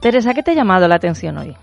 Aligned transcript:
Teresa, 0.00 0.32
¿qué 0.32 0.42
te 0.42 0.52
ha 0.52 0.54
llamado 0.54 0.88
la 0.88 0.94
atención 0.94 1.36
hoy? 1.36 1.54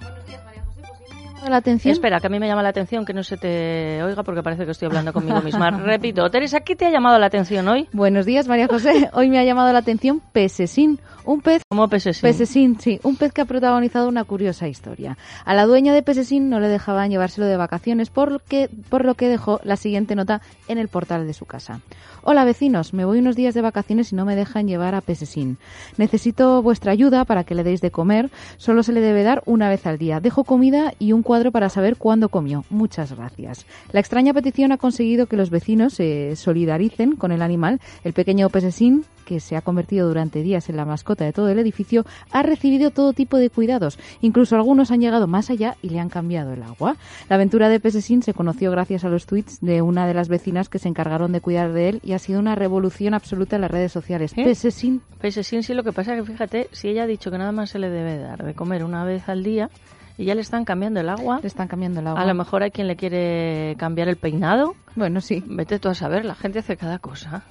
La 1.49 1.57
atención. 1.57 1.93
Espera, 1.93 2.19
que 2.19 2.27
a 2.27 2.29
mí 2.29 2.39
me 2.39 2.47
llama 2.47 2.63
la 2.63 2.69
atención 2.69 3.05
que 3.05 3.13
no 3.13 3.23
se 3.23 3.37
te 3.37 4.01
oiga 4.03 4.23
porque 4.23 4.43
parece 4.43 4.65
que 4.65 4.71
estoy 4.71 4.87
hablando 4.87 5.13
conmigo 5.13 5.41
misma. 5.41 5.69
Repito, 5.83 6.29
Teresa, 6.29 6.61
¿qué 6.61 6.75
te 6.75 6.85
ha 6.85 6.89
llamado 6.89 7.19
la 7.19 7.27
atención 7.27 7.67
hoy? 7.67 7.87
Buenos 7.93 8.25
días, 8.25 8.47
María 8.47 8.67
José. 8.67 9.09
Hoy 9.13 9.29
me 9.29 9.39
ha 9.39 9.43
llamado 9.43 9.71
la 9.73 9.79
atención 9.79 10.21
Pesesín, 10.31 10.99
un 11.25 11.41
pez 11.41 11.61
¿Cómo 11.69 11.87
pesesín? 11.89 12.21
Pesesín, 12.21 12.79
sí, 12.79 12.99
un 13.03 13.15
pez 13.15 13.33
que 13.33 13.41
ha 13.41 13.45
protagonizado 13.45 14.07
una 14.07 14.23
curiosa 14.23 14.67
historia. 14.67 15.17
A 15.45 15.53
la 15.53 15.65
dueña 15.65 15.93
de 15.93 16.03
Pesesín 16.03 16.49
no 16.49 16.59
le 16.59 16.67
dejaban 16.67 17.09
llevárselo 17.09 17.47
de 17.47 17.57
vacaciones, 17.57 18.09
por 18.09 18.31
lo, 18.31 18.39
que, 18.39 18.69
por 18.89 19.05
lo 19.05 19.15
que 19.15 19.27
dejó 19.27 19.59
la 19.63 19.75
siguiente 19.75 20.15
nota 20.15 20.41
en 20.67 20.77
el 20.77 20.87
portal 20.87 21.27
de 21.27 21.33
su 21.33 21.45
casa. 21.45 21.81
Hola 22.23 22.43
vecinos, 22.43 22.93
me 22.93 23.05
voy 23.05 23.19
unos 23.19 23.35
días 23.35 23.53
de 23.53 23.61
vacaciones 23.61 24.11
y 24.11 24.15
no 24.15 24.25
me 24.25 24.35
dejan 24.35 24.67
llevar 24.67 24.95
a 24.95 25.01
Pesesín. 25.01 25.57
Necesito 25.97 26.61
vuestra 26.61 26.91
ayuda 26.91 27.23
para 27.25 27.43
que 27.43 27.55
le 27.55 27.63
deis 27.63 27.81
de 27.81 27.91
comer. 27.91 28.29
Solo 28.57 28.83
se 28.83 28.91
le 28.91 29.01
debe 29.01 29.23
dar 29.23 29.43
una 29.45 29.69
vez 29.69 29.85
al 29.87 29.97
día. 29.97 30.19
Dejo 30.19 30.43
comida 30.43 30.93
y 30.99 31.13
un 31.13 31.23
cuadro 31.23 31.36
para 31.51 31.69
saber 31.69 31.97
cuándo 31.97 32.29
comió. 32.29 32.65
Muchas 32.69 33.15
gracias. 33.15 33.65
La 33.91 33.99
extraña 33.99 34.33
petición 34.33 34.71
ha 34.71 34.77
conseguido 34.77 35.27
que 35.27 35.37
los 35.37 35.49
vecinos 35.49 35.93
se 35.93 36.35
solidaricen 36.35 37.15
con 37.15 37.31
el 37.31 37.41
animal. 37.41 37.79
El 38.03 38.13
pequeño 38.13 38.49
Pesesín 38.49 39.05
que 39.27 39.39
se 39.41 39.57
ha 39.57 39.61
convertido 39.61 40.07
durante 40.07 40.41
días 40.41 40.69
en 40.69 40.77
la 40.77 40.85
mascota 40.85 41.25
de 41.25 41.33
todo 41.33 41.49
el 41.49 41.59
edificio, 41.59 42.05
ha 42.31 42.43
recibido 42.43 42.91
todo 42.91 43.11
tipo 43.11 43.37
de 43.37 43.49
cuidados. 43.49 43.99
Incluso 44.21 44.55
algunos 44.55 44.89
han 44.89 45.01
llegado 45.01 45.27
más 45.27 45.49
allá 45.49 45.75
y 45.81 45.89
le 45.89 45.99
han 45.99 46.07
cambiado 46.07 46.53
el 46.53 46.63
agua. 46.63 46.95
La 47.29 47.35
aventura 47.35 47.67
de 47.67 47.81
Pesesín 47.81 48.23
se 48.23 48.33
conoció 48.33 48.71
gracias 48.71 49.03
a 49.03 49.09
los 49.09 49.25
tweets 49.25 49.59
de 49.59 49.81
una 49.81 50.07
de 50.07 50.13
las 50.13 50.29
vecinas 50.29 50.69
que 50.69 50.79
se 50.79 50.87
encargaron 50.87 51.33
de 51.33 51.41
cuidar 51.41 51.73
de 51.73 51.89
él 51.89 51.99
y 52.03 52.13
ha 52.13 52.19
sido 52.19 52.39
una 52.39 52.55
revolución 52.55 53.13
absoluta 53.13 53.57
en 53.57 53.63
las 53.63 53.71
redes 53.71 53.91
sociales. 53.91 54.31
¿Eh? 54.37 54.45
Pesesín. 54.45 55.01
Pesesín 55.19 55.61
sí, 55.61 55.73
lo 55.73 55.83
que 55.83 55.91
pasa 55.91 56.15
es 56.15 56.21
que 56.21 56.31
fíjate, 56.31 56.69
si 56.71 56.87
ella 56.87 57.03
ha 57.03 57.07
dicho 57.07 57.29
que 57.29 57.37
nada 57.37 57.51
más 57.51 57.71
se 57.71 57.79
le 57.79 57.89
debe 57.89 58.17
dar 58.17 58.45
de 58.45 58.53
comer 58.53 58.85
una 58.85 59.03
vez 59.03 59.27
al 59.27 59.43
día 59.43 59.69
y 60.17 60.25
ya 60.25 60.35
le 60.35 60.41
están 60.41 60.65
cambiando 60.65 60.99
el 60.99 61.09
agua, 61.09 61.39
Le 61.41 61.47
están 61.47 61.67
cambiando 61.67 61.99
el 61.99 62.07
agua. 62.07 62.21
a 62.21 62.25
lo 62.25 62.33
mejor 62.33 62.63
hay 62.63 62.71
quien 62.71 62.87
le 62.87 62.95
quiere 62.95 63.75
cambiar 63.77 64.07
el 64.09 64.17
peinado. 64.17 64.75
Bueno, 64.95 65.21
sí. 65.21 65.43
Vete 65.45 65.79
tú 65.79 65.89
a 65.89 65.93
saber, 65.95 66.25
la 66.25 66.35
gente 66.35 66.59
hace 66.59 66.75
cada 66.77 66.99
cosa. 66.99 67.43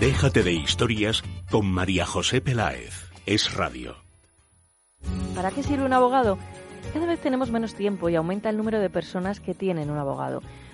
Déjate 0.00 0.42
de 0.42 0.52
historias 0.52 1.22
con 1.50 1.70
María 1.70 2.06
José 2.06 2.40
Peláez. 2.40 3.10
Es 3.26 3.54
radio. 3.54 3.96
¿Para 5.34 5.50
qué 5.50 5.62
sirve 5.62 5.84
un 5.84 5.92
abogado? 5.92 6.38
Cada 6.92 7.06
vez 7.06 7.20
tenemos 7.20 7.50
menos 7.50 7.74
tiempo 7.74 8.08
y 8.08 8.16
aumenta 8.16 8.48
el 8.50 8.56
número 8.56 8.80
de 8.80 8.90
personas 8.90 9.40
que 9.40 9.54
tienen 9.54 9.90
un 9.90 9.98
abogado. 9.98 10.42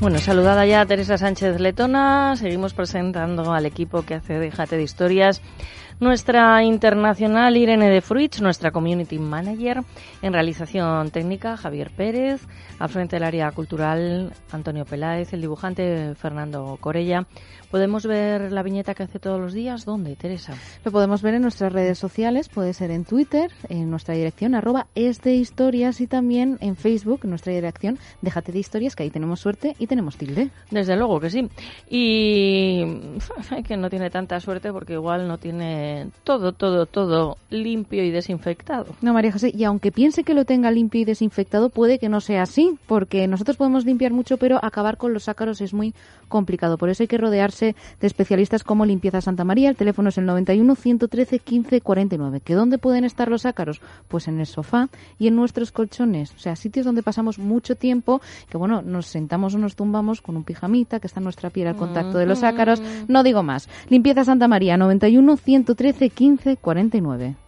Bueno, 0.00 0.20
saludada 0.20 0.64
ya 0.64 0.86
Teresa 0.86 1.18
Sánchez 1.18 1.58
Letona, 1.58 2.36
seguimos 2.36 2.72
presentando 2.72 3.52
al 3.52 3.66
equipo 3.66 4.04
que 4.04 4.14
hace 4.14 4.38
Déjate 4.38 4.76
de 4.76 4.84
Historias. 4.84 5.42
Nuestra 6.00 6.62
internacional 6.62 7.56
Irene 7.56 7.90
de 7.90 8.00
Fruits, 8.00 8.40
nuestra 8.40 8.70
community 8.70 9.18
manager 9.18 9.82
en 10.22 10.32
realización 10.32 11.10
técnica 11.10 11.56
Javier 11.56 11.90
Pérez, 11.90 12.46
al 12.78 12.88
frente 12.88 13.16
del 13.16 13.24
área 13.24 13.50
cultural 13.50 14.32
Antonio 14.52 14.84
Peláez, 14.84 15.32
el 15.32 15.40
dibujante 15.40 16.14
Fernando 16.14 16.78
Corella. 16.80 17.26
¿Podemos 17.68 18.06
ver 18.06 18.52
la 18.52 18.62
viñeta 18.62 18.94
que 18.94 19.02
hace 19.02 19.18
todos 19.18 19.40
los 19.40 19.52
días? 19.52 19.84
¿Dónde, 19.84 20.14
Teresa? 20.14 20.54
Lo 20.84 20.92
podemos 20.92 21.20
ver 21.20 21.34
en 21.34 21.42
nuestras 21.42 21.72
redes 21.72 21.98
sociales, 21.98 22.48
puede 22.48 22.72
ser 22.74 22.92
en 22.92 23.04
Twitter, 23.04 23.50
en 23.68 23.90
nuestra 23.90 24.14
dirección 24.14 24.54
arroba 24.54 24.86
es 24.94 25.20
de 25.20 25.34
historias 25.34 26.00
y 26.00 26.06
también 26.06 26.58
en 26.60 26.76
Facebook, 26.76 27.22
en 27.24 27.30
nuestra 27.30 27.52
dirección 27.52 27.98
déjate 28.22 28.52
de 28.52 28.60
historias, 28.60 28.94
que 28.94 29.02
ahí 29.02 29.10
tenemos 29.10 29.40
suerte 29.40 29.74
y 29.80 29.88
tenemos 29.88 30.16
tilde. 30.16 30.50
Desde 30.70 30.96
luego 30.96 31.18
que 31.18 31.28
sí. 31.28 31.50
Y 31.90 32.84
que 33.66 33.76
no 33.76 33.90
tiene 33.90 34.10
tanta 34.10 34.38
suerte 34.38 34.72
porque 34.72 34.92
igual 34.92 35.26
no 35.26 35.38
tiene 35.38 35.87
todo, 36.24 36.52
todo, 36.52 36.86
todo 36.86 37.36
limpio 37.50 38.04
y 38.04 38.10
desinfectado. 38.10 38.86
No, 39.00 39.12
María 39.12 39.32
José, 39.32 39.52
y 39.54 39.64
aunque 39.64 39.92
piense 39.92 40.24
que 40.24 40.34
lo 40.34 40.44
tenga 40.44 40.70
limpio 40.70 41.00
y 41.00 41.04
desinfectado, 41.04 41.70
puede 41.70 41.98
que 41.98 42.08
no 42.08 42.20
sea 42.20 42.42
así, 42.42 42.78
porque 42.86 43.26
nosotros 43.26 43.56
podemos 43.56 43.84
limpiar 43.84 44.12
mucho, 44.12 44.36
pero 44.36 44.58
acabar 44.62 44.96
con 44.96 45.12
los 45.12 45.28
ácaros 45.28 45.60
es 45.60 45.72
muy 45.72 45.94
complicado. 46.28 46.78
Por 46.78 46.90
eso 46.90 47.02
hay 47.02 47.08
que 47.08 47.18
rodearse 47.18 47.74
de 48.00 48.06
especialistas 48.06 48.64
como 48.64 48.84
Limpieza 48.84 49.20
Santa 49.20 49.44
María. 49.44 49.70
El 49.70 49.76
teléfono 49.76 50.10
es 50.10 50.18
el 50.18 50.26
91 50.26 50.74
113 50.74 51.38
15 51.38 51.80
49. 51.80 52.40
¿Que 52.40 52.54
dónde 52.54 52.78
pueden 52.78 53.04
estar 53.04 53.28
los 53.28 53.46
ácaros? 53.46 53.80
Pues 54.08 54.28
en 54.28 54.38
el 54.40 54.46
sofá 54.46 54.88
y 55.18 55.28
en 55.28 55.36
nuestros 55.36 55.72
colchones. 55.72 56.32
O 56.34 56.38
sea, 56.38 56.54
sitios 56.56 56.84
donde 56.84 57.02
pasamos 57.02 57.38
mucho 57.38 57.74
tiempo, 57.74 58.20
que 58.48 58.56
bueno, 58.56 58.82
nos 58.82 59.06
sentamos 59.06 59.54
o 59.54 59.58
nos 59.58 59.74
tumbamos 59.74 60.20
con 60.20 60.36
un 60.36 60.44
pijamita, 60.44 61.00
que 61.00 61.06
está 61.06 61.20
nuestra 61.20 61.50
piel 61.50 61.68
al 61.68 61.76
contacto 61.76 62.18
de 62.18 62.26
los 62.26 62.42
ácaros. 62.42 62.82
No 63.08 63.22
digo 63.22 63.42
más. 63.42 63.68
Limpieza 63.88 64.24
Santa 64.24 64.48
María, 64.48 64.76
91 64.76 65.36
113 65.36 65.77
15 65.78 66.56
49. 66.60 67.47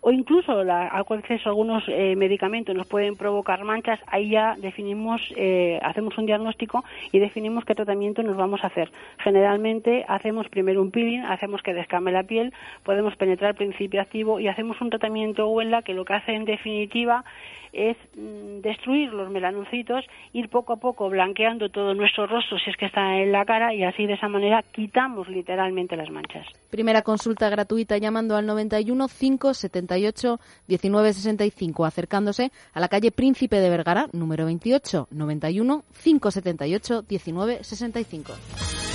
o 0.00 0.10
incluso 0.10 0.64
la, 0.64 0.88
al 0.88 1.04
algunos 1.44 1.84
eh, 1.88 2.16
medicamentos 2.16 2.74
nos 2.74 2.86
pueden 2.86 3.16
provocar 3.16 3.64
manchas, 3.64 4.00
ahí 4.06 4.30
ya 4.30 4.54
definimos, 4.56 5.20
eh, 5.36 5.78
hacemos 5.82 6.16
un 6.18 6.26
diagnóstico 6.26 6.84
y 7.12 7.18
definimos 7.18 7.64
qué 7.64 7.74
tratamiento 7.74 8.22
nos 8.22 8.36
vamos 8.36 8.64
a 8.64 8.68
hacer. 8.68 8.90
Generalmente 9.18 10.04
hacemos 10.08 10.48
primero 10.48 10.80
un 10.80 10.90
peeling, 10.90 11.20
hacemos 11.20 11.62
que 11.62 11.74
descame 11.74 12.12
la 12.12 12.22
piel, 12.22 12.52
podemos 12.84 13.16
penetrar 13.16 13.50
el 13.50 13.56
principio 13.56 14.00
activo 14.00 14.40
y 14.40 14.48
hacemos 14.48 14.80
un 14.80 14.90
tratamiento 14.90 15.48
Huelda 15.48 15.82
que 15.82 15.94
lo 15.94 16.04
que 16.04 16.14
hace 16.14 16.32
en 16.32 16.44
definitiva 16.44 17.24
es 17.72 17.96
mm, 18.16 18.60
destruir 18.60 19.12
los 19.12 19.30
melanocitos, 19.30 20.04
ir 20.32 20.48
poco 20.48 20.74
a 20.74 20.76
poco 20.76 21.08
blanqueando 21.08 21.68
todo 21.68 21.94
nuestro 21.94 22.26
rostro 22.26 22.58
si 22.58 22.70
es 22.70 22.76
que 22.76 22.86
está 22.86 23.18
en 23.18 23.32
la 23.32 23.44
cara 23.44 23.74
y 23.74 23.84
así 23.84 24.06
de 24.06 24.14
esa 24.14 24.28
manera 24.28 24.62
quitamos 24.72 25.28
literalmente 25.28 25.96
las 25.96 26.10
manchas. 26.10 26.46
Primera 26.70 27.02
consulta 27.02 27.48
gratuita 27.48 27.98
llamando 27.98 28.36
al 28.36 28.46
91 28.46 29.08
578 29.08 30.40
1965, 30.68 31.84
acercándose 31.84 32.50
a 32.72 32.80
la 32.80 32.88
calle 32.88 33.10
Príncipe 33.10 33.56
de 33.56 33.70
Vergara, 33.70 34.08
número 34.12 34.46
28, 34.46 35.08
91 35.10 35.84
578 36.02 37.04
1965. 37.08 38.89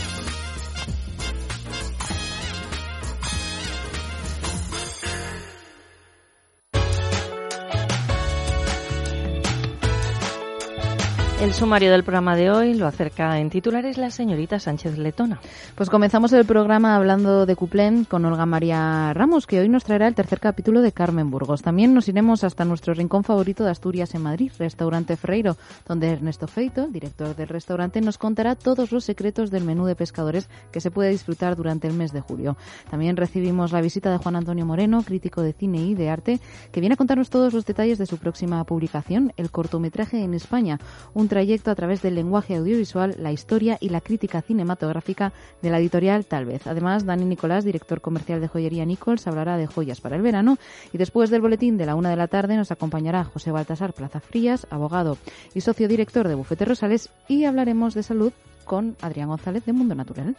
El 11.42 11.54
sumario 11.54 11.92
del 11.92 12.04
programa 12.04 12.38
de 12.38 12.50
hoy 12.50 12.74
lo 12.76 12.88
acerca 12.88 13.40
en 13.40 13.50
titulares 13.50 13.98
la 13.98 14.10
señorita 14.10 14.58
Sánchez 14.58 14.98
Letona. 14.98 15.42
Pues 15.76 15.90
comenzamos 15.90 16.32
el 16.32 16.46
programa 16.46 16.96
hablando 16.96 17.46
de 17.46 17.58
Cuplén 17.58 18.06
con 18.06 18.24
Olga 18.24 18.46
María 18.46 19.14
Ramos, 19.14 19.46
que 19.46 19.60
hoy 19.60 19.68
nos 19.68 19.84
traerá 19.84 20.08
el 20.08 20.16
tercer 20.16 20.40
capítulo 20.40 20.82
de 20.82 20.94
Carmen 20.94 21.30
Burgos. 21.30 21.62
También 21.62 21.94
nos 21.94 22.08
iremos 22.08 22.46
hasta 22.46 22.64
nuestro 22.64 22.94
rincón 22.94 23.26
favorito 23.26 23.66
de 23.66 23.72
Asturias 23.72 24.16
en 24.16 24.24
Madrid, 24.24 24.50
Restaurante 24.58 25.18
Freiro, 25.18 25.58
donde 25.86 26.10
Ernesto 26.10 26.48
Feito, 26.48 26.88
director 26.88 27.36
del 27.36 27.50
restaurante, 27.50 28.00
nos 28.00 28.18
contará 28.18 28.56
todos 28.56 28.94
los 28.94 29.04
secretos 29.04 29.52
del 29.52 29.66
menú 29.66 29.86
de 29.86 29.96
pescadores 29.96 30.50
que 30.72 30.80
se 30.80 30.90
puede 30.90 31.10
disfrutar 31.10 31.58
durante 31.58 31.88
el 31.88 31.94
mes 31.94 32.14
de 32.14 32.22
julio. 32.22 32.56
También 32.90 33.18
recibimos 33.18 33.74
la 33.74 33.82
visita 33.82 34.10
de 34.10 34.18
Juan 34.18 34.38
Antonio 34.38 34.66
Moreno, 34.66 35.04
crítico 35.04 35.42
de 35.42 35.52
cine 35.52 35.80
y 35.80 35.96
de 35.96 36.10
arte, 36.10 36.40
que 36.72 36.80
viene 36.80 36.94
a 36.94 36.98
contarnos 36.98 37.30
todos 37.30 37.54
los 37.54 37.66
detalles 37.66 37.98
de 37.98 38.06
su 38.06 38.18
próxima 38.18 38.64
publicación, 38.64 39.34
el 39.36 39.52
cortometraje 39.52 40.24
en 40.24 40.34
España, 40.34 40.80
un 41.14 41.25
trayecto 41.28 41.72
a 41.72 41.76
través 41.76 42.02
del 42.02 42.16
lenguaje 42.16 42.56
audiovisual, 42.56 43.16
la 43.20 43.32
historia 43.32 43.78
y 43.80 43.90
la 43.90 44.02
crítica 44.02 44.42
cinematográfica 44.42 45.34
de 45.62 45.70
la 45.70 45.80
editorial 45.80 46.26
Tal 46.26 46.46
vez. 46.46 46.68
Además, 46.68 47.06
Dani 47.06 47.26
Nicolás, 47.26 47.66
director 47.66 48.02
comercial 48.02 48.42
de 48.42 48.48
joyería 48.48 48.86
Nichols, 48.86 49.28
hablará 49.28 49.58
de 49.58 49.68
joyas 49.68 50.02
para 50.02 50.16
el 50.16 50.22
verano 50.22 50.58
y 50.94 50.98
después 50.98 51.30
del 51.30 51.42
boletín 51.42 51.78
de 51.78 51.86
la 51.86 51.96
una 51.96 52.10
de 52.10 52.16
la 52.16 52.28
tarde 52.28 52.56
nos 52.56 52.72
acompañará 52.72 53.24
José 53.24 53.52
Baltasar 53.52 53.94
Plaza 53.94 54.20
Frías, 54.20 54.68
abogado 54.70 55.18
y 55.54 55.62
socio 55.62 55.88
director 55.88 56.28
de 56.28 56.36
Bufete 56.36 56.66
Rosales 56.66 57.10
y 57.28 57.46
hablaremos 57.46 57.94
de 57.94 58.04
salud 58.04 58.34
con 58.64 58.96
Adrián 59.02 59.30
González 59.30 59.66
de 59.66 59.74
Mundo 59.74 59.96
Natural. 59.96 60.36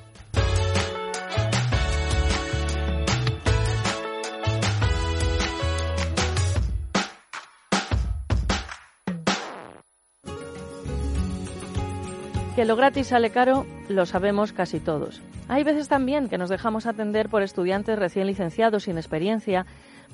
Que 12.57 12.65
lo 12.65 12.75
gratis 12.75 13.09
sale 13.09 13.29
caro, 13.29 13.67
lo 13.91 14.07
sabemos 14.07 14.55
casi 14.55 14.81
todos. 14.81 15.21
Hay 15.47 15.63
veces 15.63 15.89
también 15.89 16.31
que 16.31 16.39
nos 16.39 16.49
dejamos 16.49 16.87
atender 16.87 17.29
por 17.29 17.43
estudiantes 17.43 17.99
recién 17.99 18.27
licenciados 18.27 18.85
sin 18.85 18.97
experiencia, 18.97 19.67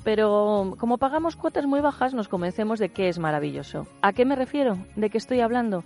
pero 0.03 0.75
como 0.77 0.97
pagamos 0.97 1.37
cuotas 1.37 1.65
muy 1.65 1.79
bajas 1.79 2.13
nos 2.13 2.27
convencemos 2.27 2.79
de 2.79 2.89
que 2.89 3.07
es 3.07 3.17
maravilloso. 3.17 3.87
¿A 4.01 4.11
qué 4.11 4.25
me 4.25 4.35
refiero? 4.35 4.77
¿De 4.97 5.09
qué 5.09 5.19
estoy 5.19 5.39
hablando? 5.39 5.85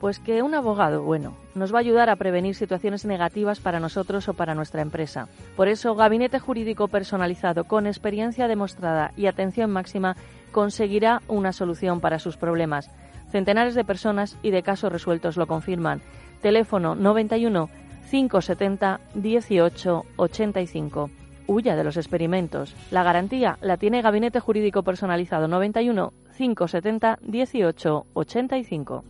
Pues 0.00 0.18
que 0.18 0.40
un 0.40 0.54
abogado 0.54 1.02
bueno 1.02 1.36
nos 1.54 1.74
va 1.74 1.76
a 1.76 1.80
ayudar 1.80 2.08
a 2.08 2.16
prevenir 2.16 2.54
situaciones 2.54 3.04
negativas 3.04 3.60
para 3.60 3.78
nosotros 3.78 4.26
o 4.30 4.32
para 4.32 4.54
nuestra 4.54 4.80
empresa. 4.80 5.28
Por 5.56 5.68
eso, 5.68 5.94
Gabinete 5.94 6.38
Jurídico 6.38 6.88
Personalizado 6.88 7.64
con 7.64 7.86
experiencia 7.86 8.48
demostrada 8.48 9.12
y 9.14 9.26
atención 9.26 9.70
máxima 9.70 10.16
conseguirá 10.52 11.20
una 11.28 11.52
solución 11.52 12.00
para 12.00 12.18
sus 12.18 12.38
problemas. 12.38 12.90
Centenares 13.32 13.74
de 13.74 13.84
personas 13.84 14.36
y 14.42 14.50
de 14.50 14.62
casos 14.62 14.92
resueltos 14.92 15.38
lo 15.38 15.46
confirman. 15.46 16.02
Teléfono 16.42 16.94
91 16.94 17.70
570 18.10 19.00
18 19.14 20.04
85. 20.16 21.10
Huya 21.46 21.74
de 21.74 21.82
los 21.82 21.96
experimentos. 21.96 22.76
La 22.90 23.02
garantía 23.02 23.56
la 23.62 23.78
tiene 23.78 24.02
Gabinete 24.02 24.38
Jurídico 24.38 24.82
Personalizado 24.82 25.48
91 25.48 26.12
570 26.36 27.18
18 27.22 28.06
85. 28.12 29.04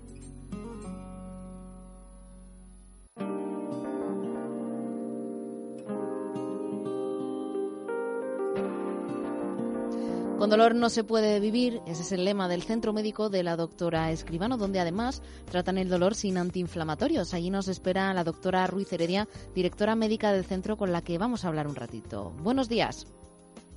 Con 10.43 10.51
dolor 10.51 10.75
no 10.75 10.89
se 10.89 11.05
puede 11.05 11.39
vivir, 11.39 11.79
ese 11.87 12.03
es 12.03 12.11
el 12.11 12.25
lema 12.25 12.49
del 12.49 12.63
centro 12.63 12.93
médico 12.93 13.31
de 13.31 13.45
la 13.45 13.55
doctora 13.55 14.11
Escribano, 14.11 14.57
donde 14.57 14.81
además 14.81 15.23
tratan 15.49 15.79
el 15.79 15.89
dolor 15.89 16.17
sin 16.17 16.37
antiinflamatorios. 16.37 17.33
Allí 17.33 17.49
nos 17.49 17.69
espera 17.69 18.13
la 18.13 18.25
doctora 18.25 18.67
Ruiz 18.67 18.93
Heredia, 18.93 19.29
directora 19.55 19.95
médica 19.95 20.33
del 20.33 20.45
centro, 20.45 20.77
con 20.77 20.91
la 20.91 21.01
que 21.01 21.17
vamos 21.17 21.45
a 21.45 21.49
hablar 21.49 21.69
un 21.69 21.77
ratito. 21.77 22.33
Buenos 22.43 22.69
días. 22.69 23.07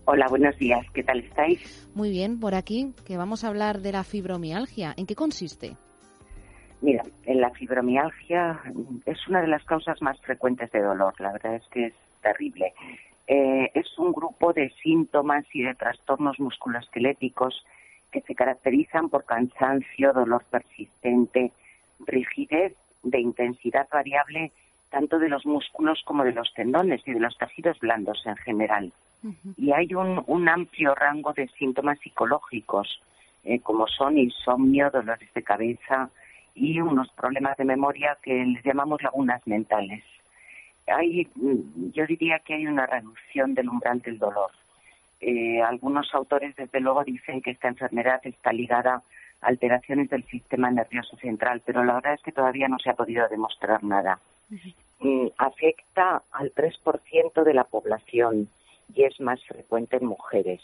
Hola, 0.05 0.25
buenos 0.27 0.57
días. 0.57 0.83
¿Qué 0.91 1.03
tal 1.03 1.19
estáis? 1.19 1.87
Muy 1.93 2.09
bien, 2.09 2.39
por 2.39 2.55
aquí, 2.55 2.95
que 3.05 3.15
vamos 3.15 3.43
a 3.43 3.49
hablar 3.49 3.81
de 3.81 3.91
la 3.91 4.03
fibromialgia. 4.03 4.95
¿En 4.97 5.05
qué 5.05 5.13
consiste? 5.13 5.77
Mira, 6.81 7.03
en 7.25 7.41
la 7.41 7.51
fibromialgia 7.51 8.59
es 9.05 9.27
una 9.27 9.41
de 9.41 9.49
las 9.49 9.63
causas 9.65 10.01
más 10.01 10.19
frecuentes 10.21 10.71
de 10.71 10.81
dolor. 10.81 11.13
La 11.19 11.31
verdad 11.31 11.57
es 11.57 11.67
que 11.69 11.85
es 11.85 11.93
terrible. 12.23 12.73
Eh, 13.27 13.71
es 13.73 13.97
un 13.97 14.11
grupo 14.11 14.53
de 14.53 14.69
síntomas 14.83 15.45
y 15.53 15.63
de 15.63 15.73
trastornos 15.73 16.39
musculoesqueléticos 16.39 17.65
que 18.11 18.21
se 18.21 18.35
caracterizan 18.35 19.09
por 19.09 19.25
cansancio, 19.25 20.13
dolor 20.13 20.43
persistente, 20.45 21.51
rigidez 22.05 22.75
de 23.03 23.19
intensidad 23.19 23.87
variable 23.91 24.51
tanto 24.89 25.19
de 25.19 25.27
los 25.27 25.45
músculos 25.45 26.01
como 26.05 26.23
de 26.23 26.31
los 26.31 26.53
tendones 26.53 27.01
y 27.05 27.13
de 27.13 27.19
los 27.19 27.37
tejidos 27.37 27.77
blandos 27.79 28.21
en 28.25 28.35
general. 28.37 28.93
Y 29.57 29.71
hay 29.71 29.93
un, 29.95 30.47
amplio 30.47 30.93
rango 30.93 31.33
de 31.33 31.47
síntomas 31.57 31.99
psicológicos, 31.99 33.01
eh, 33.43 33.59
como 33.59 33.87
son 33.87 34.19
insomnio, 34.19 34.91
dolores 34.91 35.33
de 35.33 35.43
cabeza 35.43 36.09
y 36.53 36.79
unos 36.79 37.09
problemas 37.13 37.57
de 37.57 37.65
memoria 37.65 38.17
que 38.21 38.45
les 38.45 38.63
llamamos 38.63 39.01
lagunas 39.01 39.41
mentales 39.47 40.03
hay, 40.87 41.27
yo 41.93 42.05
diría 42.05 42.39
que 42.39 42.55
hay 42.55 42.67
una 42.67 42.85
reducción 42.85 43.53
del 43.53 43.69
umbral 43.69 44.01
del 44.01 44.19
dolor. 44.19 44.51
Eh, 45.19 45.61
algunos 45.61 46.13
autores, 46.13 46.55
desde 46.55 46.79
luego, 46.79 47.03
dicen 47.03 47.41
que 47.41 47.51
esta 47.51 47.67
enfermedad 47.67 48.21
está 48.23 48.53
ligada 48.53 49.01
a 49.41 49.47
alteraciones 49.47 50.09
del 50.09 50.23
sistema 50.25 50.69
nervioso 50.69 51.17
central, 51.17 51.61
pero 51.65 51.83
la 51.83 51.95
verdad 51.95 52.13
es 52.13 52.21
que 52.21 52.31
todavía 52.31 52.67
no 52.67 52.77
se 52.79 52.89
ha 52.89 52.95
podido 52.95 53.27
demostrar 53.27 53.83
nada. 53.83 54.19
Mm, 54.99 55.27
afecta 55.37 56.21
al 56.31 56.53
3% 56.53 57.43
de 57.43 57.53
la 57.53 57.63
población 57.63 58.47
y 58.93 59.03
es 59.03 59.19
más 59.19 59.43
frecuente 59.45 59.97
en 59.97 60.05
mujeres. 60.05 60.61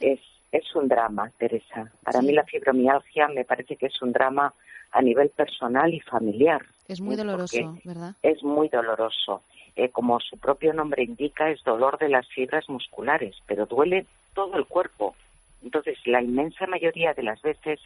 Es, 0.00 0.20
es 0.50 0.74
un 0.74 0.88
drama, 0.88 1.30
Teresa. 1.38 1.90
Para 2.02 2.22
mí 2.22 2.32
la 2.32 2.44
fibromialgia 2.44 3.28
me 3.28 3.44
parece 3.44 3.76
que 3.76 3.86
es 3.86 4.02
un 4.02 4.12
drama 4.12 4.52
a 4.94 5.02
nivel 5.02 5.28
personal 5.30 5.92
y 5.92 6.00
familiar. 6.00 6.62
Es 6.86 7.00
muy 7.00 7.16
doloroso, 7.16 7.78
¿verdad? 7.84 8.14
Es 8.22 8.42
muy 8.42 8.68
doloroso. 8.68 9.42
Eh, 9.74 9.90
como 9.90 10.20
su 10.20 10.38
propio 10.38 10.72
nombre 10.72 11.02
indica, 11.02 11.50
es 11.50 11.62
dolor 11.64 11.98
de 11.98 12.08
las 12.08 12.28
fibras 12.28 12.68
musculares, 12.68 13.34
pero 13.46 13.66
duele 13.66 14.06
todo 14.34 14.56
el 14.56 14.66
cuerpo. 14.66 15.16
Entonces, 15.64 15.98
la 16.06 16.22
inmensa 16.22 16.66
mayoría 16.68 17.12
de 17.12 17.24
las 17.24 17.42
veces 17.42 17.80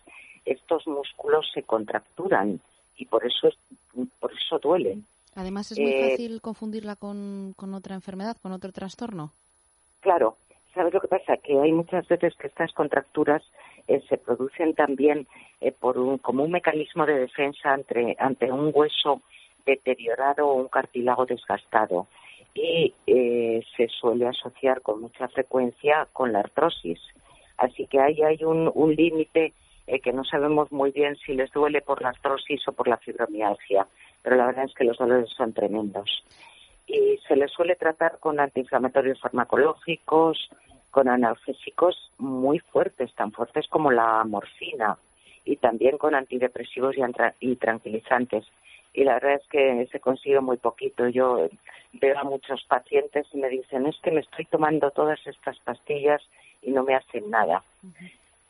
estos 0.44 0.86
músculos 0.86 1.50
se 1.54 1.62
contracturan 1.62 2.60
y 2.96 3.06
por 3.06 3.24
eso, 3.24 3.48
por 4.20 4.32
eso 4.32 4.58
duelen. 4.58 5.06
Además, 5.34 5.72
es 5.72 5.78
muy 5.78 5.92
eh, 5.92 6.10
fácil 6.10 6.40
confundirla 6.42 6.96
con, 6.96 7.54
con 7.56 7.72
otra 7.72 7.94
enfermedad, 7.94 8.36
con 8.42 8.52
otro 8.52 8.70
trastorno. 8.70 9.32
Claro, 10.00 10.36
¿sabes 10.74 10.92
lo 10.92 11.00
que 11.00 11.08
pasa? 11.08 11.38
Que 11.38 11.58
hay 11.58 11.72
muchas 11.72 12.06
veces 12.06 12.34
que 12.36 12.48
estas 12.48 12.72
contracturas 12.72 13.42
eh, 13.88 14.02
se 14.08 14.18
producen 14.18 14.74
también 14.74 15.26
eh, 15.60 15.72
por 15.72 15.98
un, 15.98 16.18
como 16.18 16.44
un 16.44 16.52
mecanismo 16.52 17.06
de 17.06 17.18
defensa 17.18 17.74
ante, 18.18 18.52
un 18.52 18.70
hueso 18.72 19.22
deteriorado 19.66 20.46
o 20.46 20.54
un 20.54 20.68
cartílago 20.68 21.26
desgastado 21.26 22.06
y 22.54 22.94
eh, 23.06 23.62
se 23.76 23.88
suele 23.88 24.26
asociar 24.26 24.82
con 24.82 25.00
mucha 25.00 25.28
frecuencia 25.28 26.06
con 26.12 26.32
la 26.32 26.40
artrosis. 26.40 27.00
Así 27.56 27.86
que 27.86 28.00
ahí 28.00 28.22
hay 28.22 28.44
un, 28.44 28.70
un 28.74 28.94
límite 28.94 29.52
eh, 29.88 30.00
que 30.00 30.12
no 30.12 30.22
sabemos 30.22 30.70
muy 30.70 30.90
bien 30.90 31.16
si 31.16 31.32
les 31.32 31.50
duele 31.50 31.80
por 31.80 32.02
la 32.02 32.10
artrosis 32.10 32.66
o 32.68 32.72
por 32.72 32.88
la 32.88 32.98
fibromialgia, 32.98 33.86
pero 34.22 34.36
la 34.36 34.46
verdad 34.46 34.66
es 34.66 34.74
que 34.74 34.84
los 34.84 34.98
dolores 34.98 35.30
son 35.30 35.54
tremendos. 35.54 36.24
Y 36.86 37.18
se 37.26 37.36
les 37.36 37.50
suele 37.50 37.74
tratar 37.74 38.18
con 38.18 38.38
antiinflamatorios 38.38 39.18
farmacológicos, 39.18 40.50
con 40.90 41.08
analgésicos 41.08 42.10
muy 42.18 42.58
fuertes, 42.58 43.14
tan 43.14 43.32
fuertes 43.32 43.66
como 43.68 43.90
la 43.90 44.24
morfina, 44.24 44.98
y 45.44 45.56
también 45.56 45.96
con 45.96 46.14
antidepresivos 46.14 46.96
y, 47.40 47.56
tranquilizantes. 47.56 48.44
Y 48.92 49.04
la 49.04 49.14
verdad 49.14 49.34
es 49.34 49.48
que 49.48 49.88
se 49.90 50.00
consigue 50.00 50.40
muy 50.40 50.58
poquito. 50.58 51.08
Yo 51.08 51.48
veo 51.94 52.18
a 52.18 52.24
muchos 52.24 52.64
pacientes 52.64 53.26
y 53.32 53.38
me 53.38 53.48
dicen, 53.48 53.86
es 53.86 53.96
que 54.02 54.10
me 54.10 54.20
estoy 54.20 54.44
tomando 54.44 54.90
todas 54.90 55.18
estas 55.26 55.58
pastillas 55.60 56.20
y 56.62 56.70
no 56.70 56.84
me 56.84 56.94
hacen 56.94 57.30
nada. 57.30 57.62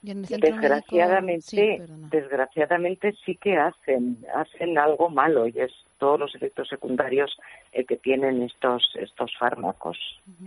Desgraciadamente, 0.02 1.83
desgraciadamente 2.11 3.14
sí 3.25 3.37
que 3.37 3.57
hacen, 3.57 4.18
hacen 4.35 4.78
algo 4.78 5.09
malo 5.09 5.47
y 5.47 5.61
es 5.61 5.73
todos 5.99 6.19
los 6.19 6.35
efectos 6.35 6.69
secundarios 6.69 7.37
eh, 7.73 7.85
que 7.85 7.97
tienen 7.97 8.43
estos 8.43 8.90
estos 8.95 9.31
fármacos. 9.38 9.99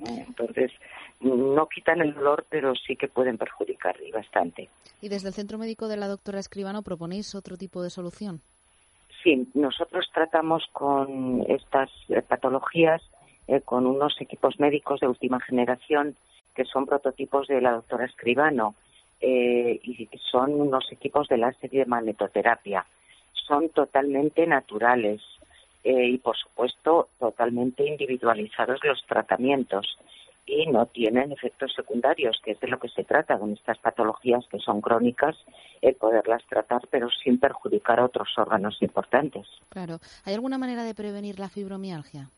Entonces, 0.05 0.71
no 1.19 1.67
quitan 1.67 2.01
el 2.01 2.13
dolor, 2.13 2.45
pero 2.49 2.73
sí 2.75 2.95
que 2.95 3.07
pueden 3.07 3.37
perjudicar 3.37 3.95
y 4.05 4.11
bastante. 4.11 4.69
¿Y 5.01 5.09
desde 5.09 5.29
el 5.29 5.33
Centro 5.33 5.57
Médico 5.57 5.87
de 5.87 5.97
la 5.97 6.07
doctora 6.07 6.39
Escribano 6.39 6.81
proponéis 6.81 7.35
otro 7.35 7.57
tipo 7.57 7.83
de 7.83 7.89
solución? 7.89 8.41
Sí, 9.23 9.47
nosotros 9.53 10.09
tratamos 10.13 10.67
con 10.71 11.45
estas 11.47 11.89
eh, 12.09 12.21
patologías 12.21 13.01
eh, 13.47 13.61
con 13.61 13.85
unos 13.85 14.19
equipos 14.19 14.59
médicos 14.59 14.99
de 14.99 15.07
última 15.07 15.39
generación 15.39 16.15
que 16.55 16.65
son 16.65 16.85
prototipos 16.85 17.47
de 17.47 17.61
la 17.61 17.71
doctora 17.71 18.05
Escribano 18.05 18.75
eh, 19.19 19.79
y 19.83 20.09
son 20.31 20.59
unos 20.59 20.91
equipos 20.91 21.27
de 21.27 21.37
láser 21.37 21.73
y 21.73 21.77
de 21.77 21.85
magnetoterapia. 21.85 22.85
Son 23.33 23.69
totalmente 23.69 24.47
naturales 24.47 25.21
eh, 25.83 26.07
y, 26.07 26.17
por 26.17 26.37
supuesto, 26.37 27.09
totalmente 27.19 27.85
individualizados 27.87 28.79
los 28.83 29.03
tratamientos 29.07 29.97
y 30.45 30.67
no 30.67 30.85
tienen 30.87 31.31
efectos 31.31 31.73
secundarios, 31.73 32.39
que 32.43 32.51
es 32.51 32.59
de 32.59 32.67
lo 32.67 32.79
que 32.79 32.89
se 32.89 33.03
trata 33.03 33.37
con 33.37 33.53
estas 33.53 33.77
patologías 33.77 34.45
que 34.47 34.59
son 34.59 34.81
crónicas, 34.81 35.37
el 35.81 35.95
poderlas 35.95 36.43
tratar, 36.47 36.81
pero 36.89 37.09
sin 37.09 37.39
perjudicar 37.39 37.99
a 37.99 38.05
otros 38.05 38.29
órganos 38.37 38.81
importantes. 38.81 39.47
Claro. 39.69 39.99
¿Hay 40.25 40.33
alguna 40.33 40.57
manera 40.57 40.83
de 40.83 40.93
prevenir 40.93 41.39
la 41.39 41.49
fibromialgia? 41.49 42.29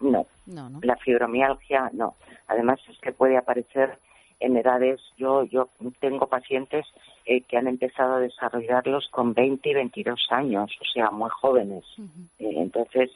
No. 0.00 0.26
No, 0.46 0.68
no. 0.68 0.80
La 0.82 0.96
fibromialgia 0.96 1.90
no. 1.92 2.16
Además 2.48 2.80
es 2.88 2.98
que 2.98 3.12
puede 3.12 3.36
aparecer 3.36 3.98
en 4.40 4.56
edades, 4.56 5.00
yo, 5.16 5.44
yo 5.44 5.68
tengo 6.00 6.26
pacientes 6.26 6.84
eh, 7.24 7.42
que 7.42 7.56
han 7.56 7.68
empezado 7.68 8.14
a 8.14 8.20
desarrollarlos 8.20 9.08
con 9.10 9.34
20 9.34 9.68
y 9.68 9.74
22 9.74 10.26
años, 10.30 10.70
o 10.80 10.84
sea, 10.92 11.10
muy 11.10 11.30
jóvenes. 11.30 11.84
Eh, 12.38 12.54
entonces, 12.56 13.10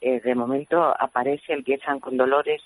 eh, 0.00 0.20
de 0.20 0.34
momento 0.34 0.82
aparece, 0.82 1.52
empiezan 1.52 2.00
con 2.00 2.16
dolores 2.16 2.60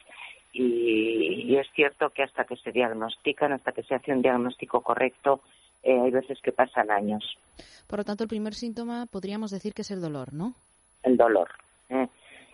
y, 0.53 1.55
es 1.57 1.67
cierto 1.75 2.11
que 2.11 2.23
hasta 2.23 2.45
que 2.45 2.57
se 2.57 2.73
diagnostican, 2.73 3.53
hasta 3.53 3.73
que 3.73 3.83
se 3.83 3.95
hace 3.95 4.13
un 4.13 4.23
diagnóstico 4.23 4.81
correcto, 4.81 5.41
hay 5.85 6.11
veces 6.11 6.41
que 6.43 6.51
pasan 6.51 6.91
años. 6.91 7.39
Por 7.87 8.01
lo 8.01 8.05
tanto, 8.05 8.25
el 8.25 8.29
primer 8.29 8.55
síntoma 8.55 9.07
podríamos 9.07 9.53
decir 9.53 9.73
que 9.73 9.83
es 9.83 9.91
el 9.93 10.01
dolor, 10.01 10.33
¿no? 10.33 10.55
El 11.05 11.17
dolor. 11.17 11.51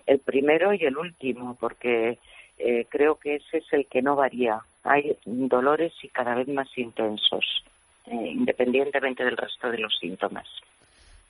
El 0.07 0.19
primero 0.19 0.75
y 0.75 0.85
el 0.85 0.99
último, 0.99 1.57
porque 1.59 2.19
creo 2.91 3.15
que 3.15 3.37
ese 3.37 3.59
es 3.59 3.73
el 3.73 3.87
que 3.87 4.03
no 4.03 4.17
varía 4.17 4.63
hay 4.85 5.17
dolores 5.25 5.93
y 6.03 6.09
cada 6.09 6.35
vez 6.35 6.49
más 6.49 6.69
intensos, 6.77 7.65
eh, 8.07 8.15
independientemente 8.15 9.25
del 9.25 9.37
resto 9.37 9.71
de 9.71 9.79
los 9.79 9.97
síntomas. 9.99 10.47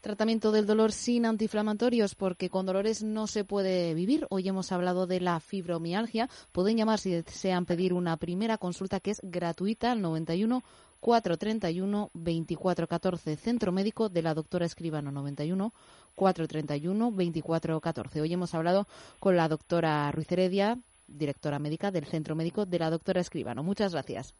Tratamiento 0.02 0.50
del 0.50 0.66
dolor 0.66 0.90
sin 0.90 1.26
antiinflamatorios, 1.26 2.16
porque 2.16 2.50
con 2.50 2.66
dolores 2.66 3.04
no 3.04 3.28
se 3.28 3.44
puede 3.44 3.94
vivir. 3.94 4.26
Hoy 4.30 4.48
hemos 4.48 4.72
hablado 4.72 5.06
de 5.06 5.20
la 5.20 5.38
fibromialgia. 5.38 6.28
Pueden 6.50 6.76
llamar 6.76 6.98
si 6.98 7.12
desean 7.12 7.66
pedir 7.66 7.92
una 7.92 8.16
primera 8.16 8.58
consulta 8.58 8.98
que 8.98 9.12
es 9.12 9.20
gratuita 9.22 9.92
al 9.92 10.02
91 10.02 10.64
431 10.98 12.10
2414. 12.14 13.36
Centro 13.36 13.70
Médico 13.70 14.08
de 14.08 14.22
la 14.22 14.34
doctora 14.34 14.66
Escribano 14.66 15.12
91 15.12 15.72
431 16.16 17.04
2414. 17.12 18.20
Hoy 18.22 18.32
hemos 18.32 18.54
hablado 18.56 18.86
con 19.20 19.36
la 19.36 19.46
doctora 19.46 20.10
Ruiz 20.10 20.32
Heredia, 20.32 20.78
directora 21.06 21.60
médica 21.60 21.92
del 21.92 22.06
Centro 22.06 22.34
Médico 22.34 22.66
de 22.66 22.80
la 22.80 22.90
doctora 22.90 23.20
Escribano. 23.20 23.62
Muchas 23.62 23.92
gracias. 23.92 24.34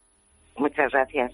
Muchas 0.57 0.91
gracias. 0.91 1.31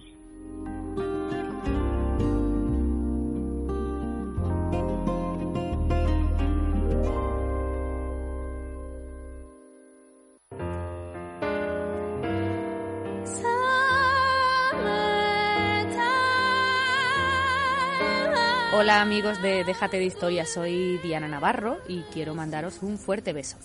Hola 18.79 19.01
amigos 19.01 19.41
de 19.41 19.65
Déjate 19.65 19.97
de 19.97 20.05
Historia, 20.05 20.45
soy 20.45 20.99
Diana 20.99 21.27
Navarro 21.27 21.79
y 21.89 22.03
quiero 22.13 22.33
mandaros 22.33 22.81
un 22.81 22.97
fuerte 22.97 23.33
beso. 23.33 23.57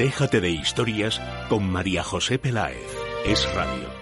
Déjate 0.00 0.40
de 0.40 0.48
historias 0.48 1.20
con 1.50 1.70
María 1.70 2.02
José 2.02 2.38
Peláez. 2.38 2.88
Es 3.26 3.46
Radio. 3.54 3.99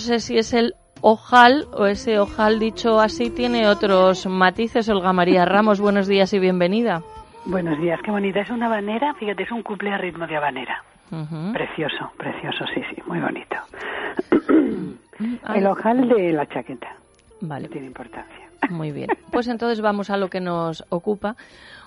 Sé 0.00 0.18
si 0.18 0.36
es 0.38 0.52
el 0.52 0.74
ojal 1.02 1.66
o 1.72 1.86
ese 1.86 2.18
ojal 2.18 2.58
dicho 2.58 3.00
así 3.00 3.30
tiene 3.30 3.68
otros 3.68 4.26
matices. 4.26 4.88
Olga 4.88 5.12
María 5.12 5.44
Ramos, 5.44 5.80
buenos 5.80 6.08
días 6.08 6.32
y 6.32 6.38
bienvenida. 6.38 7.02
Buenos 7.44 7.78
días, 7.80 8.00
qué 8.04 8.10
bonita. 8.10 8.40
Es 8.40 8.50
una 8.50 8.66
habanera, 8.66 9.14
fíjate, 9.14 9.44
es 9.44 9.50
un 9.50 9.62
cuplé 9.62 9.92
a 9.92 9.98
ritmo 9.98 10.26
de 10.26 10.36
habanera. 10.36 10.82
Precioso, 11.52 12.12
precioso, 12.16 12.64
sí, 12.72 12.82
sí, 12.94 13.02
muy 13.06 13.18
bonito. 13.18 13.56
el 15.54 15.66
ojal 15.66 16.08
de 16.08 16.32
la 16.32 16.46
chaqueta. 16.46 16.94
Vale. 17.40 17.66
No 17.66 17.72
tiene 17.72 17.86
importancia. 17.88 18.48
Muy 18.68 18.92
bien. 18.92 19.08
Pues 19.32 19.48
entonces 19.48 19.80
vamos 19.80 20.10
a 20.10 20.16
lo 20.16 20.28
que 20.28 20.40
nos 20.40 20.84
ocupa. 20.90 21.36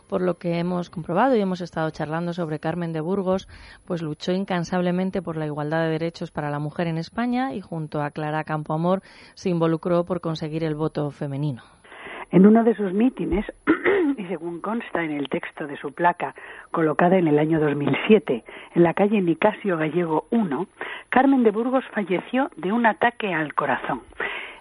Por 0.10 0.22
lo 0.22 0.36
que 0.36 0.60
hemos 0.60 0.90
comprobado 0.90 1.36
y 1.36 1.42
hemos 1.42 1.62
estado 1.62 1.90
charlando 1.90 2.34
sobre 2.34 2.60
Carmen 2.60 2.94
de 2.94 3.02
Burgos, 3.02 3.48
pues 3.86 4.02
luchó 4.02 4.32
incansablemente 4.32 5.22
por 5.22 5.38
la 5.38 5.46
igualdad 5.46 5.84
de 5.84 5.92
derechos 5.92 6.32
para 6.32 6.50
la 6.50 6.60
mujer 6.60 6.88
en 6.88 6.98
España 6.98 7.54
y 7.54 7.62
junto 7.62 8.02
a 8.02 8.12
Clara 8.12 8.44
Campoamor 8.44 9.02
se 9.36 9.50
involucró 9.50 10.06
por 10.06 10.22
conseguir 10.22 10.64
el 10.64 10.76
voto 10.76 11.10
femenino. 11.12 11.64
En 12.32 12.48
uno 12.48 12.64
de 12.64 12.76
sus 12.76 12.94
mítines, 12.94 13.46
y 14.18 14.26
según 14.26 14.60
consta 14.62 15.04
en 15.04 15.12
el 15.12 15.30
texto 15.30 15.68
de 15.68 15.78
su 15.78 15.94
placa 15.94 16.34
colocada 16.72 17.18
en 17.18 17.28
el 17.28 17.40
año 17.40 17.60
2007 17.60 18.44
en 18.76 18.84
la 18.84 18.94
calle 18.94 19.22
Nicasio 19.22 19.78
Gallego 19.78 20.28
1, 20.32 20.68
Carmen 21.10 21.44
de 21.44 21.52
Burgos 21.52 21.86
falleció 21.94 22.50
de 22.58 22.72
un 22.72 22.86
ataque 22.86 23.34
al 23.34 23.54
corazón 23.54 24.02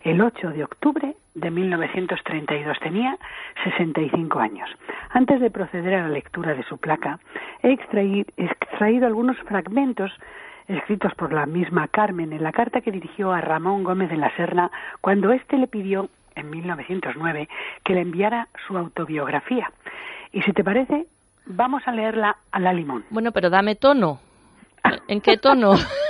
el 0.04 0.20
8 0.20 0.50
de 0.50 0.64
octubre 0.64 1.16
de 1.34 1.50
1932. 1.50 2.78
Tenía 2.80 3.16
65 3.64 4.38
años. 4.38 4.68
Antes 5.10 5.40
de 5.40 5.50
proceder 5.50 5.94
a 5.94 6.02
la 6.02 6.08
lectura 6.08 6.54
de 6.54 6.62
su 6.64 6.78
placa, 6.78 7.18
he 7.62 7.72
extraído, 7.72 9.06
algunos 9.06 9.38
fragmentos 9.38 10.12
escritos 10.68 11.14
por 11.14 11.32
la 11.32 11.46
misma 11.46 11.88
Carmen 11.88 12.32
en 12.32 12.42
la 12.42 12.52
carta 12.52 12.80
que 12.80 12.92
dirigió 12.92 13.32
a 13.32 13.40
Ramón 13.40 13.84
Gómez 13.84 14.10
de 14.10 14.16
la 14.16 14.34
Serna 14.36 14.70
cuando 15.00 15.32
éste 15.32 15.58
le 15.58 15.66
pidió 15.66 16.08
en 16.34 16.50
1909 16.50 17.48
que 17.84 17.94
le 17.94 18.00
enviara 18.00 18.48
su 18.66 18.78
autobiografía. 18.78 19.70
Y 20.32 20.42
si 20.42 20.52
te 20.52 20.64
parece, 20.64 21.06
vamos 21.46 21.82
a 21.86 21.92
leerla 21.92 22.36
a 22.50 22.60
la 22.60 22.72
limón. 22.72 23.04
Bueno, 23.10 23.32
pero 23.32 23.50
dame 23.50 23.74
tono. 23.74 24.20
¿En 25.08 25.20
qué 25.20 25.36
tono? 25.36 25.74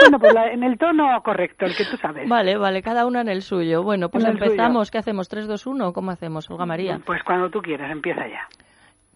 bueno, 0.00 0.18
pues 0.18 0.34
en 0.52 0.62
el 0.62 0.78
tono 0.78 1.22
correcto, 1.22 1.66
el 1.66 1.76
que 1.76 1.84
tú 1.84 1.96
sabes. 1.96 2.28
Vale, 2.28 2.56
vale, 2.56 2.82
cada 2.82 3.06
una 3.06 3.20
en 3.20 3.28
el 3.28 3.42
suyo. 3.42 3.82
Bueno, 3.82 4.08
pues 4.08 4.24
empezamos. 4.24 4.90
¿Qué 4.90 4.98
hacemos? 4.98 5.30
¿3, 5.30 5.46
2, 5.46 5.66
1? 5.66 5.92
¿Cómo 5.92 6.10
hacemos, 6.10 6.50
Olga 6.50 6.66
María? 6.66 7.00
Pues 7.04 7.22
cuando 7.22 7.50
tú 7.50 7.60
quieras, 7.60 7.90
empieza 7.90 8.26
ya. 8.28 8.46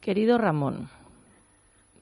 Querido 0.00 0.38
Ramón, 0.38 0.88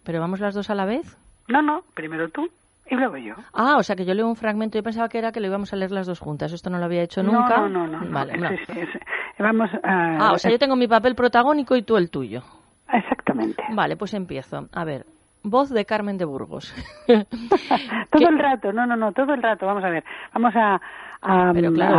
¿pero 0.04 0.20
vamos 0.20 0.40
las 0.40 0.54
dos 0.54 0.70
a 0.70 0.74
la 0.74 0.84
vez? 0.84 1.18
No, 1.48 1.62
no, 1.62 1.82
primero 1.94 2.28
tú 2.28 2.48
y 2.90 2.94
luego 2.94 3.16
yo. 3.16 3.34
Ah, 3.52 3.76
o 3.76 3.82
sea 3.82 3.96
que 3.96 4.04
yo 4.04 4.14
leo 4.14 4.26
un 4.26 4.36
fragmento 4.36 4.78
y 4.78 4.82
pensaba 4.82 5.08
que 5.08 5.18
era 5.18 5.32
que 5.32 5.40
lo 5.40 5.48
íbamos 5.48 5.72
a 5.72 5.76
leer 5.76 5.90
las 5.90 6.06
dos 6.06 6.20
juntas. 6.20 6.52
Esto 6.52 6.70
no 6.70 6.78
lo 6.78 6.84
había 6.84 7.02
hecho 7.02 7.22
nunca. 7.22 7.58
No, 7.58 7.68
no, 7.68 7.86
no. 7.86 8.10
Vale, 8.10 8.34
vamos 9.38 9.70
a... 9.82 10.28
Ah, 10.28 10.32
o 10.32 10.38
sea, 10.38 10.50
yo 10.50 10.58
tengo 10.58 10.76
mi 10.76 10.88
papel 10.88 11.14
protagónico 11.14 11.76
y 11.76 11.82
tú 11.82 11.96
el 11.96 12.10
tuyo. 12.10 12.42
Exactamente. 12.90 13.62
Vale, 13.74 13.96
pues 13.96 14.14
empiezo. 14.14 14.68
A 14.72 14.84
ver, 14.84 15.04
voz 15.42 15.70
de 15.70 15.84
Carmen 15.84 16.18
de 16.18 16.24
Burgos. 16.24 16.74
todo 17.06 18.28
el 18.28 18.38
rato, 18.38 18.72
no, 18.72 18.86
no, 18.86 18.96
no, 18.96 19.12
todo 19.12 19.34
el 19.34 19.42
rato. 19.42 19.66
Vamos 19.66 19.84
a 19.84 19.90
ver, 19.90 20.04
vamos 20.32 20.54
a, 20.56 20.80
a, 21.22 21.50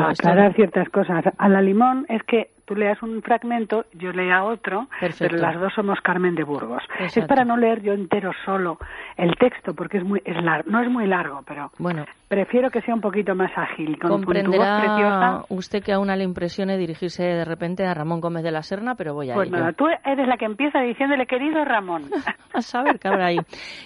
aclarar 0.10 0.54
ciertas 0.54 0.90
cosas. 0.90 1.24
A 1.38 1.50
la 1.50 1.62
limón 1.62 2.06
es 2.10 2.24
que 2.24 2.52
tú 2.70 2.76
leas 2.76 3.02
un 3.02 3.24
fragmento, 3.24 3.86
yo 3.94 4.12
lea 4.12 4.44
otro, 4.44 4.88
pero 5.18 5.38
las 5.38 5.60
dos 5.60 5.74
somos 5.74 6.00
Carmen 6.02 6.36
de 6.36 6.44
Burgos. 6.44 6.84
Es 7.00 7.26
para 7.26 7.44
no 7.44 7.58
leer 7.58 7.82
yo 7.82 7.94
entero 7.94 8.32
solo 8.46 8.78
el 9.18 9.36
texto, 9.38 9.74
porque 9.74 9.98
es 9.98 10.04
muy, 10.04 10.22
es 10.24 10.36
no 10.68 10.80
es 10.80 10.88
muy 10.88 11.08
largo, 11.08 11.42
pero 11.48 11.72
bueno, 11.80 12.06
prefiero 12.28 12.70
que 12.70 12.82
sea 12.82 12.94
un 12.94 13.02
poquito 13.02 13.34
más 13.34 13.50
ágil. 13.58 13.98
Con, 13.98 14.12
comprenderá 14.12 15.46
usted 15.50 15.82
que 15.84 15.94
aún 15.94 16.10
le 16.10 16.24
impresione 16.24 16.78
dirigirse 16.78 17.24
de 17.24 17.44
repente 17.44 17.88
a 17.88 17.94
Ramón 17.96 18.22
Gómez 18.22 18.44
de 18.44 18.52
la 18.52 18.62
Serna, 18.62 18.94
pero 18.94 19.16
voy 19.16 19.32
a 19.32 19.34
Pues 19.34 19.50
nada, 19.50 19.74
tú 19.74 19.88
eres 20.06 20.28
la 20.28 20.38
que 20.38 20.46
empieza 20.46 20.80
diciéndole, 20.82 21.26
querido 21.26 21.66
Ramón. 21.66 22.04
a 22.54 22.62
saber 22.62 23.00
qué 23.00 23.08
habrá 23.08 23.26
ahí. 23.28 23.40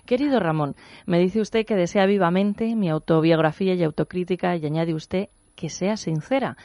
Querido 0.06 0.42
Ramón, 0.42 0.76
me 1.06 1.20
dice 1.20 1.40
usted 1.40 1.66
que 1.66 1.76
desea 1.76 2.06
vivamente 2.06 2.76
mi 2.76 2.90
autobiografía 2.90 3.76
y 3.76 3.84
autocrítica 3.84 4.58
y 4.58 4.66
añade 4.66 4.94
usted 4.94 5.30
que 5.56 5.70
sea 5.70 5.98
sincera. 5.98 6.58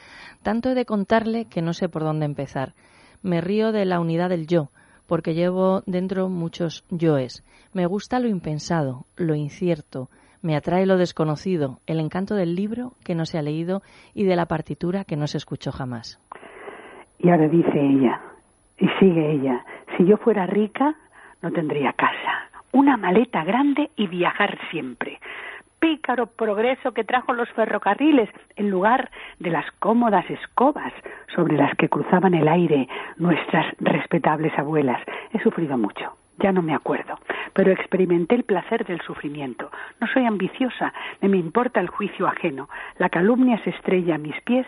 Tanto 0.42 0.70
he 0.70 0.74
de 0.74 0.84
contarle 0.84 1.46
que 1.46 1.62
no 1.62 1.72
sé 1.72 1.88
por 1.88 2.02
dónde 2.02 2.26
empezar. 2.26 2.74
Me 3.22 3.40
río 3.40 3.72
de 3.72 3.84
la 3.84 4.00
unidad 4.00 4.28
del 4.30 4.46
yo, 4.46 4.70
porque 5.06 5.34
llevo 5.34 5.82
dentro 5.86 6.28
muchos 6.28 6.84
yoes. 6.90 7.44
Me 7.72 7.86
gusta 7.86 8.20
lo 8.20 8.28
impensado, 8.28 9.06
lo 9.16 9.34
incierto, 9.34 10.08
me 10.42 10.54
atrae 10.54 10.86
lo 10.86 10.96
desconocido, 10.96 11.80
el 11.86 11.98
encanto 11.98 12.34
del 12.34 12.54
libro 12.54 12.92
que 13.04 13.14
no 13.14 13.26
se 13.26 13.38
ha 13.38 13.42
leído 13.42 13.82
y 14.14 14.24
de 14.24 14.36
la 14.36 14.46
partitura 14.46 15.04
que 15.04 15.16
no 15.16 15.26
se 15.26 15.38
escuchó 15.38 15.72
jamás. 15.72 16.20
Y 17.18 17.30
ahora 17.30 17.48
dice 17.48 17.72
ella, 17.74 18.20
y 18.78 18.86
sigue 19.00 19.32
ella, 19.32 19.64
si 19.96 20.06
yo 20.06 20.16
fuera 20.18 20.46
rica, 20.46 20.94
no 21.42 21.50
tendría 21.50 21.92
casa, 21.92 22.50
una 22.72 22.96
maleta 22.96 23.42
grande 23.42 23.90
y 23.96 24.06
viajar 24.06 24.58
siempre 24.70 25.18
pícaro 25.78 26.26
progreso 26.26 26.92
que 26.92 27.04
trajo 27.04 27.32
los 27.32 27.48
ferrocarriles 27.50 28.28
en 28.56 28.70
lugar 28.70 29.10
de 29.38 29.50
las 29.50 29.70
cómodas 29.78 30.28
escobas 30.30 30.92
sobre 31.34 31.56
las 31.56 31.74
que 31.76 31.88
cruzaban 31.88 32.34
el 32.34 32.48
aire 32.48 32.88
nuestras 33.16 33.66
respetables 33.80 34.56
abuelas. 34.58 35.00
He 35.32 35.40
sufrido 35.40 35.78
mucho 35.78 36.16
ya 36.38 36.52
no 36.52 36.62
me 36.62 36.74
acuerdo, 36.74 37.18
pero 37.52 37.72
experimenté 37.72 38.34
el 38.36 38.44
placer 38.44 38.86
del 38.86 39.00
sufrimiento. 39.02 39.70
No 40.00 40.06
soy 40.12 40.24
ambiciosa, 40.24 40.92
ni 41.20 41.28
me 41.28 41.38
importa 41.38 41.80
el 41.80 41.88
juicio 41.88 42.26
ajeno. 42.26 42.68
La 42.98 43.08
calumnia 43.08 43.60
se 43.64 43.70
estrella 43.70 44.14
a 44.14 44.18
mis 44.18 44.40
pies, 44.42 44.66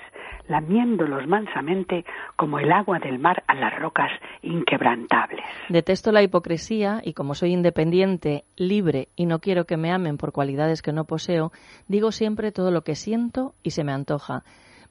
lamiéndolos 0.49 1.27
mansamente 1.27 2.05
como 2.37 2.59
el 2.59 2.73
agua 2.73 2.99
del 2.99 3.19
mar 3.19 3.45
a 3.47 3.55
las 3.55 3.79
rocas 3.79 4.11
inquebrantables. 4.43 5.45
Detesto 5.69 6.13
la 6.13 6.23
hipocresía 6.23 7.01
y 7.05 7.13
como 7.13 7.35
soy 7.35 7.53
independiente, 7.53 8.45
libre 8.57 9.09
y 9.17 9.27
no 9.27 9.41
quiero 9.41 9.65
que 9.65 9.77
me 9.77 9.93
amen 9.93 10.17
por 10.17 10.33
cualidades 10.33 10.83
que 10.83 10.93
no 10.93 11.05
poseo, 11.05 11.53
digo 11.89 12.13
siempre 12.13 12.53
todo 12.53 12.71
lo 12.71 12.83
que 12.83 12.95
siento 12.95 13.55
y 13.63 13.71
se 13.71 13.85
me 13.85 13.93
antoja. 13.93 14.43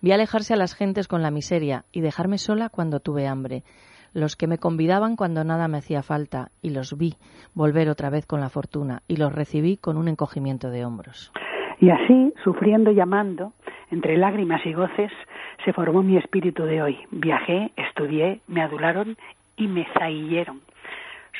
Vi 0.01 0.13
alejarse 0.13 0.53
a 0.53 0.57
las 0.57 0.75
gentes 0.75 1.09
con 1.09 1.21
la 1.21 1.31
miseria 1.31 1.83
y 1.91 1.99
dejarme 1.99 2.37
sola 2.37 2.69
cuando 2.69 3.01
tuve 3.01 3.27
hambre 3.27 3.63
los 4.13 4.35
que 4.35 4.47
me 4.47 4.57
convidaban 4.57 5.15
cuando 5.15 5.43
nada 5.43 5.67
me 5.67 5.77
hacía 5.77 6.03
falta, 6.03 6.49
y 6.61 6.71
los 6.71 6.97
vi 6.97 7.15
volver 7.53 7.89
otra 7.89 8.09
vez 8.09 8.25
con 8.25 8.39
la 8.39 8.49
fortuna, 8.49 9.01
y 9.07 9.17
los 9.17 9.33
recibí 9.33 9.77
con 9.77 9.97
un 9.97 10.07
encogimiento 10.07 10.69
de 10.69 10.85
hombros. 10.85 11.31
Y 11.79 11.89
así, 11.89 12.33
sufriendo 12.43 12.91
y 12.91 12.99
amando, 12.99 13.53
entre 13.91 14.17
lágrimas 14.17 14.65
y 14.65 14.73
goces, 14.73 15.11
se 15.63 15.73
formó 15.73 16.03
mi 16.03 16.17
espíritu 16.17 16.63
de 16.63 16.81
hoy. 16.81 16.97
Viajé, 17.11 17.71
estudié, 17.75 18.41
me 18.47 18.61
adularon 18.61 19.17
y 19.55 19.67
me 19.67 19.85
zailleron. 19.97 20.61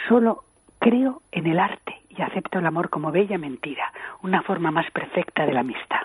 Solo 0.08 0.44
creo 0.80 1.22
en 1.32 1.48
el 1.48 1.60
arte 1.60 1.96
y 2.10 2.22
acepto 2.22 2.60
el 2.60 2.66
amor 2.66 2.90
como 2.90 3.12
bella 3.12 3.38
mentira, 3.38 3.92
una 4.24 4.42
forma 4.42 4.72
más 4.72 4.90
perfecta 4.92 5.46
de 5.46 5.54
la 5.54 5.62
amistad. 5.62 6.02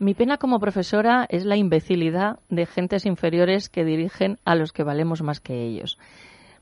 Mi 0.00 0.14
pena 0.14 0.38
como 0.38 0.60
profesora 0.60 1.26
es 1.28 1.44
la 1.44 1.56
imbecilidad 1.56 2.38
de 2.48 2.66
gentes 2.66 3.04
inferiores 3.04 3.68
que 3.68 3.84
dirigen 3.84 4.38
a 4.44 4.54
los 4.54 4.72
que 4.72 4.84
valemos 4.84 5.22
más 5.22 5.40
que 5.40 5.62
ellos. 5.62 5.98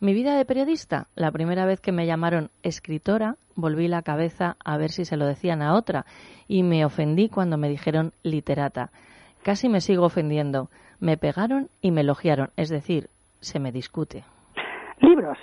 Mi 0.00 0.14
vida 0.14 0.36
de 0.36 0.46
periodista, 0.46 1.08
la 1.14 1.30
primera 1.30 1.66
vez 1.66 1.80
que 1.80 1.92
me 1.92 2.06
llamaron 2.06 2.50
escritora, 2.62 3.36
volví 3.54 3.88
la 3.88 4.00
cabeza 4.00 4.56
a 4.64 4.78
ver 4.78 4.90
si 4.90 5.04
se 5.04 5.18
lo 5.18 5.26
decían 5.26 5.60
a 5.60 5.74
otra 5.74 6.06
y 6.48 6.62
me 6.62 6.86
ofendí 6.86 7.28
cuando 7.28 7.58
me 7.58 7.68
dijeron 7.68 8.12
literata. 8.22 8.90
Casi 9.42 9.68
me 9.68 9.82
sigo 9.82 10.06
ofendiendo. 10.06 10.70
Me 10.98 11.18
pegaron 11.18 11.68
y 11.82 11.90
me 11.90 12.00
elogiaron, 12.00 12.50
es 12.56 12.70
decir, 12.70 13.10
se 13.40 13.58
me 13.58 13.70
discute. 13.70 14.24
Libros, 15.00 15.36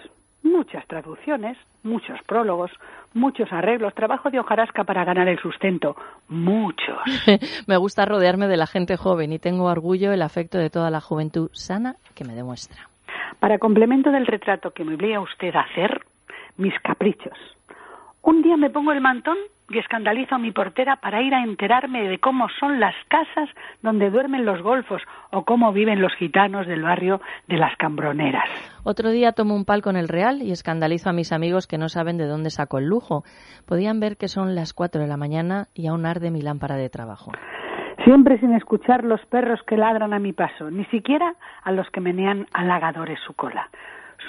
muchas 0.43 0.85
traducciones, 0.87 1.57
muchos 1.83 2.19
prólogos, 2.27 2.71
muchos 3.13 3.51
arreglos, 3.51 3.93
trabajo 3.93 4.29
de 4.29 4.39
hojarasca 4.39 4.83
para 4.83 5.03
ganar 5.05 5.27
el 5.27 5.39
sustento, 5.39 5.95
muchos. 6.27 6.97
me 7.67 7.77
gusta 7.77 8.05
rodearme 8.05 8.47
de 8.47 8.57
la 8.57 8.67
gente 8.67 8.97
joven 8.97 9.33
y 9.33 9.39
tengo 9.39 9.65
orgullo 9.65 10.11
el 10.11 10.21
afecto 10.21 10.57
de 10.57 10.69
toda 10.69 10.89
la 10.89 11.01
juventud 11.01 11.49
sana 11.53 11.95
que 12.13 12.25
me 12.25 12.35
demuestra. 12.35 12.89
Para 13.39 13.57
complemento 13.57 14.11
del 14.11 14.27
retrato 14.27 14.71
que 14.71 14.83
me 14.83 14.95
obliga 14.95 15.19
usted 15.19 15.55
a 15.55 15.61
hacer, 15.61 16.01
mis 16.57 16.77
caprichos. 16.81 17.37
Un 18.21 18.41
día 18.41 18.57
me 18.57 18.69
pongo 18.69 18.91
el 18.91 19.01
mantón 19.01 19.37
y 19.73 19.79
escandalizo 19.79 20.35
a 20.35 20.37
mi 20.37 20.51
portera 20.51 20.97
para 20.97 21.21
ir 21.21 21.33
a 21.33 21.43
enterarme 21.43 22.07
de 22.07 22.19
cómo 22.19 22.47
son 22.59 22.79
las 22.79 22.95
casas 23.07 23.49
donde 23.81 24.09
duermen 24.09 24.45
los 24.45 24.61
golfos 24.61 25.01
o 25.31 25.43
cómo 25.43 25.73
viven 25.73 26.01
los 26.01 26.13
gitanos 26.15 26.67
del 26.67 26.83
barrio 26.83 27.21
de 27.47 27.57
las 27.57 27.75
Cambroneras. 27.77 28.47
Otro 28.83 29.09
día 29.09 29.31
tomo 29.31 29.55
un 29.55 29.65
palco 29.65 29.89
en 29.89 29.97
el 29.97 30.07
Real 30.07 30.41
y 30.41 30.51
escandalizo 30.51 31.09
a 31.09 31.13
mis 31.13 31.31
amigos 31.31 31.67
que 31.67 31.77
no 31.77 31.89
saben 31.89 32.17
de 32.17 32.27
dónde 32.27 32.49
saco 32.49 32.77
el 32.77 32.85
lujo. 32.85 33.23
Podían 33.65 33.99
ver 33.99 34.17
que 34.17 34.27
son 34.27 34.55
las 34.55 34.73
cuatro 34.73 35.01
de 35.01 35.07
la 35.07 35.17
mañana 35.17 35.67
y 35.73 35.87
aún 35.87 36.05
arde 36.05 36.31
mi 36.31 36.41
lámpara 36.41 36.75
de 36.75 36.89
trabajo. 36.89 37.31
Siempre 38.03 38.37
sin 38.39 38.53
escuchar 38.53 39.03
los 39.03 39.25
perros 39.27 39.61
que 39.65 39.77
ladran 39.77 40.13
a 40.13 40.19
mi 40.19 40.33
paso, 40.33 40.69
ni 40.69 40.83
siquiera 40.85 41.35
a 41.63 41.71
los 41.71 41.89
que 41.89 42.01
menean 42.01 42.47
halagadores 42.53 43.19
su 43.25 43.33
cola. 43.33 43.69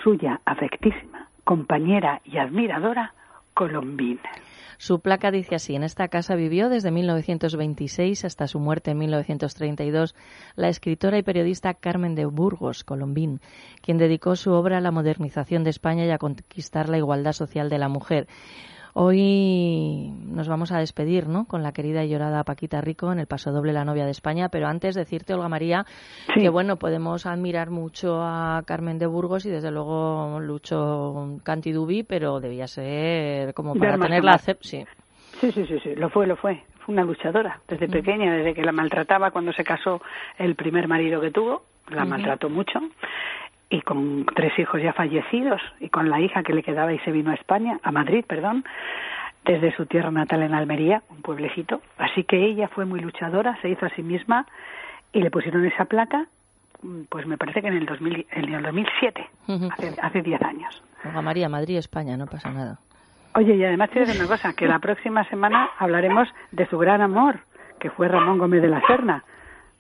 Suya 0.03 0.41
afectísima, 0.45 1.29
compañera 1.43 2.21
y 2.25 2.39
admiradora, 2.39 3.13
Colombina. 3.55 4.31
Su 4.79 5.01
placa 5.01 5.31
dice 5.31 5.55
así, 5.55 5.75
en 5.75 5.85
esta 5.85 6.09
casa 6.09 6.35
vivió 6.35 6.69
desde 6.69 6.91
1926 6.91 8.25
hasta 8.25 8.49
su 8.49 8.61
muerte 8.61 8.91
en 8.91 8.99
1932 8.99 10.15
la 10.57 10.69
escritora 10.69 11.19
y 11.19 11.23
periodista 11.23 11.75
Carmen 11.75 12.15
de 12.15 12.27
Burgos, 12.27 12.85
Colombín, 12.85 13.41
quien 13.81 13.99
dedicó 13.99 14.37
su 14.37 14.53
obra 14.53 14.79
a 14.79 14.81
la 14.81 14.91
modernización 14.91 15.65
de 15.65 15.71
España 15.71 16.05
y 16.05 16.11
a 16.11 16.19
conquistar 16.19 16.89
la 16.89 16.99
igualdad 16.99 17.33
social 17.33 17.69
de 17.69 17.79
la 17.79 17.89
mujer. 17.89 18.27
Hoy 18.97 20.13
nos 20.25 20.49
vamos 20.49 20.71
a 20.71 20.79
despedir, 20.79 21.27
¿no? 21.27 21.47
Con 21.47 21.65
la 21.65 21.73
querida 21.73 22.05
y 22.05 22.11
llorada 22.11 22.45
Paquita 22.45 22.81
Rico 22.81 23.11
en 23.11 23.19
el 23.19 23.27
Paso 23.27 23.51
Doble 23.51 23.73
La 23.73 23.85
Novia 23.85 24.05
de 24.05 24.13
España. 24.13 24.51
Pero 24.51 24.69
antes 24.69 24.95
decirte, 24.95 25.35
Olga 25.35 25.49
María, 25.49 25.85
que 26.33 26.49
bueno, 26.49 26.77
podemos 26.77 27.27
admirar 27.27 27.71
mucho 27.71 28.23
a 28.23 28.63
Carmen 28.65 29.01
de 29.01 29.07
Burgos 29.07 29.47
y 29.47 29.51
desde 29.51 29.73
luego 29.73 30.39
Lucho 30.39 31.41
Cantidubi, 31.43 32.05
pero 32.05 32.39
debía 32.39 32.69
ser 32.69 33.53
como 33.53 33.75
para 33.75 33.99
tener 33.99 34.23
la 34.23 34.39
sí. 34.39 34.55
sí, 34.61 34.87
sí, 35.41 35.67
sí, 35.67 35.81
sí, 35.83 35.97
lo 35.97 36.09
fue, 36.09 36.29
lo 36.29 36.37
fue. 36.37 36.63
Fue 36.87 36.93
una 36.93 37.03
luchadora 37.03 37.61
desde 37.67 37.89
pequeña, 37.89 38.33
desde 38.33 38.55
que 38.55 38.63
la 38.63 38.71
maltrataba 38.71 39.33
cuando 39.33 39.53
se 39.53 39.65
casó 39.65 40.01
el 40.39 40.55
primer 40.55 40.87
marido 40.87 41.21
que 41.21 41.33
tuvo, 41.33 41.65
la 41.89 42.05
maltrató 42.05 42.49
mucho 42.49 42.79
y 43.71 43.81
con 43.83 44.27
tres 44.35 44.59
hijos 44.59 44.83
ya 44.83 44.93
fallecidos 44.93 45.61
y 45.81 45.89
con 45.89 46.11
la 46.11 46.21
hija 46.21 46.43
que 46.43 46.53
le 46.53 46.63
quedaba 46.63 46.93
y 46.93 46.99
se 47.01 47.13
vino 47.13 47.31
a 47.31 47.35
España, 47.35 47.79
a 47.83 47.93
Madrid, 47.93 48.25
perdón, 48.27 48.65
desde 49.45 49.75
su 49.77 49.87
tierra 49.87 50.11
natal 50.11 50.43
en 50.43 50.55
Almería, 50.55 51.03
un 51.11 51.23
pueblecito. 51.23 51.81
Así 51.99 52.25
que 52.25 52.45
ella 52.45 52.69
fue 52.69 52.85
muy 52.85 53.01
luchadora, 53.01 53.59
se 53.61 53.69
hizo 53.69 53.87
a 53.87 53.91
sí 53.91 54.03
misma 54.03 54.47
y 55.13 55.21
le 55.21 55.31
pusieron 55.31 55.65
esa 55.65 55.85
placa, 55.85 56.27
pues 57.09 57.27
me 57.27 57.39
parece 57.39 57.63
que 57.63 57.69
en 57.69 57.75
el, 57.75 57.87
2000, 57.87 58.27
en 58.31 58.55
el 58.55 58.63
2007, 58.63 59.31
hace 60.03 60.23
10 60.23 60.43
años. 60.43 60.83
Olga 61.05 61.23
María, 61.23 61.49
Madrid, 61.49 61.77
España, 61.77 62.17
no 62.17 62.27
pasa 62.27 62.51
nada. 62.51 62.79
Oye, 63.35 63.57
y 63.57 63.65
además 63.65 63.91
te 63.91 64.05
voy 64.05 64.17
una 64.17 64.29
cosa, 64.29 64.53
que 64.53 64.67
la 64.67 64.79
próxima 64.79 65.25
semana 65.29 65.71
hablaremos 65.79 66.29
de 66.53 66.67
su 66.67 66.79
gran 66.79 67.01
amor, 67.01 67.41
que 67.81 67.91
fue 67.91 68.09
Ramón 68.09 68.39
Gómez 68.39 68.63
de 68.63 68.69
la 68.69 68.81
Serna. 68.87 69.25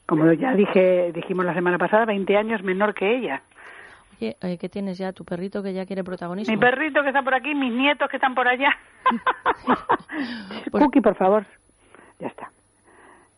Como 0.06 0.30
ya 0.32 0.54
dije, 0.54 1.12
dijimos 1.12 1.46
la 1.46 1.54
semana 1.54 1.78
pasada, 1.78 2.04
20 2.04 2.36
años 2.36 2.62
menor 2.62 2.94
que 2.94 3.16
ella. 3.16 3.42
Oye, 4.42 4.58
¿qué 4.58 4.68
tienes 4.68 4.98
ya? 4.98 5.12
¿Tu 5.12 5.24
perrito 5.24 5.62
que 5.62 5.72
ya 5.72 5.86
quiere 5.86 6.04
protagonismo? 6.04 6.52
Mi 6.52 6.60
perrito 6.60 7.02
que 7.02 7.08
está 7.08 7.22
por 7.22 7.34
aquí, 7.34 7.54
mis 7.54 7.72
nietos 7.72 8.08
que 8.08 8.16
están 8.16 8.34
por 8.34 8.48
allá. 8.48 8.70
Pues 10.70 10.84
Cookie, 10.84 11.00
por 11.00 11.16
favor. 11.16 11.44
Ya 12.20 12.28
está. 12.28 12.50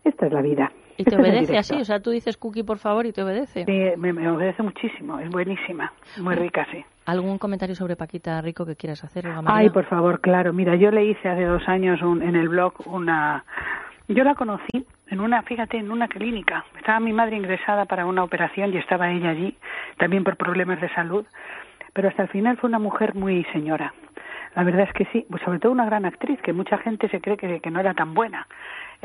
Esta 0.04 0.26
es 0.26 0.32
la 0.32 0.42
vida. 0.42 0.70
¿Y 0.98 1.04
te 1.04 1.16
obedece 1.16 1.56
así? 1.56 1.74
O 1.74 1.84
sea, 1.84 2.00
tú 2.00 2.10
dices 2.10 2.36
Cookie, 2.36 2.62
por 2.62 2.78
favor, 2.78 3.06
y 3.06 3.12
te 3.12 3.22
obedece. 3.22 3.64
Sí, 3.64 3.98
me, 3.98 4.28
obedece 4.30 4.62
muchísimo. 4.62 5.18
Es 5.18 5.30
buenísima. 5.30 5.92
Muy 6.18 6.34
rica, 6.34 6.66
sí. 6.70 6.84
¿Algún 7.06 7.38
comentario 7.38 7.74
sobre 7.74 7.96
Paquita 7.96 8.40
Rico 8.40 8.64
que 8.66 8.76
quieras 8.76 9.02
hacer, 9.04 9.26
Ay, 9.46 9.70
por 9.70 9.84
favor, 9.86 10.20
claro. 10.20 10.52
Mira, 10.52 10.76
yo 10.76 10.90
le 10.90 11.04
hice 11.04 11.28
hace 11.28 11.44
dos 11.44 11.66
años 11.68 12.00
en 12.02 12.36
el 12.36 12.48
blog 12.48 12.74
una... 12.86 13.44
Yo 14.08 14.22
la 14.22 14.34
conocí 14.34 14.86
en 15.08 15.20
una, 15.20 15.42
fíjate, 15.42 15.76
en 15.78 15.90
una 15.90 16.08
clínica. 16.08 16.64
Estaba 16.76 17.00
mi 17.00 17.12
madre 17.12 17.36
ingresada 17.36 17.84
para 17.84 18.06
una 18.06 18.24
operación 18.24 18.72
y 18.72 18.78
estaba 18.78 19.10
ella 19.10 19.30
allí, 19.30 19.56
también 19.98 20.24
por 20.24 20.36
problemas 20.36 20.80
de 20.80 20.88
salud. 20.90 21.24
Pero 21.92 22.08
hasta 22.08 22.22
el 22.22 22.28
final 22.28 22.56
fue 22.56 22.68
una 22.68 22.78
mujer 22.78 23.14
muy 23.14 23.44
señora. 23.52 23.94
La 24.54 24.64
verdad 24.64 24.82
es 24.82 24.92
que 24.92 25.04
sí, 25.12 25.26
pues 25.30 25.42
sobre 25.42 25.58
todo 25.58 25.72
una 25.72 25.86
gran 25.86 26.04
actriz, 26.04 26.40
que 26.42 26.52
mucha 26.52 26.78
gente 26.78 27.08
se 27.08 27.20
cree 27.20 27.36
que, 27.36 27.60
que 27.60 27.70
no 27.70 27.80
era 27.80 27.94
tan 27.94 28.14
buena. 28.14 28.46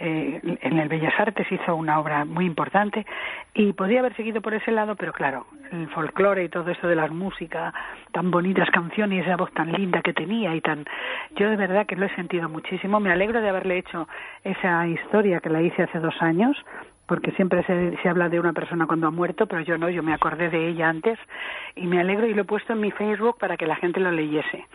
Eh, 0.04 0.58
en 0.62 0.80
el 0.80 0.90
Bellas 0.90 1.14
Artes 1.20 1.46
hizo 1.52 1.76
una 1.76 2.00
obra 2.00 2.26
muy 2.26 2.48
importante 2.48 3.06
y 3.54 3.72
podía 3.74 4.00
haber 4.00 4.16
seguido 4.16 4.42
por 4.42 4.56
ese 4.56 4.72
lado, 4.72 4.96
pero 4.96 5.14
claro, 5.14 5.46
el 5.72 5.88
folclore 5.90 6.44
y 6.44 6.50
todo 6.50 6.72
eso 6.72 6.88
de 6.88 6.96
las 6.96 7.12
músicas, 7.12 7.72
tan 8.12 8.32
bonitas 8.32 8.68
canciones 8.72 9.20
y 9.20 9.22
esa 9.22 9.38
voz 9.38 9.54
tan 9.54 9.72
linda 9.72 10.02
que 10.02 10.12
tenía 10.12 10.56
y 10.56 10.62
tan... 10.62 10.86
Yo 11.36 11.52
de 11.52 11.56
verdad 11.56 11.86
que 11.86 11.96
lo 11.96 12.08
he 12.08 12.16
sentido 12.16 12.50
muchísimo. 12.50 13.00
Me 13.00 13.12
alegro 13.12 13.42
de 13.42 13.50
haberle 13.50 13.78
hecho 13.78 14.08
esa 14.44 14.88
historia 14.88 15.40
que 15.40 15.50
la 15.50 15.62
hice 15.62 15.84
hace 15.84 16.00
dos 16.00 16.20
años, 16.20 16.58
porque 17.06 17.30
siempre 17.34 17.64
se, 17.66 17.96
se, 18.02 18.10
habla 18.10 18.28
de 18.28 18.40
una 18.40 18.54
persona 18.54 18.88
cuando 18.88 19.06
ha 19.06 19.12
muerto, 19.12 19.46
pero 19.46 19.62
yo 19.62 19.78
no, 19.78 19.88
yo 19.88 20.02
me 20.02 20.16
acordé 20.16 20.50
de 20.50 20.68
ella 20.68 20.90
antes 20.90 21.20
y 21.76 21.86
me 21.86 22.00
alegro 22.00 22.26
y 22.26 22.34
lo 22.34 22.42
he 22.42 22.46
puesto 22.46 22.74
en 22.74 22.80
mi 22.80 22.90
Facebook 22.90 23.38
para 23.38 23.56
que 23.56 23.68
la 23.68 23.76
gente 23.76 24.00
lo 24.00 24.12
leyese 24.12 24.66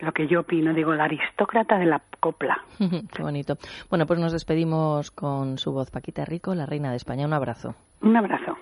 lo 0.00 0.12
que 0.12 0.26
yo 0.26 0.40
opino, 0.40 0.74
digo, 0.74 0.94
la 0.94 1.04
aristócrata 1.04 1.78
de 1.78 1.86
la 1.86 2.02
copla. 2.20 2.62
Qué 2.78 3.22
bonito. 3.22 3.56
Bueno, 3.88 4.06
pues 4.06 4.18
nos 4.18 4.32
despedimos 4.32 5.10
con 5.10 5.58
su 5.58 5.72
voz, 5.72 5.90
Paquita 5.90 6.24
Rico, 6.24 6.54
la 6.54 6.66
reina 6.66 6.90
de 6.90 6.96
España. 6.96 7.26
Un 7.26 7.32
abrazo. 7.32 7.74
Un 8.02 8.16
abrazo. 8.16 8.56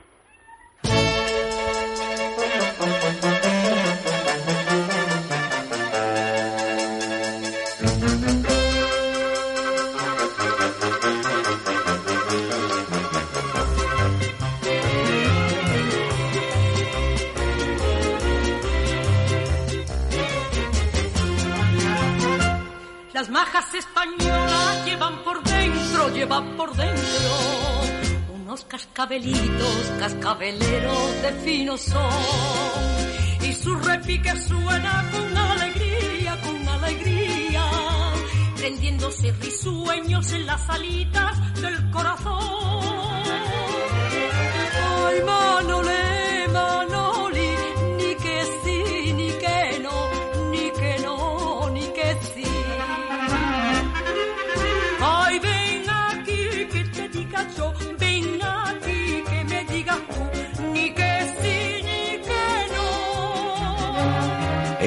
Las 23.24 23.32
majas 23.32 23.72
españolas 23.72 24.84
llevan 24.84 25.24
por 25.24 25.42
dentro, 25.42 26.10
llevan 26.10 26.56
por 26.58 26.76
dentro 26.76 27.30
unos 28.34 28.66
cascabelitos, 28.66 29.92
cascabeleros 29.98 31.22
de 31.22 31.32
fino 31.42 31.78
son. 31.78 32.12
Y 33.40 33.54
su 33.54 33.74
repique 33.76 34.30
suena 34.42 35.10
con 35.10 35.38
alegría, 35.38 36.38
con 36.42 36.68
alegría, 36.68 37.64
prendiéndose 38.56 39.32
risueños 39.32 40.30
en 40.34 40.44
las 40.44 40.68
alitas 40.68 41.54
del 41.62 41.90
corazón. 41.92 43.22
Ay, 45.06 45.22
Manole, 45.24 46.03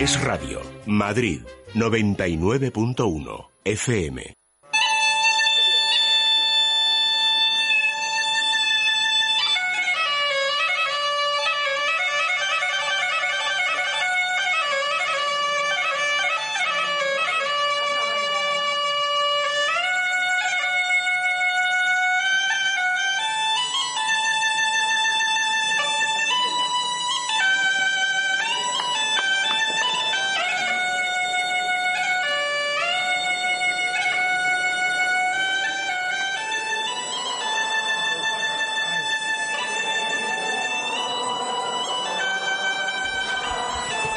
Es 0.08 0.24
Radio, 0.24 0.62
Madrid, 0.86 1.42
99.1 1.74 3.46
FM. 3.66 4.38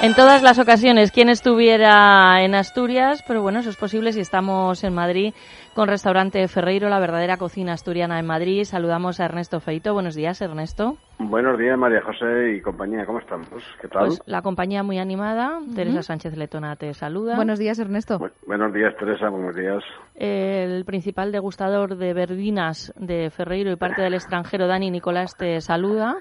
En 0.02 0.14
todas 0.14 0.42
las 0.42 0.58
ocasiones 0.58 1.12
quien 1.12 1.28
estuviera 1.28 2.42
en 2.42 2.54
Asturias, 2.54 3.22
pero 3.28 3.42
bueno, 3.42 3.58
eso 3.58 3.68
es 3.68 3.76
posible 3.76 4.12
si 4.12 4.20
estamos 4.20 4.82
en 4.82 4.94
Madrid 4.94 5.34
con 5.74 5.88
Restaurante 5.88 6.46
Ferreiro, 6.48 6.88
la 6.88 6.98
verdadera 6.98 7.36
cocina 7.36 7.74
asturiana 7.74 8.18
en 8.18 8.26
Madrid. 8.26 8.64
Saludamos 8.64 9.20
a 9.20 9.26
Ernesto 9.26 9.60
Feito. 9.60 9.92
Buenos 9.92 10.14
días, 10.14 10.40
Ernesto. 10.40 10.96
Buenos 11.18 11.58
días, 11.58 11.78
María 11.78 12.00
José 12.02 12.54
y 12.56 12.60
compañía. 12.62 13.04
¿Cómo 13.04 13.18
estamos? 13.18 13.48
¿Qué 13.80 13.88
tal? 13.88 14.06
Pues 14.06 14.22
la 14.26 14.40
compañía 14.42 14.82
muy 14.82 14.98
animada. 14.98 15.60
Teresa 15.74 16.02
Sánchez 16.02 16.36
Letona 16.36 16.76
te 16.76 16.94
saluda. 16.94 17.36
Buenos 17.36 17.58
días, 17.58 17.78
Ernesto. 17.78 18.18
buenos 18.46 18.72
días, 18.72 18.94
Teresa. 18.98 19.28
Buenos 19.28 19.54
días. 19.54 19.82
El 20.14 20.84
principal 20.86 21.30
degustador 21.30 21.96
de 21.96 22.14
verdinas 22.14 22.92
de 22.96 23.30
Ferreiro 23.30 23.70
y 23.70 23.76
parte 23.76 24.02
del 24.02 24.14
extranjero, 24.14 24.66
Dani 24.66 24.90
Nicolás, 24.90 25.36
te 25.36 25.60
saluda. 25.60 26.16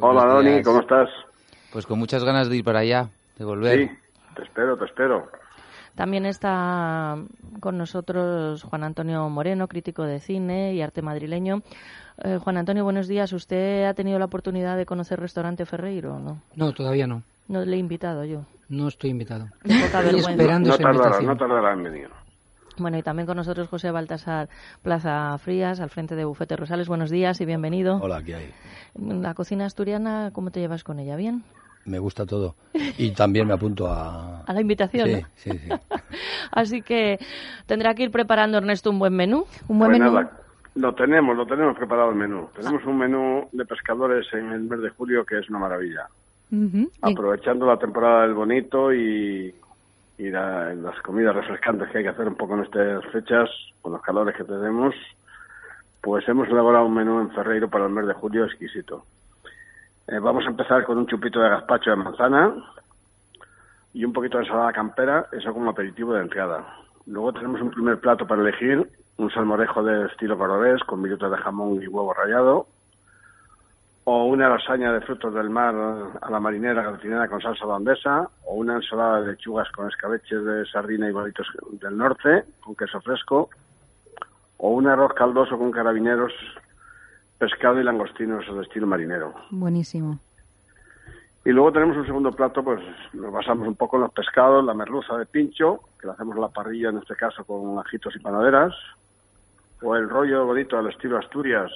Hola, 0.00 0.24
Dani. 0.26 0.62
¿Cómo 0.62 0.80
estás? 0.80 1.08
Pues 1.72 1.86
con 1.86 1.98
muchas 1.98 2.24
ganas 2.24 2.48
de 2.48 2.56
ir 2.56 2.64
para 2.64 2.78
allá 2.80 3.10
de 3.38 3.44
volver. 3.44 3.78
Sí, 3.78 3.90
te 4.36 4.42
espero, 4.42 4.76
te 4.76 4.84
espero. 4.84 5.30
También 5.94 6.26
está 6.26 7.16
con 7.60 7.76
nosotros 7.76 8.62
Juan 8.62 8.84
Antonio 8.84 9.28
Moreno, 9.28 9.66
crítico 9.66 10.04
de 10.04 10.20
cine 10.20 10.74
y 10.74 10.80
arte 10.82 11.02
madrileño. 11.02 11.62
Eh, 12.22 12.38
Juan 12.38 12.56
Antonio, 12.56 12.84
buenos 12.84 13.08
días. 13.08 13.32
¿Usted 13.32 13.84
ha 13.84 13.94
tenido 13.94 14.18
la 14.18 14.26
oportunidad 14.26 14.76
de 14.76 14.86
conocer 14.86 15.18
Restaurante 15.18 15.66
Ferreiro 15.66 16.14
o 16.14 16.18
no? 16.20 16.42
No, 16.54 16.72
todavía 16.72 17.06
no. 17.06 17.22
No 17.48 17.64
le 17.64 17.76
he 17.76 17.78
invitado 17.78 18.24
yo. 18.24 18.44
No 18.68 18.88
estoy 18.88 19.10
invitado. 19.10 19.46
Estoy 19.64 20.18
esperando 20.20 20.68
no 20.68 20.74
esa 20.74 20.82
tardará, 20.82 21.04
invitación. 21.06 21.26
no 21.26 21.36
tardará 21.36 21.72
en 21.72 21.82
venir. 21.82 22.08
Bueno, 22.76 22.96
y 22.96 23.02
también 23.02 23.26
con 23.26 23.36
nosotros 23.36 23.66
José 23.68 23.90
Baltasar 23.90 24.48
Plaza 24.82 25.36
Frías, 25.38 25.80
al 25.80 25.90
frente 25.90 26.14
de 26.14 26.24
Bufete 26.24 26.54
Rosales. 26.54 26.86
Buenos 26.86 27.10
días 27.10 27.40
y 27.40 27.44
bienvenido. 27.44 27.98
Hola, 28.00 28.22
¿qué 28.22 28.36
hay? 28.36 28.54
La 28.94 29.34
cocina 29.34 29.64
asturiana, 29.66 30.30
¿cómo 30.32 30.52
te 30.52 30.60
llevas 30.60 30.84
con 30.84 31.00
ella? 31.00 31.16
¿Bien? 31.16 31.42
Me 31.88 31.98
gusta 31.98 32.24
todo. 32.26 32.54
Y 32.96 33.10
también 33.12 33.46
me 33.48 33.54
apunto 33.54 33.86
a... 33.88 34.42
A 34.42 34.52
la 34.52 34.60
invitación, 34.60 35.08
Sí, 35.08 35.14
¿no? 35.20 35.28
sí, 35.36 35.50
sí. 35.58 35.68
Así 36.52 36.82
que 36.82 37.18
tendrá 37.66 37.94
que 37.94 38.04
ir 38.04 38.10
preparando 38.10 38.58
Ernesto 38.58 38.90
un 38.90 38.98
buen 38.98 39.14
menú. 39.14 39.46
Un 39.68 39.78
buen 39.78 39.90
Pues 39.90 40.00
menú. 40.00 40.12
nada, 40.12 40.30
lo 40.74 40.94
tenemos, 40.94 41.36
lo 41.36 41.46
tenemos 41.46 41.76
preparado 41.76 42.10
el 42.10 42.16
menú. 42.16 42.48
Tenemos 42.54 42.84
un 42.84 42.98
menú 42.98 43.48
de 43.52 43.64
pescadores 43.64 44.26
en 44.32 44.52
el 44.52 44.60
mes 44.60 44.80
de 44.80 44.90
julio 44.90 45.24
que 45.24 45.38
es 45.38 45.48
una 45.50 45.58
maravilla. 45.58 46.06
Aprovechando 47.02 47.66
la 47.66 47.76
temporada 47.78 48.22
del 48.22 48.34
bonito 48.34 48.92
y, 48.92 49.54
y 50.18 50.30
la- 50.30 50.74
las 50.74 51.00
comidas 51.02 51.34
refrescantes 51.34 51.88
que 51.90 51.98
hay 51.98 52.04
que 52.04 52.10
hacer 52.10 52.28
un 52.28 52.36
poco 52.36 52.54
en 52.54 52.62
estas 52.64 53.04
fechas, 53.06 53.50
con 53.82 53.92
los 53.92 54.02
calores 54.02 54.34
que 54.36 54.44
tenemos, 54.44 54.94
pues 56.00 56.26
hemos 56.28 56.48
elaborado 56.48 56.86
un 56.86 56.94
menú 56.94 57.20
en 57.20 57.30
Ferreiro 57.32 57.68
para 57.68 57.84
el 57.86 57.92
mes 57.92 58.06
de 58.06 58.14
julio 58.14 58.44
exquisito. 58.44 59.04
Eh, 60.10 60.18
vamos 60.20 60.46
a 60.46 60.48
empezar 60.48 60.84
con 60.84 60.96
un 60.96 61.06
chupito 61.06 61.38
de 61.38 61.50
gazpacho 61.50 61.90
de 61.90 61.96
manzana 61.96 62.54
y 63.92 64.06
un 64.06 64.12
poquito 64.14 64.38
de 64.38 64.44
ensalada 64.44 64.72
campera, 64.72 65.26
eso 65.32 65.52
como 65.52 65.68
aperitivo 65.68 66.14
de 66.14 66.22
entrada. 66.22 66.64
Luego 67.04 67.34
tenemos 67.34 67.60
un 67.60 67.70
primer 67.70 68.00
plato 68.00 68.26
para 68.26 68.40
elegir, 68.40 68.90
un 69.18 69.30
salmorejo 69.30 69.82
de 69.82 70.06
estilo 70.06 70.38
cordobés 70.38 70.82
con 70.84 71.02
virutas 71.02 71.30
de 71.30 71.36
jamón 71.36 71.82
y 71.82 71.88
huevo 71.88 72.14
rallado, 72.14 72.68
o 74.04 74.24
una 74.24 74.48
lasaña 74.48 74.94
de 74.94 75.02
frutos 75.02 75.34
del 75.34 75.50
mar 75.50 75.74
a 76.22 76.30
la 76.30 76.40
marinera 76.40 76.82
gratinada 76.82 77.28
con 77.28 77.42
salsa 77.42 77.66
holandesa, 77.66 78.30
o 78.46 78.54
una 78.54 78.76
ensalada 78.76 79.20
de 79.20 79.32
lechugas 79.32 79.70
con 79.72 79.88
escabeches 79.88 80.42
de 80.42 80.64
sardina 80.72 81.06
y 81.06 81.12
bolitos 81.12 81.46
del 81.72 81.94
norte, 81.94 82.44
con 82.60 82.74
queso 82.74 82.98
fresco, 83.02 83.50
o 84.56 84.70
un 84.70 84.86
arroz 84.86 85.12
caldoso 85.12 85.58
con 85.58 85.70
carabineros, 85.70 86.32
pescado 87.38 87.80
y 87.80 87.84
langostinos 87.84 88.44
de 88.52 88.62
estilo 88.62 88.86
marinero. 88.86 89.34
Buenísimo. 89.50 90.18
Y 91.44 91.50
luego 91.50 91.72
tenemos 91.72 91.96
un 91.96 92.06
segundo 92.06 92.32
plato, 92.32 92.62
pues 92.62 92.80
nos 93.14 93.32
basamos 93.32 93.66
un 93.66 93.76
poco 93.76 93.96
en 93.96 94.02
los 94.02 94.12
pescados, 94.12 94.64
la 94.64 94.74
merluza 94.74 95.16
de 95.16 95.24
pincho, 95.24 95.80
que 95.98 96.06
la 96.06 96.12
hacemos 96.12 96.36
a 96.36 96.40
la 96.40 96.48
parrilla 96.48 96.90
en 96.90 96.98
este 96.98 97.14
caso 97.14 97.44
con 97.44 97.78
ajitos 97.78 98.14
y 98.16 98.18
panaderas, 98.18 98.74
o 99.80 99.96
el 99.96 100.08
rollo 100.08 100.44
bonito 100.44 100.76
al 100.76 100.88
estilo 100.88 101.16
Asturias, 101.16 101.70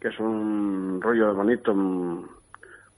que 0.00 0.08
es 0.08 0.18
un 0.18 0.98
rollo 1.00 1.34
bonito 1.34 1.74
mm, 1.74 2.24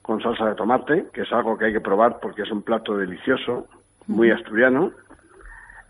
con 0.01 0.21
salsa 0.21 0.45
de 0.45 0.55
tomate, 0.55 1.07
que 1.13 1.21
es 1.21 1.31
algo 1.31 1.57
que 1.57 1.65
hay 1.65 1.73
que 1.73 1.81
probar 1.81 2.19
porque 2.19 2.43
es 2.43 2.51
un 2.51 2.63
plato 2.63 2.97
delicioso, 2.97 3.67
muy 4.07 4.31
asturiano. 4.31 4.91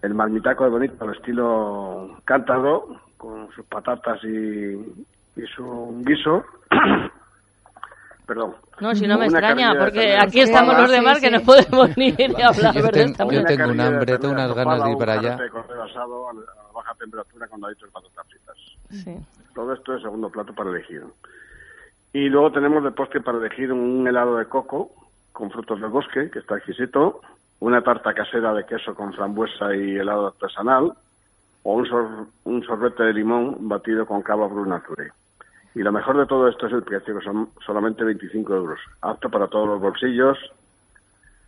El 0.02 0.14
marmitaco 0.14 0.64
de 0.64 0.70
bonito 0.72 1.06
al 1.06 1.16
estilo 1.16 2.18
cántaro, 2.26 3.00
con 3.18 3.50
sus 3.52 3.66
patatas 3.66 4.22
y, 4.24 5.06
y 5.36 5.42
su 5.56 6.02
guiso. 6.06 6.44
Perdón. 8.26 8.54
No, 8.80 8.94
si 8.94 9.08
no 9.08 9.18
me 9.18 9.26
extraña, 9.26 9.74
porque 9.78 10.16
aquí 10.16 10.42
estamos 10.42 10.78
los 10.78 10.92
demás 10.92 11.20
que 11.20 11.32
no 11.32 11.42
podemos 11.42 11.98
ni, 11.98 12.12
ni 12.12 12.26
hablar, 12.44 12.74
Yo 12.76 12.84
¿verdad? 12.84 12.92
tengo- 12.92 13.12
Estamos- 13.12 13.34
yo 13.34 13.44
tengo 13.44 13.70
un 13.72 13.80
hambre, 13.82 14.18
tengo 14.18 14.34
unas 14.34 14.54
ganas 14.54 14.84
de 14.84 14.92
ir 14.92 14.98
para 14.98 15.14
un 15.14 15.20
allá. 15.20 15.22
filete 15.38 15.44
de 15.44 15.50
cordero 15.50 15.84
asado 15.84 16.30
a 16.30 16.34
la- 16.34 16.42
a 16.42 16.72
baja 16.74 16.94
temperatura 17.00 17.48
con 17.48 17.60
daditos 17.62 17.84
de 17.90 17.92
patatas 17.92 18.26
fritas. 18.28 18.58
Sí. 19.04 19.18
Todo 19.56 19.74
esto 19.74 19.96
es 19.96 20.02
segundo 20.04 20.30
plato 20.30 20.54
para 20.54 20.70
elegir. 20.70 21.04
Y 22.14 22.30
luego 22.30 22.52
tenemos 22.52 22.84
de 22.84 22.92
postre 22.92 23.22
para 23.22 23.40
elegir 23.40 23.72
un 23.74 24.08
helado 24.08 24.38
de 24.38 24.46
coco 24.46 24.92
con 25.34 25.50
frutos 25.50 25.82
del 25.82 25.90
bosque, 25.90 26.30
que 26.30 26.40
está 26.40 26.58
exquisito, 26.58 27.22
una 27.62 27.82
tarta 27.82 28.14
casera 28.14 28.54
de 28.54 28.66
queso 28.66 28.94
con 28.94 29.12
frambuesa 29.14 29.74
y 29.76 29.96
helado 29.98 30.28
artesanal, 30.28 30.94
o 31.64 31.74
un, 31.74 31.86
sor- 31.88 32.28
un 32.46 32.64
sorbete 32.64 33.04
de 33.04 33.14
limón 33.14 33.68
batido 33.68 34.06
con 34.06 34.22
cava 34.22 34.48
Brut 34.48 34.68
Nature. 34.68 35.12
Y 35.76 35.80
lo 35.80 35.92
mejor 35.92 36.18
de 36.18 36.26
todo 36.26 36.48
esto 36.48 36.68
es 36.68 36.74
el 36.74 36.84
precio, 36.84 37.18
que 37.18 37.24
son 37.24 37.50
solamente 37.66 38.04
25 38.04 38.56
euros, 38.56 38.80
apto 39.02 39.30
para 39.30 39.48
todos 39.48 39.68
los 39.68 39.80
bolsillos, 39.80 40.38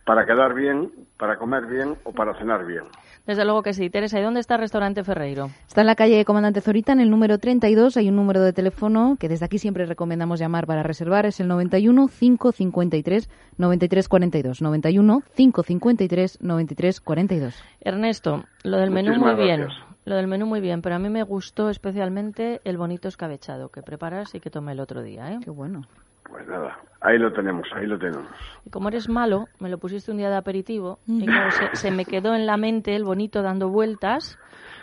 para 0.04 0.26
quedar 0.26 0.54
bien, 0.54 0.90
para 1.16 1.38
comer 1.38 1.66
bien 1.66 1.96
o 2.04 2.12
para 2.12 2.34
cenar 2.34 2.64
bien. 2.66 2.84
Desde 3.26 3.44
luego 3.44 3.62
que 3.62 3.72
sí. 3.72 3.88
Teresa, 3.88 4.18
¿y 4.18 4.22
dónde 4.22 4.40
está 4.40 4.56
el 4.56 4.62
restaurante 4.62 5.04
Ferreiro? 5.04 5.50
Está 5.68 5.82
en 5.82 5.86
la 5.86 5.94
calle 5.94 6.24
Comandante 6.24 6.60
Zorita, 6.60 6.92
en 6.92 7.00
el 7.00 7.08
número 7.08 7.38
32. 7.38 7.96
Hay 7.96 8.08
un 8.08 8.16
número 8.16 8.42
de 8.42 8.52
teléfono 8.52 9.16
que 9.18 9.28
desde 9.28 9.44
aquí 9.44 9.58
siempre 9.58 9.86
recomendamos 9.86 10.40
llamar 10.40 10.66
para 10.66 10.82
reservar. 10.82 11.26
Es 11.26 11.38
el 11.38 11.46
91 11.46 12.08
553 12.08 13.28
93 13.58 14.08
42. 14.08 14.62
91 14.62 15.22
553 15.36 16.42
93 16.42 17.00
42. 17.00 17.64
Ernesto, 17.80 18.44
lo 18.64 18.78
del 18.78 18.90
menú 18.90 19.14
muy 19.14 19.34
bien. 19.36 19.62
gracias. 19.62 19.91
Lo 20.04 20.16
del 20.16 20.26
menú 20.26 20.46
muy 20.46 20.60
bien, 20.60 20.82
pero 20.82 20.96
a 20.96 20.98
mí 20.98 21.08
me 21.08 21.22
gustó 21.22 21.68
especialmente 21.70 22.60
el 22.64 22.76
bonito 22.76 23.06
escabechado 23.08 23.68
que 23.68 23.82
preparas 23.82 24.34
y 24.34 24.40
que 24.40 24.50
tomé 24.50 24.72
el 24.72 24.80
otro 24.80 25.02
día. 25.02 25.32
¿eh? 25.32 25.38
Qué 25.44 25.50
bueno. 25.50 25.82
Pues 26.28 26.46
nada, 26.48 26.78
ahí 27.02 27.18
lo 27.18 27.32
tenemos, 27.32 27.66
ahí 27.74 27.86
lo 27.86 27.98
tenemos. 27.98 28.26
Y 28.64 28.70
como 28.70 28.88
eres 28.88 29.08
malo, 29.08 29.46
me 29.58 29.68
lo 29.68 29.78
pusiste 29.78 30.10
un 30.10 30.16
día 30.16 30.30
de 30.30 30.36
aperitivo 30.36 30.98
y 31.06 31.26
claro, 31.26 31.50
se, 31.50 31.76
se 31.76 31.90
me 31.90 32.04
quedó 32.04 32.34
en 32.34 32.46
la 32.46 32.56
mente 32.56 32.96
el 32.96 33.04
bonito 33.04 33.42
dando 33.42 33.68
vueltas 33.68 34.38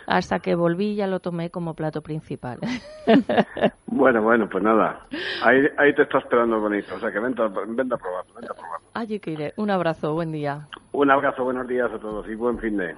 hasta 0.06 0.38
que 0.38 0.54
volví 0.54 0.92
y 0.92 0.96
ya 0.96 1.06
lo 1.06 1.20
tomé 1.20 1.50
como 1.50 1.74
plato 1.74 2.02
principal. 2.02 2.58
Bueno, 3.92 4.22
bueno, 4.22 4.48
pues 4.48 4.62
nada. 4.62 5.00
Ahí, 5.42 5.58
ahí 5.76 5.92
te 5.94 6.02
está 6.02 6.18
esperando 6.18 6.56
el 6.56 6.62
bonito. 6.62 6.94
O 6.94 7.00
sea 7.00 7.10
que 7.10 7.18
vente, 7.18 7.42
a- 7.42 7.48
vente 7.48 7.94
a 7.94 7.98
probarlo, 7.98 8.34
vente 8.34 8.50
a 8.50 8.54
probarlo. 8.54 8.86
Allí 8.94 9.18
que 9.18 9.32
iré. 9.32 9.52
Un 9.56 9.68
abrazo, 9.70 10.14
buen 10.14 10.30
día. 10.32 10.68
Un 10.92 11.10
abrazo, 11.10 11.42
buenos 11.44 11.66
días 11.66 11.90
a 11.92 11.98
todos 11.98 12.26
y 12.28 12.34
buen 12.36 12.58
fin 12.60 12.76
de. 12.76 12.94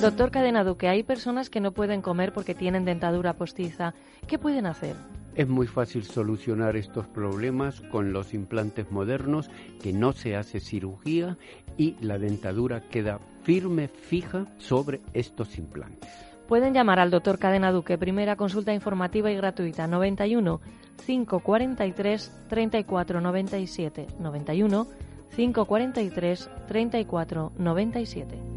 Doctor 0.00 0.30
Cadena 0.30 0.62
Duque, 0.62 0.88
hay 0.88 1.02
personas 1.02 1.48
que 1.48 1.60
no 1.60 1.72
pueden 1.72 2.02
comer 2.02 2.32
porque 2.32 2.54
tienen 2.54 2.84
dentadura 2.84 3.32
postiza. 3.32 3.94
¿Qué 4.26 4.38
pueden 4.38 4.66
hacer? 4.66 4.94
Es 5.34 5.48
muy 5.48 5.66
fácil 5.66 6.04
solucionar 6.04 6.76
estos 6.76 7.06
problemas 7.06 7.80
con 7.80 8.12
los 8.12 8.34
implantes 8.34 8.90
modernos, 8.92 9.50
que 9.82 9.94
no 9.94 10.12
se 10.12 10.36
hace 10.36 10.60
cirugía 10.60 11.38
y 11.78 11.96
la 12.00 12.18
dentadura 12.18 12.82
queda 12.82 13.20
firme, 13.42 13.88
fija 13.88 14.46
sobre 14.58 15.00
estos 15.14 15.58
implantes. 15.58 16.10
Pueden 16.46 16.74
llamar 16.74 17.00
al 17.00 17.10
doctor 17.10 17.38
Cadena 17.38 17.72
Duque, 17.72 17.98
primera 17.98 18.36
consulta 18.36 18.74
informativa 18.74 19.30
y 19.30 19.36
gratuita, 19.36 19.86
91 19.86 20.60
543 21.06 22.32
34 22.48 23.20
97. 23.20 24.06
91 24.20 24.86
543 25.34 26.50
34 26.68 27.52
97. 27.58 28.55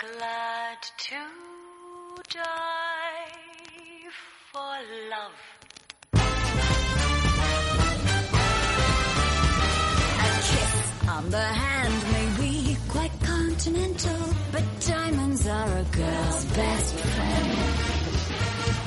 Glad 0.00 0.78
to 0.96 1.20
die 2.32 3.28
for 4.50 4.74
love. 5.12 5.38
A 10.24 10.30
kiss 10.48 10.76
on 11.06 11.30
the 11.30 11.48
hand 11.62 11.96
may 12.14 12.28
be 12.40 12.76
quite 12.88 13.12
continental, 13.22 14.22
but 14.52 14.64
diamonds 14.86 15.46
are 15.46 15.76
a 15.76 15.84
girl's 15.92 16.44
best 16.56 16.94
friend. 16.94 17.58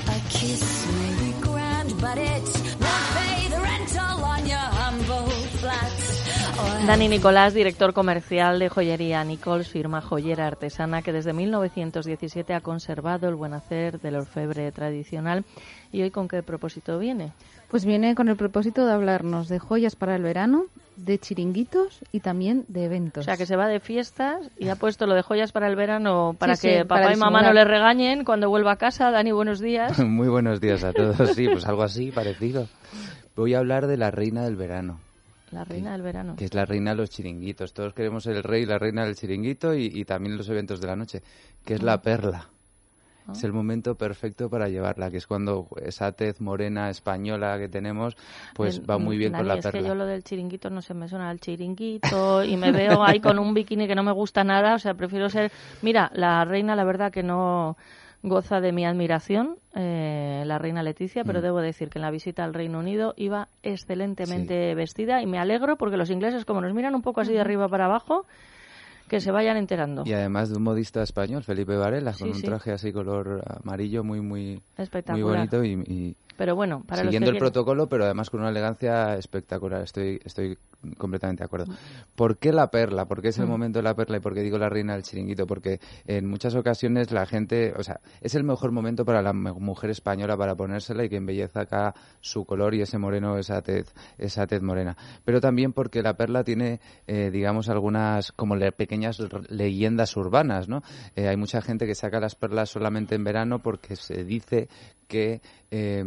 A 0.08 0.20
kiss 0.30 0.66
may 1.00 1.14
be 1.24 1.32
grand, 1.42 2.02
but 2.02 2.18
it's 2.18 2.76
won't 2.76 3.23
Dani 6.88 7.08
Nicolás, 7.08 7.54
director 7.54 7.94
comercial 7.94 8.60
de 8.60 8.68
joyería 8.68 9.24
Nichols, 9.24 9.70
firma 9.70 10.02
joyera 10.02 10.48
artesana 10.48 11.02
que 11.02 11.14
desde 11.14 11.32
1917 11.32 12.54
ha 12.54 12.60
conservado 12.62 13.30
el 13.30 13.36
buen 13.36 13.54
hacer 13.54 14.02
del 14.02 14.18
orfebre 14.18 14.70
tradicional. 14.74 15.46
¿Y 15.94 16.02
hoy 16.02 16.12
con 16.12 16.28
qué 16.28 16.44
propósito 16.44 17.00
viene? 17.00 17.32
Pues 17.70 17.86
viene 17.86 18.16
con 18.16 18.28
el 18.28 18.36
propósito 18.36 18.86
de 18.86 18.92
hablarnos 18.92 19.48
de 19.48 19.60
joyas 19.60 19.96
para 19.96 20.16
el 20.18 20.24
verano, 20.24 20.66
de 20.98 21.18
chiringuitos 21.18 22.00
y 22.12 22.20
también 22.20 22.66
de 22.68 22.82
O 22.82 22.84
eventos. 22.84 23.26
sea, 23.26 23.38
que 23.38 23.46
se 23.46 23.56
va 23.56 23.68
de 23.68 23.80
fiestas 23.80 24.42
y 24.60 24.68
ha 24.68 24.76
puesto 24.76 25.08
lo 25.08 25.16
de 25.16 25.22
joyas 25.22 25.54
para 25.54 25.68
el 25.68 25.76
verano 25.78 26.36
para 26.38 26.56
Sí, 26.58 26.68
que 26.68 26.80
sí, 26.82 26.84
para 26.86 27.04
papá 27.06 27.14
y 27.14 27.18
mamá 27.18 27.42
no 27.42 27.54
le 27.54 27.64
regañen 27.64 28.26
cuando 28.26 28.50
vuelva 28.50 28.74
a 28.74 28.78
casa. 28.78 29.10
Dani, 29.10 29.32
buenos 29.32 29.60
días. 29.62 29.98
Muy 30.06 30.28
buenos 30.28 30.60
días 30.60 30.84
a 30.84 30.92
todos. 30.92 31.30
Sí, 31.34 31.48
pues 31.48 31.66
algo 31.68 31.84
así, 31.84 32.12
parecido. 32.12 32.68
Voy 33.38 33.54
a 33.54 33.60
hablar 33.60 33.88
de 33.88 33.98
la 33.98 34.12
reina 34.12 34.44
del 34.44 34.56
verano, 34.58 35.00
La 35.54 35.64
reina 35.64 35.92
del 35.92 36.02
verano. 36.02 36.36
que 36.36 36.46
es 36.46 36.54
la 36.54 36.66
reina 36.66 36.92
de 36.92 36.98
los 36.98 37.10
chiringuitos. 37.10 37.74
Todos 37.74 37.94
queremos 37.94 38.26
el 38.26 38.44
rey 38.44 38.64
y 38.64 38.66
la 38.66 38.80
reina 38.80 39.06
del 39.06 39.16
chiringuito 39.16 39.74
y, 39.74 39.86
y 39.86 40.06
también 40.06 40.36
los 40.38 40.50
eventos 40.50 40.82
de 40.82 40.88
la 40.88 40.96
noche, 40.96 41.22
que 41.64 41.76
es 41.76 41.84
la 41.84 42.02
perla. 42.02 42.50
Es 43.32 43.46
el 43.46 43.54
momento 43.54 43.96
perfecto 43.96 44.50
para 44.50 44.68
llevarla, 44.68 45.10
que 45.10 45.16
es 45.16 45.28
cuando 45.28 45.68
esa 45.82 46.12
tez 46.12 46.42
morena 46.42 46.90
española 46.90 47.58
que 47.58 47.70
tenemos, 47.70 48.18
pues 48.54 48.82
va 48.82 48.98
muy 48.98 49.18
bien 49.18 49.32
con 49.32 49.48
la 49.48 49.56
es 49.56 49.66
que 49.66 49.72
perla. 49.72 49.88
yo 49.88 49.96
lo 49.96 50.06
del 50.06 50.26
chiringuito 50.26 50.70
no 50.70 50.82
se 50.82 50.94
me 50.94 51.08
suena 51.08 51.30
al 51.30 51.40
chiringuito 51.40 52.44
y 52.44 52.58
me 52.58 52.74
veo 52.74 53.02
ahí 53.02 53.22
con 53.22 53.40
un 53.40 53.54
bikini 53.54 53.88
que 53.88 53.96
no 53.96 54.04
me 54.04 54.12
gusta 54.12 54.44
nada. 54.44 54.76
O 54.76 54.80
sea, 54.80 54.94
prefiero 54.96 55.30
ser. 55.30 55.54
Mira, 55.82 56.12
la 56.14 56.44
reina, 56.44 56.76
la 56.76 56.84
verdad 56.84 57.14
que 57.14 57.24
no 57.24 57.78
goza 58.24 58.62
de 58.62 58.72
mi 58.72 58.86
admiración, 58.86 59.58
eh, 59.76 60.44
la 60.46 60.58
reina 60.58 60.82
Leticia, 60.82 61.24
pero 61.26 61.40
Mm. 61.40 61.44
debo 61.44 61.60
decir 61.62 61.90
que 61.90 62.00
en 62.00 62.04
la 62.04 62.10
visita 62.12 62.44
al 62.46 62.54
Reino 62.54 62.80
Unido 62.80 63.14
iba 63.18 63.50
excelentemente 63.64 64.74
vestida 64.76 65.22
y 65.22 65.28
me 65.28 65.40
alegro 65.40 65.76
porque 65.78 65.98
los 65.98 66.10
ingleses, 66.10 66.46
como 66.46 66.62
nos 66.62 66.74
miran 66.74 66.96
un 66.96 67.02
poco 67.02 67.22
así 67.22 67.34
de 67.34 67.42
arriba 67.42 67.68
para 67.68 67.86
abajo, 67.86 68.26
que 69.10 69.20
se 69.20 69.32
vayan 69.32 69.58
enterando. 69.58 70.04
Y 70.06 70.14
además 70.14 70.50
de 70.50 70.56
un 70.58 70.64
modista 70.64 71.04
español, 71.04 71.44
Felipe 71.44 71.76
Varela, 71.76 72.14
Sí, 72.14 72.20
con 72.22 72.30
un 72.30 72.36
sí. 72.36 72.46
traje 72.48 72.72
así 72.72 72.92
color 72.94 73.44
amarillo 73.64 74.04
muy, 74.04 74.22
muy, 74.22 74.62
Espectacular. 74.78 75.22
muy 75.22 75.22
bonito 75.22 75.64
y, 75.64 75.74
y 75.94 76.16
Pero 76.38 76.56
bueno, 76.56 76.84
para 76.88 77.02
siguiendo 77.04 77.28
los 77.28 77.36
el 77.36 77.36
que 77.36 77.40
quieren- 77.40 77.54
protocolo, 77.54 77.88
pero 77.88 78.06
además 78.06 78.30
con 78.30 78.40
una 78.42 78.50
elegancia 78.50 79.16
espectacular. 79.18 79.82
Estoy, 79.84 80.20
estoy 80.26 80.58
completamente 80.98 81.42
de 81.44 81.46
acuerdo. 81.46 81.74
¿Por 82.16 82.38
qué 82.38 82.52
la 82.52 82.70
perla? 82.70 83.06
¿Por 83.06 83.22
qué 83.22 83.30
es 83.30 83.38
el 83.38 83.46
Mm. 83.46 83.50
momento 83.50 83.80
de 83.80 83.84
la 83.84 83.96
perla 83.96 84.18
y 84.18 84.20
por 84.20 84.34
qué 84.34 84.42
digo 84.42 84.58
la 84.58 84.68
reina 84.68 84.94
del 84.94 85.04
chiringuito? 85.04 85.48
Porque 85.48 85.80
en 86.08 86.26
muchas 86.28 86.56
ocasiones 86.56 87.12
la 87.12 87.26
gente, 87.26 87.74
o 87.78 87.84
sea, 87.84 88.02
es 88.20 88.36
el 88.36 88.44
mejor 88.44 88.72
momento 88.72 89.06
para 89.06 89.22
la 89.22 89.32
mu- 89.32 89.60
mujer 89.60 89.92
española 89.92 90.36
para 90.36 90.56
ponérsela 90.56 91.06
y 91.06 91.10
que 91.10 91.18
embellezca 91.18 91.94
su 92.20 92.44
color 92.46 92.74
y 92.76 92.82
ese 92.82 92.98
moreno, 92.98 93.38
esa 93.38 93.62
tez, 93.62 93.94
esa 94.18 94.46
tez 94.48 94.62
morena. 94.62 94.98
Pero 95.24 95.40
también 95.40 95.72
porque 95.72 96.02
la 96.02 96.16
perla 96.18 96.44
tiene, 96.44 96.82
eh, 97.08 97.30
digamos, 97.32 97.70
algunas 97.70 98.32
como 98.34 98.56
le- 98.58 98.72
pequeñas 98.74 99.20
leyendas 99.50 100.18
urbanas, 100.18 100.68
¿no? 100.68 100.82
Eh, 101.16 101.28
hay 101.28 101.38
mucha 101.38 101.62
gente 101.62 101.86
que 101.86 101.96
saca 101.96 102.20
las 102.20 102.36
perlas 102.36 102.70
solamente 102.70 103.16
en 103.16 103.24
verano 103.24 103.60
porque 103.60 103.96
se 103.96 104.24
dice 104.26 104.68
que 105.08 105.42
eh, 105.70 106.04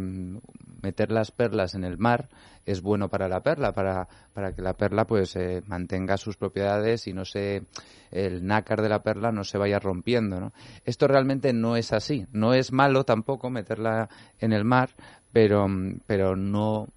meter 0.81 1.11
las 1.11 1.31
perlas 1.31 1.75
en 1.75 1.83
el 1.83 1.97
mar 1.97 2.29
es 2.65 2.81
bueno 2.81 3.09
para 3.09 3.29
la 3.29 3.41
perla, 3.41 3.71
para, 3.71 4.07
para 4.33 4.53
que 4.53 4.61
la 4.61 4.73
perla 4.73 5.05
pues 5.05 5.35
eh, 5.35 5.63
mantenga 5.67 6.17
sus 6.17 6.35
propiedades 6.35 7.07
y 7.07 7.13
no 7.13 7.23
se 7.25 7.63
el 8.11 8.45
nácar 8.45 8.81
de 8.81 8.89
la 8.89 9.03
perla 9.03 9.31
no 9.31 9.43
se 9.43 9.57
vaya 9.57 9.79
rompiendo, 9.79 10.39
¿no? 10.39 10.53
Esto 10.85 11.07
realmente 11.07 11.53
no 11.53 11.75
es 11.75 11.93
así, 11.93 12.25
no 12.31 12.53
es 12.53 12.71
malo 12.71 13.03
tampoco 13.03 13.49
meterla 13.49 14.09
en 14.39 14.53
el 14.53 14.63
mar, 14.63 14.89
pero 15.31 15.67
pero 16.05 16.35
no 16.35 16.87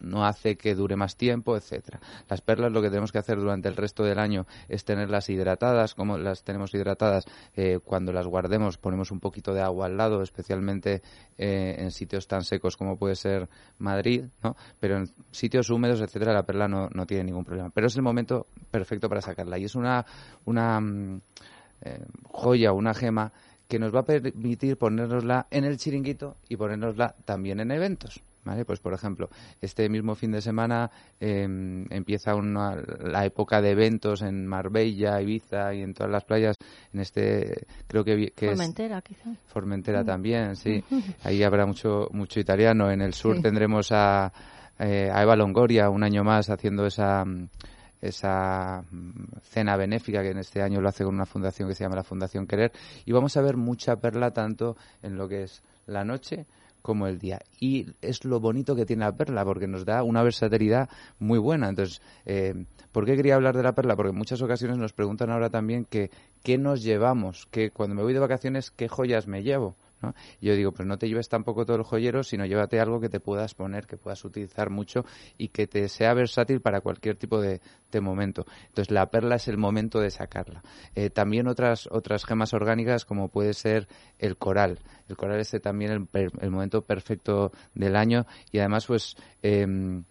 no 0.00 0.24
hace 0.24 0.56
que 0.56 0.74
dure 0.74 0.96
más 0.96 1.16
tiempo, 1.16 1.56
etcétera. 1.56 2.00
Las 2.28 2.40
perlas 2.40 2.72
lo 2.72 2.82
que 2.82 2.88
tenemos 2.88 3.12
que 3.12 3.18
hacer 3.18 3.38
durante 3.38 3.68
el 3.68 3.76
resto 3.76 4.02
del 4.02 4.18
año 4.18 4.46
es 4.68 4.84
tenerlas 4.84 5.28
hidratadas, 5.28 5.94
como 5.94 6.18
las 6.18 6.42
tenemos 6.42 6.74
hidratadas 6.74 7.24
eh, 7.56 7.78
cuando 7.84 8.12
las 8.12 8.26
guardemos 8.26 8.78
ponemos 8.78 9.10
un 9.10 9.20
poquito 9.20 9.54
de 9.54 9.62
agua 9.62 9.86
al 9.86 9.96
lado, 9.96 10.22
especialmente 10.22 11.02
eh, 11.38 11.76
en 11.78 11.90
sitios 11.90 12.26
tan 12.26 12.44
secos 12.44 12.76
como 12.76 12.96
puede 12.96 13.16
ser 13.16 13.48
Madrid, 13.78 14.24
¿no? 14.42 14.56
Pero 14.80 14.96
en 14.96 15.10
sitios 15.30 15.70
húmedos, 15.70 16.00
etcétera, 16.00 16.32
la 16.32 16.44
perla 16.44 16.68
no, 16.68 16.88
no 16.92 17.06
tiene 17.06 17.24
ningún 17.24 17.44
problema. 17.44 17.70
Pero 17.70 17.86
es 17.86 17.96
el 17.96 18.02
momento 18.02 18.46
perfecto 18.70 19.08
para 19.08 19.20
sacarla 19.20 19.58
y 19.58 19.64
es 19.64 19.74
una 19.74 20.04
una 20.44 20.80
mm, 20.80 21.20
eh, 21.82 22.04
joya, 22.30 22.72
una 22.72 22.94
gema 22.94 23.32
que 23.68 23.78
nos 23.78 23.94
va 23.94 24.00
a 24.00 24.04
permitir 24.04 24.76
ponérnosla 24.76 25.46
en 25.50 25.64
el 25.64 25.78
chiringuito 25.78 26.36
y 26.48 26.56
ponérnosla 26.56 27.14
también 27.24 27.60
en 27.60 27.70
eventos. 27.70 28.22
¿Vale? 28.44 28.64
Pues 28.64 28.80
por 28.80 28.92
ejemplo, 28.92 29.30
este 29.60 29.88
mismo 29.88 30.16
fin 30.16 30.32
de 30.32 30.40
semana 30.40 30.90
eh, 31.20 31.42
empieza 31.90 32.34
una, 32.34 32.74
la 32.74 33.24
época 33.24 33.62
de 33.62 33.70
eventos 33.70 34.20
en 34.22 34.46
Marbella, 34.48 35.20
Ibiza 35.22 35.72
y 35.74 35.82
en 35.82 35.94
todas 35.94 36.10
las 36.10 36.24
playas. 36.24 36.56
En 36.92 37.00
este, 37.00 37.66
creo 37.86 38.02
que, 38.04 38.32
que 38.34 38.46
es 38.46 38.52
Formentera. 38.52 39.02
Formentera 39.46 40.02
Mm. 40.02 40.06
también, 40.06 40.56
sí. 40.56 40.82
Ahí 41.22 41.42
habrá 41.44 41.66
mucho 41.66 42.08
mucho 42.12 42.40
italiano. 42.40 42.90
En 42.90 43.00
el 43.00 43.14
sur 43.14 43.36
Sí. 43.36 43.42
tendremos 43.42 43.92
a, 43.92 44.32
eh, 44.78 45.08
a 45.12 45.22
Eva 45.22 45.36
Longoria 45.36 45.88
un 45.88 46.02
año 46.02 46.24
más 46.24 46.50
haciendo 46.50 46.84
esa 46.86 47.24
esa 48.00 48.82
mm, 48.90 49.38
cena 49.42 49.76
benéfica 49.76 50.22
que 50.22 50.30
en 50.30 50.38
este 50.38 50.60
año 50.62 50.80
lo 50.80 50.88
hace 50.88 51.04
con 51.04 51.14
una 51.14 51.26
fundación 51.26 51.68
que 51.68 51.74
se 51.76 51.84
llama 51.84 51.96
la 51.96 52.02
Fundación 52.02 52.46
Querer 52.46 52.72
y 53.04 53.12
vamos 53.12 53.36
a 53.36 53.42
ver 53.42 53.56
mucha 53.56 53.94
perla 53.96 54.32
tanto 54.32 54.76
en 55.02 55.16
lo 55.16 55.28
que 55.28 55.44
es 55.44 55.62
la 55.86 56.04
noche 56.04 56.46
como 56.82 57.06
el 57.06 57.18
día. 57.18 57.40
Y 57.58 57.86
es 58.02 58.24
lo 58.24 58.40
bonito 58.40 58.76
que 58.76 58.84
tiene 58.84 59.04
la 59.04 59.16
perla, 59.16 59.44
porque 59.44 59.66
nos 59.66 59.84
da 59.84 60.02
una 60.02 60.22
versatilidad 60.22 60.88
muy 61.18 61.38
buena. 61.38 61.68
Entonces, 61.68 62.02
eh, 62.26 62.64
¿por 62.90 63.06
qué 63.06 63.16
quería 63.16 63.36
hablar 63.36 63.56
de 63.56 63.62
la 63.62 63.74
perla? 63.74 63.96
Porque 63.96 64.10
en 64.10 64.18
muchas 64.18 64.42
ocasiones 64.42 64.76
nos 64.78 64.92
preguntan 64.92 65.30
ahora 65.30 65.48
también 65.48 65.84
que 65.84 66.10
qué 66.42 66.58
nos 66.58 66.82
llevamos, 66.82 67.46
que 67.50 67.70
cuando 67.70 67.94
me 67.94 68.02
voy 68.02 68.12
de 68.12 68.18
vacaciones, 68.18 68.70
qué 68.70 68.88
joyas 68.88 69.26
me 69.26 69.42
llevo. 69.42 69.76
Y 70.40 70.46
yo 70.46 70.56
digo, 70.56 70.72
pues 70.72 70.86
no 70.86 70.98
te 70.98 71.08
lleves 71.08 71.28
tampoco 71.28 71.64
todo 71.64 71.76
el 71.76 71.82
joyero, 71.82 72.22
sino 72.22 72.46
llévate 72.46 72.80
algo 72.80 73.00
que 73.00 73.08
te 73.08 73.20
puedas 73.20 73.54
poner, 73.54 73.86
que 73.86 73.96
puedas 73.96 74.24
utilizar 74.24 74.70
mucho 74.70 75.04
y 75.38 75.48
que 75.48 75.66
te 75.66 75.88
sea 75.88 76.14
versátil 76.14 76.60
para 76.60 76.80
cualquier 76.80 77.16
tipo 77.16 77.40
de, 77.40 77.60
momento. 78.00 78.46
Entonces 78.68 78.90
la 78.90 79.10
perla 79.10 79.36
es 79.36 79.48
el 79.48 79.58
momento 79.58 80.00
de 80.00 80.10
sacarla. 80.10 80.62
Eh, 80.94 81.10
también 81.10 81.46
otras 81.46 81.86
otras 81.90 82.24
gemas 82.24 82.54
orgánicas 82.54 83.04
como 83.04 83.28
puede 83.28 83.52
ser 83.52 83.86
el 84.18 84.38
coral. 84.38 84.78
El 85.10 85.16
coral 85.18 85.40
es 85.40 85.54
también 85.60 86.08
el, 86.14 86.30
el 86.40 86.50
momento 86.50 86.80
perfecto 86.80 87.52
del 87.74 87.96
año 87.96 88.26
y 88.50 88.60
además 88.60 88.86
pues 88.86 89.14
em, 89.42 90.04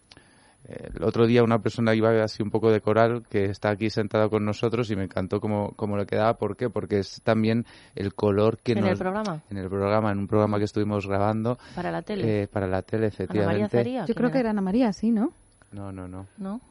el 0.96 1.04
otro 1.04 1.26
día 1.28 1.44
una 1.44 1.60
persona 1.60 1.94
iba 1.96 2.24
así 2.24 2.42
un 2.44 2.50
poco 2.50 2.72
de 2.72 2.82
coral 2.82 3.24
que 3.30 3.46
está 3.46 3.70
aquí 3.70 3.90
sentado 3.90 4.30
con 4.30 4.46
nosotros 4.46 4.90
y 4.92 4.96
me 4.96 5.04
encantó 5.04 5.40
cómo, 5.40 5.74
cómo 5.76 5.98
le 5.98 6.06
quedaba. 6.06 6.36
¿Por 6.38 6.56
qué? 6.56 6.70
Porque 6.70 7.00
es 7.00 7.22
también 7.24 7.66
el 7.96 8.14
color 8.14 8.58
que 8.60 8.74
¿En 8.74 8.82
nos... 8.82 8.92
el 8.92 8.98
programa? 8.98 9.42
En 9.50 9.58
el 9.58 9.70
programa, 9.70 10.12
en 10.12 10.20
un 10.20 10.28
programa 10.28 10.58
que 10.58 10.66
estuvimos 10.66 11.08
grabando. 11.08 11.58
Para 11.76 11.92
la 11.92 12.02
tele. 12.02 12.44
eh, 12.44 12.48
para 12.48 12.68
la 12.68 12.82
tele, 12.82 13.04
María 13.04 13.08
efectivamente. 13.10 13.78
Zaría? 13.78 14.06
Yo 14.06 14.16
creo 14.16 14.32
que 14.32 14.40
era 14.40 14.50
Ana 14.52 14.62
María, 14.62 14.94
sí, 14.94 15.12
¿no? 15.12 15.34
No, 15.72 15.92
no, 15.92 16.08
no. 16.08 16.28
¿No? 16.38 16.62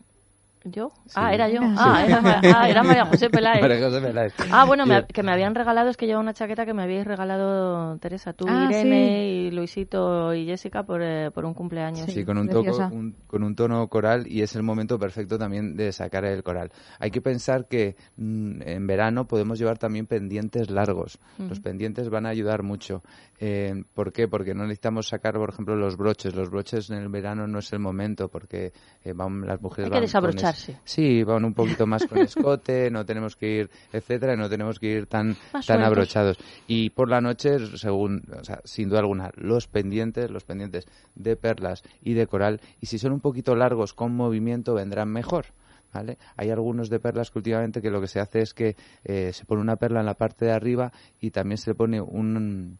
¿Yo? 0.64 0.92
Ah, 1.14 1.32
era 1.32 1.48
yo. 1.48 1.60
Sí. 1.62 1.74
Ah, 1.78 2.04
era, 2.06 2.40
ah, 2.54 2.68
era 2.68 2.82
María 2.84 3.06
José 3.06 3.30
Peláez. 3.30 3.62
María 3.62 3.78
José 3.82 4.00
Peláez. 4.02 4.34
Ah, 4.52 4.66
bueno, 4.66 4.84
me- 4.84 5.06
que 5.06 5.22
me 5.22 5.32
habían 5.32 5.54
regalado, 5.54 5.88
es 5.88 5.96
que 5.96 6.06
lleva 6.06 6.20
una 6.20 6.34
chaqueta 6.34 6.66
que 6.66 6.74
me 6.74 6.82
habíais 6.82 7.06
regalado 7.06 7.96
Teresa, 7.98 8.34
tú, 8.34 8.44
Ah, 8.46 8.66
Irene 8.68 9.26
y 9.26 9.50
Luisito 9.52 10.34
y 10.34 10.44
Jessica 10.44 10.82
por, 10.82 11.00
eh, 11.02 11.30
por 11.30 11.46
un 11.46 11.54
cumpleaños. 11.54 12.04
Sí, 12.10 12.24
con 12.26 12.36
un, 12.36 12.46
toco, 12.48 12.76
un- 12.92 13.16
con 13.26 13.42
un 13.42 13.54
tono 13.56 13.88
coral 13.88 14.26
y 14.26 14.42
es 14.42 14.54
el 14.54 14.62
momento 14.62 14.98
perfecto 14.98 15.38
también 15.38 15.76
de 15.76 15.92
sacar 15.92 16.26
el 16.26 16.42
coral. 16.42 16.70
Hay 16.98 17.10
que 17.10 17.22
pensar 17.22 17.66
que 17.66 17.96
mm, 18.18 18.60
en 18.62 18.86
verano 18.86 19.26
podemos 19.26 19.58
llevar 19.58 19.78
también 19.78 20.06
pendientes 20.06 20.68
largos. 20.70 21.18
Los 21.38 21.60
pendientes 21.60 22.10
van 22.10 22.26
a 22.26 22.28
ayudar 22.28 22.62
mucho. 22.62 23.02
Eh, 23.38 23.82
¿Por 23.94 24.12
qué? 24.12 24.28
Porque 24.28 24.52
no 24.54 24.64
necesitamos 24.64 25.08
sacar, 25.08 25.32
por 25.34 25.48
ejemplo, 25.48 25.74
los 25.74 25.96
broches. 25.96 26.34
Los 26.34 26.50
broches 26.50 26.90
en 26.90 26.98
el 26.98 27.08
verano 27.08 27.46
no 27.46 27.60
es 27.60 27.72
el 27.72 27.78
momento 27.78 28.28
porque 28.28 28.74
eh, 29.02 29.14
van, 29.14 29.46
las 29.46 29.62
mujeres 29.62 29.86
Hay 29.86 29.90
que 29.92 29.94
van 29.94 30.36
Sí, 30.84 31.22
van 31.22 31.44
un 31.44 31.54
poquito 31.54 31.86
más 31.86 32.06
con 32.06 32.18
escote, 32.18 32.90
no 32.90 33.04
tenemos 33.04 33.36
que 33.36 33.60
ir, 33.60 33.70
etcétera, 33.92 34.36
no 34.36 34.48
tenemos 34.48 34.78
que 34.78 34.86
ir 34.86 35.06
tan, 35.06 35.36
Más 35.52 35.66
tan 35.66 35.82
abrochados. 35.82 36.38
Y 36.66 36.90
por 36.90 37.08
la 37.08 37.20
noche, 37.20 37.58
según, 37.76 38.22
o 38.38 38.44
sea, 38.44 38.60
sin 38.64 38.88
duda 38.88 39.00
alguna, 39.00 39.30
los 39.36 39.66
pendientes, 39.66 40.30
los 40.30 40.44
pendientes 40.44 40.86
de 41.14 41.36
perlas 41.36 41.82
y 42.02 42.14
de 42.14 42.26
coral, 42.26 42.60
y 42.80 42.86
si 42.86 42.98
son 42.98 43.12
un 43.12 43.20
poquito 43.20 43.54
largos 43.54 43.94
con 43.94 44.14
movimiento, 44.14 44.74
vendrán 44.74 45.10
mejor. 45.10 45.46
¿Vale? 45.92 46.18
Hay 46.36 46.50
algunos 46.50 46.88
de 46.88 47.00
perlas 47.00 47.32
que 47.32 47.40
últimamente 47.40 47.82
que 47.82 47.90
lo 47.90 48.00
que 48.00 48.06
se 48.06 48.20
hace 48.20 48.42
es 48.42 48.54
que 48.54 48.76
eh, 49.02 49.32
se 49.32 49.44
pone 49.44 49.60
una 49.60 49.74
perla 49.74 49.98
en 49.98 50.06
la 50.06 50.14
parte 50.14 50.44
de 50.44 50.52
arriba 50.52 50.92
y 51.20 51.32
también 51.32 51.58
se 51.58 51.74
pone 51.74 52.00
un, 52.00 52.78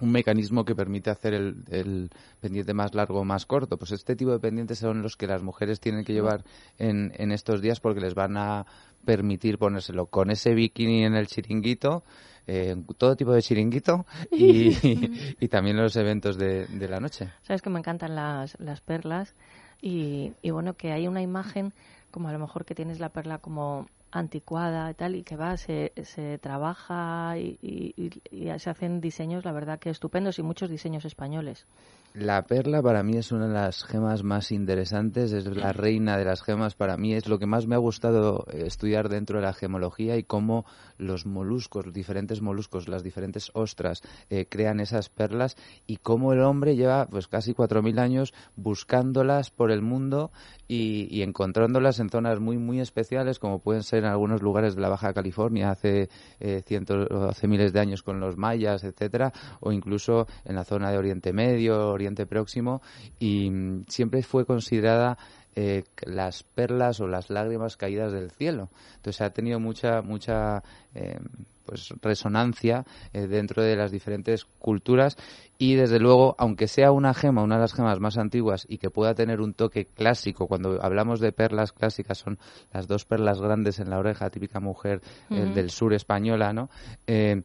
un 0.00 0.12
mecanismo 0.12 0.64
que 0.64 0.74
permite 0.74 1.10
hacer 1.10 1.34
el, 1.34 1.64
el 1.70 2.10
pendiente 2.40 2.74
más 2.74 2.94
largo 2.94 3.20
o 3.20 3.24
más 3.24 3.46
corto. 3.46 3.76
Pues 3.76 3.92
este 3.92 4.16
tipo 4.16 4.30
de 4.32 4.38
pendientes 4.38 4.78
son 4.78 5.02
los 5.02 5.16
que 5.16 5.26
las 5.26 5.42
mujeres 5.42 5.80
tienen 5.80 6.04
que 6.04 6.12
llevar 6.12 6.44
en, 6.78 7.12
en 7.16 7.32
estos 7.32 7.60
días 7.60 7.80
porque 7.80 8.00
les 8.00 8.14
van 8.14 8.36
a 8.36 8.66
permitir 9.04 9.58
ponérselo 9.58 10.06
con 10.06 10.30
ese 10.30 10.54
bikini 10.54 11.04
en 11.04 11.14
el 11.14 11.26
chiringuito, 11.26 12.02
eh, 12.46 12.76
todo 12.98 13.16
tipo 13.16 13.32
de 13.32 13.42
chiringuito 13.42 14.06
y, 14.30 14.76
y 15.40 15.48
también 15.48 15.76
los 15.76 15.96
eventos 15.96 16.36
de, 16.36 16.66
de 16.66 16.88
la 16.88 17.00
noche. 17.00 17.30
Sabes 17.42 17.62
que 17.62 17.70
me 17.70 17.78
encantan 17.78 18.14
las, 18.14 18.58
las 18.60 18.80
perlas 18.80 19.34
y, 19.80 20.32
y 20.42 20.50
bueno, 20.50 20.74
que 20.74 20.92
hay 20.92 21.08
una 21.08 21.22
imagen 21.22 21.72
como 22.10 22.28
a 22.28 22.32
lo 22.32 22.38
mejor 22.38 22.64
que 22.64 22.74
tienes 22.74 22.98
la 23.00 23.10
perla 23.10 23.38
como 23.38 23.86
anticuada 24.12 24.90
y 24.90 24.94
tal 24.94 25.14
y 25.14 25.22
que 25.22 25.36
va, 25.36 25.56
se, 25.56 25.92
se 26.04 26.38
trabaja 26.38 27.38
y, 27.38 28.10
se 28.58 28.70
hacen 28.70 29.00
diseños, 29.00 29.44
la 29.44 29.52
verdad 29.52 29.78
que 29.78 29.90
estupendos 29.90 30.38
y 30.38 30.42
muchos 30.42 30.70
diseños 30.70 31.04
españoles. 31.04 31.66
La 32.12 32.42
perla 32.42 32.82
para 32.82 33.04
mí 33.04 33.16
es 33.16 33.30
una 33.30 33.46
de 33.46 33.54
las 33.54 33.84
gemas 33.84 34.24
más 34.24 34.50
interesantes, 34.50 35.30
es 35.30 35.46
la 35.46 35.72
reina 35.72 36.18
de 36.18 36.24
las 36.24 36.42
gemas 36.42 36.74
para 36.74 36.96
mí, 36.96 37.14
es 37.14 37.28
lo 37.28 37.38
que 37.38 37.46
más 37.46 37.68
me 37.68 37.76
ha 37.76 37.78
gustado 37.78 38.46
eh, 38.50 38.64
estudiar 38.66 39.08
dentro 39.08 39.38
de 39.38 39.46
la 39.46 39.52
gemología 39.52 40.16
y 40.16 40.24
cómo 40.24 40.64
los 40.98 41.24
moluscos, 41.24 41.92
diferentes 41.92 42.42
moluscos, 42.42 42.88
las 42.88 43.04
diferentes 43.04 43.52
ostras 43.54 44.02
eh, 44.28 44.46
crean 44.48 44.80
esas 44.80 45.08
perlas 45.08 45.56
y 45.86 45.98
cómo 45.98 46.32
el 46.32 46.40
hombre 46.40 46.74
lleva 46.74 47.06
pues 47.06 47.28
casi 47.28 47.54
4.000 47.54 48.00
años 48.00 48.34
buscándolas 48.56 49.50
por 49.50 49.70
el 49.70 49.80
mundo 49.80 50.32
y, 50.70 51.08
y 51.10 51.22
encontrándolas 51.22 51.98
en 51.98 52.10
zonas 52.10 52.38
muy 52.38 52.56
muy 52.56 52.78
especiales 52.78 53.40
como 53.40 53.58
pueden 53.58 53.82
ser 53.82 54.04
en 54.04 54.10
algunos 54.10 54.40
lugares 54.40 54.76
de 54.76 54.80
la 54.80 54.88
Baja 54.88 55.12
California 55.12 55.70
hace 55.70 56.08
eh, 56.38 56.62
cientos 56.64 57.08
o 57.10 57.24
hace 57.24 57.48
miles 57.48 57.72
de 57.72 57.80
años 57.80 58.04
con 58.04 58.20
los 58.20 58.36
mayas, 58.36 58.84
etcétera, 58.84 59.32
o 59.58 59.72
incluso 59.72 60.28
en 60.44 60.54
la 60.54 60.64
zona 60.64 60.92
de 60.92 60.98
Oriente 60.98 61.32
Medio, 61.32 61.88
Oriente 61.90 62.24
Próximo 62.24 62.82
y 63.18 63.50
mm, 63.50 63.86
siempre 63.88 64.22
fue 64.22 64.46
considerada 64.46 65.18
eh, 65.56 65.84
las 66.02 66.42
perlas 66.42 67.00
o 67.00 67.06
las 67.06 67.30
lágrimas 67.30 67.76
caídas 67.76 68.12
del 68.12 68.30
cielo. 68.30 68.68
Entonces 68.96 69.20
ha 69.20 69.30
tenido 69.30 69.60
mucha, 69.60 70.02
mucha 70.02 70.62
eh, 70.94 71.18
pues 71.70 71.94
resonancia 72.02 72.84
eh, 73.12 73.28
dentro 73.28 73.62
de 73.62 73.76
las 73.76 73.92
diferentes 73.92 74.44
culturas 74.44 75.16
y 75.56 75.76
desde 75.76 76.00
luego 76.00 76.34
aunque 76.36 76.66
sea 76.66 76.90
una 76.90 77.14
gema 77.14 77.44
una 77.44 77.54
de 77.56 77.60
las 77.60 77.74
gemas 77.74 78.00
más 78.00 78.18
antiguas 78.18 78.66
y 78.68 78.78
que 78.78 78.90
pueda 78.90 79.14
tener 79.14 79.40
un 79.40 79.54
toque 79.54 79.84
clásico 79.84 80.48
cuando 80.48 80.82
hablamos 80.82 81.20
de 81.20 81.30
perlas 81.30 81.72
clásicas 81.72 82.18
son 82.18 82.40
las 82.72 82.88
dos 82.88 83.04
perlas 83.04 83.40
grandes 83.40 83.78
en 83.78 83.88
la 83.88 84.00
oreja 84.00 84.30
típica 84.30 84.58
mujer 84.58 85.00
eh, 85.30 85.52
del 85.54 85.70
sur 85.70 85.94
española 85.94 86.52
no 86.52 86.70
Eh, 87.06 87.42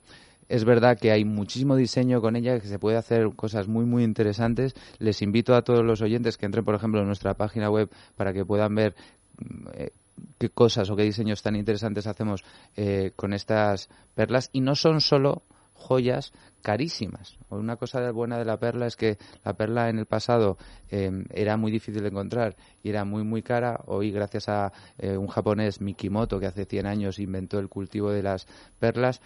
es 0.48 0.66
verdad 0.66 0.98
que 0.98 1.12
hay 1.12 1.26
muchísimo 1.26 1.76
diseño 1.76 2.22
con 2.22 2.36
ella, 2.36 2.60
que 2.60 2.68
se 2.68 2.80
puede 2.80 2.98
hacer 2.98 3.30
cosas 3.36 3.68
muy, 3.68 3.86
muy 3.86 4.04
interesantes. 4.04 4.76
Les 5.00 5.22
invito 5.22 5.56
a 5.56 5.64
todos 5.64 5.84
los 5.84 6.02
oyentes 6.02 6.38
que 6.38 6.46
entren, 6.46 6.64
por 6.64 6.76
ejemplo, 6.76 7.02
en 7.02 7.08
nuestra 7.08 7.34
página 7.34 7.70
web 7.70 7.89
para 8.16 8.34
que 8.34 8.46
puedan 8.46 8.76
ver 8.76 8.96
mm, 9.38 9.68
eh, 9.74 9.91
qué 10.38 10.50
cosas 10.50 10.89
o 10.89 10.96
qué 10.96 11.04
diseños 11.04 11.41
tan 11.41 11.56
interesantes 11.56 12.08
hacemos 12.08 12.43
eh, 12.76 13.12
con 13.16 13.34
estas 13.34 13.89
perlas. 14.14 14.50
Y 14.54 14.62
no 14.62 14.76
son 14.76 15.02
solo 15.02 15.43
joyas 15.74 16.32
carísimas. 16.62 17.38
Una 17.50 17.76
cosa 17.76 18.10
buena 18.12 18.39
de 18.39 18.46
la 18.46 18.58
perla 18.58 18.88
es 18.88 18.96
que 18.96 19.18
la 19.43 19.54
perla 19.54 19.89
en 19.89 20.00
el 20.00 20.06
pasado 20.06 20.58
eh, 20.89 21.12
era 21.32 21.58
muy 21.58 21.72
difícil 21.72 22.02
de 22.02 22.10
encontrar 22.10 22.56
y 22.82 22.89
era 22.89 23.06
muy 23.06 23.24
muy 23.24 23.43
cara. 23.43 23.82
Hoy 23.86 24.12
gracias 24.12 24.50
a 24.50 24.74
eh, 24.98 25.16
un 25.18 25.28
japonés 25.28 25.82
Mikimoto 25.82 26.39
que 26.39 26.48
hace 26.48 26.66
100 26.66 26.88
años 26.88 27.20
inventó 27.20 27.60
el 27.60 27.70
cultivo 27.70 28.12
de 28.12 28.24
las 28.24 28.48
perlas 28.80 29.22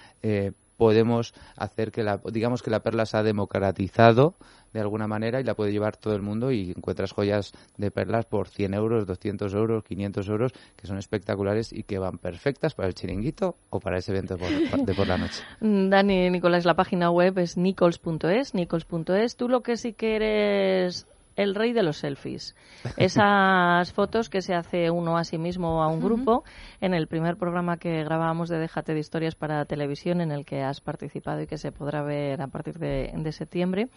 podemos 0.79 1.33
hacer 1.57 1.91
que 1.91 2.03
la 2.03 2.19
digamos 2.31 2.63
que 2.63 2.71
la 2.71 2.79
perla 2.79 3.05
se 3.05 3.17
ha 3.17 3.21
democratizado 3.23 4.33
de 4.73 4.79
alguna 4.79 5.07
manera 5.07 5.39
y 5.41 5.43
la 5.43 5.55
puede 5.55 5.71
llevar 5.71 5.97
todo 5.97 6.15
el 6.15 6.21
mundo 6.21 6.51
y 6.51 6.71
encuentras 6.75 7.11
joyas 7.11 7.51
de 7.77 7.91
perlas 7.91 8.25
por 8.25 8.47
100 8.47 8.73
euros, 8.75 9.05
200 9.05 9.53
euros, 9.55 9.83
500 9.83 10.27
euros 10.29 10.51
que 10.77 10.87
son 10.87 10.97
espectaculares 10.97 11.73
y 11.73 11.83
que 11.83 11.97
van 11.99 12.17
perfectas 12.17 12.75
para 12.75 12.87
el 12.87 12.93
chiringuito 12.95 13.55
o 13.71 13.79
para 13.79 13.97
ese 13.97 14.11
evento 14.11 14.37
por- 14.37 14.85
de 14.85 14.93
por 14.93 15.07
la 15.07 15.17
noche. 15.17 15.43
Dani, 15.61 16.29
Nicolás, 16.29 16.65
la 16.65 16.75
página 16.75 17.11
web 17.11 17.37
es 17.39 17.57
nichols.es, 17.57 18.53
nichols.es. 18.53 19.35
Tú 19.35 19.49
lo 19.49 19.61
que 19.61 19.75
sí 19.75 19.93
que 19.93 20.15
eres 20.15 21.07
el 21.39 21.55
rey 21.55 21.71
de 21.71 21.83
los 21.83 21.97
selfies. 21.97 22.55
Esas 22.97 23.93
fotos 23.93 24.29
que 24.29 24.41
se 24.41 24.53
hace 24.53 24.91
uno 24.91 25.17
a 25.17 25.23
sí 25.23 25.37
mismo 25.37 25.77
o 25.77 25.81
a 25.81 25.87
un 25.87 26.01
grupo. 26.01 26.43
En 26.81 26.93
el 26.93 27.07
primer 27.07 27.37
programa 27.37 27.77
que 27.77 28.03
grabábamos 28.03 28.49
de 28.49 28.59
Déjate 28.59 28.93
de 28.93 28.99
Historias 28.99 29.35
para 29.35 29.63
Televisión, 29.65 30.19
en 30.19 30.31
el 30.31 30.45
que 30.45 30.61
has 30.61 30.81
participado 30.81 31.41
y 31.41 31.47
que 31.47 31.57
se 31.57 31.71
podrá 31.71 32.03
ver 32.03 32.41
a 32.41 32.47
partir 32.47 32.77
de, 32.77 33.13
de 33.15 33.31
septiembre, 33.31 33.87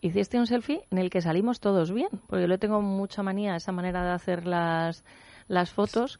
hiciste 0.00 0.38
un 0.38 0.48
selfie 0.48 0.82
en 0.90 0.98
el 0.98 1.08
que 1.08 1.22
salimos 1.22 1.60
todos 1.60 1.92
bien. 1.92 2.10
Porque 2.26 2.48
yo 2.48 2.58
tengo 2.58 2.82
mucha 2.82 3.22
manía 3.22 3.54
a 3.54 3.56
esa 3.58 3.70
manera 3.70 4.02
de 4.02 4.10
hacer 4.10 4.44
las, 4.44 5.04
las 5.46 5.70
fotos 5.70 6.18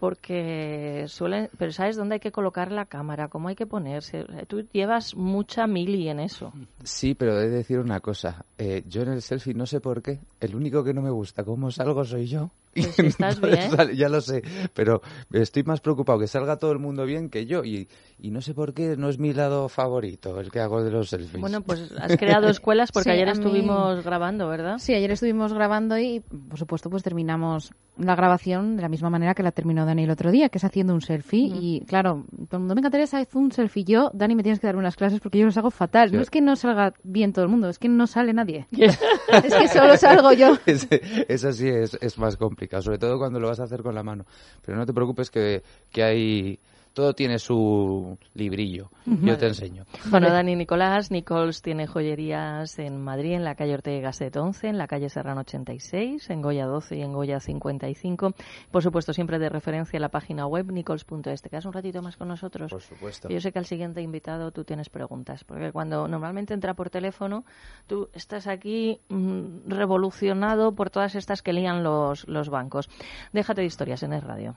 porque 0.00 1.04
suelen, 1.08 1.50
pero 1.58 1.70
sabes 1.72 1.96
dónde 1.96 2.14
hay 2.14 2.20
que 2.20 2.32
colocar 2.32 2.72
la 2.72 2.86
cámara, 2.86 3.28
cómo 3.28 3.48
hay 3.48 3.54
que 3.54 3.66
ponerse. 3.66 4.22
O 4.22 4.26
sea, 4.32 4.44
Tú 4.46 4.62
llevas 4.72 5.14
mucha 5.14 5.66
mili 5.66 6.08
en 6.08 6.18
eso. 6.20 6.52
Sí, 6.82 7.14
pero 7.14 7.38
he 7.38 7.42
de 7.48 7.50
decir 7.50 7.78
una 7.78 8.00
cosa. 8.00 8.44
Eh, 8.58 8.82
yo 8.88 9.02
en 9.02 9.10
el 9.10 9.22
selfie 9.22 9.54
no 9.54 9.66
sé 9.66 9.80
por 9.80 10.02
qué. 10.02 10.18
El 10.40 10.56
único 10.56 10.82
que 10.82 10.94
no 10.94 11.02
me 11.02 11.10
gusta 11.10 11.44
cómo 11.44 11.70
salgo 11.70 12.04
soy 12.04 12.26
yo. 12.26 12.50
Pues 12.72 12.86
si 12.94 13.06
estás 13.06 13.40
bien. 13.40 13.70
ya 13.96 14.08
lo 14.08 14.20
sé, 14.20 14.42
pero 14.74 15.02
estoy 15.32 15.64
más 15.64 15.80
preocupado 15.80 16.20
que 16.20 16.28
salga 16.28 16.56
todo 16.58 16.70
el 16.70 16.78
mundo 16.78 17.04
bien 17.04 17.28
que 17.28 17.44
yo. 17.44 17.64
Y, 17.64 17.88
y 18.18 18.30
no 18.30 18.40
sé 18.42 18.54
por 18.54 18.74
qué 18.74 18.96
no 18.96 19.08
es 19.08 19.18
mi 19.18 19.32
lado 19.32 19.68
favorito 19.68 20.38
el 20.40 20.50
que 20.52 20.60
hago 20.60 20.82
de 20.82 20.90
los 20.92 21.10
selfies. 21.10 21.40
Bueno, 21.40 21.62
pues 21.62 21.90
has 22.00 22.16
creado 22.16 22.48
escuelas 22.50 22.92
porque 22.92 23.10
Sí, 23.10 23.14
ayer 23.14 23.26
mí- 23.26 23.32
estuvimos 23.32 24.04
grabando, 24.04 24.48
¿verdad? 24.48 24.78
Sí, 24.78 24.94
ayer 24.94 25.10
estuvimos 25.10 25.52
grabando 25.52 25.98
y, 25.98 26.20
por 26.48 26.58
supuesto, 26.58 26.88
pues 26.90 27.02
terminamos 27.02 27.72
la 28.00 28.16
grabación 28.16 28.76
de 28.76 28.82
la 28.82 28.88
misma 28.88 29.10
manera 29.10 29.34
que 29.34 29.42
la 29.42 29.52
terminó 29.52 29.84
Dani 29.86 30.04
el 30.04 30.10
otro 30.10 30.30
día, 30.30 30.48
que 30.48 30.58
es 30.58 30.64
haciendo 30.64 30.94
un 30.94 31.00
selfie. 31.00 31.50
Y, 31.52 31.84
claro, 31.86 32.24
todo 32.48 32.56
el 32.56 32.58
mundo, 32.60 32.74
venga, 32.74 32.90
Teresa, 32.90 33.18
haz 33.18 33.34
un 33.34 33.52
selfie. 33.52 33.84
Yo, 33.84 34.10
Dani, 34.14 34.34
me 34.34 34.42
tienes 34.42 34.60
que 34.60 34.66
dar 34.66 34.76
unas 34.76 34.96
clases 34.96 35.20
porque 35.20 35.38
yo 35.38 35.46
los 35.46 35.56
hago 35.56 35.70
fatal. 35.70 36.12
No 36.12 36.20
es 36.20 36.30
que 36.30 36.40
no 36.40 36.56
salga 36.56 36.94
bien 37.02 37.32
todo 37.32 37.44
el 37.44 37.50
mundo, 37.50 37.68
es 37.68 37.78
que 37.78 37.88
no 37.88 38.06
sale 38.06 38.32
nadie. 38.32 38.66
es 38.72 39.54
que 39.54 39.68
solo 39.68 39.96
salgo 39.96 40.32
yo. 40.32 40.56
Eso 40.66 41.52
sí 41.52 41.68
es, 41.68 41.98
es 42.00 42.18
más 42.18 42.36
complicado, 42.36 42.82
sobre 42.82 42.98
todo 42.98 43.18
cuando 43.18 43.38
lo 43.38 43.48
vas 43.48 43.60
a 43.60 43.64
hacer 43.64 43.82
con 43.82 43.94
la 43.94 44.02
mano. 44.02 44.24
Pero 44.64 44.78
no 44.78 44.86
te 44.86 44.92
preocupes 44.92 45.30
que, 45.30 45.62
que 45.90 46.02
hay... 46.02 46.58
Todo 46.92 47.14
tiene 47.14 47.38
su 47.38 48.18
librillo. 48.34 48.90
Yo 49.06 49.38
te 49.38 49.46
enseño. 49.46 49.84
Bueno, 50.06 50.30
Dani 50.30 50.56
Nicolás, 50.56 51.10
Nichols 51.10 51.62
tiene 51.62 51.86
joyerías 51.86 52.78
en 52.78 53.00
Madrid, 53.00 53.32
en 53.32 53.44
la 53.44 53.54
calle 53.54 53.74
Ortega 53.74 54.00
Gasset 54.00 54.36
11, 54.36 54.68
en 54.68 54.78
la 54.78 54.86
calle 54.86 55.08
Serrano 55.08 55.40
86, 55.40 56.30
en 56.30 56.42
Goya 56.42 56.66
12 56.66 56.96
y 56.96 57.02
en 57.02 57.12
Goya 57.12 57.40
55. 57.40 58.34
Por 58.70 58.82
supuesto, 58.82 59.12
siempre 59.12 59.38
de 59.38 59.48
referencia 59.48 59.98
a 59.98 60.00
la 60.00 60.08
página 60.08 60.46
web 60.46 60.70
nichols.es. 60.70 61.42
¿Te 61.42 61.48
quedas 61.48 61.64
un 61.64 61.72
ratito 61.72 62.02
más 62.02 62.16
con 62.16 62.28
nosotros? 62.28 62.70
Por 62.70 62.82
supuesto. 62.82 63.28
Yo 63.28 63.40
sé 63.40 63.52
que 63.52 63.58
al 63.58 63.66
siguiente 63.66 64.02
invitado 64.02 64.50
tú 64.50 64.64
tienes 64.64 64.88
preguntas, 64.88 65.44
porque 65.44 65.72
cuando 65.72 66.08
normalmente 66.08 66.54
entra 66.54 66.74
por 66.74 66.90
teléfono, 66.90 67.44
tú 67.86 68.08
estás 68.12 68.46
aquí 68.46 69.00
mm, 69.08 69.68
revolucionado 69.68 70.74
por 70.74 70.90
todas 70.90 71.14
estas 71.14 71.42
que 71.42 71.52
lían 71.52 71.82
los, 71.82 72.26
los 72.26 72.48
bancos. 72.48 72.88
Déjate 73.32 73.60
de 73.60 73.66
historias 73.66 74.02
en 74.02 74.12
el 74.12 74.22
radio. 74.22 74.56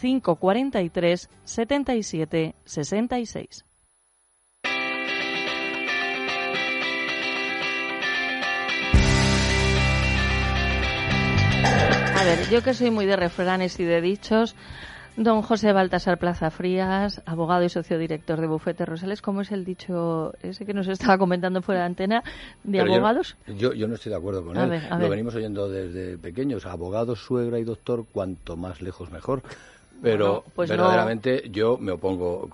543 0.00 1.28
77 1.44 2.54
66. 2.64 3.64
A 12.16 12.24
ver, 12.24 12.38
yo 12.50 12.62
que 12.62 12.74
soy 12.74 12.90
muy 12.90 13.06
de 13.06 13.16
refranes 13.16 13.80
y 13.80 13.84
de 13.84 14.02
dichos, 14.02 14.54
don 15.16 15.40
José 15.40 15.72
Baltasar 15.72 16.18
Plaza 16.18 16.50
Frías, 16.50 17.22
abogado 17.24 17.64
y 17.64 17.70
socio 17.70 17.98
director 17.98 18.40
de 18.40 18.46
Bufete 18.46 18.84
Rosales, 18.84 19.22
¿cómo 19.22 19.40
es 19.40 19.50
el 19.52 19.64
dicho 19.64 20.34
ese 20.42 20.66
que 20.66 20.74
nos 20.74 20.86
estaba 20.88 21.16
comentando 21.16 21.62
fuera 21.62 21.80
de 21.80 21.86
antena 21.86 22.22
de 22.62 22.78
Pero 22.78 22.92
abogados? 22.94 23.36
Yo, 23.46 23.72
yo 23.72 23.88
no 23.88 23.94
estoy 23.94 24.10
de 24.10 24.16
acuerdo 24.18 24.44
con 24.44 24.58
A 24.58 24.64
él. 24.64 24.70
ver, 24.70 24.90
Lo 24.90 24.98
ver. 24.98 25.10
venimos 25.10 25.34
oyendo 25.34 25.68
desde 25.70 26.18
pequeños. 26.18 26.66
Abogado, 26.66 27.16
suegra 27.16 27.58
y 27.58 27.64
doctor, 27.64 28.04
cuanto 28.12 28.56
más 28.58 28.82
lejos 28.82 29.10
mejor. 29.10 29.42
Pero 30.02 30.26
Bueno, 30.26 30.44
pues 30.54 30.70
no. 30.70 30.76
verdaderamente 30.76 31.50
yo 31.50 31.76
me 31.78 31.92
opongo 31.92 32.48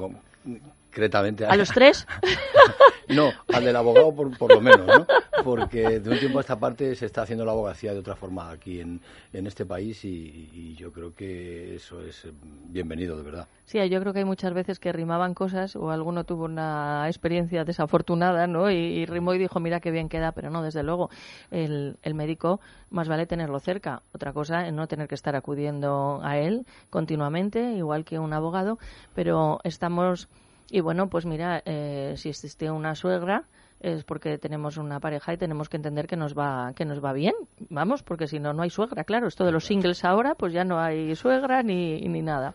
concretamente 0.96 1.44
¿A 1.44 1.56
los 1.56 1.68
tres? 1.70 2.06
No, 3.08 3.30
al 3.54 3.64
del 3.64 3.76
abogado 3.76 4.12
por, 4.12 4.36
por 4.36 4.52
lo 4.52 4.60
menos, 4.60 4.84
¿no? 4.84 5.06
Porque 5.44 6.00
de 6.00 6.10
un 6.10 6.18
tiempo 6.18 6.38
a 6.38 6.40
esta 6.40 6.58
parte 6.58 6.96
se 6.96 7.06
está 7.06 7.22
haciendo 7.22 7.44
la 7.44 7.52
abogacía 7.52 7.92
de 7.92 8.00
otra 8.00 8.16
forma 8.16 8.50
aquí 8.50 8.80
en, 8.80 9.00
en 9.32 9.46
este 9.46 9.64
país 9.64 10.04
y, 10.04 10.50
y 10.52 10.74
yo 10.74 10.90
creo 10.90 11.14
que 11.14 11.76
eso 11.76 12.02
es 12.02 12.26
bienvenido, 12.68 13.16
de 13.16 13.22
verdad. 13.22 13.46
Sí, 13.64 13.78
yo 13.88 14.00
creo 14.00 14.12
que 14.12 14.18
hay 14.18 14.24
muchas 14.24 14.52
veces 14.54 14.80
que 14.80 14.92
rimaban 14.92 15.34
cosas 15.34 15.76
o 15.76 15.92
alguno 15.92 16.24
tuvo 16.24 16.46
una 16.46 17.04
experiencia 17.06 17.64
desafortunada, 17.64 18.48
¿no? 18.48 18.72
Y, 18.72 18.74
y 18.74 19.06
rimó 19.06 19.34
y 19.34 19.38
dijo, 19.38 19.60
mira 19.60 19.78
qué 19.78 19.92
bien 19.92 20.08
queda, 20.08 20.32
pero 20.32 20.50
no, 20.50 20.64
desde 20.64 20.82
luego, 20.82 21.08
el, 21.52 21.98
el 22.02 22.14
médico 22.14 22.58
más 22.90 23.06
vale 23.06 23.26
tenerlo 23.26 23.60
cerca. 23.60 24.02
Otra 24.12 24.32
cosa 24.32 24.66
es 24.66 24.72
no 24.72 24.88
tener 24.88 25.06
que 25.06 25.14
estar 25.14 25.36
acudiendo 25.36 26.18
a 26.24 26.38
él 26.38 26.66
continuamente, 26.90 27.74
igual 27.74 28.04
que 28.04 28.18
un 28.18 28.32
abogado, 28.32 28.80
pero 29.14 29.60
estamos... 29.62 30.28
Y 30.70 30.80
bueno, 30.80 31.08
pues 31.08 31.26
mira, 31.26 31.62
eh, 31.64 32.14
si 32.16 32.28
existe 32.28 32.70
una 32.70 32.94
suegra 32.94 33.44
es 33.80 34.04
porque 34.04 34.38
tenemos 34.38 34.78
una 34.78 35.00
pareja 35.00 35.34
y 35.34 35.36
tenemos 35.36 35.68
que 35.68 35.76
entender 35.76 36.06
que 36.06 36.16
nos 36.16 36.36
va 36.36 36.72
que 36.74 36.86
nos 36.86 37.04
va 37.04 37.12
bien, 37.12 37.34
vamos, 37.68 38.02
porque 38.02 38.26
si 38.26 38.40
no 38.40 38.52
no 38.52 38.62
hay 38.62 38.70
suegra, 38.70 39.04
claro, 39.04 39.28
esto 39.28 39.44
de 39.44 39.52
los 39.52 39.66
singles 39.66 40.04
ahora, 40.04 40.34
pues 40.34 40.52
ya 40.52 40.64
no 40.64 40.80
hay 40.80 41.14
suegra 41.14 41.62
ni, 41.62 42.00
ni 42.00 42.22
nada. 42.22 42.54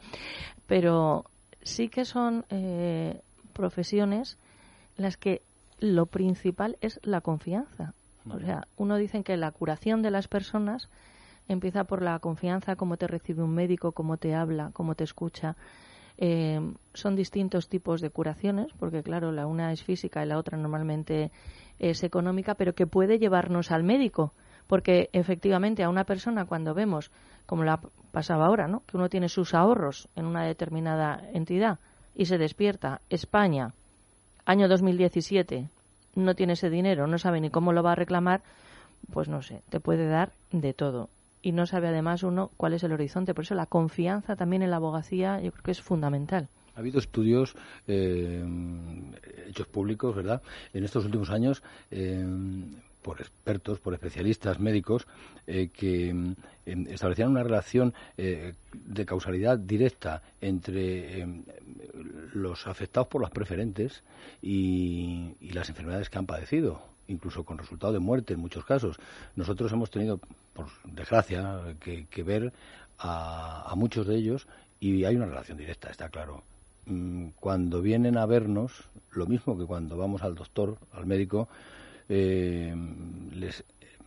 Pero 0.66 1.26
sí 1.62 1.90
que 1.90 2.06
son 2.06 2.46
eh, 2.50 3.22
profesiones 3.54 4.38
las 4.98 5.18
que 5.18 5.42
lo 5.80 6.06
principal 6.06 6.78
es 6.82 7.00
la 7.04 7.22
confianza. 7.22 7.94
O 8.30 8.40
sea, 8.40 8.68
uno 8.78 8.98
dice 8.98 9.24
que 9.24 9.36
la 9.36 9.52
curación 9.52 10.04
de 10.04 10.12
las 10.12 10.28
personas 10.28 10.90
empieza 11.48 11.86
por 11.86 12.02
la 12.04 12.20
confianza, 12.20 12.76
cómo 12.76 12.98
te 12.98 13.08
recibe 13.08 13.42
un 13.42 13.54
médico, 13.54 13.92
cómo 13.94 14.18
te 14.18 14.36
habla, 14.36 14.70
cómo 14.74 14.94
te 14.96 15.04
escucha. 15.04 15.56
Eh, 16.24 16.62
son 16.94 17.16
distintos 17.16 17.68
tipos 17.68 18.00
de 18.00 18.12
curaciones, 18.12 18.72
porque 18.78 19.02
claro, 19.02 19.32
la 19.32 19.48
una 19.48 19.74
es 19.74 19.84
física 19.84 20.24
y 20.24 20.28
la 20.28 20.38
otra 20.38 20.56
normalmente 20.56 21.32
es 21.80 22.04
económica, 22.04 22.54
pero 22.54 22.76
que 22.76 22.86
puede 22.86 23.18
llevarnos 23.18 23.72
al 23.72 23.84
médico. 23.84 24.32
Porque 24.68 25.10
efectivamente 25.14 25.84
a 25.84 25.90
una 25.90 26.04
persona 26.04 26.46
cuando 26.46 26.76
vemos, 26.76 27.10
como 27.48 27.64
la 27.64 27.80
pasaba 28.12 28.46
ahora, 28.46 28.68
¿no? 28.68 28.84
que 28.86 28.98
uno 28.98 29.10
tiene 29.10 29.30
sus 29.30 29.56
ahorros 29.56 30.10
en 30.16 30.26
una 30.26 30.46
determinada 30.46 31.28
entidad 31.34 31.80
y 32.14 32.26
se 32.26 32.38
despierta, 32.38 33.02
España, 33.10 33.74
año 34.46 34.68
2017, 34.68 35.70
no 36.14 36.36
tiene 36.36 36.54
ese 36.54 36.70
dinero, 36.70 37.08
no 37.08 37.18
sabe 37.18 37.42
ni 37.42 37.50
cómo 37.50 37.74
lo 37.74 37.82
va 37.82 37.94
a 37.94 37.96
reclamar, 37.96 38.44
pues 39.12 39.28
no 39.28 39.42
sé, 39.42 39.64
te 39.70 39.80
puede 39.80 40.08
dar 40.08 40.34
de 40.52 40.74
todo. 40.74 41.10
Y 41.42 41.52
no 41.54 41.66
sabe 41.66 41.88
además 41.88 42.24
uno 42.24 42.52
cuál 42.58 42.74
es 42.74 42.84
el 42.84 42.92
horizonte. 42.92 43.34
Por 43.34 43.46
eso 43.46 43.56
la 43.56 43.66
confianza 43.66 44.36
también 44.36 44.62
en 44.62 44.70
la 44.70 44.78
abogacía 44.78 45.40
yo 45.42 45.52
creo 45.52 45.64
que 45.64 45.72
es 45.72 45.82
fundamental. 45.82 46.50
Ha 46.76 46.80
habido 46.80 47.00
estudios 47.00 47.56
eh, 47.88 48.44
hechos 49.48 49.68
públicos, 49.68 50.16
¿verdad?, 50.16 50.42
en 50.74 50.84
estos 50.84 51.04
últimos 51.04 51.30
años 51.30 51.62
eh, 51.90 52.26
por 53.02 53.20
expertos, 53.20 53.80
por 53.80 53.94
especialistas 53.94 54.60
médicos, 54.60 55.08
eh, 55.48 55.70
que 55.74 56.10
em, 56.10 56.36
establecían 56.66 57.30
una 57.30 57.44
relación 57.44 57.94
eh, 58.18 58.54
de 58.74 59.06
causalidad 59.06 59.58
directa 59.58 60.22
entre 60.40 61.22
em, 61.22 61.44
los 62.34 62.68
afectados 62.68 63.08
por 63.08 63.22
las 63.22 63.32
preferentes 63.32 64.04
y 64.42 65.36
las 65.52 65.70
enfermedades 65.70 66.10
que 66.10 66.20
han 66.20 66.26
padecido 66.26 66.91
incluso 67.12 67.44
con 67.44 67.58
resultado 67.58 67.94
de 67.94 68.00
muerte 68.00 68.34
en 68.34 68.40
muchos 68.40 68.66
casos. 68.66 68.98
Nosotros 69.36 69.72
hemos 69.72 69.92
tenido, 69.92 70.20
por 70.54 70.68
desgracia, 70.86 71.76
que, 71.80 72.24
ver 72.24 72.54
a, 72.98 73.70
a 73.70 73.76
muchos 73.76 74.08
de 74.08 74.16
ellos 74.16 74.48
y 74.80 75.06
hay 75.06 75.16
una 75.16 75.28
relación 75.28 75.58
directa, 75.58 75.90
está 75.90 76.10
claro. 76.10 76.44
Mm, 76.86 77.30
Cuando 77.40 77.82
vienen 77.82 78.18
a 78.18 78.26
vernos, 78.26 78.72
lo 79.12 79.28
mismo 79.28 79.58
que 79.58 79.66
cuando 79.66 79.98
vamos 79.98 80.24
al 80.24 80.36
doctor, 80.36 80.78
al 80.94 81.06
médico, 81.06 81.48
eh, 82.10 82.76
les, 83.34 83.64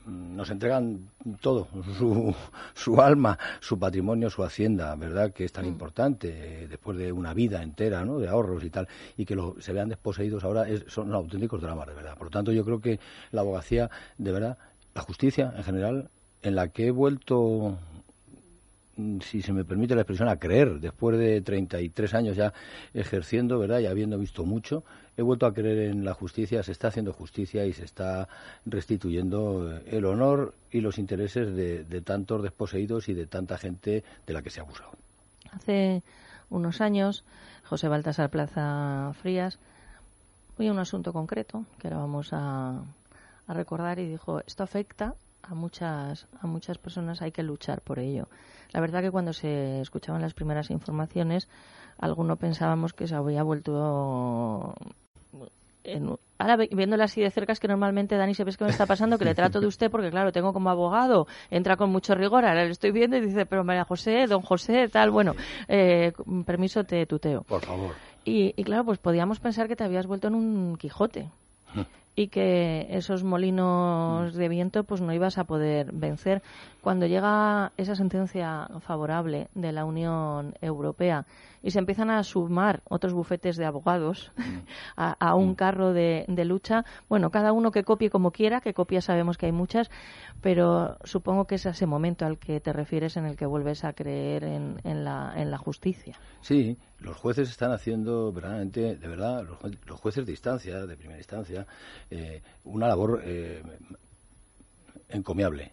nos 0.06 0.50
entregan 0.50 1.08
todo, 1.40 1.68
su, 1.98 2.34
su 2.74 3.00
alma, 3.00 3.38
su 3.60 3.78
patrimonio, 3.78 4.30
su 4.30 4.42
hacienda, 4.42 4.94
¿verdad? 4.96 5.32
Que 5.32 5.44
es 5.44 5.52
tan 5.52 5.66
importante 5.66 6.64
eh, 6.64 6.68
después 6.68 6.98
de 6.98 7.12
una 7.12 7.34
vida 7.34 7.62
entera, 7.62 8.04
¿no? 8.04 8.18
De 8.18 8.28
ahorros 8.28 8.64
y 8.64 8.70
tal, 8.70 8.88
y 9.16 9.24
que 9.24 9.34
lo, 9.34 9.56
se 9.60 9.72
vean 9.72 9.88
desposeídos 9.88 10.44
ahora 10.44 10.68
es, 10.68 10.84
son 10.88 11.12
auténticos 11.12 11.60
dramas, 11.60 11.86
de 11.88 11.94
verdad. 11.94 12.16
Por 12.16 12.26
lo 12.26 12.30
tanto, 12.30 12.52
yo 12.52 12.64
creo 12.64 12.80
que 12.80 13.00
la 13.32 13.40
abogacía, 13.40 13.90
de 14.18 14.32
verdad, 14.32 14.58
la 14.94 15.02
justicia 15.02 15.52
en 15.56 15.64
general, 15.64 16.10
en 16.42 16.54
la 16.54 16.68
que 16.68 16.88
he 16.88 16.90
vuelto 16.90 17.78
mm, 18.96 19.20
si 19.20 19.42
se 19.42 19.52
me 19.52 19.64
permite 19.64 19.94
la 19.94 20.02
expresión, 20.02 20.28
a 20.28 20.36
creer, 20.36 20.80
después 20.80 21.18
de 21.18 21.40
33 21.40 22.14
años 22.14 22.36
ya 22.36 22.52
ejerciendo, 22.92 23.58
¿verdad? 23.58 23.80
Y 23.80 23.86
habiendo 23.86 24.18
visto 24.18 24.44
mucho, 24.44 24.84
he 25.16 25.22
vuelto 25.22 25.46
a 25.46 25.54
creer 25.54 25.90
en 25.90 26.04
la 26.04 26.14
justicia, 26.14 26.62
se 26.62 26.72
está 26.72 26.88
haciendo 26.88 27.12
justicia 27.12 27.64
y 27.66 27.72
se 27.72 27.84
está 27.84 28.28
restituyendo 28.66 29.72
eh, 29.72 29.82
el 29.86 30.04
honor 30.06 30.54
y 30.70 30.80
los 30.80 30.98
intereses 30.98 31.54
de, 31.54 31.84
de 31.84 32.00
tantos 32.00 32.42
desposeídos 32.42 33.08
y 33.08 33.14
de 33.14 33.26
tanta 33.26 33.58
gente 33.58 34.04
de 34.26 34.32
la 34.32 34.42
que 34.42 34.50
se 34.50 34.60
ha 34.60 34.64
abusado. 34.64 34.92
Hace 35.52 36.02
unos 36.50 36.80
años, 36.80 37.24
José 37.64 37.88
Baltasar 37.88 38.30
Plaza 38.30 39.12
Frías 39.20 39.58
fue 40.56 40.70
un 40.70 40.78
asunto 40.78 41.12
concreto 41.12 41.64
que 41.78 41.88
ahora 41.88 42.00
vamos 42.00 42.32
a, 42.32 42.82
a 43.46 43.54
recordar 43.54 43.98
y 43.98 44.08
dijo, 44.08 44.40
esto 44.46 44.62
afecta 44.62 45.14
a 45.42 45.54
muchas, 45.54 46.26
a 46.40 46.46
muchas 46.46 46.78
personas, 46.78 47.22
hay 47.22 47.32
que 47.32 47.42
luchar 47.42 47.80
por 47.82 47.98
ello. 47.98 48.28
La 48.72 48.80
verdad 48.80 49.02
que 49.02 49.10
cuando 49.10 49.32
se 49.32 49.80
escuchaban 49.80 50.22
las 50.22 50.34
primeras 50.34 50.70
informaciones, 50.70 51.48
algunos 51.98 52.38
pensábamos 52.38 52.92
que 52.92 53.06
se 53.06 53.14
había 53.14 53.42
vuelto 53.42 54.74
en- 55.84 56.16
ahora 56.38 56.56
ve- 56.56 56.68
viéndola 56.72 57.04
así 57.04 57.20
de 57.20 57.30
cerca 57.30 57.52
es 57.52 57.60
que 57.60 57.68
normalmente 57.68 58.16
Dani 58.16 58.34
se 58.34 58.42
ves 58.44 58.56
que 58.56 58.64
me 58.64 58.70
está 58.70 58.86
pasando 58.86 59.18
que 59.18 59.24
le 59.24 59.34
trato 59.34 59.60
de 59.60 59.66
usted 59.66 59.90
porque 59.90 60.10
claro 60.10 60.32
tengo 60.32 60.52
como 60.52 60.70
abogado 60.70 61.26
entra 61.50 61.76
con 61.76 61.90
mucho 61.90 62.14
rigor 62.14 62.44
ahora 62.44 62.64
le 62.64 62.70
estoy 62.70 62.90
viendo 62.90 63.16
y 63.16 63.20
dice 63.20 63.46
pero 63.46 63.64
María 63.64 63.84
José 63.84 64.26
don 64.26 64.42
José 64.42 64.88
tal 64.88 65.10
bueno 65.10 65.34
eh, 65.68 66.12
permiso 66.44 66.84
te 66.84 67.06
tuteo 67.06 67.42
Por 67.42 67.60
favor. 67.62 67.94
y, 68.24 68.52
y 68.56 68.64
claro 68.64 68.84
pues 68.84 68.98
podíamos 68.98 69.38
pensar 69.40 69.68
que 69.68 69.76
te 69.76 69.84
habías 69.84 70.06
vuelto 70.06 70.28
en 70.28 70.34
un 70.34 70.76
Quijote 70.76 71.28
y 72.16 72.28
que 72.28 72.86
esos 72.90 73.22
molinos 73.24 74.34
de 74.34 74.48
viento 74.48 74.84
pues 74.84 75.00
no 75.00 75.12
ibas 75.12 75.36
a 75.36 75.44
poder 75.44 75.90
vencer. 75.92 76.42
Cuando 76.80 77.06
llega 77.06 77.72
esa 77.76 77.96
sentencia 77.96 78.68
favorable 78.80 79.48
de 79.54 79.72
la 79.72 79.84
Unión 79.84 80.54
Europea 80.60 81.26
y 81.64 81.70
se 81.70 81.80
empiezan 81.80 82.10
a 82.10 82.22
sumar 82.22 82.82
otros 82.84 83.14
bufetes 83.14 83.56
de 83.56 83.64
abogados 83.64 84.30
a, 84.96 85.12
a 85.12 85.34
un 85.34 85.54
carro 85.54 85.92
de, 85.92 86.24
de 86.28 86.44
lucha. 86.44 86.84
Bueno 87.08 87.30
cada 87.30 87.52
uno 87.52 87.72
que 87.72 87.82
copie 87.82 88.10
como 88.10 88.30
quiera 88.30 88.60
que 88.60 88.74
copias 88.74 89.06
sabemos 89.06 89.38
que 89.38 89.46
hay 89.46 89.52
muchas 89.52 89.90
pero 90.44 90.98
supongo 91.04 91.46
que 91.46 91.54
es 91.54 91.64
a 91.64 91.70
ese 91.70 91.86
momento 91.86 92.26
al 92.26 92.38
que 92.38 92.60
te 92.60 92.70
refieres 92.70 93.16
en 93.16 93.24
el 93.24 93.34
que 93.34 93.46
vuelves 93.46 93.82
a 93.82 93.94
creer 93.94 94.44
en, 94.44 94.78
en 94.84 95.02
la, 95.02 95.32
en 95.36 95.50
la 95.50 95.56
justicia. 95.56 96.18
Sí, 96.42 96.76
los 96.98 97.16
jueces 97.16 97.48
están 97.48 97.72
haciendo 97.72 98.30
verdaderamente, 98.30 98.96
de 98.96 99.08
verdad, 99.08 99.42
los, 99.42 99.58
los 99.86 99.98
jueces 99.98 100.26
de 100.26 100.32
instancia, 100.32 100.84
de 100.84 100.96
primera 100.98 101.18
instancia, 101.18 101.66
eh, 102.10 102.42
una 102.64 102.88
labor 102.88 103.22
eh, 103.24 103.62
encomiable, 105.08 105.72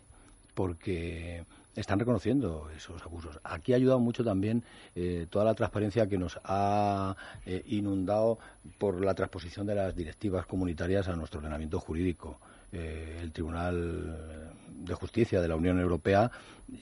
porque 0.54 1.44
están 1.76 2.00
reconociendo 2.00 2.70
esos 2.76 3.02
abusos. 3.04 3.40
Aquí 3.44 3.74
ha 3.74 3.78
ayudado 3.78 4.00
mucho 4.00 4.24
también 4.24 4.64
eh, 4.96 5.28
toda 5.30 5.46
la 5.46 5.54
transparencia 5.54 6.08
que 6.08 6.18
nos 6.18 6.40
ha 6.44 7.16
eh, 7.46 7.64
inundado 7.68 8.40
por 8.78 9.04
la 9.04 9.14
transposición 9.14 9.66
de 9.66 9.76
las 9.76 9.96
directivas 9.96 10.46
comunitarias 10.46 11.08
a 11.08 11.16
nuestro 11.16 11.40
ordenamiento 11.40 11.80
jurídico. 11.80 12.40
Eh, 12.74 13.20
el 13.22 13.34
Tribunal 13.34 14.56
de 14.70 14.94
Justicia 14.94 15.42
de 15.42 15.48
la 15.48 15.58
Unión 15.58 15.80
Europea 15.80 16.32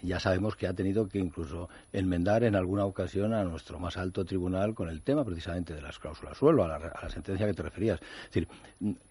ya 0.03 0.19
sabemos 0.19 0.55
que 0.55 0.67
ha 0.67 0.73
tenido 0.73 1.07
que 1.07 1.17
incluso 1.17 1.67
enmendar 1.91 2.43
en 2.43 2.55
alguna 2.55 2.85
ocasión 2.85 3.33
a 3.33 3.43
nuestro 3.43 3.79
más 3.79 3.97
alto 3.97 4.23
tribunal 4.23 4.75
con 4.75 4.87
el 4.87 5.01
tema 5.01 5.25
precisamente 5.25 5.73
de 5.73 5.81
las 5.81 5.97
cláusulas 5.97 6.37
suelo, 6.37 6.63
a 6.63 6.67
la, 6.67 6.75
a 6.75 7.03
la 7.03 7.09
sentencia 7.09 7.47
que 7.47 7.55
te 7.55 7.63
referías. 7.63 7.99
Es 7.99 8.33
decir, 8.33 8.47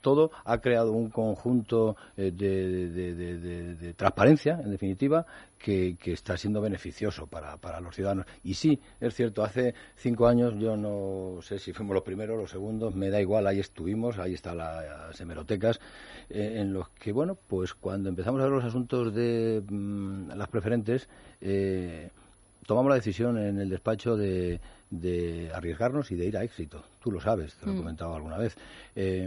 todo 0.00 0.30
ha 0.44 0.58
creado 0.58 0.92
un 0.92 1.10
conjunto 1.10 1.96
de 2.16 3.94
transparencia, 3.96 4.60
en 4.62 4.70
definitiva, 4.70 5.26
que, 5.58 5.96
que 5.96 6.12
está 6.12 6.36
siendo 6.36 6.60
beneficioso 6.60 7.26
para, 7.26 7.56
para 7.56 7.80
los 7.80 7.94
ciudadanos. 7.94 8.26
Y 8.42 8.54
sí, 8.54 8.80
es 9.00 9.14
cierto, 9.14 9.42
hace 9.42 9.74
cinco 9.96 10.26
años 10.26 10.54
yo 10.58 10.76
no 10.76 11.40
sé 11.42 11.58
si 11.58 11.72
fuimos 11.72 11.94
los 11.94 12.04
primeros, 12.04 12.38
los 12.38 12.50
segundos, 12.50 12.94
me 12.94 13.10
da 13.10 13.20
igual, 13.20 13.46
ahí 13.46 13.60
estuvimos, 13.60 14.18
ahí 14.18 14.34
están 14.34 14.58
las 14.58 15.20
hemerotecas, 15.20 15.80
eh, 16.30 16.54
en 16.56 16.72
los 16.72 16.88
que, 16.90 17.12
bueno, 17.12 17.36
pues 17.46 17.74
cuando 17.74 18.08
empezamos 18.08 18.40
a 18.40 18.44
ver 18.44 18.52
los 18.52 18.64
asuntos 18.64 19.14
de 19.14 19.62
mm, 19.68 20.30
las 20.30 20.48
preferentes, 20.48 21.08
eh, 21.40 22.10
tomamos 22.68 22.90
la 22.90 22.96
decisión 22.96 23.38
en 23.38 23.58
el 23.58 23.70
despacho 23.70 24.14
de, 24.14 24.60
de 24.90 25.50
arriesgarnos 25.54 26.10
y 26.12 26.16
de 26.16 26.26
ir 26.26 26.36
a 26.36 26.44
éxito. 26.44 26.84
Tú 27.00 27.10
lo 27.10 27.18
sabes, 27.18 27.54
te 27.54 27.64
lo 27.64 27.72
he 27.72 27.74
Mm. 27.74 27.78
comentado 27.78 28.14
alguna 28.14 28.36
vez. 28.36 28.56
Eh, 28.94 29.26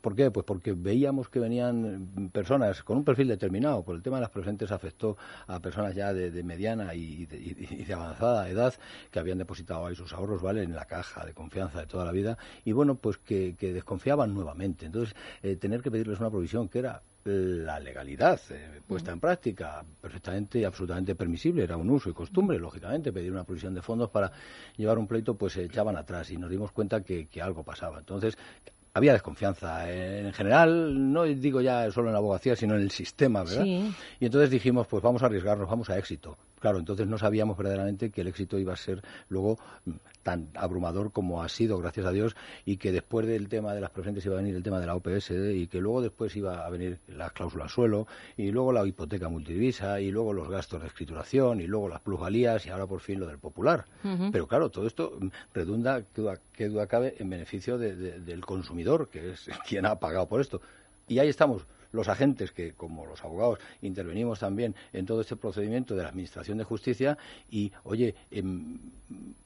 ¿Por 0.00 0.16
qué? 0.16 0.30
Pues 0.30 0.46
porque 0.46 0.72
veíamos 0.72 1.28
que 1.28 1.40
venían 1.40 2.30
personas 2.32 2.82
con 2.82 2.96
un 2.96 3.04
perfil 3.04 3.28
determinado. 3.28 3.82
Por 3.82 3.96
el 3.96 4.02
tema 4.02 4.16
de 4.16 4.22
las 4.22 4.30
presentes 4.30 4.72
afectó 4.72 5.18
a 5.46 5.60
personas 5.60 5.94
ya 5.94 6.14
de, 6.14 6.30
de 6.30 6.42
mediana 6.42 6.94
y 6.94 7.26
de, 7.26 7.36
y 7.36 7.84
de 7.84 7.92
avanzada 7.92 8.48
edad 8.48 8.72
que 9.10 9.18
habían 9.18 9.36
depositado 9.36 9.84
ahí 9.84 9.94
sus 9.94 10.14
ahorros, 10.14 10.40
¿vale? 10.40 10.62
En 10.62 10.74
la 10.74 10.86
caja 10.86 11.26
de 11.26 11.34
confianza 11.34 11.80
de 11.80 11.86
toda 11.86 12.06
la 12.06 12.12
vida. 12.12 12.38
Y 12.64 12.72
bueno, 12.72 12.94
pues 12.94 13.18
que, 13.18 13.56
que 13.58 13.74
desconfiaban 13.74 14.32
nuevamente. 14.32 14.86
Entonces, 14.86 15.14
eh, 15.42 15.56
tener 15.56 15.82
que 15.82 15.90
pedirles 15.90 16.18
una 16.18 16.30
provisión 16.30 16.68
que 16.70 16.78
era 16.78 17.02
la 17.28 17.78
legalidad 17.80 18.40
eh, 18.50 18.80
puesta 18.86 19.12
en 19.12 19.20
práctica 19.20 19.84
perfectamente 20.00 20.58
y 20.60 20.64
absolutamente 20.64 21.14
permisible 21.14 21.62
era 21.64 21.76
un 21.76 21.90
uso 21.90 22.08
y 22.10 22.12
costumbre 22.14 22.58
lógicamente 22.58 23.12
pedir 23.12 23.30
una 23.32 23.44
provisión 23.44 23.74
de 23.74 23.82
fondos 23.82 24.10
para 24.10 24.32
llevar 24.76 24.98
un 24.98 25.06
pleito 25.06 25.34
pues 25.36 25.52
se 25.52 25.64
echaban 25.64 25.96
atrás 25.96 26.30
y 26.30 26.36
nos 26.38 26.50
dimos 26.50 26.72
cuenta 26.72 27.02
que, 27.02 27.26
que 27.26 27.42
algo 27.42 27.62
pasaba. 27.62 27.98
Entonces 27.98 28.36
había 28.94 29.12
desconfianza 29.12 29.90
eh, 29.92 30.26
en 30.26 30.32
general 30.32 31.12
no 31.12 31.24
digo 31.24 31.60
ya 31.60 31.90
solo 31.92 32.08
en 32.08 32.14
la 32.14 32.18
abogacía 32.18 32.56
sino 32.56 32.74
en 32.74 32.80
el 32.80 32.90
sistema 32.90 33.44
verdad 33.44 33.62
Sí. 33.62 33.94
y 34.18 34.24
entonces 34.26 34.50
dijimos 34.50 34.86
pues 34.88 35.02
vamos 35.02 35.22
a 35.22 35.26
arriesgarnos 35.26 35.68
vamos 35.68 35.88
a 35.90 35.98
éxito 35.98 36.36
claro 36.60 36.78
entonces 36.78 37.06
no 37.06 37.18
sabíamos 37.18 37.56
verdaderamente 37.56 38.10
que 38.10 38.20
el 38.22 38.28
éxito 38.28 38.58
iba 38.58 38.72
a 38.72 38.76
ser 38.76 39.02
luego 39.28 39.58
mm, 39.84 39.92
tan 40.22 40.48
abrumador 40.54 41.10
como 41.12 41.42
ha 41.42 41.48
sido 41.48 41.78
gracias 41.78 42.04
a 42.04 42.10
Dios 42.12 42.36
y 42.66 42.76
que 42.76 42.92
después 42.92 43.26
del 43.26 43.48
tema 43.48 43.72
de 43.74 43.80
las 43.80 43.90
preferentes 43.90 44.26
iba 44.26 44.34
a 44.34 44.38
venir 44.42 44.54
el 44.56 44.62
tema 44.62 44.78
de 44.80 44.86
la 44.86 44.94
OPS 44.94 45.30
y 45.30 45.66
que 45.68 45.80
luego 45.80 46.02
después 46.02 46.36
iba 46.36 46.66
a 46.66 46.70
venir 46.70 46.98
las 47.08 47.32
cláusulas 47.32 47.72
suelo 47.72 48.06
y 48.36 48.50
luego 48.50 48.72
la 48.72 48.86
hipoteca 48.86 49.28
multidivisa 49.28 50.00
y 50.00 50.10
luego 50.10 50.32
los 50.34 50.48
gastos 50.50 50.82
de 50.82 50.88
escrituración 50.88 51.60
y 51.60 51.66
luego 51.66 51.88
las 51.88 52.00
plusvalías 52.00 52.66
y 52.66 52.70
ahora 52.70 52.86
por 52.86 53.00
fin 53.00 53.20
lo 53.20 53.26
del 53.26 53.38
popular. 53.38 53.86
Pero 54.32 54.46
claro 54.46 54.70
todo 54.70 54.86
esto 54.86 55.16
mm, 55.18 55.28
redunda 55.54 56.02
qué 56.52 56.68
duda, 56.68 56.86
cabe 56.88 57.14
en 57.18 57.30
beneficio 57.30 57.78
de- 57.78 57.96
de- 57.96 58.20
del 58.20 58.44
consumidor 58.44 59.08
que 59.08 59.30
es 59.30 59.48
quien 59.66 59.86
ha 59.86 59.98
pagado 59.98 60.26
por 60.28 60.40
esto. 60.40 60.60
Y 61.06 61.20
ahí 61.20 61.28
estamos 61.28 61.66
los 61.92 62.08
agentes 62.08 62.52
que, 62.52 62.72
como 62.72 63.06
los 63.06 63.22
abogados, 63.24 63.58
intervenimos 63.82 64.40
también 64.40 64.74
en 64.92 65.06
todo 65.06 65.20
este 65.20 65.36
procedimiento 65.36 65.94
de 65.96 66.02
la 66.02 66.08
Administración 66.10 66.58
de 66.58 66.64
Justicia 66.64 67.16
y, 67.50 67.72
oye, 67.84 68.14
em, 68.30 68.78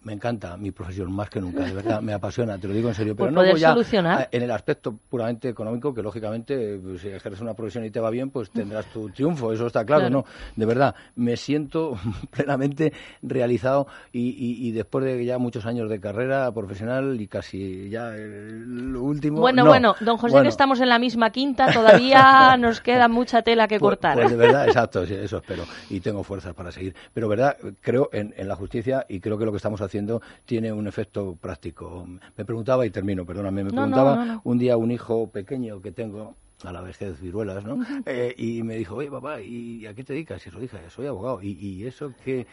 me 0.03 0.13
encanta 0.13 0.57
mi 0.57 0.73
profesión 0.73 1.13
más 1.13 1.31
que 1.31 1.41
nunca, 1.41 1.65
de 1.65 1.73
verdad, 1.73 2.03
me 2.03 2.13
apasiona, 2.13 2.59
te 2.59 2.67
lo 2.67 2.75
digo 2.75 2.89
en 2.89 2.95
serio, 2.97 3.15
pero 3.15 3.31
no 3.31 3.45
voy 3.45 3.61
solucionar. 3.61 4.19
a- 4.23 4.29
en 4.33 4.43
el 4.43 4.51
aspecto 4.51 4.99
puramente 5.09 5.49
económico, 5.49 5.95
que 5.95 6.03
lógicamente, 6.03 6.79
pues, 6.83 7.01
si 7.03 7.09
ejerces 7.09 7.41
una 7.41 7.55
profesión 7.55 7.85
y 7.85 7.91
te 7.91 8.01
va 8.01 8.11
bien, 8.11 8.31
pues 8.31 8.51
tendrás 8.51 8.87
tu 8.87 9.09
triunfo, 9.11 9.53
eso 9.53 9.67
está 9.69 9.85
claro, 9.85 10.03
Claro. 10.09 10.17
¿no? 10.17 10.25
De 10.57 10.67
verdad, 10.67 10.95
me 11.15 11.37
siento 11.37 11.97
plenamente 12.33 12.93
realizado 13.23 13.87
y, 14.13 14.31
y- 14.31 14.67
y 14.69 14.73
después 14.73 15.05
de 15.05 15.25
ya 15.25 15.39
muchos 15.39 15.65
años 15.67 15.89
de 15.89 16.01
carrera 16.01 16.51
profesional 16.53 17.21
y 17.21 17.29
casi 17.29 17.89
ya 17.89 18.17
eh, 18.17 18.63
lo 18.67 19.03
último. 19.05 19.39
Bueno, 19.41 19.63
no. 19.63 19.69
bueno, 19.71 19.95
don 20.01 20.17
José, 20.17 20.33
Bueno, 20.33 20.43
que 20.45 20.49
estamos 20.49 20.81
en 20.81 20.89
la 20.89 20.99
misma 20.99 21.31
quinta, 21.31 21.67
todavía 21.73 22.32
nos 22.59 22.81
queda 22.81 23.09
mucha 23.09 23.43
tela 23.43 23.69
que 23.69 23.79
pues- 23.79 23.91
cortar. 23.91 24.15
Pues 24.15 24.31
de 24.31 24.37
verdad, 24.37 24.67
exacto, 24.67 25.07
sí, 25.07 25.15
eso 25.15 25.39
espero. 25.39 25.65
Y 25.91 26.01
tengo 26.01 26.23
fuerzas 26.23 26.55
para 26.55 26.71
seguir. 26.73 26.95
Pero 27.13 27.29
verdad, 27.29 27.57
creo 27.81 28.09
en, 28.13 28.35
en 28.37 28.49
la 28.49 28.57
justicia 28.57 29.07
y 29.09 29.21
creo 29.21 29.39
que 29.39 29.45
lo 29.45 29.51
que 29.53 29.57
estamos 29.59 29.81
haciendo 29.81 30.23
tiene 30.45 30.73
un 30.73 30.87
efecto 30.87 31.37
práctico. 31.41 32.07
Me 32.37 32.45
preguntaba, 32.45 32.87
y 32.87 32.91
termino, 32.91 33.25
perdóname, 33.25 33.65
me 33.65 33.71
No, 33.71 33.77
preguntaba 33.77 34.17
no, 34.17 34.25
no. 34.25 34.41
un 34.45 34.59
día 34.59 34.77
un 34.77 34.91
hijo 34.91 35.29
pequeño 35.31 35.81
que 35.83 35.93
tengo 35.93 36.37
a 36.65 36.73
la 36.73 36.81
vejez 36.81 37.21
viruelas, 37.21 37.65
¿no? 37.65 37.85
Eh, 38.07 38.35
y 38.39 38.63
me 38.63 38.77
dijo, 38.77 38.95
oye, 38.97 39.11
papá, 39.11 39.41
¿y 39.41 39.85
a 39.87 39.95
qué 39.95 40.05
te 40.05 40.13
dedicas? 40.13 40.45
Y 40.47 40.49
eso 40.49 40.61
dije, 40.61 40.79
soy 40.91 41.07
abogado. 41.07 41.43
¿Y, 41.43 41.53
y 41.59 41.87
eso 41.87 42.13
qué, 42.25 42.47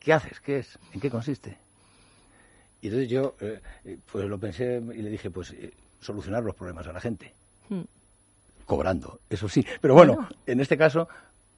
qué 0.00 0.12
haces? 0.12 0.40
¿Qué 0.40 0.58
es? 0.58 0.78
¿En 0.92 1.00
qué 1.00 1.08
consiste? 1.10 1.56
Y 2.80 2.88
entonces 2.88 3.08
yo, 3.10 3.34
eh, 3.40 3.60
eh, 3.84 3.98
pues 4.10 4.24
lo 4.26 4.38
pensé 4.38 4.82
y 4.94 5.02
le 5.02 5.10
dije, 5.10 5.30
pues 5.30 5.52
eh, 5.52 5.72
solucionar 6.00 6.42
los 6.44 6.54
problemas 6.54 6.86
a 6.86 6.92
la 6.92 7.00
gente 7.00 7.32
Hmm. 7.68 7.82
Cobrando, 8.68 9.20
eso 9.30 9.48
sí. 9.48 9.64
Pero 9.80 9.94
bueno, 9.94 10.28
en 10.46 10.60
este 10.60 10.76
caso, 10.76 11.08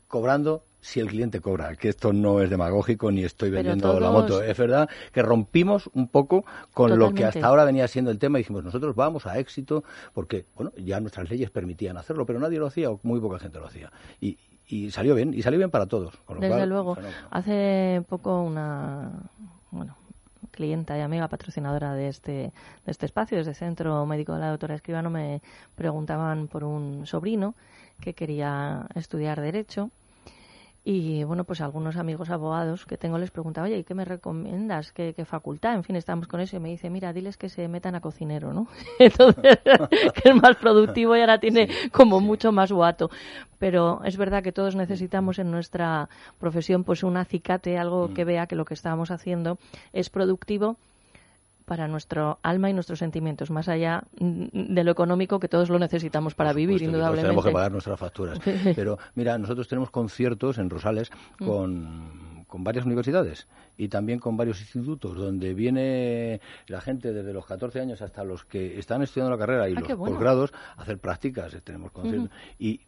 cobrando 0.07 0.65
si 0.81 1.01
el 1.01 1.09
cliente 1.09 1.41
cobra, 1.41 1.75
que 1.75 1.89
esto 1.89 2.13
no 2.13 2.41
es 2.41 2.49
demagógico 2.49 3.11
ni 3.11 3.25
estoy 3.25 3.51
vendiendo 3.51 3.99
la 3.99 4.13
moto. 4.13 4.41
Es 4.43 4.57
verdad 4.57 4.89
que 5.13 5.21
rompimos 5.21 5.91
un 5.93 6.07
poco 6.07 6.45
con 6.73 6.97
lo 6.99 7.13
que 7.13 7.25
hasta 7.25 7.45
ahora 7.45 7.65
venía 7.65 7.89
siendo 7.89 8.13
el 8.13 8.21
tema 8.21 8.39
y 8.39 8.43
dijimos, 8.43 8.63
nosotros 8.63 8.95
vamos 8.95 9.27
a 9.27 9.39
éxito 9.41 9.83
porque, 10.15 10.47
bueno, 10.55 10.73
ya 10.77 11.01
nuestras 11.01 11.29
leyes 11.29 11.51
permitían 11.51 11.97
hacerlo, 11.97 12.25
pero 12.25 12.39
nadie 12.39 12.61
lo 12.61 12.69
hacía 12.69 12.91
o 12.91 13.01
muy 13.03 13.21
poca 13.21 13.41
gente 13.41 13.59
lo 13.59 13.67
hacía. 13.67 13.91
Y, 14.21 14.39
y 14.69 14.93
salió 14.93 15.17
bien, 15.17 15.35
y 15.35 15.43
salió 15.43 15.59
bien 15.59 15.71
para 15.73 15.87
todos. 15.87 16.17
Con 16.25 16.37
lo 16.37 16.41
Desde 16.41 16.55
cual, 16.55 16.69
luego. 16.69 16.95
fenómeno. 16.95 17.19
Hace 17.31 18.05
poco 18.09 18.41
una 18.41 19.11
bueno, 19.73 19.97
clienta 20.51 20.97
y 20.99 21.01
amiga 21.01 21.29
patrocinadora 21.29 21.95
de 21.95 22.09
este, 22.09 22.33
de 22.33 22.53
este 22.87 23.07
espacio, 23.07 23.39
desde 23.39 23.55
Centro 23.55 24.05
Médico 24.07 24.35
de 24.35 24.41
la 24.41 24.51
Doctora 24.51 24.75
Escribano, 24.75 25.11
me 25.11 25.43
preguntaban 25.75 26.49
por 26.49 26.65
un 26.65 27.07
sobrino 27.07 27.55
que 28.01 28.15
quería 28.15 28.87
estudiar 28.95 29.41
Derecho. 29.41 29.91
Y 30.93 31.23
bueno, 31.23 31.45
pues 31.45 31.61
algunos 31.61 31.97
amigos 31.97 32.31
abogados 32.31 32.85
que 32.85 32.97
tengo 32.97 33.17
les 33.17 33.31
preguntaba, 33.31 33.69
oye, 33.69 33.79
¿y 33.79 33.85
qué 33.85 33.95
me 33.95 34.05
recomiendas? 34.05 34.91
¿Qué, 34.91 35.15
qué 35.15 35.25
facultad? 35.25 35.75
En 35.75 35.85
fin, 35.85 35.95
estamos 35.95 36.27
con 36.27 36.41
eso 36.41 36.57
y 36.57 36.59
me 36.59 36.69
dice, 36.69 36.91
mira, 36.91 37.13
diles 37.13 37.37
que 37.37 37.49
se 37.49 37.69
metan 37.69 37.95
a 37.95 38.01
cocinero, 38.01 38.53
¿no? 38.53 38.67
Entonces, 38.99 39.61
que 40.15 40.31
es 40.31 40.35
más 40.35 40.57
productivo 40.57 41.17
y 41.17 41.21
ahora 41.21 41.39
tiene 41.39 41.69
como 41.93 42.19
mucho 42.19 42.51
más 42.51 42.73
guato. 42.73 43.09
Pero 43.61 44.01
es 44.05 44.17
verdad 44.17 44.43
que 44.43 44.51
todos 44.51 44.75
necesitamos 44.75 45.39
en 45.39 45.53
nuestra 45.53 46.09
profesión 46.41 46.83
pues 46.83 47.05
un 47.05 47.17
acicate, 47.17 47.79
algo 47.79 48.13
que 48.13 48.25
vea 48.25 48.49
que 48.49 48.57
lo 48.57 48.65
que 48.65 48.75
estamos 48.75 49.13
haciendo 49.13 49.59
es 49.93 50.11
productivo 50.11 50.77
para 51.71 51.87
nuestro 51.87 52.41
alma 52.43 52.69
y 52.69 52.73
nuestros 52.73 52.99
sentimientos, 52.99 53.49
más 53.53 53.69
allá 53.69 54.03
mm, 54.19 54.75
de 54.75 54.83
lo 54.83 54.91
económico 54.91 55.39
que 55.39 55.47
todos 55.47 55.69
lo 55.71 55.79
necesitamos 55.79 56.35
para 56.35 56.53
vivir, 56.53 56.83
indudablemente. 56.83 57.29
Tenemos 57.29 57.45
que 57.45 57.53
pagar 57.53 57.71
nuestras 57.71 57.97
facturas. 58.01 58.41
Pero 58.75 58.99
mira, 59.15 59.39
nosotros 59.39 59.69
tenemos 59.69 59.91
conciertos 59.93 60.59
en 60.59 60.69
Rosales 60.69 61.13
Mm. 61.39 61.47
con, 61.47 62.45
con 62.49 62.65
varias 62.65 62.85
universidades 62.85 63.47
y 63.77 63.87
también 63.87 64.19
con 64.19 64.37
varios 64.37 64.61
institutos 64.61 65.17
donde 65.17 65.55
viene 65.55 66.41
la 66.67 66.81
gente 66.81 67.13
desde 67.13 67.33
los 67.33 67.47
14 67.47 67.79
años 67.81 68.03
hasta 68.03 68.25
los 68.25 68.45
que 68.45 68.77
están 68.81 69.03
estudiando 69.03 69.31
la 69.31 69.39
carrera 69.39 69.69
y 69.69 69.75
Ah, 69.77 69.81
los 69.81 69.97
bueno. 69.97 70.15
posgrados 70.17 70.53
a 70.77 70.83
hacer 70.83 70.99
prácticas. 70.99 71.57
Tenemos 71.63 71.93
conciertos. 71.93 72.31
Y 72.59 72.81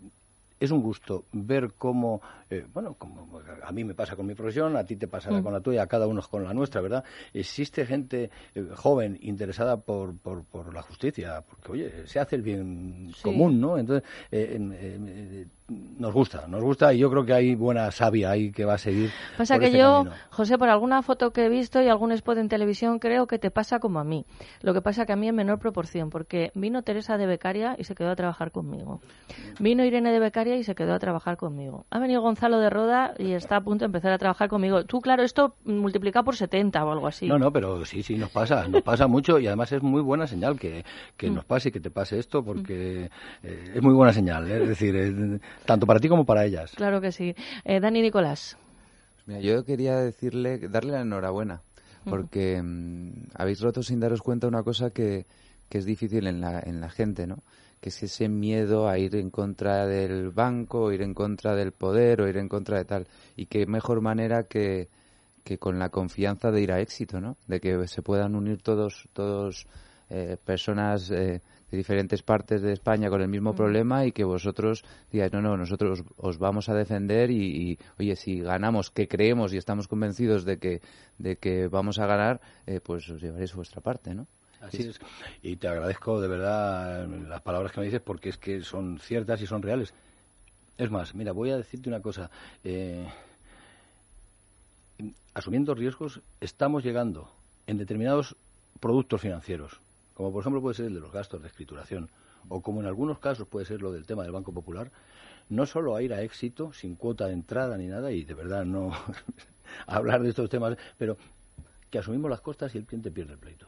es 0.62 0.70
un 0.70 0.80
gusto 0.80 1.24
ver 1.32 1.72
cómo, 1.76 2.22
eh, 2.48 2.64
bueno, 2.72 2.94
como 2.94 3.40
a 3.64 3.72
mí 3.72 3.82
me 3.84 3.94
pasa 3.94 4.14
con 4.14 4.26
mi 4.26 4.34
profesión, 4.34 4.76
a 4.76 4.84
ti 4.84 4.96
te 4.96 5.08
pasará 5.08 5.40
Mm. 5.40 5.42
con 5.42 5.52
la 5.52 5.60
tuya, 5.60 5.82
a 5.82 5.86
cada 5.88 6.06
uno 6.06 6.22
con 6.22 6.44
la 6.44 6.54
nuestra, 6.54 6.80
¿verdad? 6.80 7.02
Existe 7.34 7.84
gente 7.84 8.30
eh, 8.54 8.68
joven 8.76 9.18
interesada 9.22 9.76
por, 9.78 10.16
por, 10.18 10.44
por 10.44 10.72
la 10.72 10.82
justicia, 10.82 11.42
porque, 11.42 11.72
oye, 11.72 12.06
se 12.06 12.20
hace 12.20 12.36
el 12.36 12.42
bien 12.42 13.10
Sí. 13.16 13.22
común, 13.24 13.60
¿no? 13.60 13.76
Entonces, 13.76 14.08
eh, 14.30 14.56
eh, 14.60 15.46
nos 15.68 16.12
gusta, 16.12 16.46
nos 16.48 16.62
gusta 16.62 16.92
y 16.92 16.98
yo 16.98 17.10
creo 17.10 17.24
que 17.24 17.32
hay 17.32 17.54
buena 17.54 17.90
savia 17.90 18.30
ahí 18.30 18.50
que 18.52 18.64
va 18.64 18.74
a 18.74 18.78
seguir. 18.78 19.10
Pasa 19.38 19.54
por 19.54 19.60
que 19.60 19.66
este 19.66 19.78
yo, 19.78 20.04
camino. 20.04 20.14
José, 20.30 20.58
por 20.58 20.68
alguna 20.68 21.02
foto 21.02 21.32
que 21.32 21.46
he 21.46 21.48
visto 21.48 21.80
y 21.80 21.88
algún 21.88 22.12
spot 22.12 22.38
en 22.38 22.48
televisión, 22.48 22.98
creo 22.98 23.26
que 23.26 23.38
te 23.38 23.50
pasa 23.50 23.78
como 23.78 23.98
a 23.98 24.04
mí. 24.04 24.26
Lo 24.60 24.74
que 24.74 24.82
pasa 24.82 25.06
que 25.06 25.12
a 25.12 25.16
mí 25.16 25.28
en 25.28 25.34
menor 25.34 25.58
proporción, 25.58 26.10
porque 26.10 26.50
vino 26.54 26.82
Teresa 26.82 27.16
de 27.16 27.26
becaria 27.26 27.76
y 27.78 27.84
se 27.84 27.94
quedó 27.94 28.10
a 28.10 28.16
trabajar 28.16 28.50
conmigo. 28.50 29.00
Vino 29.58 29.84
Irene 29.84 30.12
de 30.12 30.18
becaria 30.18 30.56
y 30.56 30.64
se 30.64 30.74
quedó 30.74 30.94
a 30.94 30.98
trabajar 30.98 31.36
conmigo. 31.36 31.86
Ha 31.90 31.98
venido 31.98 32.20
Gonzalo 32.20 32.58
de 32.58 32.68
Roda 32.70 33.14
y 33.18 33.32
está 33.32 33.56
a 33.56 33.60
punto 33.62 33.84
de 33.84 33.86
empezar 33.86 34.12
a 34.12 34.18
trabajar 34.18 34.48
conmigo. 34.48 34.84
Tú, 34.84 35.00
claro, 35.00 35.22
esto 35.22 35.54
multiplica 35.64 36.22
por 36.22 36.36
70 36.36 36.84
o 36.84 36.92
algo 36.92 37.06
así. 37.06 37.26
No, 37.28 37.38
no, 37.38 37.52
pero 37.52 37.84
sí, 37.86 38.02
sí, 38.02 38.16
nos 38.16 38.30
pasa, 38.30 38.68
nos 38.68 38.82
pasa 38.82 39.06
mucho 39.06 39.38
y 39.38 39.46
además 39.46 39.72
es 39.72 39.82
muy 39.82 40.02
buena 40.02 40.26
señal 40.26 40.58
que, 40.58 40.84
que 41.16 41.30
Mm. 41.30 41.34
nos 41.34 41.44
pase 41.44 41.68
y 41.70 41.72
que 41.72 41.80
te 41.80 41.90
pase 41.90 42.18
esto 42.18 42.44
porque 42.44 43.08
eh, 43.42 43.72
es 43.74 43.82
muy 43.82 43.94
buena 43.94 44.12
señal, 44.12 44.50
¿eh? 44.50 44.62
es 44.62 44.68
decir, 44.68 44.94
eh, 44.96 45.38
tanto 45.64 45.86
para 45.86 46.00
ti 46.00 46.08
como 46.08 46.24
para 46.24 46.44
ellas. 46.44 46.72
Claro 46.74 47.00
que 47.00 47.12
sí. 47.12 47.34
Eh, 47.64 47.80
Dani 47.80 48.02
Nicolás. 48.02 48.56
Mira, 49.26 49.40
yo 49.40 49.64
quería 49.64 49.96
decirle, 49.96 50.58
darle 50.68 50.92
la 50.92 51.02
enhorabuena, 51.02 51.62
porque 52.04 52.60
mm, 52.60 53.30
habéis 53.34 53.60
roto 53.60 53.82
sin 53.82 54.00
daros 54.00 54.22
cuenta 54.22 54.48
una 54.48 54.62
cosa 54.62 54.90
que, 54.90 55.26
que 55.68 55.78
es 55.78 55.84
difícil 55.84 56.26
en 56.26 56.40
la, 56.40 56.60
en 56.60 56.80
la 56.80 56.90
gente, 56.90 57.26
¿no? 57.26 57.42
Que 57.80 57.88
es 57.88 58.02
ese 58.02 58.28
miedo 58.28 58.88
a 58.88 58.98
ir 58.98 59.16
en 59.16 59.30
contra 59.30 59.86
del 59.86 60.30
banco, 60.30 60.84
o 60.84 60.92
ir 60.92 61.02
en 61.02 61.14
contra 61.14 61.54
del 61.54 61.72
poder, 61.72 62.20
o 62.20 62.28
ir 62.28 62.36
en 62.36 62.48
contra 62.48 62.78
de 62.78 62.84
tal. 62.84 63.06
Y 63.36 63.46
qué 63.46 63.66
mejor 63.66 64.00
manera 64.00 64.44
que, 64.44 64.88
que 65.44 65.58
con 65.58 65.78
la 65.78 65.88
confianza 65.88 66.50
de 66.50 66.60
ir 66.60 66.72
a 66.72 66.80
éxito, 66.80 67.20
¿no? 67.20 67.36
De 67.46 67.60
que 67.60 67.86
se 67.88 68.02
puedan 68.02 68.34
unir 68.34 68.62
todos, 68.62 69.08
todos 69.12 69.66
eh, 70.14 70.36
personas 70.44 71.10
eh, 71.10 71.40
de 71.70 71.76
diferentes 71.78 72.22
partes 72.22 72.60
de 72.60 72.74
España 72.74 73.08
con 73.08 73.22
el 73.22 73.28
mismo 73.28 73.54
problema 73.54 74.04
y 74.04 74.12
que 74.12 74.24
vosotros 74.24 74.84
digáis, 75.10 75.32
no, 75.32 75.40
no, 75.40 75.56
nosotros 75.56 76.04
os 76.18 76.38
vamos 76.38 76.68
a 76.68 76.74
defender 76.74 77.30
y, 77.30 77.70
y, 77.72 77.78
oye, 77.98 78.14
si 78.14 78.40
ganamos, 78.40 78.90
que 78.90 79.08
creemos 79.08 79.54
y 79.54 79.56
estamos 79.56 79.88
convencidos 79.88 80.44
de 80.44 80.58
que, 80.58 80.82
de 81.16 81.36
que 81.36 81.68
vamos 81.68 81.98
a 81.98 82.06
ganar, 82.06 82.42
eh, 82.66 82.80
pues 82.84 83.08
os 83.08 83.22
llevaréis 83.22 83.54
vuestra 83.54 83.80
parte, 83.80 84.14
¿no? 84.14 84.26
Así 84.60 84.82
es. 84.82 85.00
Y 85.42 85.56
te 85.56 85.66
agradezco 85.66 86.20
de 86.20 86.28
verdad 86.28 87.08
las 87.08 87.40
palabras 87.40 87.72
que 87.72 87.80
me 87.80 87.86
dices 87.86 88.02
porque 88.02 88.28
es 88.28 88.36
que 88.36 88.60
son 88.60 88.98
ciertas 88.98 89.40
y 89.40 89.46
son 89.46 89.62
reales. 89.62 89.94
Es 90.76 90.90
más, 90.90 91.14
mira, 91.14 91.32
voy 91.32 91.50
a 91.50 91.56
decirte 91.56 91.88
una 91.88 92.02
cosa. 92.02 92.30
Eh, 92.62 93.08
asumiendo 95.32 95.74
riesgos, 95.74 96.20
estamos 96.40 96.84
llegando 96.84 97.32
en 97.66 97.78
determinados 97.78 98.36
productos 98.80 99.20
financieros, 99.20 99.80
como 100.22 100.34
por 100.34 100.42
ejemplo 100.44 100.62
puede 100.62 100.76
ser 100.76 100.86
el 100.86 100.94
de 100.94 101.00
los 101.00 101.10
gastos 101.10 101.42
de 101.42 101.48
escrituración, 101.48 102.08
o 102.48 102.62
como 102.62 102.80
en 102.80 102.86
algunos 102.86 103.18
casos 103.18 103.48
puede 103.48 103.66
ser 103.66 103.82
lo 103.82 103.90
del 103.90 104.06
tema 104.06 104.22
del 104.22 104.30
Banco 104.30 104.52
Popular, 104.52 104.88
no 105.48 105.66
solo 105.66 105.96
a 105.96 106.02
ir 106.02 106.14
a 106.14 106.22
éxito, 106.22 106.72
sin 106.72 106.94
cuota 106.94 107.26
de 107.26 107.32
entrada 107.32 107.76
ni 107.76 107.88
nada, 107.88 108.12
y 108.12 108.22
de 108.22 108.34
verdad 108.34 108.64
no 108.64 108.92
hablar 109.88 110.22
de 110.22 110.28
estos 110.28 110.48
temas, 110.48 110.78
pero 110.96 111.16
que 111.90 111.98
asumimos 111.98 112.30
las 112.30 112.40
costas 112.40 112.72
y 112.72 112.78
el 112.78 112.84
cliente 112.84 113.10
pierde 113.10 113.32
el 113.32 113.38
pleito. 113.40 113.66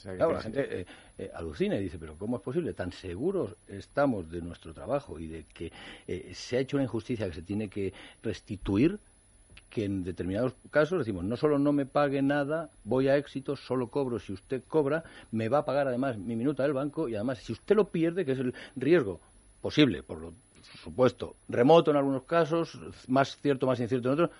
Claro, 0.00 0.34
la 0.34 0.42
gente 0.42 0.82
eh, 0.82 0.86
eh, 1.18 1.30
alucina 1.34 1.74
y 1.76 1.82
dice, 1.82 1.98
pero 1.98 2.16
¿cómo 2.16 2.36
es 2.36 2.42
posible? 2.42 2.72
Tan 2.72 2.92
seguros 2.92 3.56
estamos 3.66 4.30
de 4.30 4.42
nuestro 4.42 4.72
trabajo 4.72 5.18
y 5.18 5.26
de 5.26 5.44
que 5.44 5.72
eh, 6.06 6.30
se 6.34 6.56
ha 6.56 6.60
hecho 6.60 6.76
una 6.76 6.84
injusticia 6.84 7.26
que 7.26 7.34
se 7.34 7.42
tiene 7.42 7.68
que 7.68 7.92
restituir, 8.22 9.00
que 9.70 9.84
en 9.84 10.04
determinados 10.04 10.54
casos 10.70 11.00
decimos, 11.00 11.24
no 11.24 11.36
solo 11.36 11.58
no 11.58 11.72
me 11.72 11.86
pague 11.86 12.22
nada, 12.22 12.70
voy 12.84 13.08
a 13.08 13.16
éxito, 13.16 13.56
solo 13.56 13.88
cobro 13.88 14.18
si 14.18 14.32
usted 14.32 14.62
cobra, 14.68 15.04
me 15.32 15.48
va 15.48 15.58
a 15.58 15.64
pagar 15.64 15.88
además 15.88 16.16
mi 16.16 16.36
minuta 16.36 16.62
del 16.62 16.72
banco 16.72 17.08
y 17.08 17.16
además 17.16 17.38
si 17.38 17.52
usted 17.52 17.74
lo 17.74 17.88
pierde, 17.88 18.24
que 18.24 18.32
es 18.32 18.38
el 18.38 18.54
riesgo 18.76 19.20
posible, 19.60 20.02
por 20.02 20.20
lo 20.20 20.32
supuesto, 20.82 21.36
remoto 21.48 21.90
en 21.90 21.96
algunos 21.96 22.22
casos, 22.22 22.78
más 23.08 23.36
cierto, 23.40 23.66
más 23.66 23.80
incierto 23.80 24.08
en 24.08 24.14
otros, 24.14 24.30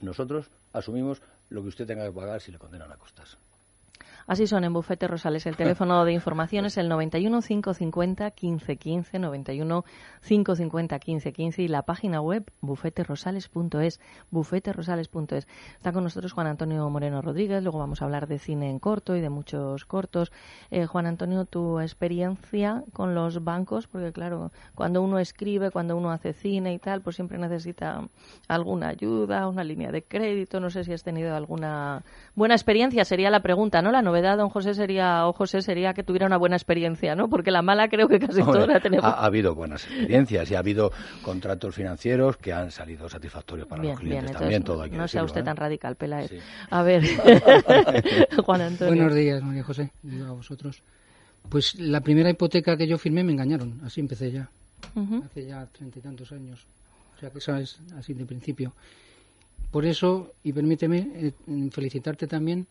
nosotros 0.00 0.50
asumimos 0.72 1.22
lo 1.48 1.62
que 1.62 1.68
usted 1.68 1.86
tenga 1.86 2.04
que 2.04 2.12
pagar 2.12 2.40
si 2.40 2.52
le 2.52 2.58
condenan 2.58 2.90
a 2.92 2.96
costas. 2.96 3.36
Así 4.26 4.46
son 4.46 4.64
en 4.64 4.72
Bufete 4.72 5.08
Rosales. 5.08 5.46
El 5.46 5.56
teléfono 5.56 6.04
de 6.04 6.12
información 6.12 6.64
es 6.64 6.76
el 6.76 6.88
91 6.88 7.42
550 7.42 8.30
15 8.30 8.76
15, 8.76 9.18
91 9.18 9.84
550 10.26 10.98
15 10.98 11.32
15 11.32 11.62
y 11.62 11.68
la 11.68 11.82
página 11.82 12.20
web 12.20 12.50
bufeterosales.es, 12.60 14.00
bufeterosales.es. 14.30 15.48
Está 15.76 15.92
con 15.92 16.04
nosotros 16.04 16.32
Juan 16.32 16.46
Antonio 16.46 16.88
Moreno 16.88 17.22
Rodríguez, 17.22 17.62
luego 17.62 17.78
vamos 17.78 18.02
a 18.02 18.04
hablar 18.04 18.26
de 18.26 18.38
cine 18.38 18.70
en 18.70 18.78
corto 18.78 19.16
y 19.16 19.20
de 19.20 19.30
muchos 19.30 19.84
cortos. 19.84 20.32
Eh, 20.70 20.86
Juan 20.86 21.06
Antonio, 21.06 21.44
tu 21.44 21.80
experiencia 21.80 22.84
con 22.92 23.14
los 23.14 23.42
bancos, 23.42 23.86
porque 23.86 24.12
claro, 24.12 24.52
cuando 24.74 25.02
uno 25.02 25.18
escribe, 25.18 25.70
cuando 25.70 25.96
uno 25.96 26.10
hace 26.10 26.32
cine 26.32 26.74
y 26.74 26.78
tal, 26.78 27.00
pues 27.00 27.16
siempre 27.16 27.38
necesita 27.38 28.08
alguna 28.48 28.88
ayuda, 28.88 29.48
una 29.48 29.64
línea 29.64 29.90
de 29.90 30.02
crédito, 30.02 30.60
no 30.60 30.70
sé 30.70 30.84
si 30.84 30.92
has 30.92 31.02
tenido 31.02 31.34
alguna 31.34 32.02
buena 32.34 32.54
experiencia, 32.54 33.04
sería 33.04 33.30
la 33.30 33.40
pregunta, 33.40 33.82
¿no? 33.82 33.90
La 33.90 34.02
novedad, 34.12 34.36
don 34.36 34.50
José, 34.50 34.74
sería, 34.74 35.26
o 35.26 35.32
José, 35.32 35.62
sería 35.62 35.94
que 35.94 36.02
tuviera 36.02 36.26
una 36.26 36.36
buena 36.36 36.56
experiencia, 36.56 37.14
¿no? 37.14 37.28
Porque 37.28 37.50
la 37.50 37.62
mala 37.62 37.88
creo 37.88 38.08
que 38.08 38.18
casi 38.18 38.40
Hombre, 38.42 38.52
todos 38.58 38.68
la 38.68 38.80
tenemos. 38.80 39.04
ha, 39.04 39.12
ha 39.12 39.24
habido 39.24 39.54
buenas 39.54 39.84
experiencias 39.86 40.50
y 40.50 40.54
ha 40.54 40.58
habido 40.58 40.92
contratos 41.22 41.74
financieros 41.74 42.36
que 42.36 42.52
han 42.52 42.70
salido 42.70 43.08
satisfactorios 43.08 43.66
para 43.66 43.80
Bien, 43.82 43.94
los 43.94 44.00
bien, 44.00 44.10
clientes 44.10 44.30
entonces 44.32 44.40
también, 44.40 44.62
todo 44.64 44.82
hay 44.82 44.90
que 44.90 44.96
no 44.96 45.08
sea 45.08 45.24
usted 45.24 45.40
¿eh? 45.40 45.44
tan 45.44 45.56
radical, 45.56 45.96
Peláez. 45.96 46.30
A 46.70 46.82
ver, 46.82 47.02
Juan 48.44 48.60
Antonio. 48.60 48.94
Buenos 48.94 49.14
días, 49.14 49.42
María 49.42 49.62
José, 49.64 49.90
digo 50.02 50.26
a 50.26 50.32
vosotros. 50.32 50.82
Pues 51.48 51.74
la 51.76 52.00
primera 52.00 52.30
hipoteca 52.30 52.76
que 52.76 52.86
yo 52.86 52.98
firmé 52.98 53.24
me 53.24 53.32
engañaron, 53.32 53.80
así 53.84 54.00
empecé 54.00 54.30
ya, 54.30 54.48
Ujú. 54.94 55.22
hace 55.24 55.46
ya 55.46 55.66
treinta 55.66 55.98
y 55.98 56.02
tantos 56.02 56.30
años. 56.32 56.66
O 57.16 57.18
sea 57.18 57.30
que 57.30 57.38
eso 57.38 57.56
es 57.56 57.80
así 57.96 58.14
de 58.14 58.26
principio. 58.26 58.72
Por 59.70 59.86
eso, 59.86 60.32
y 60.42 60.52
permíteme 60.52 61.08
eh, 61.14 61.32
felicitarte 61.70 62.26
también, 62.26 62.66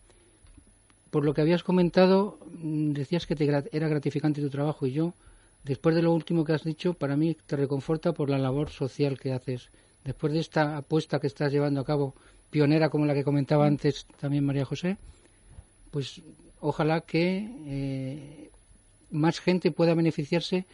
por 1.12 1.26
lo 1.26 1.34
que 1.34 1.42
habías 1.42 1.62
comentado, 1.62 2.38
mm, 2.62 2.92
decías 2.92 3.26
que 3.26 3.36
te 3.36 3.44
era 3.44 3.88
gratificante 3.88 4.40
tu 4.40 4.48
trabajo 4.48 4.86
y 4.86 4.92
yo, 4.92 5.12
después 5.62 5.94
de 5.94 6.00
lo 6.00 6.10
último 6.10 6.42
que 6.42 6.54
has 6.54 6.64
dicho, 6.64 6.94
para 6.94 7.18
mí 7.18 7.36
te 7.46 7.54
reconforta 7.54 8.14
por 8.14 8.30
la 8.30 8.38
labor 8.38 8.70
social 8.70 9.18
que 9.20 9.34
haces. 9.34 9.68
Después 10.04 10.32
de 10.32 10.40
esta 10.40 10.78
apuesta 10.78 11.20
que 11.20 11.26
estás 11.26 11.52
llevando 11.52 11.82
a 11.82 11.84
cabo, 11.84 12.14
pionera 12.48 12.88
como 12.88 13.04
la 13.04 13.12
que 13.12 13.24
comentaba 13.24 13.66
antes 13.66 14.06
también 14.18 14.46
María 14.46 14.64
José, 14.64 14.96
pues 15.90 16.22
ojalá 16.60 17.02
que 17.02 17.46
eh, 17.66 18.50
más 19.10 19.38
gente 19.38 19.70
pueda 19.70 19.92
beneficiarse 19.92 20.64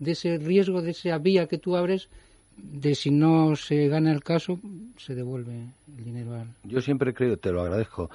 de 0.00 0.10
ese 0.10 0.38
riesgo, 0.38 0.82
de 0.82 0.90
esa 0.90 1.18
vía 1.18 1.46
que 1.46 1.58
tú 1.58 1.76
abres, 1.76 2.08
de 2.56 2.94
si 2.94 3.10
no 3.10 3.56
se 3.56 3.88
gana 3.88 4.12
el 4.12 4.22
caso, 4.22 4.58
se 4.96 5.14
devuelve 5.14 5.68
el 5.96 6.04
dinero 6.04 6.34
al, 6.34 6.48
Yo 6.64 6.80
siempre 6.80 7.10
he 7.10 7.14
creído, 7.14 7.36
te 7.36 7.52
lo 7.52 7.62
agradezco, 7.62 8.10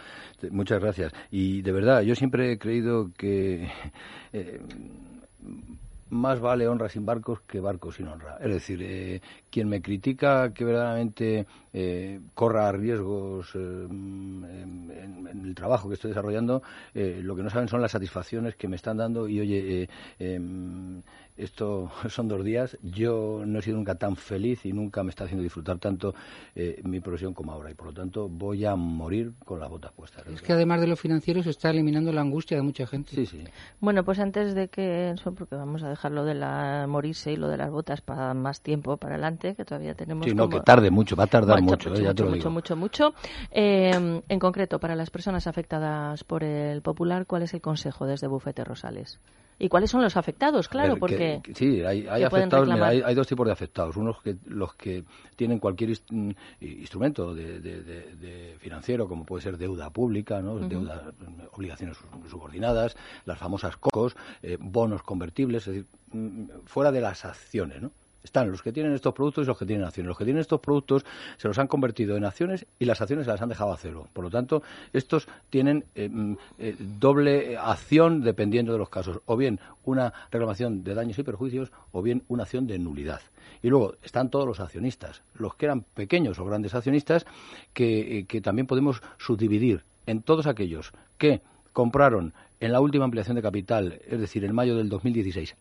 muchas 0.51 0.79
gracias. 0.81 1.13
Y 1.31 1.61
de 1.61 1.71
verdad, 1.71 2.01
yo 2.01 2.15
siempre 2.15 2.51
he 2.51 2.57
creído 2.57 3.11
que 3.17 3.69
eh, 4.33 4.59
más 6.11 6.39
vale 6.39 6.67
honra 6.67 6.89
sin 6.89 7.05
barcos 7.05 7.41
que 7.41 7.59
barcos 7.59 7.95
sin 7.95 8.07
honra. 8.07 8.37
Es 8.41 8.51
decir, 8.51 8.79
eh, 8.81 9.21
quien 9.51 9.69
me 9.69 9.79
critica 9.81 10.51
que 10.53 10.65
verdaderamente 10.65 11.45
eh, 11.71 12.19
corra 12.33 12.71
riesgos 12.71 13.51
eh, 13.53 13.59
en, 13.87 14.91
en- 14.91 15.27
en 15.29 15.45
el 15.45 15.53
trabajo 15.53 15.87
que 15.87 15.93
estoy 15.93 16.09
desarrollando, 16.09 16.63
eh, 16.95 17.19
lo 17.21 17.35
que 17.35 17.43
no 17.43 17.51
saben 17.51 17.67
son 17.67 17.81
las 17.81 17.91
satisfacciones 17.91 18.55
que 18.55 18.67
me 18.67 18.75
están 18.77 18.97
dando. 18.97 19.27
Y 19.27 19.39
oye, 19.39 19.83
eh, 19.83 19.89
em, 20.17 21.03
esto 21.39 21.91
son 22.09 22.27
dos 22.27 22.43
días. 22.43 22.77
Yo 22.83 23.43
no 23.45 23.59
he 23.59 23.61
sido 23.61 23.77
nunca 23.77 23.95
tan 23.95 24.15
feliz 24.15 24.65
y 24.65 24.73
nunca 24.73 25.03
me 25.03 25.09
está 25.09 25.23
haciendo 25.23 25.43
disfrutar 25.43 25.77
tanto 25.79 26.13
eh, 26.55 26.79
mi 26.83 26.99
profesión 26.99 27.33
como 27.33 27.51
ahora. 27.51 27.71
Y 27.71 27.73
por 27.73 27.87
lo 27.87 27.93
tanto 27.93 28.27
voy 28.29 28.65
a 28.65 28.75
morir 28.75 29.31
con 29.45 29.59
las 29.59 29.69
botas 29.69 29.91
puestas. 29.93 30.25
Es 30.27 30.41
que 30.41 30.53
además 30.53 30.81
de 30.81 30.87
lo 30.87 30.95
financiero 30.95 31.41
se 31.43 31.49
está 31.51 31.69
eliminando 31.69 32.11
la 32.11 32.21
angustia 32.21 32.57
de 32.57 32.63
mucha 32.63 32.85
gente. 32.85 33.15
Sí, 33.15 33.25
sí. 33.25 33.43
Bueno, 33.79 34.03
pues 34.03 34.19
antes 34.19 34.53
de 34.55 34.67
que 34.67 35.11
eso, 35.11 35.33
porque 35.33 35.55
vamos 35.55 35.83
a 35.83 35.89
dejar 35.89 36.11
lo 36.11 36.25
de 36.25 36.35
la 36.35 36.85
morirse 36.87 37.31
y 37.31 37.35
lo 37.35 37.47
de 37.47 37.57
las 37.57 37.71
botas 37.71 38.01
para 38.01 38.33
más 38.33 38.61
tiempo 38.61 38.97
para 38.97 39.15
adelante, 39.15 39.55
que 39.55 39.65
todavía 39.65 39.95
tenemos. 39.95 40.25
Sí, 40.25 40.33
no, 40.35 40.43
como- 40.49 40.57
que 40.59 40.63
tarde 40.65 40.91
mucho, 40.91 41.15
va 41.15 41.23
a 41.23 41.27
tardar 41.27 41.61
Mucho, 41.61 41.89
mucho, 41.89 42.01
eh, 42.01 42.03
ya 42.03 42.13
te 42.13 42.23
lo 42.23 42.29
mucho, 42.29 42.37
digo. 42.39 42.49
mucho, 42.51 42.75
mucho, 42.75 43.09
mucho. 43.11 43.15
Eh, 43.51 44.21
en 44.27 44.39
concreto, 44.39 44.79
para 44.79 44.95
las 44.95 45.09
personas 45.09 45.47
afectadas 45.47 46.23
por 46.23 46.43
el 46.43 46.81
popular, 46.81 47.25
¿cuál 47.25 47.43
es 47.43 47.53
el 47.53 47.61
consejo 47.61 48.05
desde 48.05 48.27
Bufete 48.27 48.63
Rosales? 48.63 49.19
¿Y 49.61 49.67
cuáles 49.67 49.91
son 49.91 50.01
los 50.01 50.15
afectados? 50.15 50.69
Claro, 50.69 50.91
ver, 50.93 50.99
porque. 50.99 51.17
que- 51.17 51.28
que 51.43 51.53
sí, 51.55 51.83
hay, 51.83 52.07
hay 52.07 52.19
que 52.21 52.25
afectados, 52.25 52.67
mira, 52.67 52.87
hay, 52.87 53.01
hay 53.05 53.15
dos 53.15 53.27
tipos 53.27 53.45
de 53.45 53.51
afectados. 53.53 53.95
Unos 53.97 54.21
que 54.21 54.37
los 54.45 54.73
que 54.75 55.03
tienen 55.35 55.59
cualquier 55.59 55.97
mm, 56.09 56.31
instrumento 56.61 57.33
de, 57.35 57.59
de- 57.59 57.83
de- 57.83 58.15
de 58.15 58.55
financiero, 58.59 59.07
como 59.07 59.25
puede 59.25 59.41
ser 59.43 59.57
deuda 59.57 59.89
pública, 59.89 60.41
¿no? 60.41 60.53
Ujú. 60.53 60.67
deuda, 60.67 61.11
mm, 61.19 61.41
obligaciones 61.53 61.97
subordinadas, 62.29 62.95
las 63.25 63.37
famosas 63.37 63.77
COCOS, 63.77 64.15
eh, 64.43 64.57
bonos 64.59 65.03
convertibles, 65.03 65.67
es 65.67 65.73
decir, 65.73 65.85
mm, 66.11 66.43
fuera 66.65 66.91
de 66.91 67.01
las 67.01 67.25
acciones, 67.25 67.81
¿no? 67.81 67.91
Están 68.29 68.51
los 68.51 68.61
que 68.61 68.71
tienen 68.71 68.93
estos 68.93 69.15
productos 69.15 69.43
y 69.43 69.47
los 69.47 69.57
que 69.57 69.65
tienen 69.65 69.83
acciones. 69.83 70.07
Los 70.07 70.15
que 70.15 70.23
tienen 70.23 70.41
estos 70.41 70.59
productos 70.59 71.03
se 71.37 71.47
los 71.47 71.57
han 71.57 71.65
convertido 71.65 72.15
en 72.15 72.25
acciones 72.25 72.67
y 72.77 72.85
las 72.85 73.01
acciones 73.01 73.25
se 73.25 73.31
las 73.31 73.41
han 73.41 73.49
dejado 73.49 73.73
a 73.73 73.77
cero. 73.77 74.07
Por 74.13 74.23
lo 74.23 74.29
tanto, 74.29 74.61
estos 74.93 75.27
tienen 75.49 75.83
eh, 75.95 76.09
mm, 76.09 76.33
eh, 76.59 76.75
doble 76.77 77.57
acción 77.57 78.21
dependiendo 78.21 78.71
de 78.71 78.77
los 78.77 78.89
casos. 78.89 79.19
O 79.25 79.35
bien 79.35 79.59
una 79.83 80.13
reclamación 80.29 80.83
de 80.83 80.93
daños 80.93 81.17
y 81.17 81.23
perjuicios 81.23 81.71
o 81.91 82.03
bien 82.03 82.21
una 82.27 82.43
acción 82.43 82.67
de 82.67 82.77
nulidad. 82.77 83.21
Y 83.63 83.69
luego 83.69 83.95
están 84.03 84.29
todos 84.29 84.45
los 84.45 84.59
accionistas, 84.59 85.23
los 85.33 85.55
que 85.55 85.65
eran 85.65 85.81
pequeños 85.81 86.37
o 86.37 86.45
grandes 86.45 86.75
accionistas, 86.75 87.25
que, 87.73 88.19
eh, 88.19 88.25
que 88.25 88.41
también 88.41 88.67
podemos 88.67 89.01
subdividir 89.17 89.81
en 90.05 90.21
todos 90.21 90.45
aquellos 90.45 90.91
que 91.17 91.41
compraron 91.73 92.33
en 92.59 92.73
la 92.73 92.79
última 92.79 93.05
ampliación 93.05 93.37
de 93.37 93.41
capital, 93.41 93.99
es 94.07 94.19
decir, 94.19 94.45
en 94.45 94.53
mayo 94.53 94.77
del 94.77 94.87
2016, 94.87 95.55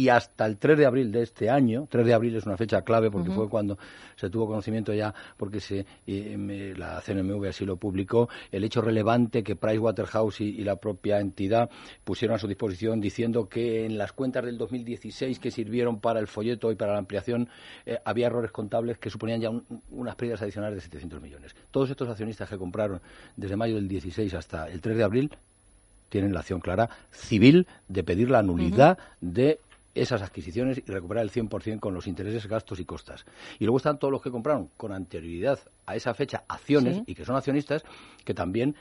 y 0.00 0.08
hasta 0.08 0.46
el 0.46 0.56
3 0.56 0.78
de 0.78 0.86
abril 0.86 1.12
de 1.12 1.22
este 1.22 1.50
año, 1.50 1.86
3 1.90 2.06
de 2.06 2.14
abril 2.14 2.34
es 2.36 2.46
una 2.46 2.56
fecha 2.56 2.80
clave 2.82 3.10
porque 3.10 3.28
fue 3.36 3.48
cuando 3.50 3.76
se 4.16 4.30
tuvo 4.30 4.46
conocimiento 4.46 4.94
ya, 4.94 5.12
porque 5.36 5.60
se, 5.60 5.84
eh, 6.06 6.36
me- 6.38 6.74
la 6.74 7.00
CNMV 7.02 7.48
así 7.48 7.66
lo 7.66 7.76
publicó, 7.76 8.28
el 8.50 8.64
hecho 8.64 8.80
relevante 8.80 9.42
que 9.42 9.56
Pricewaterhouse 9.56 10.40
y, 10.40 10.44
y 10.60 10.64
la 10.64 10.76
propia 10.76 11.20
entidad 11.20 11.68
pusieron 12.02 12.34
a 12.36 12.38
su 12.38 12.48
disposición 12.48 12.98
diciendo 13.00 13.46
que 13.48 13.84
en 13.84 13.98
las 13.98 14.12
cuentas 14.12 14.44
del 14.46 14.56
2016 14.56 15.38
que 15.38 15.50
sirvieron 15.50 16.00
para 16.00 16.18
el 16.20 16.28
folleto 16.28 16.72
y 16.72 16.76
para 16.76 16.92
la 16.92 16.98
ampliación 16.98 17.48
eh, 17.84 17.98
había 18.04 18.28
errores 18.28 18.52
contables 18.52 18.96
que 18.96 19.10
suponían 19.10 19.40
ya 19.42 19.50
un- 19.50 19.64
unas 19.90 20.14
pérdidas 20.16 20.40
adicionales 20.40 20.76
de 20.76 20.80
700 20.82 21.20
millones. 21.20 21.54
Todos 21.70 21.90
estos 21.90 22.08
accionistas 22.08 22.48
que 22.48 22.56
compraron 22.56 23.02
desde 23.36 23.56
mayo 23.56 23.74
del 23.74 23.86
16 23.88 24.32
hasta 24.32 24.66
el 24.70 24.80
3 24.80 24.96
de 24.96 25.04
abril 25.04 25.30
tienen 26.08 26.32
la 26.32 26.40
acción 26.40 26.60
clara 26.60 26.88
civil 27.12 27.66
de 27.88 28.02
pedir 28.02 28.30
la 28.30 28.42
nulidad 28.42 28.98
de 29.20 29.60
esas 29.94 30.22
adquisiciones 30.22 30.78
y 30.78 30.82
recuperar 30.90 31.24
el 31.24 31.30
100% 31.30 31.80
con 31.80 31.94
los 31.94 32.06
intereses, 32.06 32.46
gastos 32.46 32.78
y 32.80 32.84
costas. 32.84 33.24
Y 33.58 33.64
luego 33.64 33.78
están 33.78 33.98
todos 33.98 34.12
los 34.12 34.22
que 34.22 34.30
compraron 34.30 34.70
con 34.76 34.92
anterioridad 34.92 35.58
a 35.86 35.96
esa 35.96 36.14
fecha 36.14 36.44
acciones 36.48 36.96
Sí. 36.98 37.02
y 37.08 37.14
que 37.14 37.24
son 37.24 37.36
accionistas 37.36 37.84
que 38.24 38.34
también 38.34 38.76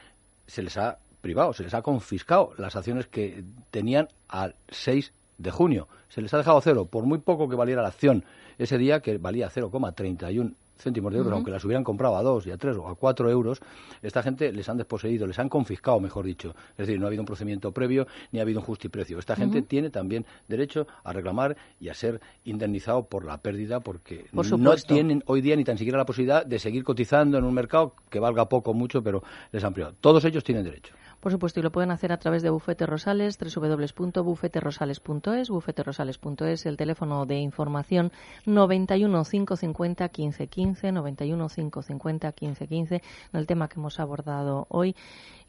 se 0.47 0.62
les 0.64 0.78
ha 0.78 0.99
privado, 1.22 1.53
se 1.53 1.64
les 1.64 1.74
ha 1.74 1.82
confiscado 1.82 2.53
las 2.57 2.76
acciones 2.76 3.07
que 3.07 3.43
tenían 3.72 4.07
al 4.28 4.55
6 4.70 5.12
de 5.38 5.51
junio. 5.51 5.88
Se 6.10 6.22
les 6.22 6.34
ha 6.34 6.38
dejado 6.38 6.60
cero, 6.62 6.86
por 6.86 7.05
muy 7.05 7.20
poco 7.20 7.49
que 7.49 7.55
valiera 7.55 7.82
la 7.82 7.89
acción 7.89 8.24
ese 8.57 8.78
día, 8.78 8.99
que 9.01 9.18
valía 9.18 9.49
0,31 9.49 10.53
céntimos 10.80 11.11
de 11.11 11.19
euros, 11.19 11.34
aunque 11.34 11.51
las 11.51 11.63
hubieran 11.65 11.84
comprado 11.84 12.15
a 12.15 12.23
2 12.23 12.47
y 12.47 12.51
a 12.51 12.57
3 12.57 12.77
o 12.77 12.88
a 12.88 12.95
4 12.95 13.30
euros, 13.30 13.59
esta 14.01 14.23
gente 14.23 14.51
les 14.51 14.67
han 14.69 14.77
desposeído, 14.77 15.27
les 15.27 15.38
han 15.38 15.49
confiscado, 15.49 15.99
mejor 15.99 16.25
dicho. 16.25 16.55
Es 16.71 16.88
decir, 16.88 16.99
no 16.99 17.05
ha 17.05 17.07
habido 17.07 17.21
un 17.21 17.25
procedimiento 17.25 17.71
previo 17.71 18.07
ni 18.32 18.39
ha 18.39 18.43
habido 18.43 18.59
un 18.59 18.65
justiprecio. 18.65 19.19
Esta 19.19 19.36
gente 19.36 19.61
tiene 19.61 19.89
también 19.89 20.25
derecho 20.47 20.88
a 21.03 21.13
reclamar 21.13 21.57
y 21.80 21.89
a 21.89 21.93
ser 21.93 22.21
indemnizado 22.45 23.03
por 23.03 23.25
la 23.25 23.38
pérdida 23.38 23.80
porque 23.80 24.25
Por 24.34 24.59
no 24.59 24.75
tienen 24.75 25.23
hoy 25.27 25.41
día 25.41 25.55
ni 25.55 25.63
tan 25.63 25.77
siquiera 25.77 25.97
la 25.97 26.05
posibilidad 26.05 26.45
de 26.45 26.59
seguir 26.59 26.84
cotizando 26.84 27.38
en 27.38 27.43
un 27.43 27.53
mercado 27.53 27.93
que 28.09 28.19
valga 28.19 28.47
poco 28.47 28.71
o 28.71 28.73
mucho, 28.73 29.03
pero 29.03 29.23
les 29.51 29.63
han 29.63 29.73
privado. 29.73 29.95
Todos 29.99 30.23
ellos 30.25 30.43
tienen 30.43 30.63
derecho. 30.63 30.93
Por 31.20 31.34
supuesto, 31.34 31.59
y 31.59 31.63
lo 31.63 31.72
pueden 31.72 31.91
hacer 31.91 32.13
a 32.13 32.17
través 32.17 32.41
de 32.43 32.49
Bufete 32.49 32.86
Rosales, 32.86 33.38
www.bufeterosales.es, 33.38 35.49
bufeterosales.es, 35.49 36.65
el 36.65 36.78
teléfono 36.78 37.26
de 37.26 37.39
información 37.39 38.13
91 38.45 39.26
550 39.26 40.05
1515, 40.05 40.93
91 40.93 41.49
550 41.49 42.28
1515, 42.28 42.95
en 42.95 43.39
el 43.39 43.47
tema 43.47 43.67
que 43.67 43.80
hemos 43.80 43.99
abordado 43.99 44.65
hoy 44.70 44.95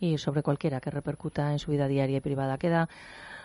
y 0.01 0.19
sobre 0.19 0.43
cualquiera 0.43 0.81
que 0.81 0.91
repercuta 0.91 1.53
en 1.53 1.61
su 1.61 1.71
vida 1.71 1.87
diaria 1.87 2.17
y 2.17 2.21
privada. 2.21 2.59
Queda 2.59 2.89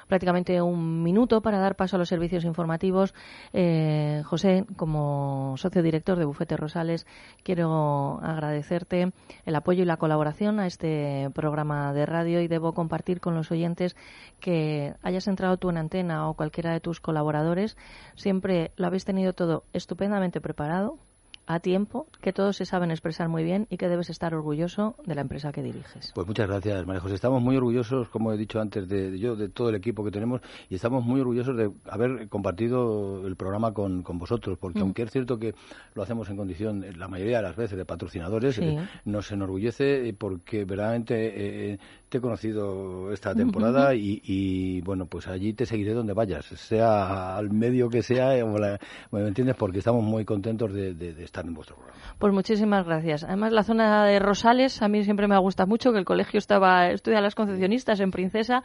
prácticamente 0.08 0.62
un 0.62 1.04
minuto 1.04 1.42
para 1.42 1.60
dar 1.60 1.76
paso 1.76 1.96
a 1.96 2.00
los 2.00 2.10
servicios 2.10 2.46
informativos. 2.46 3.14
Eh, 3.54 4.22
José, 4.26 4.66
como 4.76 5.56
socio 5.58 5.84
director 5.84 6.18
de 6.18 6.26
Bufete 6.26 6.58
Rosales, 6.58 7.06
quiero 7.44 8.20
agradecerte 8.22 9.12
el 9.46 9.56
apoyo 9.56 9.84
y 9.84 9.86
la 9.86 9.98
colaboración 9.98 10.60
a 10.60 10.68
este 10.68 11.30
programa 11.34 11.94
de 11.94 12.06
radio 12.06 12.42
y 12.42 12.48
debo 12.48 12.74
compartir 12.74 13.20
con 13.20 13.36
los 13.36 13.52
oyentes 13.52 13.96
que 14.40 14.94
hayas 15.02 15.28
entrado 15.28 15.58
tú 15.58 15.70
en 15.70 15.78
antena 15.78 16.30
o 16.30 16.36
cualquiera 16.36 16.72
de 16.72 16.80
tus 16.80 17.00
colaboradores, 17.00 17.78
siempre 18.16 18.72
lo 18.76 18.88
habéis 18.88 19.06
tenido 19.06 19.34
todo 19.34 19.64
estupendamente 19.74 20.42
preparado 20.42 21.00
a 21.48 21.60
tiempo, 21.60 22.08
que 22.22 22.34
todos 22.34 22.58
se 22.58 22.66
saben 22.66 22.90
expresar 22.92 23.30
muy 23.30 23.44
bien 23.44 23.68
y 23.70 23.78
que 23.78 23.88
debes 23.88 24.10
estar 24.10 24.34
orgulloso 24.34 24.96
de 25.06 25.14
la 25.16 25.22
empresa 25.22 25.52
que 25.52 25.62
diriges. 25.62 26.12
Pues 26.16 26.26
muchas 26.28 26.48
gracias, 26.48 26.86
María 26.88 27.02
José. 27.02 27.16
Estamos 27.16 27.42
muy 27.42 27.56
orgullosos, 27.56 28.10
como 28.10 28.34
he 28.34 28.38
dicho 28.38 28.60
antes, 28.60 28.88
de, 28.90 29.20
yo, 29.20 29.36
de 29.36 29.50
todo 29.50 29.70
el 29.70 29.76
equipo 29.76 30.04
que 30.04 30.12
tenemos 30.12 30.42
y 30.70 30.76
estamos 30.76 31.06
muy 31.06 31.22
orgullosos 31.22 31.56
de 31.56 31.72
haber 31.90 32.28
compartido 32.30 33.28
el 33.28 33.36
programa 33.36 33.74
con, 33.74 34.02
con 34.04 34.18
vosotros, 34.18 34.58
porque 34.60 34.80
Mm. 34.80 34.84
aunque 34.84 35.04
es 35.04 35.12
cierto 35.12 35.38
que 35.38 35.54
lo 35.94 36.02
hacemos 36.04 36.30
en 36.30 36.38
condición, 36.38 36.84
la 36.98 37.08
mayoría 37.08 37.38
de 37.38 37.44
las 37.44 37.56
veces, 37.56 37.78
de 37.78 37.86
patrocinadores, 37.86 38.56
Sí. 38.56 38.64
eh, 38.64 38.80
nos 39.06 39.32
enorgullece 39.32 40.08
eh, 40.10 40.14
porque 40.14 40.66
verdaderamente 40.66 41.74
eh, 41.74 41.80
te 42.10 42.20
he 42.20 42.22
conocido 42.22 43.12
esta 43.12 43.34
temporada 43.34 43.96
y, 43.96 44.22
y, 44.24 44.82
bueno, 44.82 45.06
pues 45.06 45.28
allí 45.28 45.54
te 45.54 45.66
seguiré 45.66 45.94
donde 45.94 46.14
vayas, 46.14 46.46
sea 46.46 47.36
al 47.36 47.50
medio 47.52 47.90
que 47.90 48.04
sea, 48.04 48.38
eh, 48.38 48.44
la- 48.60 48.80
¿me 49.12 49.28
entiendes? 49.28 49.56
Porque 49.56 49.80
estamos 49.80 50.04
muy 50.04 50.24
contentos 50.26 50.74
de, 50.74 50.94
de- 50.94 51.14
de 51.14 51.24
estar 51.24 51.46
en 51.46 51.54
vuestro 51.54 51.76
programa. 51.76 52.00
Pues 52.20 52.34
muchísimas 52.34 52.86
gracias. 52.86 53.24
Además, 53.24 53.52
la 53.52 53.64
zona 53.64 54.06
de 54.06 54.20
Rosales 54.20 54.82
a 54.82 54.88
mí 54.88 55.04
siempre 55.04 55.28
me 55.28 55.38
gusta 55.40 55.66
mucho, 55.66 55.92
que 55.92 56.00
el 56.00 56.06
colegio 56.06 56.38
estaba, 56.38 56.90
estudia 56.90 57.22
las 57.22 57.36
concepcionistas 57.36 58.00
en 58.00 58.12
Princesa 58.12 58.64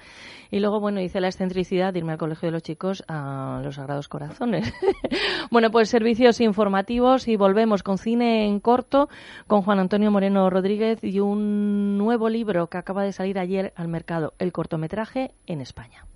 y 0.50 0.60
luego, 0.60 0.78
bueno, 0.80 1.00
hice 1.00 1.20
la 1.20 1.28
excentricidad 1.28 1.92
de 1.92 2.00
irme 2.00 2.12
al 2.12 2.18
colegio 2.18 2.46
de 2.48 2.52
los 2.52 2.62
chicos 2.62 3.02
a 3.08 3.60
los 3.64 3.76
Sagrados 3.76 4.08
Corazones. 4.08 4.72
bueno, 5.50 5.70
pues 5.70 5.88
servicios 5.88 6.40
informativos 6.40 7.26
y 7.28 7.36
volvemos 7.36 7.82
con 7.82 7.98
cine 7.98 8.46
en 8.46 8.60
corto 8.60 9.08
con 9.46 9.62
Juan 9.62 9.78
Antonio 9.80 10.10
Moreno 10.10 10.50
Rodríguez 10.50 11.02
y 11.02 11.20
un 11.20 11.98
nuevo 11.98 12.28
libro 12.28 12.68
que 12.68 12.78
acaba 12.78 13.02
de 13.02 13.12
salir 13.12 13.29
ayer 13.38 13.72
al 13.76 13.88
mercado, 13.88 14.34
el 14.38 14.52
cortometraje 14.52 15.32
en 15.46 15.60
España. 15.60 16.06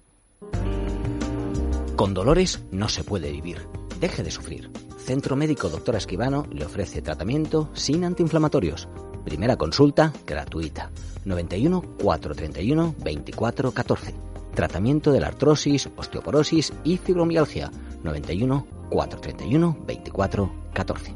Con 1.96 2.12
dolores 2.12 2.64
no 2.72 2.88
se 2.88 3.04
puede 3.04 3.30
vivir. 3.30 3.68
Deje 4.00 4.22
de 4.22 4.30
sufrir. 4.30 4.70
Centro 4.98 5.36
Médico 5.36 5.68
Doctora 5.68 5.98
Esquivano 5.98 6.46
le 6.50 6.64
ofrece 6.64 7.02
tratamiento 7.02 7.70
sin 7.74 8.04
antiinflamatorios. 8.04 8.88
Primera 9.24 9.56
consulta 9.56 10.12
gratuita. 10.26 10.90
91 11.24 11.82
431 12.02 12.94
24 12.98 13.72
14. 13.72 14.14
Tratamiento 14.54 15.12
de 15.12 15.20
la 15.20 15.28
artrosis, 15.28 15.88
osteoporosis 15.96 16.72
y 16.84 16.96
fibromialgia. 16.96 17.70
91 18.02 18.66
431 18.90 19.76
24 19.86 20.52
14. 20.72 21.14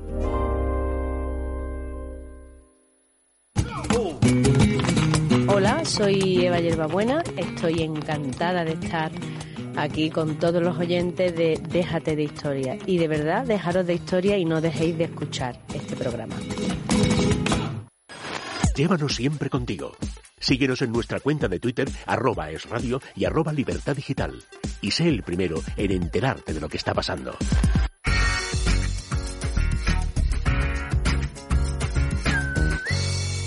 Hola, 5.59 5.85
soy 5.85 6.47
Eva 6.47 6.61
Yerbabuena. 6.61 7.21
Estoy 7.37 7.83
encantada 7.83 8.65
de 8.65 8.75
estar 8.75 9.11
aquí 9.75 10.09
con 10.09 10.39
todos 10.39 10.63
los 10.63 10.79
oyentes 10.79 11.35
de 11.35 11.61
Déjate 11.69 12.15
de 12.15 12.23
Historia. 12.23 12.79
Y 12.87 12.99
de 12.99 13.09
verdad, 13.09 13.45
dejaros 13.45 13.85
de 13.85 13.95
historia 13.95 14.39
y 14.39 14.45
no 14.45 14.61
dejéis 14.61 14.97
de 14.97 15.05
escuchar 15.07 15.61
este 15.75 15.97
programa. 15.97 16.37
Llévanos 18.77 19.17
siempre 19.17 19.51
contigo. 19.51 19.97
Síguenos 20.39 20.81
en 20.83 20.93
nuestra 20.93 21.19
cuenta 21.19 21.49
de 21.49 21.59
Twitter, 21.59 21.89
arroba 22.07 22.53
es 22.53 22.65
radio 22.71 23.03
y 23.17 23.25
arroba 23.25 23.53
libertad 23.53 23.97
digital. 23.97 24.41
Y 24.81 24.93
sé 24.93 25.09
el 25.09 25.25
primero 25.25 25.61
en 25.77 25.91
enterarte 25.91 26.55
de 26.55 26.61
lo 26.61 26.69
que 26.69 26.77
está 26.77 26.95
pasando. 26.95 27.37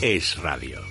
Es 0.01 0.37
radio. 0.41 0.90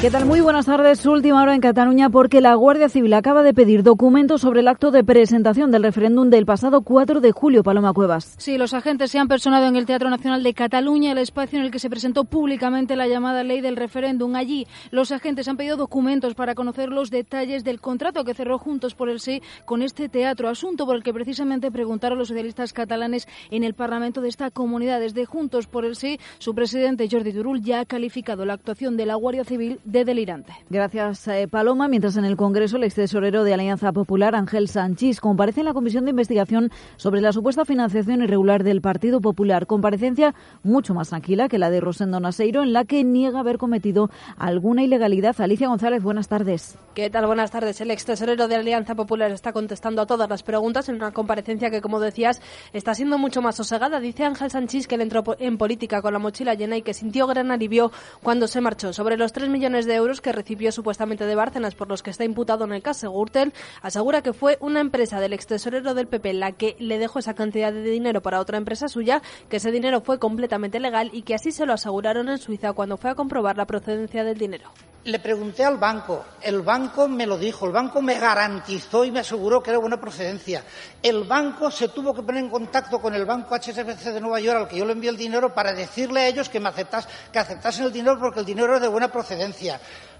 ¿Qué 0.00 0.12
tal? 0.12 0.26
Muy 0.26 0.40
buenas 0.40 0.66
tardes. 0.66 1.04
Última 1.06 1.42
hora 1.42 1.56
en 1.56 1.60
Cataluña 1.60 2.08
porque 2.08 2.40
la 2.40 2.54
Guardia 2.54 2.88
Civil 2.88 3.12
acaba 3.14 3.42
de 3.42 3.52
pedir 3.52 3.82
documentos 3.82 4.42
sobre 4.42 4.60
el 4.60 4.68
acto 4.68 4.92
de 4.92 5.02
presentación 5.02 5.72
del 5.72 5.82
referéndum 5.82 6.30
del 6.30 6.46
pasado 6.46 6.82
4 6.82 7.20
de 7.20 7.32
julio. 7.32 7.64
Paloma 7.64 7.92
Cuevas. 7.92 8.36
Sí, 8.38 8.58
los 8.58 8.74
agentes 8.74 9.10
se 9.10 9.18
han 9.18 9.26
personado 9.26 9.66
en 9.66 9.74
el 9.74 9.86
Teatro 9.86 10.08
Nacional 10.08 10.44
de 10.44 10.54
Cataluña, 10.54 11.10
el 11.10 11.18
espacio 11.18 11.58
en 11.58 11.64
el 11.64 11.72
que 11.72 11.80
se 11.80 11.90
presentó 11.90 12.22
públicamente 12.22 12.94
la 12.94 13.08
llamada 13.08 13.42
ley 13.42 13.60
del 13.60 13.74
referéndum. 13.74 14.36
Allí, 14.36 14.68
los 14.92 15.10
agentes 15.10 15.48
han 15.48 15.56
pedido 15.56 15.76
documentos 15.76 16.36
para 16.36 16.54
conocer 16.54 16.90
los 16.90 17.10
detalles 17.10 17.64
del 17.64 17.80
contrato 17.80 18.22
que 18.22 18.34
cerró 18.34 18.56
Juntos 18.56 18.94
por 18.94 19.08
el 19.08 19.18
Sí 19.18 19.42
con 19.64 19.82
este 19.82 20.08
teatro, 20.08 20.48
asunto 20.48 20.86
por 20.86 20.94
el 20.94 21.02
que 21.02 21.12
precisamente 21.12 21.72
preguntaron 21.72 22.18
los 22.18 22.28
socialistas 22.28 22.72
catalanes 22.72 23.26
en 23.50 23.64
el 23.64 23.74
Parlamento 23.74 24.20
de 24.20 24.28
esta 24.28 24.52
comunidad. 24.52 25.00
Desde 25.00 25.24
Juntos 25.24 25.66
por 25.66 25.84
el 25.84 25.96
Sí, 25.96 26.20
su 26.38 26.54
presidente 26.54 27.08
Jordi 27.10 27.32
Turull 27.32 27.62
ya 27.62 27.80
ha 27.80 27.84
calificado 27.84 28.44
la 28.44 28.52
actuación 28.52 28.96
de 28.96 29.04
la 29.04 29.16
Guardia 29.16 29.42
Civil 29.42 29.80
de 29.90 30.04
delirante. 30.04 30.52
Gracias, 30.68 31.26
eh, 31.28 31.48
Paloma. 31.48 31.88
Mientras 31.88 32.16
en 32.18 32.26
el 32.26 32.36
Congreso, 32.36 32.76
el 32.76 32.84
extesorero 32.84 33.42
de 33.42 33.54
Alianza 33.54 33.90
Popular, 33.92 34.34
Ángel 34.34 34.68
Sanchís, 34.68 35.18
comparece 35.18 35.60
en 35.60 35.66
la 35.66 35.72
Comisión 35.72 36.04
de 36.04 36.10
Investigación 36.10 36.70
sobre 36.96 37.22
la 37.22 37.32
supuesta 37.32 37.64
financiación 37.64 38.22
irregular 38.22 38.64
del 38.64 38.82
Partido 38.82 39.22
Popular. 39.22 39.66
Comparecencia 39.66 40.34
mucho 40.62 40.92
más 40.92 41.08
tranquila 41.08 41.48
que 41.48 41.58
la 41.58 41.70
de 41.70 41.80
Rosendo 41.80 42.20
Naseiro, 42.20 42.62
en 42.62 42.74
la 42.74 42.84
que 42.84 43.02
niega 43.02 43.40
haber 43.40 43.56
cometido 43.56 44.10
alguna 44.36 44.82
ilegalidad. 44.82 45.40
Alicia 45.40 45.68
González, 45.68 46.02
buenas 46.02 46.28
tardes. 46.28 46.76
¿Qué 46.94 47.08
tal? 47.08 47.26
Buenas 47.26 47.50
tardes. 47.50 47.80
El 47.80 47.90
ex 47.90 48.04
tesorero 48.04 48.46
de 48.46 48.56
Alianza 48.56 48.94
Popular 48.94 49.30
está 49.30 49.52
contestando 49.52 50.02
a 50.02 50.06
todas 50.06 50.28
las 50.28 50.42
preguntas 50.42 50.90
en 50.90 50.96
una 50.96 51.12
comparecencia 51.12 51.70
que, 51.70 51.80
como 51.80 51.98
decías, 51.98 52.42
está 52.74 52.94
siendo 52.94 53.16
mucho 53.16 53.40
más 53.40 53.56
sosegada. 53.56 54.00
Dice 54.00 54.24
Ángel 54.24 54.50
Sanchís 54.50 54.86
que 54.86 54.96
él 54.96 55.00
entró 55.00 55.24
en 55.38 55.56
política 55.56 56.02
con 56.02 56.12
la 56.12 56.18
mochila 56.18 56.52
llena 56.52 56.76
y 56.76 56.82
que 56.82 56.92
sintió 56.92 57.26
gran 57.26 57.50
alivio 57.50 57.90
cuando 58.22 58.46
se 58.48 58.60
marchó. 58.60 58.92
Sobre 58.92 59.16
los 59.16 59.32
3 59.32 59.48
millones 59.48 59.77
de 59.86 59.94
euros 59.94 60.20
que 60.20 60.32
recibió 60.32 60.72
supuestamente 60.72 61.26
de 61.26 61.34
Bárcenas 61.34 61.74
por 61.74 61.88
los 61.88 62.02
que 62.02 62.10
está 62.10 62.24
imputado 62.24 62.64
en 62.64 62.72
el 62.72 62.82
caso 62.82 63.10
Gürtel, 63.10 63.52
asegura 63.82 64.22
que 64.22 64.32
fue 64.32 64.58
una 64.60 64.80
empresa 64.80 65.20
del 65.20 65.32
ex 65.32 65.46
tesorero 65.46 65.94
del 65.94 66.06
PP 66.06 66.34
la 66.34 66.52
que 66.52 66.76
le 66.78 66.98
dejó 66.98 67.18
esa 67.18 67.34
cantidad 67.34 67.72
de 67.72 67.82
dinero 67.82 68.22
para 68.22 68.40
otra 68.40 68.58
empresa 68.58 68.88
suya, 68.88 69.22
que 69.48 69.56
ese 69.56 69.70
dinero 69.70 70.00
fue 70.00 70.18
completamente 70.18 70.80
legal 70.80 71.10
y 71.12 71.22
que 71.22 71.34
así 71.34 71.52
se 71.52 71.66
lo 71.66 71.72
aseguraron 71.72 72.28
en 72.28 72.38
Suiza 72.38 72.72
cuando 72.72 72.96
fue 72.96 73.10
a 73.10 73.14
comprobar 73.14 73.56
la 73.56 73.66
procedencia 73.66 74.24
del 74.24 74.38
dinero. 74.38 74.70
Le 75.04 75.20
pregunté 75.20 75.64
al 75.64 75.78
banco, 75.78 76.24
el 76.42 76.60
banco 76.60 77.08
me 77.08 77.24
lo 77.24 77.38
dijo, 77.38 77.66
el 77.66 77.72
banco 77.72 78.02
me 78.02 78.18
garantizó 78.18 79.04
y 79.04 79.10
me 79.10 79.20
aseguró 79.20 79.62
que 79.62 79.70
era 79.70 79.78
buena 79.78 79.98
procedencia. 79.98 80.62
El 81.02 81.24
banco 81.24 81.70
se 81.70 81.88
tuvo 81.88 82.12
que 82.12 82.22
poner 82.22 82.44
en 82.44 82.50
contacto 82.50 83.00
con 83.00 83.14
el 83.14 83.24
banco 83.24 83.54
HSBC 83.54 84.12
de 84.12 84.20
Nueva 84.20 84.40
York 84.40 84.58
al 84.58 84.68
que 84.68 84.76
yo 84.76 84.84
le 84.84 84.92
envié 84.92 85.08
el 85.08 85.16
dinero 85.16 85.54
para 85.54 85.72
decirle 85.72 86.20
a 86.20 86.26
ellos 86.26 86.48
que 86.48 86.60
me 86.60 86.68
aceptas, 86.68 87.08
que 87.32 87.38
aceptasen 87.38 87.86
el 87.86 87.92
dinero 87.92 88.18
porque 88.18 88.40
el 88.40 88.46
dinero 88.46 88.72
era 88.72 88.80
de 88.80 88.88
buena 88.88 89.08
procedencia. 89.08 89.67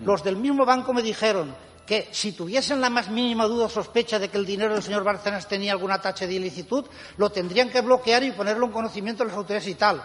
Los 0.01 0.22
del 0.22 0.36
mismo 0.36 0.64
banco 0.64 0.92
me 0.92 1.03
dijeron 1.03 1.55
que 1.86 2.09
si 2.12 2.32
tuviesen 2.32 2.82
la 2.82 2.90
más 2.90 3.09
mínima 3.09 3.46
duda 3.46 3.64
o 3.64 3.68
sospecha 3.68 4.18
de 4.18 4.28
que 4.28 4.36
el 4.36 4.44
dinero 4.44 4.74
del 4.74 4.82
señor 4.82 5.05
Bárcenas 5.05 5.49
tenía 5.49 5.72
alguna 5.72 6.01
tacha 6.01 6.26
de 6.26 6.34
ilicitud, 6.34 6.84
lo 7.16 7.30
tendrían 7.30 7.70
que 7.70 7.80
bloquear 7.80 8.22
y 8.24 8.32
ponerlo 8.32 8.66
en 8.66 8.72
conocimiento 8.72 9.24
de 9.24 9.30
las 9.30 9.38
autoridades 9.38 9.68
y 9.68 9.74
tal. 9.74 10.03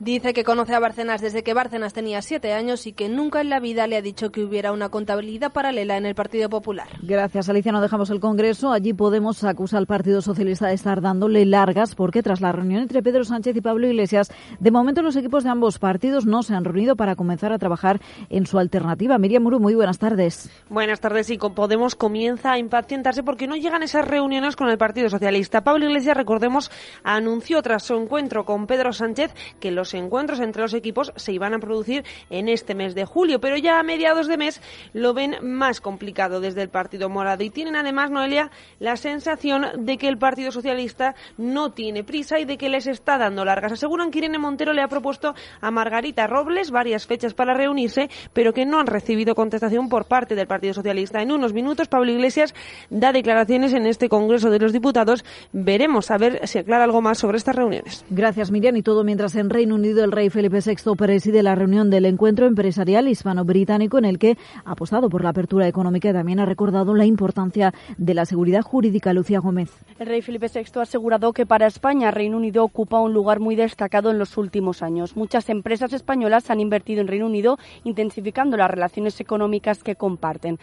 Dice 0.00 0.32
que 0.32 0.44
conoce 0.44 0.74
a 0.74 0.80
Bárcenas 0.80 1.20
desde 1.20 1.42
que 1.42 1.52
Bárcenas 1.52 1.92
tenía 1.92 2.22
siete 2.22 2.54
años 2.54 2.86
y 2.86 2.94
que 2.94 3.10
nunca 3.10 3.42
en 3.42 3.50
la 3.50 3.60
vida 3.60 3.86
le 3.86 3.98
ha 3.98 4.00
dicho 4.00 4.32
que 4.32 4.42
hubiera 4.42 4.72
una 4.72 4.88
contabilidad 4.88 5.52
paralela 5.52 5.98
en 5.98 6.06
el 6.06 6.14
Partido 6.14 6.48
Popular. 6.48 6.88
Gracias, 7.02 7.50
Alicia. 7.50 7.70
No 7.70 7.82
dejamos 7.82 8.08
el 8.08 8.18
Congreso. 8.18 8.72
Allí 8.72 8.94
Podemos 8.94 9.44
acusa 9.44 9.76
al 9.76 9.86
Partido 9.86 10.22
Socialista 10.22 10.68
de 10.68 10.72
estar 10.72 11.02
dándole 11.02 11.44
largas 11.44 11.94
porque 11.94 12.22
tras 12.22 12.40
la 12.40 12.50
reunión 12.50 12.80
entre 12.80 13.02
Pedro 13.02 13.24
Sánchez 13.24 13.54
y 13.54 13.60
Pablo 13.60 13.88
Iglesias, 13.88 14.32
de 14.58 14.70
momento 14.70 15.02
los 15.02 15.16
equipos 15.16 15.44
de 15.44 15.50
ambos 15.50 15.78
partidos 15.78 16.24
no 16.24 16.42
se 16.42 16.54
han 16.54 16.64
reunido 16.64 16.96
para 16.96 17.14
comenzar 17.14 17.52
a 17.52 17.58
trabajar 17.58 18.00
en 18.30 18.46
su 18.46 18.58
alternativa. 18.58 19.18
Miriam 19.18 19.42
Muru, 19.42 19.60
muy 19.60 19.74
buenas 19.74 19.98
tardes. 19.98 20.48
Buenas 20.70 21.00
tardes. 21.00 21.28
Y 21.28 21.36
con 21.36 21.54
Podemos 21.54 21.94
comienza 21.94 22.52
a 22.52 22.58
impacientarse 22.58 23.22
porque 23.22 23.46
no 23.46 23.54
llegan 23.54 23.82
esas 23.82 24.08
reuniones 24.08 24.56
con 24.56 24.70
el 24.70 24.78
Partido 24.78 25.10
Socialista. 25.10 25.62
Pablo 25.62 25.84
Iglesias, 25.84 26.16
recordemos, 26.16 26.70
anunció 27.04 27.60
tras 27.60 27.82
su 27.82 27.96
encuentro 27.96 28.46
con 28.46 28.66
Pedro 28.66 28.94
Sánchez 28.94 29.34
que 29.60 29.70
los 29.70 29.89
encuentros 29.94 30.40
entre 30.40 30.62
los 30.62 30.74
equipos 30.74 31.12
se 31.16 31.32
iban 31.32 31.54
a 31.54 31.58
producir 31.58 32.04
en 32.30 32.48
este 32.48 32.74
mes 32.74 32.94
de 32.94 33.04
julio, 33.04 33.40
pero 33.40 33.56
ya 33.56 33.78
a 33.78 33.82
mediados 33.82 34.26
de 34.26 34.36
mes 34.36 34.60
lo 34.92 35.14
ven 35.14 35.36
más 35.42 35.80
complicado 35.80 36.40
desde 36.40 36.62
el 36.62 36.68
Partido 36.68 37.08
Morado 37.08 37.42
y 37.44 37.50
tienen 37.50 37.76
además, 37.76 38.10
Noelia, 38.10 38.50
la 38.78 38.96
sensación 38.96 39.66
de 39.78 39.98
que 39.98 40.08
el 40.08 40.18
Partido 40.18 40.52
Socialista 40.52 41.14
no 41.38 41.72
tiene 41.72 42.04
prisa 42.04 42.38
y 42.38 42.44
de 42.44 42.58
que 42.58 42.68
les 42.68 42.86
está 42.86 43.18
dando 43.18 43.44
largas. 43.44 43.72
Aseguran 43.72 44.10
que 44.10 44.18
Irene 44.18 44.38
Montero 44.38 44.72
le 44.72 44.82
ha 44.82 44.88
propuesto 44.88 45.34
a 45.60 45.70
Margarita 45.70 46.26
Robles 46.26 46.70
varias 46.70 47.06
fechas 47.06 47.34
para 47.34 47.54
reunirse, 47.54 48.10
pero 48.32 48.52
que 48.52 48.66
no 48.66 48.80
han 48.80 48.86
recibido 48.86 49.34
contestación 49.34 49.88
por 49.88 50.06
parte 50.06 50.34
del 50.34 50.46
Partido 50.46 50.74
Socialista. 50.74 51.22
En 51.22 51.32
unos 51.32 51.52
minutos, 51.52 51.88
Pablo 51.88 52.10
Iglesias 52.10 52.54
da 52.90 53.12
declaraciones 53.12 53.72
en 53.72 53.86
este 53.86 54.08
Congreso 54.08 54.50
de 54.50 54.58
los 54.58 54.72
Diputados. 54.72 55.24
Veremos 55.52 56.10
a 56.10 56.18
ver 56.18 56.46
si 56.46 56.58
aclara 56.58 56.84
algo 56.84 57.00
más 57.00 57.18
sobre 57.18 57.38
estas 57.38 57.56
reuniones. 57.56 58.04
Gracias, 58.10 58.50
Miriam. 58.50 58.76
Y 58.76 58.82
todo 58.82 59.04
mientras 59.04 59.34
en 59.36 59.50
Reino 59.50 59.78
Unido, 59.80 60.04
el 60.04 60.12
rey 60.12 60.28
Felipe 60.28 60.58
VI 60.60 60.94
preside 60.94 61.42
la 61.42 61.54
reunión 61.54 61.88
del 61.88 62.04
encuentro 62.04 62.46
empresarial 62.46 63.08
hispano-británico 63.08 63.96
en 63.96 64.04
el 64.04 64.18
que 64.18 64.36
ha 64.64 64.72
apostado 64.72 65.08
por 65.08 65.24
la 65.24 65.30
apertura 65.30 65.66
económica 65.66 66.10
y 66.10 66.12
también 66.12 66.38
ha 66.38 66.44
recordado 66.44 66.94
la 66.94 67.06
importancia 67.06 67.72
de 67.96 68.12
la 68.12 68.26
seguridad 68.26 68.60
jurídica. 68.60 69.14
Lucía 69.14 69.40
Gómez. 69.40 69.70
El 69.98 70.06
rey 70.06 70.20
Felipe 70.20 70.48
VI 70.52 70.80
ha 70.80 70.82
asegurado 70.82 71.32
que 71.32 71.46
para 71.46 71.66
España 71.66 72.10
Reino 72.10 72.36
Unido 72.36 72.62
ocupa 72.62 73.00
un 73.00 73.14
lugar 73.14 73.40
muy 73.40 73.56
destacado 73.56 74.10
en 74.10 74.18
los 74.18 74.36
últimos 74.36 74.82
años. 74.82 75.16
Muchas 75.16 75.48
empresas 75.48 75.94
españolas 75.94 76.50
han 76.50 76.60
invertido 76.60 77.00
en 77.00 77.08
Reino 77.08 77.26
Unido, 77.26 77.58
intensificando 77.84 78.58
las 78.58 78.70
relaciones 78.70 79.18
económicas 79.18 79.82
que 79.82 79.96
comparten. 79.96 80.58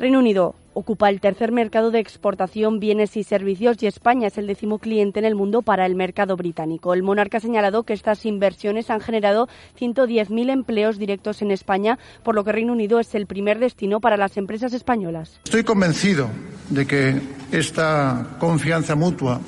Reino 0.00 0.18
Unido 0.18 0.54
ocupa 0.72 1.10
el 1.10 1.20
tercer 1.20 1.52
mercado 1.52 1.90
de 1.90 1.98
exportación, 1.98 2.80
bienes 2.80 3.18
y 3.18 3.22
servicios 3.22 3.82
y 3.82 3.86
España 3.86 4.28
es 4.28 4.38
el 4.38 4.46
décimo 4.46 4.78
cliente 4.78 5.18
en 5.18 5.26
el 5.26 5.34
mundo 5.34 5.60
para 5.60 5.84
el 5.84 5.94
mercado 5.94 6.38
británico. 6.38 6.94
El 6.94 7.02
monarca 7.02 7.36
ha 7.36 7.40
señalado 7.40 7.82
que 7.82 7.92
estas 7.92 8.24
inversiones 8.24 8.88
han 8.88 9.00
generado 9.00 9.46
110.000 9.78 10.50
empleos 10.50 10.96
directos 10.96 11.42
en 11.42 11.50
España, 11.50 11.98
por 12.22 12.34
lo 12.34 12.44
que 12.44 12.52
Reino 12.52 12.72
Unido 12.72 12.98
es 12.98 13.14
el 13.14 13.26
primer 13.26 13.58
destino 13.58 14.00
para 14.00 14.16
las 14.16 14.38
empresas 14.38 14.72
españolas. 14.72 15.38
Estoy 15.44 15.64
convencido 15.64 16.30
de 16.70 16.86
que 16.86 17.20
esta 17.52 18.38
confianza 18.38 18.94
mutua 18.94 19.38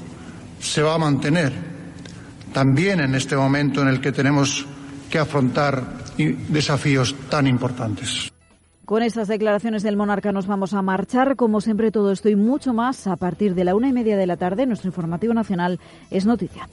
se 0.61 0.83
va 0.83 0.97
a 0.97 0.99
mantener 0.99 1.51
también 2.53 3.01
en 3.01 3.15
este 3.15 3.37
momento 3.37 3.81
en 3.81 3.89
el 3.89 4.03
que 4.03 4.13
tenemos 4.13 4.67
que 5.09 5.19
afrontar 5.19 5.83
desafíos 6.51 7.17
tan 7.31 7.47
importantes. 7.47 8.31
Con 8.85 9.03
estas 9.03 9.29
declaraciones 9.29 9.83
del 9.85 9.97
monarca 9.97 10.33
nos 10.33 10.47
vamos 10.47 10.75
a 10.75 10.83
marchar. 10.83 11.37
Como 11.37 11.61
siempre, 11.61 11.93
todo 11.93 12.11
esto 12.11 12.29
y 12.29 12.37
mucho 12.37 12.73
más 12.73 13.07
a 13.07 13.17
partir 13.17 13.55
de 13.55 13.65
la 13.65 13.77
una 13.77 13.89
y 13.89 13.93
media 13.93 14.17
de 14.17 14.27
la 14.27 14.37
tarde. 14.37 14.67
Nuestro 14.67 14.89
informativo 14.89 15.35
nacional 15.35 15.79
es 16.11 16.27
noticia. 16.27 16.69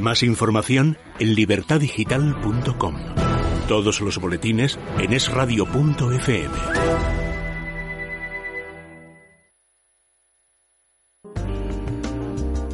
Más 0.00 0.22
información 0.22 0.96
en 1.18 1.34
libertadigital.com. 1.34 2.94
Todos 3.66 4.00
los 4.00 4.20
boletines 4.20 4.78
en 4.98 5.12
esradio.fm. 5.12 6.54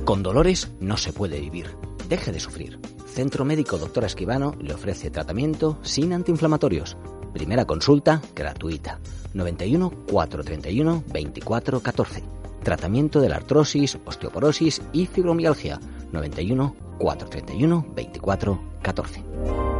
Con 0.04 0.22
dolores 0.22 0.72
no 0.80 0.96
se 0.96 1.12
puede 1.12 1.40
vivir. 1.40 1.68
Deje 2.08 2.32
de 2.32 2.40
sufrir. 2.40 2.80
Centro 3.06 3.44
Médico 3.44 3.78
Doctora 3.78 4.08
Esquivano 4.08 4.54
le 4.60 4.74
ofrece 4.74 5.10
tratamiento 5.10 5.78
sin 5.82 6.12
antiinflamatorios. 6.12 6.96
Primera 7.32 7.64
consulta 7.64 8.20
gratuita. 8.34 8.98
91 9.34 9.90
431 10.10 11.04
24 11.12 11.80
14. 11.80 12.24
Tratamiento 12.62 13.20
de 13.20 13.28
la 13.28 13.36
artrosis, 13.36 13.98
osteoporosis 14.04 14.82
y 14.92 15.06
fibromialgia. 15.06 15.80
91 16.12 16.74
431 16.98 17.86
24 17.94 18.60
14. 18.82 19.79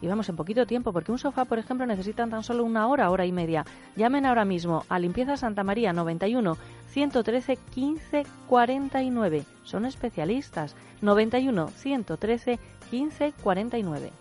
y 0.00 0.06
vamos 0.06 0.28
en 0.28 0.36
poquito 0.36 0.66
tiempo, 0.66 0.92
porque 0.92 1.12
un 1.12 1.18
sofá, 1.18 1.44
por 1.44 1.58
ejemplo, 1.58 1.86
necesitan 1.86 2.30
tan 2.30 2.42
solo 2.42 2.64
una 2.64 2.86
hora, 2.88 3.10
hora 3.10 3.26
y 3.26 3.32
media. 3.32 3.64
Llamen 3.96 4.26
ahora 4.26 4.44
mismo 4.44 4.84
a 4.88 4.98
Limpieza 4.98 5.36
Santa 5.36 5.64
María 5.64 5.92
91 5.92 6.56
113 6.90 7.56
15 7.74 8.26
49. 8.48 9.44
Son 9.64 9.84
especialistas. 9.86 10.74
91 11.02 11.68
113 11.68 12.58
15 12.90 13.32
49. 13.42 14.12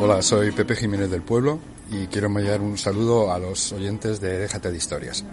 Hola, 0.00 0.20
soy 0.20 0.50
Pepe 0.50 0.74
Jiménez 0.74 1.10
del 1.12 1.22
Pueblo 1.22 1.60
y 1.88 2.08
quiero 2.08 2.26
enviar 2.26 2.60
un 2.60 2.76
saludo 2.76 3.32
a 3.32 3.38
los 3.38 3.72
oyentes 3.72 4.20
de 4.20 4.36
Déjate 4.36 4.72
de 4.72 4.76
Historias. 4.76 5.24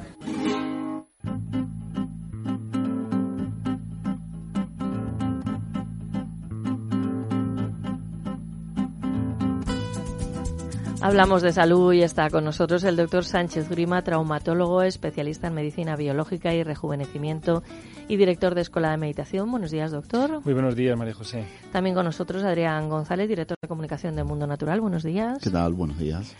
Hablamos 11.10 11.41
de 11.41 11.51
salud 11.51 11.91
y 11.91 12.03
está 12.03 12.30
con 12.30 12.45
nosotros 12.45 12.84
el 12.84 12.95
doctor 12.95 13.26
Sánchez 13.26 13.68
Grima, 13.68 14.03
traumatólogo, 14.03 14.84
especialista 14.84 15.47
en 15.47 15.55
medicina 15.55 15.95
biológica 15.95 16.53
y 16.53 16.62
rejuvenecimiento 16.62 17.64
y 18.07 18.16
director 18.16 18.53
de 18.53 18.62
Escuela 18.62 18.91
de 18.91 18.97
Meditación. 18.97 19.49
Buenos 19.49 19.72
días, 19.72 19.89
doctor. 19.89 20.45
Muy 20.45 20.53
buenos 20.53 20.76
días, 20.76 20.95
María 20.95 21.16
José. 21.16 21.45
También 21.72 21.95
con 21.95 22.05
nosotros 22.05 22.43
Adrián 22.43 22.89
González, 22.89 23.28
director 23.28 23.57
de 23.60 23.68
comunicación 23.68 24.16
de 24.16 24.24
Mundo 24.24 24.45
Natural. 24.45 24.80
Buenos 24.82 25.01
días. 25.01 25.39
¿Qué 25.41 25.49
tal? 25.49 25.74
Buenos 25.74 25.97
días. 25.97 26.36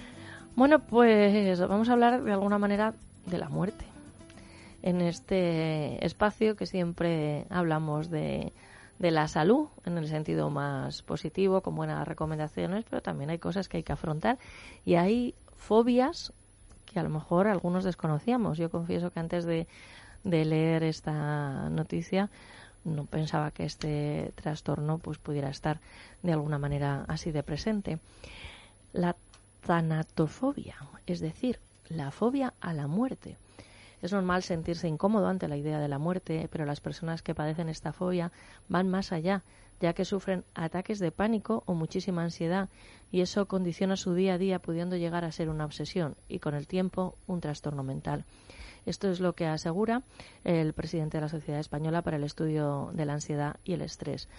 Bueno, 0.56 0.78
pues 0.78 1.60
vamos 1.62 1.90
a 1.90 1.94
hablar 1.94 2.24
de 2.24 2.32
alguna 2.32 2.60
manera 2.60 2.94
de 3.26 3.40
la 3.40 3.50
muerte. 3.50 3.86
En 4.84 5.02
este 5.02 6.06
espacio 6.06 6.56
que 6.56 6.68
siempre 6.68 7.48
hablamos 7.50 8.12
de, 8.12 8.54
de 9.00 9.12
la 9.12 9.28
salud 9.28 9.70
en 9.86 9.98
el 9.98 10.08
sentido 10.08 10.50
más 10.50 11.02
positivo, 11.02 11.62
con 11.62 11.76
buenas 11.76 12.08
recomendaciones, 12.08 12.86
pero 12.90 13.02
también 13.02 13.30
hay 13.30 13.40
cosas 13.40 13.70
que 13.70 13.78
hay 13.78 13.84
que 13.84 13.94
afrontar 13.94 14.38
y 14.86 14.96
hay 14.96 15.34
fobias 15.56 16.34
que 16.86 17.00
a 17.00 17.04
lo 17.04 17.10
mejor 17.10 17.48
algunos 17.48 17.84
desconocíamos. 17.84 18.58
Yo 18.58 18.70
confieso 18.70 19.12
que 19.12 19.20
antes 19.20 19.46
de, 19.46 19.68
de 20.24 20.46
leer 20.46 20.84
esta 20.84 21.70
noticia 21.70 22.30
no 22.84 23.06
pensaba 23.06 23.52
que 23.52 23.66
este 23.66 24.34
trastorno 24.36 24.98
pues 24.98 25.18
pudiera 25.18 25.50
estar 25.50 25.80
de 26.22 26.34
alguna 26.34 26.58
manera 26.58 27.06
así 27.08 27.32
de 27.32 27.44
presente. 27.44 28.00
La 28.92 29.16
tanatofobia, 29.66 30.76
es 31.06 31.20
decir, 31.20 31.60
la 31.90 32.12
fobia 32.12 32.54
a 32.60 32.74
la 32.74 32.88
muerte. 32.88 33.38
Es 34.02 34.14
normal 34.14 34.44
sentirse 34.44 34.88
incómodo 34.88 35.28
ante 35.28 35.48
la 35.48 35.58
idea 35.58 35.80
de 35.80 35.88
la 35.88 36.00
muerte, 36.00 36.48
pero 36.52 36.66
las 36.66 36.82
personas 36.82 37.22
que 37.22 37.36
padecen 37.36 37.70
esta 37.70 37.94
fobia 37.94 38.32
van 38.68 38.90
más 38.90 39.12
allá, 39.12 39.44
ya 39.80 39.94
que 39.94 40.06
sufren 40.06 40.44
ataques 40.56 41.00
de 41.00 41.12
pánico 41.12 41.64
o 41.66 41.74
muchísima 41.74 42.24
ansiedad, 42.24 42.70
y 43.12 43.22
eso 43.22 43.48
condiciona 43.48 43.96
su 43.96 44.14
día 44.14 44.36
a 44.36 44.38
día, 44.38 44.60
pudiendo 44.60 44.96
llegar 44.96 45.26
a 45.26 45.32
ser 45.32 45.50
una 45.50 45.66
obsesión 45.66 46.16
y 46.28 46.40
con 46.40 46.54
el 46.54 46.68
tiempo 46.68 47.16
un 47.28 47.42
trastorno 47.42 47.84
mental. 47.84 48.26
Esto 48.86 49.10
es 49.10 49.20
lo 49.20 49.34
que 49.34 49.46
asegura 49.46 50.04
el 50.44 50.74
presidente 50.74 51.18
de 51.18 51.22
la 51.22 51.30
Sociedad 51.30 51.60
Española 51.60 52.02
para 52.02 52.18
el 52.18 52.24
Estudio 52.24 52.92
de 52.94 53.06
la 53.06 53.14
Ansiedad 53.14 53.58
y 53.64 53.74
el 53.74 53.82
Estrés. 53.82 54.30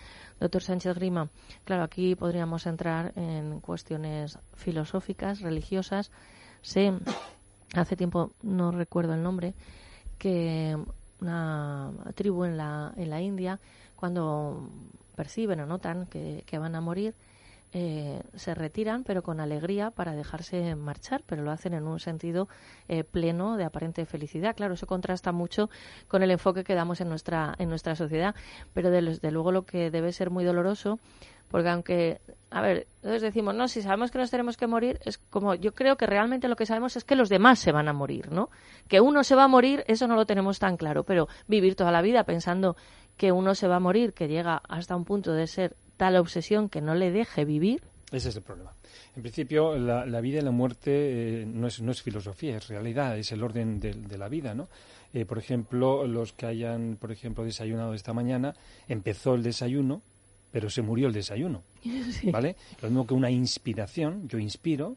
Doctor 0.41 0.63
Sánchez 0.63 0.95
Grima, 0.97 1.29
claro, 1.65 1.83
aquí 1.83 2.15
podríamos 2.15 2.67
entrar 2.67 3.13
en 3.17 3.61
cuestiones 3.61 4.39
filosóficas, 4.55 5.41
religiosas. 5.41 6.11
Sé 6.63 6.93
hace 7.75 7.97
tiempo 7.97 8.33
no 8.43 8.73
recuerdo 8.73 9.15
el 9.15 9.23
nombre 9.23 9.55
que 10.19 10.77
una 11.21 11.93
tribu 12.15 12.45
en 12.45 12.57
la, 12.57 12.93
en 12.97 13.11
la 13.11 13.21
India 13.21 13.61
cuando 13.97 14.69
perciben 15.17 15.61
o 15.61 15.67
notan 15.67 16.07
que, 16.07 16.43
que 16.47 16.59
van 16.59 16.75
a 16.75 16.81
morir 16.81 17.15
eh, 17.73 18.23
se 18.35 18.55
retiran 18.55 19.05
pero 19.05 19.23
con 19.23 19.41
alegría 19.41 19.91
para 19.91 20.15
dejarse 20.15 20.75
marchar 20.75 21.23
pero 21.27 21.43
lo 21.43 21.51
hacen 21.51 21.75
en 21.75 21.87
un 21.87 22.01
sentido 22.01 22.49
eh, 22.89 23.05
pleno 23.05 23.57
de 23.57 23.65
aparente 23.65 24.05
felicidad 24.07 24.57
claro 24.57 24.75
eso 24.75 24.87
contrasta 24.87 25.33
mucho 25.33 25.71
con 26.09 26.23
el 26.23 26.31
enfoque 26.31 26.65
que 26.65 26.75
damos 26.75 27.01
en 27.01 27.09
nuestra 27.09 27.55
en 27.59 27.69
nuestra 27.69 27.95
sociedad 27.95 28.35
pero 28.75 28.91
desde 28.91 29.31
luego 29.31 29.53
lo 29.53 29.67
que 29.67 29.91
debe 29.91 30.13
ser 30.13 30.31
muy 30.31 30.45
doloroso 30.45 30.99
porque 31.51 31.69
aunque, 31.69 32.21
a 32.51 32.61
ver, 32.61 32.87
entonces 32.97 33.23
decimos, 33.23 33.55
no, 33.55 33.67
si 33.67 33.83
sabemos 33.83 34.13
que 34.13 34.19
nos 34.19 34.31
tenemos 34.31 34.57
que 34.57 34.69
morir, 34.69 35.01
es 35.05 35.19
como, 35.19 35.55
yo 35.57 35.75
creo 35.75 35.97
que 35.97 36.07
realmente 36.07 36.47
lo 36.47 36.55
que 36.55 36.65
sabemos 36.65 36.97
es 36.97 37.05
que 37.05 37.17
los 37.17 37.29
demás 37.29 37.59
se 37.59 37.73
van 37.73 37.89
a 37.89 37.93
morir, 37.93 38.31
¿no? 38.31 38.51
Que 38.87 39.01
uno 39.01 39.25
se 39.25 39.35
va 39.35 39.45
a 39.45 39.49
morir, 39.49 39.83
eso 39.89 40.07
no 40.07 40.15
lo 40.15 40.27
tenemos 40.27 40.61
tan 40.61 40.77
claro, 40.77 41.03
pero 41.03 41.29
vivir 41.49 41.75
toda 41.75 41.91
la 41.91 42.03
vida 42.03 42.23
pensando 42.23 42.77
que 43.17 43.33
uno 43.33 43.57
se 43.57 43.67
va 43.67 43.77
a 43.77 43.81
morir, 43.81 44.13
que 44.13 44.29
llega 44.29 44.63
hasta 44.69 44.95
un 44.95 45.05
punto 45.05 45.33
de 45.33 45.49
ser 45.49 45.77
tal 46.01 46.17
obsesión 46.17 46.71
que 46.71 46.81
no 46.81 46.95
le 46.95 47.11
deje 47.11 47.45
vivir. 47.45 47.83
Ese 48.11 48.31
es 48.31 48.37
el 48.37 48.43
problema. 48.43 48.73
En 49.15 49.21
principio, 49.21 49.77
la, 49.77 50.07
la 50.07 50.23
vida 50.23 50.39
y 50.39 50.43
la 50.43 50.51
muerte 50.51 51.43
eh, 51.43 51.45
no, 51.45 51.67
es, 51.67 51.83
no 51.83 51.93
es 51.93 52.01
filosofía, 52.01 52.57
es 52.57 52.69
realidad, 52.69 53.19
es 53.19 53.33
el 53.33 53.43
orden 53.43 53.79
de, 53.81 53.93
de 53.93 54.17
la 54.17 54.31
vida, 54.31 54.55
¿no? 54.55 54.69
Eh, 55.13 55.27
por 55.27 55.37
ejemplo, 55.37 56.07
los 56.07 56.33
que 56.33 56.47
hayan, 56.47 56.97
por 56.99 57.13
ejemplo, 57.13 57.45
desayunado 57.45 57.93
esta 57.93 58.15
mañana, 58.15 58.55
empezó 58.89 59.35
el 59.35 59.43
desayuno, 59.43 60.01
pero 60.51 60.71
se 60.71 60.81
murió 60.81 61.07
el 61.07 61.13
desayuno. 61.13 61.63
Sí. 62.13 62.31
¿Vale? 62.31 62.57
Lo 62.81 62.89
mismo 62.89 63.07
que 63.07 63.13
una 63.13 63.31
inspiración, 63.31 64.27
yo 64.27 64.39
inspiro. 64.39 64.97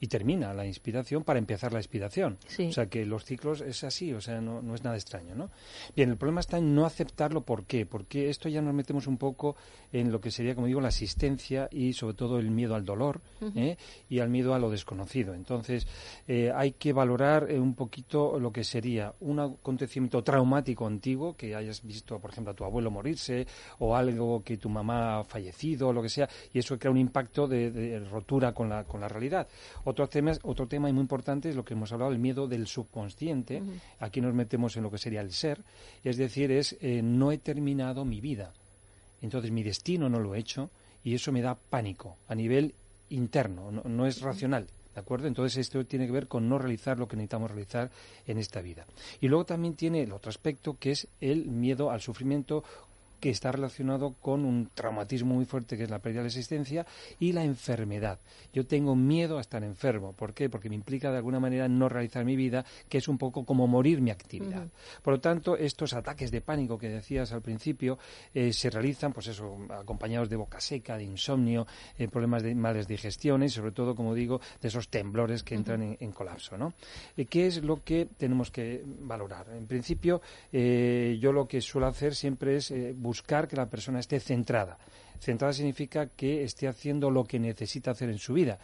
Y 0.00 0.08
termina 0.08 0.52
la 0.54 0.66
inspiración 0.66 1.24
para 1.24 1.38
empezar 1.38 1.72
la 1.72 1.78
expiración. 1.78 2.38
Sí. 2.46 2.68
O 2.68 2.72
sea 2.72 2.86
que 2.86 3.04
los 3.04 3.24
ciclos 3.24 3.60
es 3.60 3.84
así, 3.84 4.12
o 4.12 4.20
sea, 4.20 4.40
no, 4.40 4.62
no 4.62 4.74
es 4.74 4.84
nada 4.84 4.96
extraño, 4.96 5.34
¿no? 5.34 5.50
Bien, 5.96 6.10
el 6.10 6.16
problema 6.16 6.40
está 6.40 6.58
en 6.58 6.74
no 6.74 6.86
aceptarlo. 6.86 7.42
¿Por 7.42 7.64
qué? 7.64 7.86
Porque 7.86 8.28
esto 8.28 8.48
ya 8.48 8.62
nos 8.62 8.74
metemos 8.74 9.06
un 9.06 9.18
poco 9.18 9.56
en 9.92 10.12
lo 10.12 10.20
que 10.20 10.30
sería, 10.30 10.54
como 10.54 10.66
digo, 10.66 10.80
la 10.80 10.88
asistencia 10.88 11.68
y 11.70 11.92
sobre 11.92 12.14
todo 12.14 12.38
el 12.38 12.50
miedo 12.50 12.74
al 12.74 12.84
dolor. 12.84 13.20
¿eh? 13.54 13.76
y 14.08 14.20
al 14.20 14.28
miedo 14.28 14.54
a 14.54 14.58
lo 14.58 14.70
desconocido. 14.70 15.34
Entonces, 15.34 15.86
eh, 16.26 16.52
hay 16.54 16.72
que 16.72 16.92
valorar 16.92 17.50
eh, 17.50 17.58
un 17.58 17.74
poquito 17.74 18.38
lo 18.38 18.52
que 18.52 18.64
sería 18.64 19.14
un 19.20 19.40
acontecimiento 19.40 20.22
traumático 20.22 20.86
antiguo, 20.86 21.36
que 21.36 21.54
hayas 21.54 21.82
visto, 21.82 22.18
por 22.18 22.30
ejemplo, 22.30 22.52
a 22.52 22.56
tu 22.56 22.64
abuelo 22.64 22.90
morirse 22.90 23.46
o 23.78 23.94
algo 23.94 24.42
que 24.42 24.56
tu 24.56 24.68
mamá 24.68 25.20
ha 25.20 25.24
fallecido 25.24 25.88
o 25.88 25.92
lo 25.92 26.02
que 26.02 26.08
sea, 26.08 26.28
y 26.52 26.58
eso 26.58 26.78
crea 26.78 26.90
un 26.90 26.98
impacto 26.98 27.46
de, 27.46 27.70
de 27.70 28.00
rotura 28.00 28.52
con 28.52 28.68
la, 28.68 28.84
con 28.84 29.00
la 29.00 29.08
realidad. 29.08 29.48
Otro 29.88 30.06
tema, 30.06 30.32
otro 30.42 30.68
tema 30.68 30.92
muy 30.92 31.00
importante 31.00 31.48
es 31.48 31.56
lo 31.56 31.64
que 31.64 31.72
hemos 31.72 31.90
hablado, 31.92 32.12
el 32.12 32.18
miedo 32.18 32.46
del 32.46 32.66
subconsciente. 32.66 33.62
Aquí 34.00 34.20
nos 34.20 34.34
metemos 34.34 34.76
en 34.76 34.82
lo 34.82 34.90
que 34.90 34.98
sería 34.98 35.22
el 35.22 35.32
ser, 35.32 35.62
es 36.04 36.18
decir, 36.18 36.52
es 36.52 36.76
eh, 36.82 37.00
no 37.02 37.32
he 37.32 37.38
terminado 37.38 38.04
mi 38.04 38.20
vida. 38.20 38.52
Entonces 39.22 39.50
mi 39.50 39.62
destino 39.62 40.10
no 40.10 40.20
lo 40.20 40.34
he 40.34 40.40
hecho 40.40 40.68
y 41.02 41.14
eso 41.14 41.32
me 41.32 41.40
da 41.40 41.54
pánico 41.54 42.18
a 42.28 42.34
nivel 42.34 42.74
interno, 43.08 43.72
no, 43.72 43.82
no 43.82 44.06
es 44.06 44.20
racional. 44.20 44.66
¿De 44.94 45.00
acuerdo? 45.00 45.26
Entonces 45.26 45.56
esto 45.56 45.86
tiene 45.86 46.04
que 46.04 46.12
ver 46.12 46.28
con 46.28 46.50
no 46.50 46.58
realizar 46.58 46.98
lo 46.98 47.08
que 47.08 47.16
necesitamos 47.16 47.50
realizar 47.50 47.90
en 48.26 48.36
esta 48.36 48.60
vida. 48.60 48.84
Y 49.22 49.28
luego 49.28 49.46
también 49.46 49.74
tiene 49.74 50.02
el 50.02 50.12
otro 50.12 50.28
aspecto 50.28 50.76
que 50.78 50.90
es 50.90 51.08
el 51.20 51.46
miedo 51.46 51.90
al 51.90 52.02
sufrimiento 52.02 52.62
que 53.20 53.30
está 53.30 53.52
relacionado 53.52 54.14
con 54.20 54.44
un 54.44 54.70
traumatismo 54.74 55.34
muy 55.34 55.44
fuerte 55.44 55.76
que 55.76 55.84
es 55.84 55.90
la 55.90 55.98
pérdida 55.98 56.20
de 56.20 56.24
la 56.24 56.28
existencia 56.28 56.86
y 57.18 57.32
la 57.32 57.44
enfermedad. 57.44 58.18
Yo 58.52 58.66
tengo 58.66 58.94
miedo 58.94 59.38
a 59.38 59.40
estar 59.40 59.62
enfermo. 59.64 60.12
¿Por 60.12 60.34
qué? 60.34 60.48
Porque 60.48 60.68
me 60.68 60.74
implica 60.74 61.10
de 61.10 61.18
alguna 61.18 61.40
manera 61.40 61.68
no 61.68 61.88
realizar 61.88 62.24
mi 62.24 62.36
vida, 62.36 62.64
que 62.88 62.98
es 62.98 63.08
un 63.08 63.18
poco 63.18 63.44
como 63.44 63.66
morir 63.66 64.00
mi 64.00 64.10
actividad. 64.10 64.66
Por 65.02 65.14
lo 65.14 65.20
tanto, 65.20 65.56
estos 65.56 65.92
ataques 65.92 66.30
de 66.30 66.40
pánico 66.40 66.78
que 66.78 66.88
decías 66.88 67.32
al 67.32 67.42
principio 67.42 67.98
eh, 68.34 68.52
se 68.52 68.70
realizan, 68.70 69.12
pues 69.12 69.28
eso, 69.28 69.58
acompañados 69.70 70.28
de 70.28 70.36
boca 70.36 70.60
seca, 70.60 70.96
de 70.96 71.04
insomnio, 71.04 71.66
eh, 71.98 72.08
problemas 72.08 72.42
de 72.42 72.54
malas 72.54 72.86
digestiones, 72.86 73.52
sobre 73.52 73.72
todo, 73.72 73.94
como 73.94 74.14
digo, 74.14 74.40
de 74.60 74.68
esos 74.68 74.88
temblores 74.88 75.42
que 75.42 75.54
entran 75.54 75.82
en, 75.82 75.96
en 76.00 76.12
colapso, 76.12 76.56
¿no? 76.56 76.74
Eh, 77.16 77.26
¿Qué 77.26 77.46
es 77.46 77.62
lo 77.62 77.82
que 77.82 78.06
tenemos 78.16 78.50
que 78.50 78.82
valorar? 79.00 79.48
En 79.50 79.66
principio, 79.66 80.20
yo 80.52 81.32
lo 81.32 81.46
que 81.46 81.60
suelo 81.60 81.86
hacer 81.86 82.14
siempre 82.14 82.56
es 82.56 82.72
buscar 83.08 83.48
que 83.48 83.56
la 83.56 83.70
persona 83.70 84.00
esté 84.00 84.20
centrada. 84.20 84.76
Centrada 85.18 85.54
significa 85.54 86.08
que 86.08 86.44
esté 86.44 86.68
haciendo 86.68 87.10
lo 87.10 87.24
que 87.24 87.38
necesita 87.38 87.92
hacer 87.92 88.10
en 88.10 88.18
su 88.18 88.34
vida. 88.34 88.58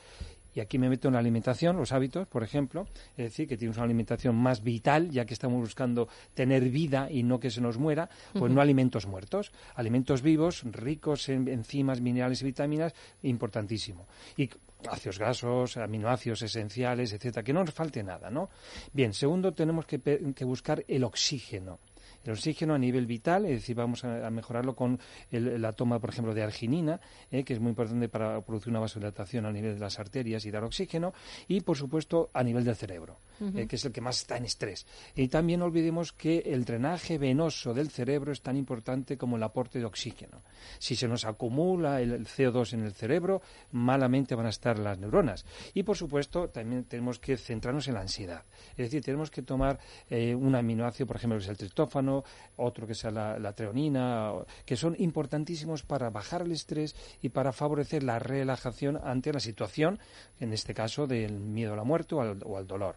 Y 0.55 0.61
aquí 0.61 0.79
me 0.79 0.89
meto 0.89 1.09
en 1.09 1.15
la 1.15 1.21
alimentación, 1.21 1.77
los 1.77 1.91
hábitos, 1.91 2.29
por 2.29 2.45
ejemplo, 2.45 2.87
es 3.17 3.25
decir, 3.25 3.49
que 3.49 3.57
tienes 3.57 3.77
una 3.77 3.87
alimentación 3.87 4.37
más 4.37 4.63
vital, 4.63 5.11
ya 5.11 5.25
que 5.25 5.35
estamos 5.35 5.59
buscando 5.59 6.09
tener 6.33 6.63
vida 6.69 7.11
y 7.11 7.25
no 7.25 7.41
que 7.41 7.51
se 7.51 7.61
nos 7.61 7.77
muera, 7.77 8.09
pues 8.33 8.53
no 8.53 8.61
alimentos 8.61 9.07
muertos, 9.07 9.51
alimentos 9.75 10.23
vivos, 10.23 10.63
ricos 10.65 11.29
en 11.29 11.49
enzimas, 11.49 12.01
minerales 12.01 12.43
y 12.43 12.45
vitaminas, 12.45 12.95
importantísimo. 13.23 14.07
Y 14.37 14.49
ácidos 14.89 15.19
grasos, 15.19 15.77
aminoácidos 15.77 16.43
esenciales, 16.43 17.13
etcétera, 17.13 17.43
que 17.43 17.53
no 17.53 17.65
nos 17.65 17.75
falte 17.75 18.05
nada, 18.05 18.31
¿no? 18.31 18.51
Bien, 18.93 19.13
segundo, 19.13 19.53
tenemos 19.53 19.87
que 19.87 20.45
buscar 20.45 20.85
el 20.87 21.03
oxígeno. 21.03 21.81
El 22.25 22.33
oxígeno 22.33 22.75
a 22.75 22.79
nivel 22.79 23.07
vital, 23.07 23.45
es 23.47 23.53
decir, 23.61 23.77
vamos 23.77 24.05
a, 24.05 24.27
a 24.27 24.31
mejorarlo 24.31 24.75
con 24.75 24.99
el- 25.31 25.61
la 25.61 25.73
toma, 25.73 25.99
por 26.01 26.11
ejemplo, 26.11 26.35
de 26.35 26.43
arginina, 26.43 27.01
eh, 27.31 27.45
que 27.45 27.53
es 27.55 27.61
muy 27.61 27.71
importante 27.71 28.09
para 28.09 28.41
producir 28.41 28.71
una 28.71 28.81
vasodilatación 28.81 29.47
a 29.47 29.53
nivel 29.53 29.75
de 29.75 29.81
las 29.81 29.99
arterias 29.99 30.45
y 30.47 30.51
dar 30.51 30.65
oxígeno, 30.65 31.13
y 31.49 31.61
por 31.61 31.77
supuesto 31.77 32.31
a 32.33 32.43
nivel 32.43 32.65
del 32.65 32.77
cerebro, 32.77 33.19
eh, 33.55 33.67
que 33.67 33.77
es 33.77 33.85
el 33.85 33.93
que 33.93 34.01
más 34.01 34.19
está 34.19 34.37
en 34.37 34.45
estrés. 34.45 34.87
Y 35.15 35.29
también 35.29 35.61
no 35.61 35.67
olvidemos 35.67 36.13
que 36.13 36.39
el 36.39 36.65
drenaje 36.65 37.19
venoso 37.19 37.75
del 37.75 37.91
cerebro 37.91 38.33
es 38.33 38.41
tan 38.43 38.57
importante 38.57 39.17
como 39.19 39.37
el 39.37 39.43
aporte 39.43 39.79
de 39.79 39.85
oxígeno. 39.85 40.43
Si 40.79 40.97
se 40.97 41.09
nos 41.09 41.25
acumula 41.25 42.01
el, 42.01 42.13
el 42.13 42.27
CO2 42.27 42.73
en 42.75 42.85
el 42.85 42.93
cerebro, 42.93 43.43
malamente 43.73 44.35
van 44.35 44.47
a 44.47 44.51
estar 44.51 44.79
las 44.79 44.99
neuronas. 44.99 45.45
Y 45.75 45.83
por 45.83 45.97
supuesto, 45.97 46.49
también 46.49 46.85
tenemos 46.85 47.19
que 47.19 47.37
centrarnos 47.37 47.89
en 47.89 47.95
la 47.95 48.01
ansiedad. 48.01 48.45
Es 48.71 48.87
decir, 48.87 49.03
tenemos 49.03 49.31
que 49.31 49.43
tomar 49.43 49.79
eh, 50.09 50.35
un 50.35 50.55
aminoácido, 50.55 51.07
por 51.07 51.17
ejemplo, 51.17 51.39
que 51.39 51.45
es 51.45 51.51
el 51.51 51.57
triptófano, 51.57 52.14
otro 52.57 52.87
que 52.87 52.95
sea 52.95 53.11
la, 53.11 53.53
treonina, 53.53 54.33
que 54.65 54.77
son 54.77 54.95
importantísimos 54.99 55.83
para 55.83 56.11
bajar 56.11 56.43
el 56.43 56.53
estrés 56.53 56.95
y 57.23 57.31
para 57.31 57.53
favorecer 57.53 58.03
la 58.03 58.19
relajación 58.19 59.01
ante 59.03 59.33
la 59.33 59.41
situación, 59.41 59.99
en 60.41 60.53
este 60.53 60.75
caso 60.75 61.07
del 61.07 61.33
miedo 61.33 61.73
a 61.73 61.77
la 61.77 61.85
muerte 61.85 62.15
o 62.15 62.21
al, 62.21 62.39
o 62.45 62.57
al 62.57 62.67
dolor. 62.67 62.97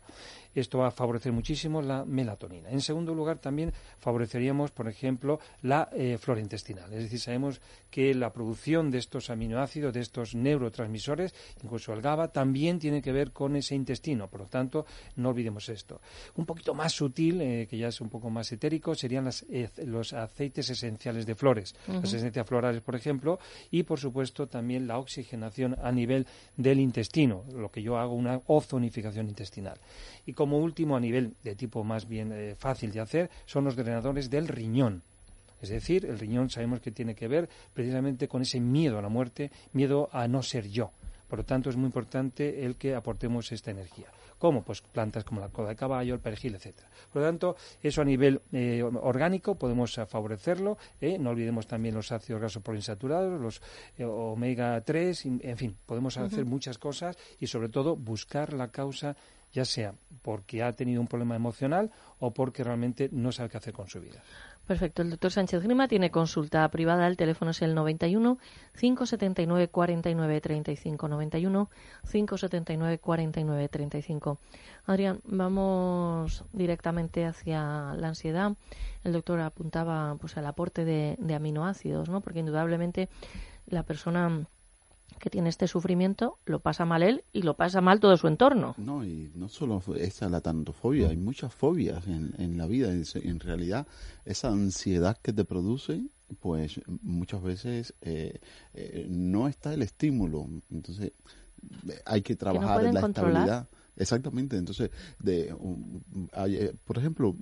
Esto 0.59 0.79
va 0.79 0.87
a 0.87 0.91
favorecer 0.91 1.31
muchísimo 1.31 1.83
la 1.83 2.03
melatonina. 2.03 2.71
En 2.71 2.81
segundo 2.81 3.13
lugar, 3.13 3.37
también 3.37 3.73
favoreceríamos, 3.99 4.71
por 4.71 4.87
ejemplo, 4.87 5.39
la 5.61 5.89
eh, 5.93 6.17
flora 6.19 6.41
intestinal. 6.41 6.91
Es 6.93 7.03
decir, 7.03 7.19
sabemos 7.19 7.61
que 7.91 8.13
la 8.15 8.33
producción 8.33 8.89
de 8.89 8.97
estos 8.97 9.29
aminoácidos, 9.29 9.93
de 9.93 9.99
estos 9.99 10.33
neurotransmisores, 10.33 11.35
incluso 11.63 11.93
el 11.93 12.01
GABA, 12.01 12.29
también 12.29 12.79
tiene 12.79 13.03
que 13.03 13.11
ver 13.11 13.31
con 13.31 13.55
ese 13.55 13.75
intestino. 13.75 14.29
Por 14.29 14.41
lo 14.41 14.47
tanto, 14.47 14.87
no 15.15 15.29
olvidemos 15.29 15.69
esto. 15.69 16.01
Un 16.35 16.47
poquito 16.47 16.73
más 16.73 16.91
sutil, 16.91 17.39
eh, 17.41 17.67
que 17.69 17.77
ya 17.77 17.89
es 17.89 18.01
un 18.01 18.09
poco 18.09 18.31
más 18.31 18.51
etérico, 18.51 18.95
serían 19.07 19.23
las, 19.23 19.45
los 19.85 20.11
aceites 20.11 20.69
esenciales 20.69 21.25
de 21.25 21.33
flores. 21.33 21.73
Ujú. 21.87 22.01
Las 22.01 22.11
esencias 22.11 22.45
florales, 22.45 22.81
por 22.81 22.93
ejemplo, 22.95 23.39
y 23.71 23.83
por 23.83 23.99
supuesto 23.99 24.47
también 24.47 24.85
la 24.85 24.97
oxigenación 24.97 25.77
a 25.81 25.93
nivel 25.93 26.27
del 26.57 26.81
intestino, 26.81 27.45
lo 27.55 27.71
que 27.71 27.81
yo 27.81 27.97
hago 27.97 28.15
una 28.15 28.41
ozonificación 28.47 29.29
intestinal. 29.29 29.77
Y 30.25 30.33
como 30.33 30.57
último, 30.57 30.97
a 30.97 30.99
nivel 30.99 31.35
de 31.41 31.55
tipo 31.55 31.85
más 31.85 32.05
bien 32.05 32.33
eh, 32.33 32.55
fácil 32.59 32.91
de 32.91 32.99
hacer, 32.99 33.29
son 33.45 33.63
los 33.63 33.77
drenadores 33.77 34.29
del 34.29 34.49
riñón. 34.49 35.03
Es 35.61 35.69
decir, 35.69 36.05
el 36.05 36.19
riñón 36.19 36.49
sabemos 36.49 36.81
que 36.81 36.91
tiene 36.91 37.15
que 37.15 37.29
ver 37.29 37.47
precisamente 37.73 38.27
con 38.27 38.41
ese 38.41 38.59
miedo 38.59 38.99
a 38.99 39.01
la 39.01 39.09
muerte, 39.09 39.51
miedo 39.71 40.09
a 40.11 40.27
no 40.27 40.43
ser 40.43 40.67
yo. 40.67 40.91
Por 41.29 41.39
lo 41.39 41.45
tanto, 41.45 41.69
es 41.69 41.77
muy 41.77 41.85
importante 41.85 42.65
el 42.65 42.75
que 42.75 42.93
aportemos 42.93 43.51
esta 43.53 43.71
energía. 43.71 44.07
¿Cómo? 44.37 44.63
Pues 44.63 44.81
plantas 44.81 45.23
como 45.23 45.41
la 45.41 45.49
coda 45.49 45.69
de 45.69 45.75
caballo, 45.75 46.13
el 46.13 46.19
perejil, 46.19 46.55
etcétera. 46.55 46.87
Por 47.11 47.21
lo 47.21 47.27
tanto, 47.27 47.55
eso 47.81 48.01
a 48.01 48.05
nivel 48.05 48.41
eh, 48.51 48.83
orgánico 48.83 49.55
podemos 49.55 49.97
eh, 49.97 50.05
favorecerlo. 50.05 50.77
¿eh? 51.01 51.17
No 51.17 51.31
olvidemos 51.31 51.65
también 51.67 51.95
los 51.95 52.11
ácidos 52.11 52.39
grasos 52.41 52.61
poliinsaturados, 52.61 53.39
los 53.41 53.61
eh, 53.97 54.03
omega 54.05 54.79
3, 54.81 55.25
in- 55.25 55.41
en 55.43 55.57
fin, 55.57 55.75
podemos 55.85 56.17
hacer 56.17 56.45
muchas 56.45 56.77
cosas 56.77 57.17
y 57.39 57.47
sobre 57.47 57.69
todo 57.69 57.95
buscar 57.95 58.53
la 58.53 58.67
causa 58.69 59.15
ya 59.53 59.63
sea 59.63 59.93
porque 60.21 60.61
ha 60.61 60.73
tenido 60.73 60.99
un 60.99 61.07
problema 61.07 61.35
emocional 61.35 61.89
o 62.19 62.31
porque 62.33 62.63
realmente 62.65 63.09
no 63.13 63.31
sabe 63.31 63.49
qué 63.49 63.57
hacer 63.57 63.73
con 63.73 63.87
su 63.87 64.01
vida. 64.01 64.21
Perfecto. 64.67 65.01
El 65.01 65.11
doctor 65.11 65.31
Sánchez 65.31 65.63
Grima 65.63 65.87
tiene 65.87 66.11
consulta 66.11 66.67
privada. 66.69 67.07
El 67.07 67.15
teléfono 67.15 67.51
es 67.51 67.61
el 67.61 67.73
91 67.73 68.37
579 68.77 69.69
49 69.69 70.41
35 70.41 71.07
91 71.07 71.69
579 72.11 72.99
49 72.99 73.69
35. 73.69 74.39
Adrián, 74.85 75.21
vamos 75.23 76.43
directamente 76.51 77.25
hacia 77.25 77.93
la 77.95 78.09
ansiedad. 78.09 78.57
El 79.05 79.13
doctor 79.13 79.39
apuntaba 79.39 80.15
pues 80.19 80.35
al 80.35 80.45
aporte 80.45 80.83
de, 80.83 81.15
de 81.17 81.33
aminoácidos, 81.33 82.09
¿no? 82.09 82.19
Porque 82.19 82.39
indudablemente 82.39 83.07
la 83.67 83.83
persona 83.83 84.47
que 85.19 85.29
tiene 85.29 85.49
este 85.49 85.67
sufrimiento 85.67 86.37
lo 86.45 86.59
pasa 86.59 86.85
mal 86.85 87.03
él 87.03 87.23
y 87.33 87.41
lo 87.41 87.55
pasa 87.55 87.81
mal 87.81 87.99
todo 87.99 88.15
su 88.17 88.27
entorno. 88.27 88.75
No, 88.77 89.05
y 89.05 89.31
no 89.35 89.49
solo 89.49 89.81
esa 89.95 90.29
la 90.29 90.41
tanatofobia, 90.41 91.09
hay 91.09 91.17
muchas 91.17 91.53
fobias 91.53 92.07
en, 92.07 92.33
en 92.37 92.57
la 92.57 92.67
vida. 92.67 92.91
En, 92.91 93.39
realidad, 93.39 93.87
esa 94.25 94.49
ansiedad 94.49 95.17
que 95.21 95.33
te 95.33 95.45
produce, 95.45 96.03
pues 96.39 96.81
muchas 97.01 97.41
veces 97.41 97.93
eh, 98.01 98.39
eh, 98.73 99.07
no 99.09 99.47
está 99.47 99.73
el 99.73 99.81
estímulo. 99.81 100.47
Entonces, 100.69 101.11
hay 102.05 102.21
que 102.21 102.35
trabajar 102.35 102.85
en 102.85 102.93
la 102.93 103.01
controlar. 103.01 103.31
estabilidad. 103.31 103.67
Exactamente, 103.99 104.57
entonces, 104.57 104.91
de, 105.17 105.51
um, 105.53 105.99
hay, 106.31 106.55
eh, 106.55 106.73
por 106.85 106.99
ejemplo, 106.99 107.35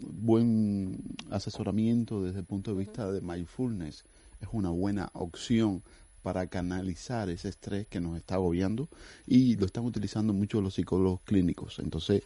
buen 0.00 1.00
asesoramiento 1.30 2.22
desde 2.24 2.40
el 2.40 2.44
punto 2.44 2.72
de 2.72 2.78
vista 2.78 3.12
de 3.12 3.20
mindfulness 3.20 4.04
es 4.40 4.48
una 4.52 4.70
buena 4.70 5.10
opción 5.14 5.82
para 6.24 6.46
canalizar 6.46 7.28
ese 7.28 7.50
estrés 7.50 7.86
que 7.86 8.00
nos 8.00 8.16
está 8.16 8.36
agobiando 8.36 8.88
y 9.26 9.56
lo 9.56 9.66
están 9.66 9.84
utilizando 9.84 10.32
muchos 10.32 10.62
los 10.62 10.72
psicólogos 10.72 11.20
clínicos. 11.20 11.78
Entonces, 11.80 12.22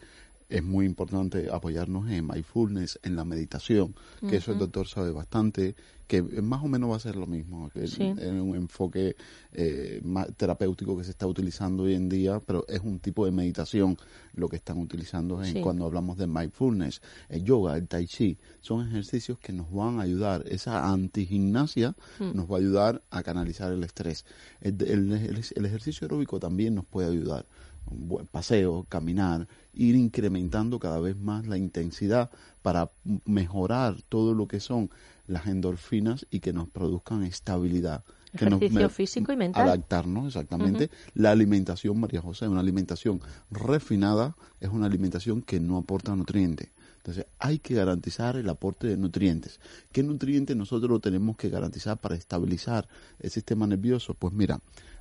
es 0.49 0.63
muy 0.63 0.85
importante 0.87 1.49
apoyarnos 1.51 2.09
en 2.09 2.25
mindfulness, 2.27 2.99
en 3.03 3.15
la 3.15 3.23
meditación, 3.23 3.95
que 4.27 4.37
eso 4.37 4.51
el 4.51 4.57
doctor 4.59 4.87
sabe 4.87 5.11
bastante, 5.11 5.75
que 6.07 6.23
más 6.23 6.63
o 6.63 6.67
menos 6.67 6.89
va 6.89 6.95
a 6.95 6.99
ser 6.99 7.15
lo 7.15 7.27
mismo, 7.27 7.69
que 7.69 7.85
Sí. 7.85 8.01
en 8.01 8.41
un 8.41 8.55
enfoque 8.55 9.15
eh, 9.53 10.01
más 10.03 10.27
terapéutico 10.35 10.97
que 10.97 11.03
se 11.03 11.11
está 11.11 11.27
utilizando 11.27 11.83
hoy 11.83 11.93
en 11.93 12.09
día, 12.09 12.39
pero 12.39 12.65
es 12.67 12.81
un 12.81 12.99
tipo 12.99 13.25
de 13.25 13.31
meditación 13.31 13.95
lo 14.33 14.49
que 14.49 14.55
están 14.55 14.79
utilizando 14.79 15.43
en, 15.43 15.53
Sí. 15.53 15.61
cuando 15.61 15.85
hablamos 15.85 16.17
de 16.17 16.25
mindfulness, 16.25 17.01
el 17.29 17.43
yoga, 17.43 17.77
el 17.77 17.87
tai 17.87 18.07
chi, 18.07 18.37
son 18.61 18.87
ejercicios 18.87 19.37
que 19.37 19.53
nos 19.53 19.71
van 19.71 19.99
a 19.99 20.03
ayudar, 20.03 20.43
esa 20.47 20.89
antigimnasia 20.91 21.95
Mm. 22.19 22.35
nos 22.35 22.49
va 22.49 22.55
a 22.55 22.59
ayudar 22.59 23.03
a 23.11 23.21
canalizar 23.21 23.71
el 23.71 23.83
estrés. 23.83 24.25
El, 24.61 24.81
el- 24.81 25.11
el- 25.13 25.43
el 25.55 25.65
ejercicio 25.65 26.05
aeróbico 26.05 26.39
también 26.39 26.73
nos 26.73 26.85
puede 26.85 27.09
ayudar. 27.09 27.45
un 27.91 28.07
buen 28.07 28.27
paseo, 28.27 28.85
caminar, 28.87 29.47
ir 29.73 29.95
incrementando 29.95 30.79
cada 30.79 30.99
vez 30.99 31.15
más 31.17 31.47
la 31.47 31.57
intensidad 31.57 32.29
para 32.61 32.89
mejorar 33.25 34.01
todo 34.09 34.33
lo 34.33 34.47
que 34.47 34.59
son 34.59 34.89
las 35.27 35.47
endorfinas 35.47 36.25
y 36.31 36.39
que 36.39 36.53
nos 36.53 36.67
produzcan 36.69 37.23
estabilidad. 37.23 38.03
Que 38.35 38.45
nos 38.45 38.61
Ejercicio 38.61 38.87
me- 38.87 38.89
físico 38.93 39.31
y 39.31 39.37
mental. 39.37 39.67
Adaptarnos, 39.67 40.27
exactamente. 40.27 40.89
La 41.15 41.31
alimentación, 41.31 41.99
María 41.99 42.21
José, 42.21 42.47
una 42.47 42.59
alimentación 42.59 43.21
refinada 43.49 44.35
es 44.59 44.69
una 44.69 44.85
alimentación 44.85 45.41
que 45.41 45.59
no 45.59 45.77
aporta 45.77 46.15
nutrientes. 46.15 46.69
Entonces 46.97 47.25
hay 47.39 47.59
que 47.59 47.73
garantizar 47.75 48.35
el 48.35 48.49
aporte 48.49 48.85
de 48.87 48.97
nutrientes. 48.97 49.59
¿Qué 49.91 50.03
nutrientes 50.03 50.55
nosotros 50.55 50.91
lo 50.91 50.99
tenemos 50.99 51.37
que 51.37 51.49
garantizar 51.49 51.97
para 51.97 52.15
estabilizar 52.15 52.87
el 53.19 53.31
sistema 53.31 53.65
nervioso? 53.65 54.13
Pues 54.13 54.33
mira, 54.33 54.59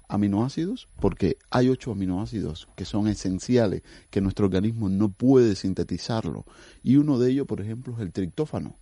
aminoácidos, 0.09 0.89
porque 1.01 1.37
hay 1.51 1.69
ocho 1.69 1.93
aminoácidos 1.93 2.69
que 2.77 2.85
son 2.85 3.09
esenciales, 3.09 3.83
que 4.11 4.21
nuestro 4.21 4.47
organismo 4.47 4.89
no 4.89 5.11
puede 5.11 5.55
sintetizarlo. 5.55 6.45
Y 6.83 6.97
uno 6.97 7.19
de 7.19 7.31
ellos, 7.31 7.47
por 7.47 7.61
ejemplo, 7.61 7.95
es 7.95 8.01
el 8.01 8.13
triptófano. 8.13 8.77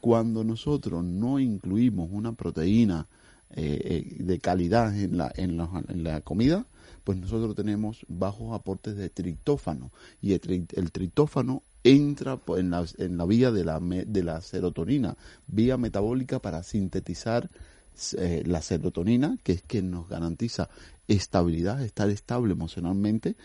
Cuando 0.00 0.44
nosotros 0.44 1.02
no 1.02 1.40
incluimos 1.40 2.08
una 2.12 2.32
proteína 2.32 3.08
eh, 3.50 3.80
eh, 4.18 4.22
de 4.22 4.38
calidad 4.38 4.96
en 4.96 5.16
la, 5.18 5.32
en, 5.34 5.56
la, 5.56 5.68
en 5.88 6.04
la 6.04 6.20
comida, 6.20 6.66
pues 7.02 7.18
nosotros 7.18 7.54
tenemos 7.56 8.04
bajos 8.08 8.54
aportes 8.54 8.96
de 8.96 9.08
triptófano. 9.08 9.90
Y 10.20 10.34
el, 10.34 10.66
el 10.72 10.92
triptófano 10.92 11.62
entra 11.82 12.36
po- 12.36 12.58
en 12.58 12.70
la, 12.70 12.84
en 12.98 13.16
la 13.16 13.24
vía 13.24 13.50
de 13.50 13.64
la, 13.64 13.80
me- 13.80 14.04
de 14.04 14.22
la 14.22 14.40
serotonina, 14.40 15.16
vía 15.48 15.76
metabólica 15.76 16.38
para 16.40 16.62
sintetizar 16.62 17.50
eh, 18.18 18.42
la 18.46 18.62
serotonina, 18.62 19.38
que 19.42 19.52
es 19.52 19.62
que 19.62 19.82
nos 19.82 20.08
garantiza 20.08 20.68
estabilidad, 21.08 21.82
estar 21.82 22.10
estable 22.10 22.52
emocionalmente 22.52 23.36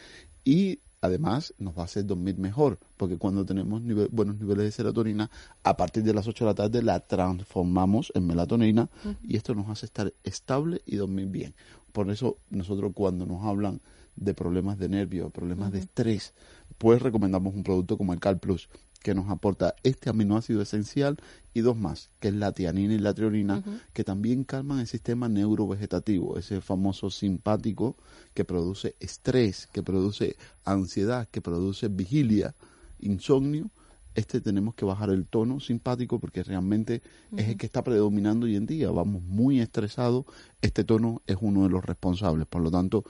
y 0.43 0.79
además 1.01 1.53
nos 1.57 1.75
va 1.77 1.81
a 1.81 1.85
hacer 1.85 2.05
dormir 2.05 2.37
mejor, 2.37 2.77
porque 2.97 3.17
cuando 3.17 3.43
tenemos 3.45 3.81
nive- 3.81 4.09
buenos 4.11 4.37
niveles 4.39 4.65
de 4.65 4.71
serotonina, 4.71 5.31
a 5.63 5.75
partir 5.77 6.03
de 6.03 6.13
las 6.13 6.27
8 6.27 6.45
de 6.45 6.51
la 6.51 6.55
tarde 6.55 6.83
la 6.83 6.99
transformamos 6.99 8.11
en 8.15 8.27
melatonina 8.27 8.89
y 9.23 9.35
esto 9.35 9.55
nos 9.55 9.69
hace 9.69 9.85
estar 9.87 10.13
estable 10.23 10.81
y 10.85 10.97
dormir 10.97 11.27
bien. 11.27 11.55
Por 11.91 12.09
eso 12.11 12.37
nosotros 12.49 12.91
cuando 12.93 13.25
nos 13.25 13.43
hablan 13.43 13.81
de 14.15 14.33
problemas 14.33 14.77
de 14.77 14.89
nervios, 14.89 15.31
problemas 15.31 15.71
de 15.71 15.79
estrés, 15.79 16.33
pues 16.77 17.01
recomendamos 17.01 17.53
un 17.55 17.63
producto 17.63 17.97
como 17.97 18.13
el 18.13 18.19
Cal 18.19 18.39
Plus, 18.39 18.69
que 19.01 19.15
nos 19.15 19.29
aporta 19.29 19.75
este 19.83 20.09
aminoácido 20.09 20.61
esencial 20.61 21.17
y 21.53 21.61
dos 21.61 21.77
más, 21.77 22.09
que 22.19 22.29
es 22.29 22.35
la 22.35 22.51
tianina 22.51 22.93
y 22.93 22.99
la 22.99 23.13
treonina, 23.13 23.63
que 23.93 24.03
también 24.03 24.43
calman 24.43 24.79
el 24.79 24.87
sistema 24.87 25.27
neurovegetativo, 25.27 26.37
ese 26.37 26.61
famoso 26.61 27.09
simpático 27.09 27.97
que 28.33 28.45
produce 28.45 28.95
estrés, 28.99 29.67
que 29.67 29.83
produce 29.83 30.35
ansiedad, 30.63 31.27
que 31.29 31.41
produce 31.41 31.87
vigilia, 31.87 32.55
insomnio. 32.99 33.69
Este 34.13 34.41
tenemos 34.41 34.75
que 34.75 34.83
bajar 34.83 35.09
el 35.09 35.25
tono 35.25 35.61
simpático 35.61 36.19
porque 36.19 36.43
realmente 36.43 37.01
es 37.37 37.47
el 37.47 37.57
que 37.57 37.65
está 37.65 37.81
predominando 37.81 38.45
hoy 38.45 38.57
en 38.57 38.65
día. 38.65 38.91
Vamos 38.91 39.23
muy 39.23 39.61
estresados. 39.61 40.25
Este 40.61 40.83
tono 40.83 41.21
es 41.27 41.37
uno 41.39 41.63
de 41.63 41.69
los 41.69 41.83
responsables. 41.83 42.45
Por 42.45 42.61
lo 42.61 42.71
tanto, 42.71 43.05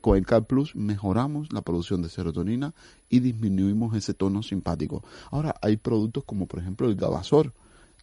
con 0.00 0.16
el 0.16 0.26
Cal 0.26 0.46
Plus 0.46 0.74
mejoramos 0.74 1.52
la 1.52 1.60
producción 1.60 2.02
de 2.02 2.08
serotonina 2.08 2.72
y 3.10 3.20
disminuimos 3.20 3.94
ese 3.94 4.14
tono 4.14 4.42
simpático. 4.42 5.04
Ahora, 5.30 5.54
hay 5.60 5.76
productos 5.76 6.24
como 6.24 6.46
por 6.46 6.60
ejemplo 6.60 6.88
el 6.88 6.96
Gabasor, 6.96 7.52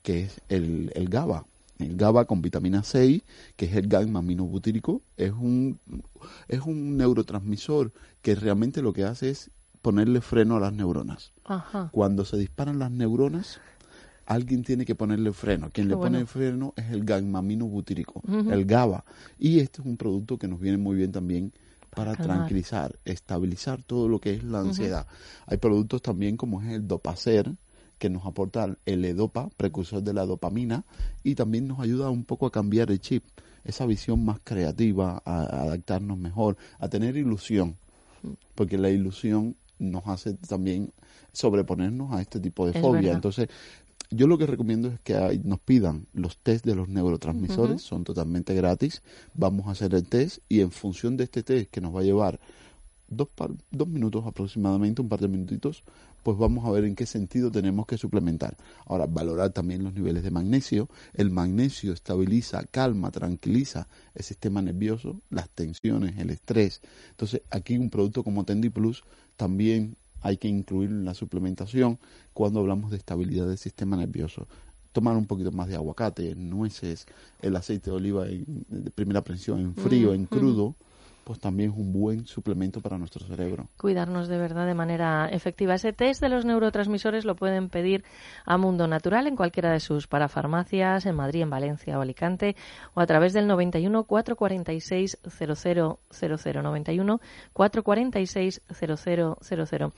que 0.04 0.24
es 0.24 0.42
el, 0.50 0.92
el 0.96 1.10
GABA. 1.10 1.46
El 1.80 1.96
GABA 1.96 2.26
con 2.26 2.42
vitamina 2.42 2.84
C, 2.84 3.24
que 3.56 3.66
es 3.66 3.76
el 3.76 3.88
gamma 3.88 4.20
aminobutírico, 4.20 5.02
es 5.18 5.32
un, 5.32 5.80
es 6.48 6.62
un 6.62 6.98
neurotransmisor 6.98 7.92
que 8.22 8.36
realmente 8.36 8.82
lo 8.82 8.94
que 8.94 9.06
hace 9.06 9.30
es 9.30 9.50
ponerle 9.82 10.20
freno 10.22 10.58
a 10.58 10.60
las 10.60 10.74
neuronas. 10.74 11.32
Ajá. 11.46 11.90
Cuando 11.92 12.26
se 12.26 12.38
disparan 12.38 12.80
las 12.80 12.92
neuronas, 12.92 13.62
alguien 14.26 14.64
tiene 14.64 14.86
que 14.86 14.94
ponerle 14.94 15.32
freno. 15.32 15.70
Quien 15.72 15.88
Qué 15.88 15.96
le 15.96 15.98
pone 15.98 16.20
el 16.20 16.28
freno 16.28 16.74
es 16.76 16.92
el 16.92 17.06
gamma-aminobutírico, 17.06 18.22
Ujú. 18.28 18.52
el 18.52 18.66
GABA. 18.66 19.06
Y 19.40 19.60
este 19.60 19.82
es 19.82 19.88
un 19.88 19.96
producto 19.98 20.38
que 20.38 20.50
nos 20.50 20.60
viene 20.60 20.78
muy 20.78 20.98
bien 20.98 21.14
también 21.14 21.54
para, 22.00 22.16
calmar. 22.16 22.38
tranquilizar, 22.38 23.00
estabilizar 23.06 23.84
todo 23.84 24.08
lo 24.08 24.20
que 24.20 24.34
es 24.34 24.44
la 24.44 24.60
ansiedad. 24.62 25.08
Hay 25.46 25.58
productos 25.58 26.02
también 26.02 26.38
como 26.38 26.62
es 26.62 26.70
el 26.70 26.88
Dopacer, 26.88 27.52
que 27.98 28.10
nos 28.10 28.26
aporta 28.26 28.78
el 28.86 29.04
EDOPA, 29.06 29.50
precursor 29.58 30.02
de 30.02 30.14
la 30.14 30.26
dopamina, 30.26 30.86
y 31.22 31.36
también 31.36 31.68
nos 31.68 31.80
ayuda 31.82 32.10
un 32.10 32.24
poco 32.24 32.46
a 32.46 32.52
cambiar 32.52 32.92
el 32.92 33.00
chip, 33.02 33.26
esa 33.66 33.86
visión 33.86 34.24
más 34.24 34.40
creativa, 34.44 35.22
a, 35.26 35.42
a 35.42 35.62
adaptarnos 35.64 36.18
mejor, 36.18 36.56
a 36.80 36.88
tener 36.88 37.18
ilusión, 37.18 37.76
porque 38.56 38.78
la 38.78 38.90
ilusión 38.90 39.56
nos 39.80 40.08
hace 40.08 40.34
también 40.34 40.92
sobreponernos 41.34 42.14
a 42.14 42.22
este 42.22 42.40
tipo 42.40 42.66
de 42.66 42.72
Es 42.72 42.82
fobia. 42.82 43.02
verdad. 43.02 43.16
Entonces, 43.16 43.50
yo 44.12 44.28
lo 44.28 44.38
que 44.38 44.46
recomiendo 44.48 44.88
es 44.90 45.00
que 45.02 45.16
hay- 45.16 45.40
nos 45.44 45.60
pidan 45.60 46.08
los 46.14 46.38
test 46.38 46.66
de 46.66 46.76
los 46.76 46.88
neurotransmisores, 46.90 47.82
son 47.82 48.04
totalmente 48.04 48.54
gratis. 48.56 49.02
Vamos 49.36 49.68
a 49.68 49.72
hacer 49.72 49.94
el 49.94 50.06
test 50.08 50.40
y 50.50 50.62
en 50.62 50.72
función 50.72 51.16
de 51.18 51.26
este 51.26 51.44
test 51.44 51.70
que 51.70 51.82
nos 51.82 51.96
va 51.96 52.00
a 52.00 52.04
llevar 52.04 52.40
dos, 53.08 53.28
par- 53.28 53.52
dos 53.72 53.88
minutos 53.88 54.26
aproximadamente, 54.26 55.02
un 55.02 55.10
par 55.10 55.20
de 55.20 55.28
minutitos, 55.28 55.84
pues 56.24 56.38
vamos 56.38 56.66
a 56.66 56.72
ver 56.72 56.84
en 56.84 56.96
qué 56.96 57.06
sentido 57.06 57.50
tenemos 57.50 57.86
que 57.88 57.98
suplementar. 57.98 58.58
Ahora, 58.86 59.06
valorar 59.08 59.52
también 59.52 59.84
los 59.84 59.94
niveles 59.94 60.22
de 60.22 60.32
magnesio. 60.32 60.90
El 61.14 61.32
magnesio 61.32 61.94
estabiliza, 61.94 62.64
calma, 62.66 63.10
tranquiliza 63.10 63.88
el 64.16 64.24
sistema 64.24 64.62
nervioso, 64.62 65.22
las 65.30 65.50
tensiones, 65.50 66.18
el 66.18 66.30
estrés. 66.30 66.82
Entonces, 67.12 67.42
aquí 67.50 67.78
un 67.78 67.90
producto 67.90 68.24
como 68.24 68.44
Tendi 68.44 68.70
Plus 68.70 69.04
también 69.38 69.96
hay 70.22 70.38
que 70.38 70.48
incluirlo 70.48 70.98
en 70.98 71.06
la 71.06 71.14
suplementación 71.14 72.00
cuando 72.34 72.60
hablamos 72.60 72.92
de 72.92 72.98
estabilidad 72.98 73.48
del 73.48 73.58
sistema 73.58 73.96
nervioso. 73.98 74.48
Tomar 74.92 75.16
un 75.16 75.26
poquito 75.28 75.52
más 75.52 75.68
de 75.68 75.76
aguacate, 75.76 76.36
nueces, 76.36 77.06
el 77.42 77.56
aceite 77.56 77.92
de 77.92 77.96
oliva 77.98 78.28
en- 78.28 78.66
de 78.70 78.90
primera 78.92 79.24
presión 79.24 79.60
en 79.60 79.76
frío, 79.76 80.12
Mm, 80.12 80.16
en 80.16 80.22
mm. 80.24 80.26
crudo, 80.28 80.76
pues 81.30 81.40
también 81.40 81.70
es 81.70 81.78
un 81.78 81.94
buen 81.94 82.26
suplemento 82.26 82.82
para 82.82 82.98
nuestro 82.98 83.24
cerebro. 83.24 83.68
cuidarnos 83.78 84.28
de 84.28 84.40
verdad 84.40 84.66
de 84.66 84.74
manera 84.74 85.30
efectiva. 85.30 85.76
Ese 85.76 85.94
test 85.94 86.22
de 86.22 86.28
los 86.28 86.44
neurotransmisores 86.44 87.24
lo 87.24 87.36
pueden 87.36 87.70
pedir 87.70 88.04
a 88.48 88.58
Mundo 88.58 88.88
Natural 88.88 89.28
en 89.28 89.36
cualquiera 89.36 89.72
de 89.72 89.80
sus 89.80 90.08
parafarmacias, 90.08 91.06
en 91.06 91.16
Madrid, 91.16 91.44
en 91.44 91.52
Valencia 91.52 92.00
o 92.00 92.02
Alicante, 92.02 92.56
o 92.96 93.00
a 93.00 93.06
través 93.06 93.34
del 93.34 93.46
91 93.46 94.06
446 94.06 95.20
0000 95.30 96.64
91 96.64 97.22
446 97.54 98.62
0000. 98.68 99.94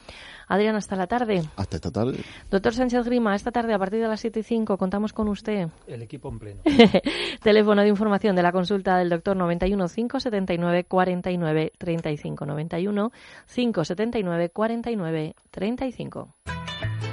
Adrián, 0.49 0.75
hasta 0.75 0.97
la 0.97 1.07
tarde. 1.07 1.43
Hasta 1.55 1.77
esta 1.77 1.91
tarde. 1.91 2.19
Doctor 2.49 2.73
Sánchez 2.73 3.05
Grima, 3.05 3.35
esta 3.35 3.51
tarde 3.51 3.73
a 3.73 3.79
partir 3.79 4.01
de 4.01 4.09
las 4.09 4.19
7 4.19 4.41
y 4.41 4.43
5 4.43 4.77
contamos 4.77 5.13
con 5.13 5.29
usted. 5.29 5.69
El 5.87 6.01
equipo 6.01 6.27
en 6.27 6.39
pleno. 6.39 6.61
Teléfono 7.41 7.83
de 7.83 7.87
información 7.87 8.35
de 8.35 8.43
la 8.43 8.51
consulta 8.51 8.97
del 8.97 9.07
doctor 9.07 9.37
91 9.37 9.87
579 9.87 10.83
49 11.22 11.72
35 11.77 12.45
91 12.45 13.11
579 13.48 14.49
49 14.53 15.35
35. 15.52 16.60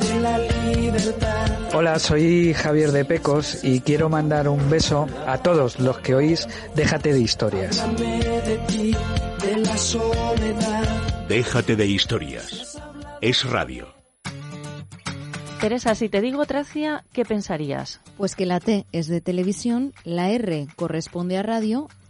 de 0.00 0.20
la 0.20 0.38
libertad. 0.38 1.74
Hola, 1.74 1.98
soy 1.98 2.54
Javier 2.54 2.92
de 2.92 3.04
Pecos 3.04 3.62
y 3.62 3.80
quiero 3.80 4.08
mandar 4.08 4.48
un 4.48 4.70
beso 4.70 5.06
a 5.26 5.38
todos 5.38 5.78
los 5.78 5.98
que 5.98 6.14
oís 6.14 6.48
Déjate 6.74 7.12
de 7.12 7.20
historias. 7.20 7.80
Háblame 7.80 8.40
de 8.40 8.58
ti, 8.66 8.96
de 9.44 9.56
la 9.58 9.76
soledad. 9.76 11.26
Déjate 11.28 11.76
de 11.76 11.86
historias. 11.86 12.78
Es 13.20 13.44
radio. 13.44 13.98
Teresa, 15.60 15.94
si 15.96 16.08
te 16.08 16.20
digo 16.20 16.46
Tracia, 16.46 17.04
¿qué 17.12 17.24
pensarías? 17.24 18.00
Pues 18.16 18.36
que 18.36 18.46
la 18.46 18.60
T 18.60 18.86
es 18.92 19.08
de 19.08 19.20
televisión, 19.20 19.92
la 20.04 20.30
R 20.30 20.68
corresponde 20.76 21.36
a 21.36 21.42
radio 21.42 21.88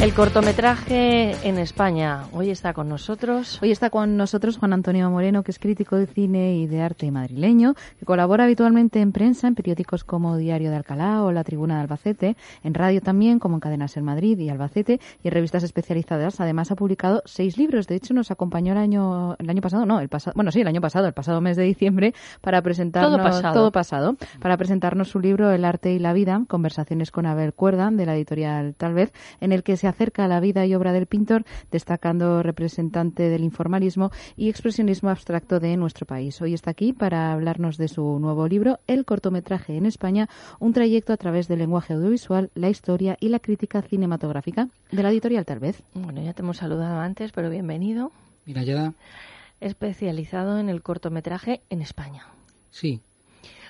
El 0.00 0.14
cortometraje 0.14 1.34
en 1.42 1.58
España. 1.58 2.26
Hoy 2.32 2.50
está 2.50 2.72
con 2.72 2.88
nosotros. 2.88 3.58
Hoy 3.60 3.72
está 3.72 3.90
con 3.90 4.16
nosotros 4.16 4.56
Juan 4.56 4.72
Antonio 4.72 5.10
Moreno, 5.10 5.42
que 5.42 5.50
es 5.50 5.58
crítico 5.58 5.96
de 5.96 6.06
cine 6.06 6.54
y 6.56 6.68
de 6.68 6.82
arte 6.82 7.10
madrileño, 7.10 7.74
que 7.98 8.06
colabora 8.06 8.44
habitualmente 8.44 9.00
en 9.00 9.10
prensa, 9.10 9.48
en 9.48 9.56
periódicos 9.56 10.04
como 10.04 10.36
Diario 10.36 10.70
de 10.70 10.76
Alcalá 10.76 11.24
o 11.24 11.32
La 11.32 11.42
Tribuna 11.42 11.74
de 11.74 11.80
Albacete, 11.80 12.36
en 12.62 12.74
radio 12.74 13.00
también, 13.00 13.40
como 13.40 13.56
en 13.56 13.60
Cadenas 13.60 13.96
en 13.96 14.04
Madrid 14.04 14.38
y 14.38 14.48
Albacete, 14.48 15.00
y 15.24 15.28
en 15.28 15.34
revistas 15.34 15.64
especializadas. 15.64 16.38
Además, 16.38 16.70
ha 16.70 16.76
publicado 16.76 17.22
seis 17.24 17.58
libros. 17.58 17.88
De 17.88 17.96
hecho, 17.96 18.14
nos 18.14 18.30
acompañó 18.30 18.74
el 18.74 18.78
año, 18.78 19.34
el 19.40 19.50
año 19.50 19.60
pasado, 19.60 19.84
no, 19.84 19.98
el 19.98 20.08
pasado, 20.08 20.32
bueno, 20.36 20.52
sí, 20.52 20.60
el 20.60 20.68
año 20.68 20.80
pasado, 20.80 21.08
el 21.08 21.12
pasado 21.12 21.40
mes 21.40 21.56
de 21.56 21.64
diciembre, 21.64 22.14
para 22.40 22.62
presentarnos 22.62 23.16
Todo 23.16 23.24
pasado. 23.24 23.54
todo 23.54 23.72
pasado, 23.72 24.16
para 24.40 24.56
presentarnos 24.56 25.08
su 25.08 25.18
libro 25.18 25.50
El 25.50 25.64
arte 25.64 25.92
y 25.92 25.98
la 25.98 26.12
vida, 26.12 26.40
conversaciones 26.46 27.10
con 27.10 27.26
Abel 27.26 27.52
Cuerda, 27.52 27.90
de 27.90 28.06
la 28.06 28.14
editorial 28.14 28.76
Tal 28.76 28.94
vez, 28.94 29.12
en 29.40 29.50
el 29.50 29.64
que 29.64 29.76
se 29.76 29.87
acerca 29.88 30.24
a 30.24 30.28
la 30.28 30.40
vida 30.40 30.66
y 30.66 30.74
obra 30.74 30.92
del 30.92 31.06
pintor, 31.06 31.44
destacando 31.70 32.42
representante 32.42 33.28
del 33.28 33.44
informalismo 33.44 34.10
y 34.36 34.48
expresionismo 34.48 35.10
abstracto 35.10 35.60
de 35.60 35.76
nuestro 35.76 36.06
país. 36.06 36.40
Hoy 36.40 36.54
está 36.54 36.70
aquí 36.70 36.92
para 36.92 37.32
hablarnos 37.32 37.76
de 37.76 37.88
su 37.88 38.18
nuevo 38.18 38.46
libro, 38.48 38.78
El 38.86 39.04
cortometraje 39.04 39.76
en 39.76 39.86
España, 39.86 40.28
un 40.60 40.72
trayecto 40.72 41.12
a 41.12 41.16
través 41.16 41.48
del 41.48 41.58
lenguaje 41.60 41.94
audiovisual, 41.94 42.50
la 42.54 42.70
historia 42.70 43.16
y 43.20 43.28
la 43.28 43.40
crítica 43.40 43.82
cinematográfica 43.82 44.68
de 44.90 45.02
la 45.02 45.10
editorial 45.10 45.44
Tal 45.44 45.60
vez. 45.60 45.82
Bueno, 45.94 46.22
ya 46.22 46.34
te 46.34 46.42
hemos 46.42 46.58
saludado 46.58 47.00
antes, 47.00 47.32
pero 47.32 47.48
bienvenido. 47.50 48.12
Mira, 48.44 48.62
ya 48.62 48.92
Especializado 49.60 50.58
en 50.58 50.68
el 50.68 50.82
cortometraje 50.82 51.62
en 51.70 51.82
España. 51.82 52.26
sí, 52.70 53.00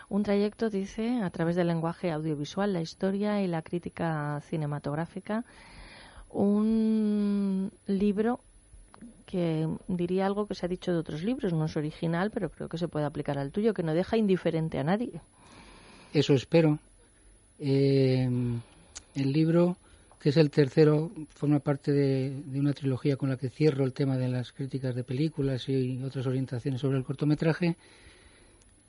Un 0.08 0.22
trayecto, 0.22 0.70
dice, 0.70 1.20
a 1.22 1.30
través 1.30 1.56
del 1.56 1.68
lenguaje 1.68 2.10
audiovisual, 2.10 2.72
la 2.72 2.80
historia 2.80 3.42
y 3.42 3.46
la 3.46 3.62
crítica 3.62 4.40
cinematográfica. 4.48 5.44
Un 6.30 7.70
libro 7.86 8.40
que 9.26 9.68
diría 9.88 10.26
algo 10.26 10.46
que 10.46 10.54
se 10.54 10.64
ha 10.64 10.68
dicho 10.68 10.92
de 10.92 10.98
otros 10.98 11.22
libros, 11.22 11.52
no 11.52 11.66
es 11.66 11.76
original, 11.76 12.30
pero 12.30 12.50
creo 12.50 12.68
que 12.68 12.78
se 12.78 12.88
puede 12.88 13.04
aplicar 13.04 13.38
al 13.38 13.52
tuyo, 13.52 13.74
que 13.74 13.82
no 13.82 13.92
deja 13.92 14.16
indiferente 14.16 14.78
a 14.78 14.84
nadie. 14.84 15.20
eso 16.12 16.34
espero. 16.34 16.78
Eh, 17.58 18.28
el 19.14 19.32
libro, 19.32 19.76
que 20.18 20.30
es 20.30 20.36
el 20.38 20.50
tercero, 20.50 21.10
forma 21.28 21.58
parte 21.58 21.92
de, 21.92 22.42
de 22.46 22.60
una 22.60 22.72
trilogía 22.72 23.16
con 23.16 23.28
la 23.28 23.36
que 23.36 23.50
cierro 23.50 23.84
el 23.84 23.92
tema 23.92 24.16
de 24.16 24.28
las 24.28 24.52
críticas 24.52 24.94
de 24.94 25.04
películas 25.04 25.68
y 25.68 26.02
otras 26.02 26.26
orientaciones 26.26 26.80
sobre 26.80 26.98
el 26.98 27.04
cortometraje. 27.04 27.76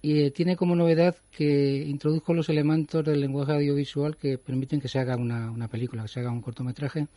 Y 0.02 0.22
eh, 0.22 0.32
tiene 0.32 0.56
como 0.56 0.76
novedad 0.76 1.16
que 1.32 1.84
introduzco 1.86 2.34
los 2.34 2.48
elementos 2.50 3.04
del 3.04 3.20
lenguaje 3.20 3.54
audiovisual 3.54 4.16
que 4.16 4.38
permiten 4.38 4.80
que 4.80 4.88
se 4.88 5.00
haga 5.00 5.18
una, 5.18 5.68
película, 5.68 6.04
que 6.04 6.08
se 6.08 6.20
haga 6.22 6.32
un 6.32 6.42
cortometraje. 6.42 7.08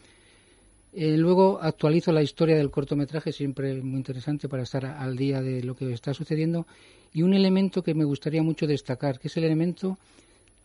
Eh, 0.92 1.16
luego 1.16 1.60
actualizo 1.62 2.12
la 2.12 2.22
historia 2.22 2.56
del 2.56 2.70
cortometraje, 2.70 3.32
siempre 3.32 3.80
muy 3.82 3.98
interesante 3.98 4.48
para 4.48 4.64
estar 4.64 4.84
al 4.84 5.16
día 5.16 5.40
de 5.40 5.62
lo 5.62 5.76
que 5.76 5.92
está 5.92 6.12
sucediendo. 6.12 6.66
Y 7.14 7.22
un 7.22 7.34
elemento 7.34 7.82
que 7.82 7.94
me 7.94 8.04
gustaría 8.04 8.42
mucho 8.42 8.66
destacar, 8.66 9.18
que 9.18 9.28
es 9.28 9.36
el 9.36 9.44
elemento 9.44 9.98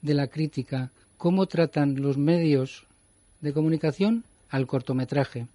de 0.02 0.14
la 0.14 0.28
crítica, 0.28 0.92
cómo 1.18 1.46
tratan 1.46 2.02
los 2.02 2.18
medios 2.18 2.88
de 3.42 3.54
comunicación 3.54 4.24
al 4.50 4.66
cortometraje. 4.66 5.48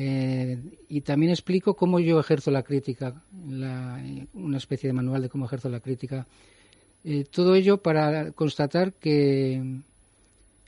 Eh, 0.00 0.56
y 0.88 1.00
también 1.00 1.32
explico 1.32 1.74
cómo 1.74 1.98
yo 1.98 2.20
ejerzo 2.20 2.52
la 2.52 2.62
crítica, 2.62 3.20
la- 3.48 4.00
una 4.34 4.56
especie 4.58 4.86
de 4.88 4.92
manual 4.92 5.22
de 5.22 5.28
cómo 5.28 5.46
ejerzo 5.46 5.68
la 5.68 5.80
crítica. 5.80 6.24
Eh, 7.02 7.24
todo 7.28 7.56
ello 7.56 7.78
para 7.78 8.30
constatar 8.30 8.92
que 8.92 9.60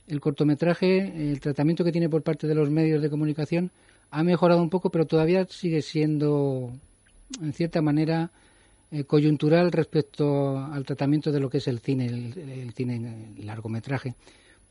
el 0.09 0.20
cortometraje, 0.20 1.31
el 1.31 1.39
tratamiento 1.39 1.85
que 1.85 1.93
tiene 1.93 2.09
por 2.09 2.23
parte 2.23 2.48
de 2.48 2.57
los 2.57 2.70
medios 2.70 3.02
de 3.02 3.09
comunicación 3.11 3.70
ha 4.11 4.24
mejorado 4.24 4.61
un 4.61 4.70
poco, 4.70 4.90
pero 4.90 5.07
todavía 5.07 5.47
sigue 5.48 5.82
siendo, 5.82 6.73
en 7.40 7.52
cierta 7.52 7.81
manera, 7.82 8.32
eh, 8.90 9.05
coyuntural 9.05 9.70
respecto 9.70 10.59
al 10.59 10.85
tratamiento 10.85 11.31
de 11.31 11.39
lo 11.39 11.48
que 11.48 11.59
es 11.59 11.69
el 11.69 11.78
cine, 11.78 12.07
el, 12.07 12.36
el 12.36 12.73
cine 12.73 12.97
el 13.39 13.47
largometraje. 13.47 14.16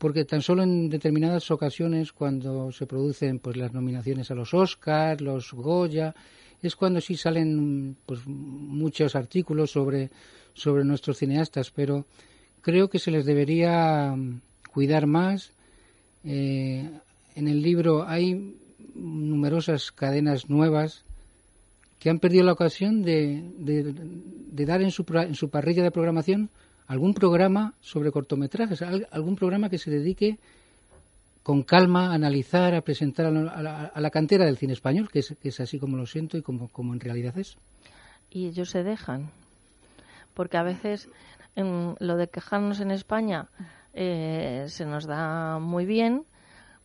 Porque 0.00 0.24
tan 0.24 0.40
solo 0.40 0.62
en 0.62 0.88
determinadas 0.88 1.50
ocasiones, 1.50 2.12
cuando 2.12 2.72
se 2.72 2.86
producen 2.86 3.38
pues 3.38 3.58
las 3.58 3.74
nominaciones 3.74 4.30
a 4.30 4.34
los 4.34 4.54
Oscars, 4.54 5.20
los 5.20 5.52
Goya, 5.52 6.14
es 6.62 6.74
cuando 6.74 7.02
sí 7.02 7.16
salen 7.16 7.96
pues 8.06 8.26
muchos 8.26 9.14
artículos 9.14 9.70
sobre, 9.72 10.08
sobre 10.54 10.84
nuestros 10.84 11.18
cineastas, 11.18 11.70
pero 11.70 12.06
creo 12.62 12.88
que 12.88 12.98
se 12.98 13.10
les 13.10 13.26
debería 13.26 14.16
cuidar 14.72 15.06
más. 15.06 15.52
Eh, 16.24 16.88
en 17.36 17.48
el 17.48 17.60
libro 17.60 18.08
hay 18.08 18.56
numerosas 18.94 19.92
cadenas 19.92 20.48
nuevas 20.48 21.04
que 21.98 22.08
han 22.08 22.20
perdido 22.20 22.44
la 22.44 22.52
ocasión 22.52 23.02
de, 23.02 23.44
de- 23.58 23.92
de 23.92 24.64
dar 24.64 24.80
en 24.80 24.90
su, 24.92 25.04
en 25.12 25.34
su 25.34 25.50
parrilla 25.50 25.82
de 25.82 25.90
programación 25.90 26.48
algún 26.90 27.14
programa 27.14 27.74
sobre 27.80 28.10
cortometrajes, 28.10 28.82
al- 28.82 29.06
algún 29.12 29.36
programa 29.36 29.70
que 29.70 29.78
se 29.78 29.90
dedique 29.90 30.38
con 31.44 31.62
calma 31.62 32.10
a 32.10 32.14
analizar, 32.14 32.74
a 32.74 32.80
presentar 32.82 33.26
a 33.26 33.30
la, 33.30 33.84
a 33.94 34.00
la- 34.00 34.10
cantera 34.10 34.44
del 34.44 34.56
cine 34.58 34.72
español, 34.72 35.08
que 35.10 35.20
es, 35.20 35.36
que 35.40 35.48
es 35.50 35.60
así 35.60 35.78
como 35.78 35.96
lo 35.96 36.06
siento 36.06 36.36
y 36.36 36.42
como, 36.42 36.68
como 36.68 36.92
en 36.92 37.00
realidad 37.00 37.38
es. 37.38 37.56
y 38.30 38.46
ellos 38.46 38.70
se 38.70 38.82
dejan. 38.82 39.30
Porque 40.34 40.56
a 40.56 40.62
veces 40.62 41.08
lo 41.56 42.16
de 42.16 42.28
quejarnos 42.28 42.80
en 42.80 42.90
España 42.90 43.48
eh, 43.94 44.64
se 44.68 44.84
nos 44.84 45.06
da 45.06 45.58
muy 45.60 45.84
bien, 45.86 46.24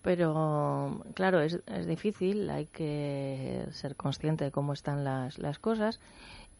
pero 0.02 1.04
claro, 1.16 1.42
es, 1.42 1.60
es 1.68 1.86
difícil, 1.88 2.50
hay 2.50 2.66
que 2.68 3.66
ser 3.72 3.96
consciente 3.96 4.44
de 4.46 4.52
cómo 4.52 4.74
están 4.74 5.04
las, 5.04 5.38
las 5.40 5.58
cosas. 5.60 6.00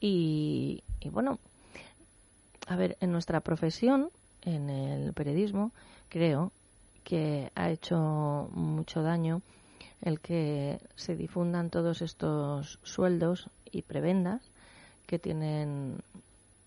Y, 0.02 0.84
y 1.00 1.10
bueno, 1.10 1.40
a 2.68 2.76
ver, 2.76 2.98
en 3.00 3.12
nuestra 3.12 3.42
profesión, 3.42 4.10
en 4.42 4.70
el 4.70 5.14
periodismo, 5.14 5.72
creo 6.10 6.52
que 7.04 7.52
ha 7.56 7.70
hecho 7.70 8.50
mucho 8.54 9.02
daño 9.02 9.42
el 10.02 10.20
que 10.20 10.80
se 10.96 11.16
difundan 11.16 11.70
todos 11.70 12.02
estos 12.02 12.80
sueldos 12.84 13.50
y 13.72 13.82
prebendas 13.84 14.42
que 15.06 15.20
tienen 15.20 15.98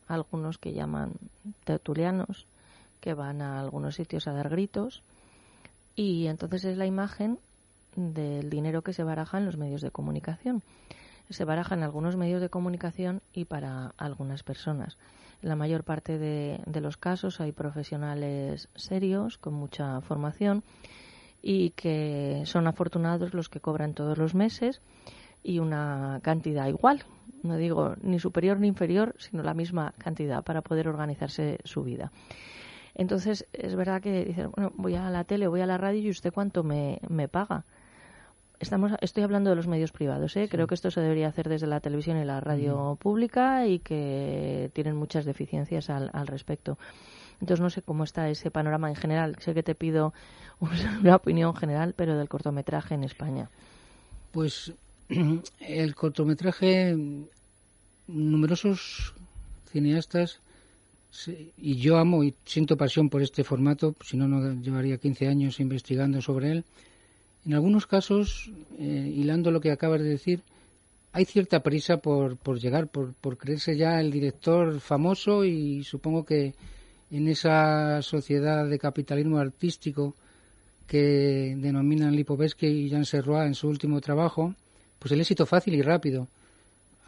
algunos 0.06 0.58
que 0.58 0.72
llaman 0.72 1.12
tertulianos, 1.64 2.46
que 3.00 3.14
van 3.14 3.42
a 3.42 3.60
algunos 3.60 3.96
sitios 3.96 4.26
a 4.26 4.32
dar 4.32 4.48
gritos, 4.48 5.02
y 5.94 6.26
entonces 6.26 6.64
es 6.64 6.78
la 6.78 6.86
imagen 6.86 7.38
del 7.96 8.48
dinero 8.50 8.82
que 8.82 8.92
se 8.92 9.02
baraja 9.02 9.38
en 9.38 9.46
los 9.46 9.56
medios 9.56 9.80
de 9.80 9.90
comunicación. 9.90 10.62
Se 11.30 11.44
baraja 11.44 11.74
en 11.74 11.82
algunos 11.82 12.16
medios 12.16 12.40
de 12.40 12.48
comunicación 12.48 13.22
y 13.32 13.44
para 13.44 13.94
algunas 13.96 14.42
personas. 14.42 14.96
En 15.42 15.48
la 15.48 15.56
mayor 15.56 15.84
parte 15.84 16.18
de, 16.18 16.60
de 16.66 16.80
los 16.80 16.96
casos 16.96 17.40
hay 17.40 17.52
profesionales 17.52 18.68
serios, 18.74 19.38
con 19.38 19.54
mucha 19.54 20.00
formación, 20.00 20.64
y 21.42 21.70
que 21.70 22.42
son 22.44 22.66
afortunados 22.66 23.34
los 23.34 23.48
que 23.48 23.60
cobran 23.60 23.94
todos 23.94 24.18
los 24.18 24.34
meses 24.34 24.80
y 25.42 25.60
una 25.60 26.20
cantidad 26.22 26.66
igual, 26.66 27.04
no 27.42 27.56
digo 27.56 27.94
ni 28.02 28.18
superior 28.18 28.58
ni 28.58 28.68
inferior, 28.68 29.14
sino 29.18 29.42
la 29.42 29.54
misma 29.54 29.94
cantidad 29.98 30.42
para 30.42 30.62
poder 30.62 30.88
organizarse 30.88 31.58
su 31.64 31.82
vida. 31.82 32.10
Entonces, 32.94 33.46
es 33.52 33.76
verdad 33.76 34.02
que 34.02 34.24
dicen, 34.24 34.50
bueno, 34.56 34.72
voy 34.76 34.96
a 34.96 35.08
la 35.10 35.24
tele, 35.24 35.46
voy 35.46 35.60
a 35.60 35.66
la 35.66 35.78
radio 35.78 36.00
y 36.00 36.10
usted 36.10 36.32
cuánto 36.32 36.64
me, 36.64 37.00
me 37.08 37.28
paga. 37.28 37.64
Estamos, 38.60 38.92
estoy 39.00 39.22
hablando 39.22 39.50
de 39.50 39.56
los 39.56 39.68
medios 39.68 39.92
privados, 39.92 40.36
¿eh? 40.36 40.48
creo 40.50 40.66
que 40.66 40.74
esto 40.74 40.90
se 40.90 41.00
debería 41.00 41.28
hacer 41.28 41.48
desde 41.48 41.68
la 41.68 41.78
televisión 41.78 42.18
y 42.18 42.24
la 42.24 42.40
radio 42.40 42.98
pública 43.00 43.66
y 43.66 43.78
que 43.78 44.70
tienen 44.72 44.96
muchas 44.96 45.24
deficiencias 45.24 45.90
al, 45.90 46.10
al 46.12 46.26
respecto. 46.26 46.76
Entonces 47.40 47.60
no 47.60 47.70
sé 47.70 47.82
cómo 47.82 48.02
está 48.02 48.28
ese 48.28 48.50
panorama 48.50 48.88
en 48.88 48.96
general. 48.96 49.36
Sé 49.38 49.54
que 49.54 49.62
te 49.62 49.74
pido 49.74 50.12
una 51.00 51.16
opinión 51.16 51.54
general, 51.54 51.94
pero 51.96 52.16
del 52.16 52.28
cortometraje 52.28 52.94
en 52.94 53.04
España. 53.04 53.48
Pues 54.32 54.72
el 55.60 55.94
cortometraje, 55.94 56.96
numerosos 58.08 59.14
cineastas, 59.70 60.40
y 61.56 61.76
yo 61.76 61.98
amo 61.98 62.22
y 62.22 62.34
siento 62.44 62.76
pasión 62.76 63.08
por 63.08 63.22
este 63.22 63.42
formato, 63.42 63.94
si 64.04 64.16
no, 64.16 64.28
no 64.28 64.60
llevaría 64.60 64.98
15 64.98 65.28
años 65.28 65.60
investigando 65.60 66.20
sobre 66.20 66.52
él. 66.52 66.64
En 67.46 67.54
algunos 67.54 67.86
casos, 67.86 68.50
eh, 68.78 69.12
hilando 69.14 69.50
lo 69.50 69.60
que 69.60 69.70
acabas 69.70 70.00
de 70.02 70.08
decir, 70.08 70.42
hay 71.12 71.24
cierta 71.24 71.62
prisa 71.62 71.96
por, 71.98 72.36
por 72.36 72.58
llegar, 72.60 72.88
por, 72.88 73.14
por 73.14 73.38
creerse 73.38 73.76
ya 73.76 74.00
el 74.00 74.10
director 74.10 74.80
famoso 74.80 75.44
y 75.44 75.82
supongo 75.84 76.24
que 76.24 76.54
en 77.10 77.28
esa 77.28 78.02
sociedad 78.02 78.68
de 78.68 78.78
capitalismo 78.78 79.38
artístico 79.38 80.14
que 80.86 81.54
denominan 81.58 82.14
Lipovetsky 82.14 82.66
y 82.66 82.88
Jean 82.90 83.04
Serrois 83.04 83.46
en 83.46 83.54
su 83.54 83.68
último 83.68 84.00
trabajo, 84.00 84.54
pues 84.98 85.12
el 85.12 85.20
éxito 85.20 85.46
fácil 85.46 85.74
y 85.74 85.82
rápido. 85.82 86.28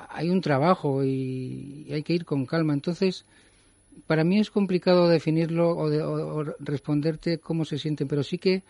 Hay 0.09 0.31
un 0.31 0.41
trabajo 0.41 1.05
y, 1.05 1.87
hay 1.91 2.03
que 2.03 2.15
ir 2.15 2.25
con 2.25 2.47
calma. 2.47 2.73
Entonces, 2.73 3.25
para 4.07 4.25
mí 4.25 4.39
es 4.39 4.51
complicado 4.51 5.09
definirlo 5.09 5.77
o, 5.77 5.91
de- 5.91 6.03
o 6.03 6.43
responderte 6.59 7.39
cómo 7.39 7.65
se 7.67 7.79
sienten, 7.79 8.09
pero 8.09 8.23
sí 8.23 8.39
que 8.39 8.63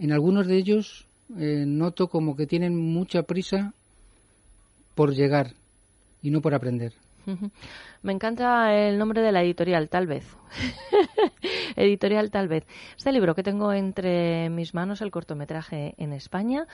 en 0.00 0.12
algunos 0.12 0.46
de 0.46 0.56
ellos 0.56 1.06
eh, 1.38 1.64
noto 1.66 2.08
como 2.08 2.34
que 2.34 2.46
tienen 2.46 2.76
mucha 2.76 3.22
prisa 3.22 3.74
por 4.94 5.14
llegar 5.14 5.52
y 6.22 6.30
no 6.30 6.40
por 6.40 6.54
aprender. 6.54 6.92
Me 8.02 8.12
encanta 8.12 8.74
el 8.74 8.98
nombre 8.98 9.20
de 9.20 9.30
la 9.30 9.42
editorial, 9.42 9.88
tal 9.88 10.06
vez. 10.06 10.24
editorial, 11.76 12.30
tal 12.30 12.48
vez. 12.48 12.64
Este 12.96 13.12
libro 13.12 13.34
que 13.34 13.42
tengo 13.42 13.72
entre 13.72 14.50
mis 14.50 14.74
manos, 14.74 15.00
el 15.00 15.10
cortometraje 15.10 15.94
en 15.98 16.12
España, 16.12 16.66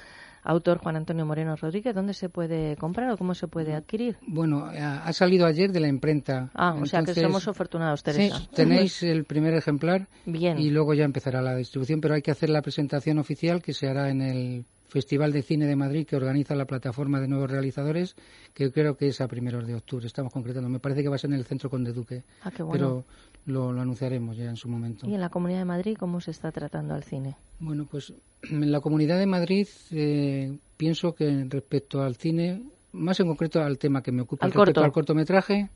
autor 0.42 0.78
Juan 0.78 0.96
Antonio 0.96 1.26
Moreno 1.26 1.56
Rodríguez, 1.56 1.94
¿dónde 1.94 2.14
se 2.14 2.28
puede 2.28 2.76
comprar 2.76 3.10
o 3.10 3.16
cómo 3.16 3.34
se 3.34 3.48
puede 3.48 3.74
adquirir? 3.74 4.16
Bueno, 4.26 4.72
eh, 4.72 4.80
ha 4.80 5.12
salido 5.12 5.46
ayer 5.46 5.72
de 5.72 5.80
la 5.80 5.88
imprenta. 5.88 6.50
Ah, 6.54 6.74
o 6.80 6.86
sea 6.86 7.02
que 7.02 7.14
somos 7.14 7.46
afortunados, 7.48 8.02
Teresa. 8.02 8.38
Sí, 8.38 8.48
tenéis 8.54 9.02
el 9.02 9.24
primer 9.24 9.54
ejemplar 9.54 10.08
Bien. 10.24 10.58
y 10.58 10.70
luego 10.70 10.94
ya 10.94 11.04
empezará 11.04 11.42
la 11.42 11.56
distribución, 11.56 12.00
pero 12.00 12.14
hay 12.14 12.22
que 12.22 12.30
hacer 12.30 12.50
la 12.50 12.62
presentación 12.62 13.18
oficial 13.18 13.62
que 13.62 13.72
se 13.72 13.88
hará 13.88 14.10
en 14.10 14.22
el 14.22 14.64
Festival 14.88 15.32
de 15.32 15.42
Cine 15.42 15.66
de 15.66 15.76
Madrid 15.76 16.06
que 16.06 16.16
organiza 16.16 16.54
la 16.54 16.64
plataforma 16.64 17.20
de 17.20 17.28
nuevos 17.28 17.50
realizadores, 17.50 18.14
que 18.54 18.70
creo 18.70 18.96
que 18.96 19.08
es 19.08 19.20
a 19.20 19.28
primeros 19.28 19.66
de 19.66 19.74
octubre. 19.74 20.06
Estamos 20.06 20.32
concretando. 20.32 20.68
Me 20.68 20.78
parece 20.78 21.02
que 21.02 21.08
va 21.08 21.16
a 21.16 21.18
ser 21.18 21.30
en 21.30 21.36
el 21.36 21.44
Centro 21.44 21.68
Conde 21.70 21.92
Duque, 21.92 22.22
Ah, 22.42 22.50
qué 22.50 22.62
bueno. 22.62 22.72
pero 22.72 23.04
lo, 23.46 23.72
lo 23.72 23.80
anunciaremos 23.80 24.36
ya 24.36 24.44
en 24.44 24.56
su 24.56 24.68
momento. 24.68 25.08
¿Y 25.08 25.14
en 25.14 25.20
la 25.20 25.28
Comunidad 25.28 25.58
de 25.60 25.64
Madrid 25.64 25.96
cómo 25.98 26.20
se 26.20 26.30
está 26.30 26.52
tratando 26.52 26.94
al 26.94 27.02
cine? 27.04 27.36
Bueno, 27.58 27.86
pues 27.90 28.12
en 28.42 28.70
la 28.70 28.80
Comunidad 28.80 29.18
de 29.18 29.26
Madrid 29.26 29.66
eh, 29.90 30.56
pienso 30.76 31.14
que 31.14 31.46
respecto 31.48 32.02
al 32.02 32.14
cine, 32.16 32.62
más 32.92 33.18
en 33.20 33.26
concreto 33.26 33.60
al 33.60 33.78
tema 33.78 34.02
que 34.02 34.12
me 34.12 34.22
ocupa, 34.22 34.46
Al 34.46 34.52
respecto 34.52 34.72
corto. 34.80 34.84
al 34.84 34.92
cortometraje, 34.92 35.68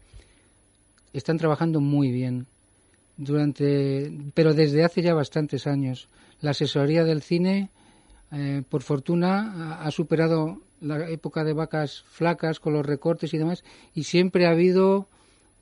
están 1.13 1.37
trabajando 1.39 1.81
muy 1.81 2.13
bien 2.13 2.47
durante, 3.17 4.11
pero 4.35 4.55
desde 4.55 4.85
hace 4.85 5.03
ya 5.03 5.15
bastantes 5.15 5.67
años. 5.67 6.09
La 6.41 6.51
asesoría 6.53 7.05
del 7.05 7.23
cine, 7.23 7.71
eh, 8.33 8.63
por 8.69 8.83
fortuna, 8.83 9.81
ha, 9.81 9.91
superado 9.91 10.61
la 10.81 11.09
época 11.11 11.45
de 11.45 11.53
vacas 11.53 12.05
flacas 12.09 12.61
con 12.61 12.73
los 12.73 12.87
recortes 12.87 13.35
y 13.35 13.39
demás, 13.39 13.65
y 13.95 14.05
siempre 14.05 14.47
ha 14.47 14.51
habido 14.51 15.09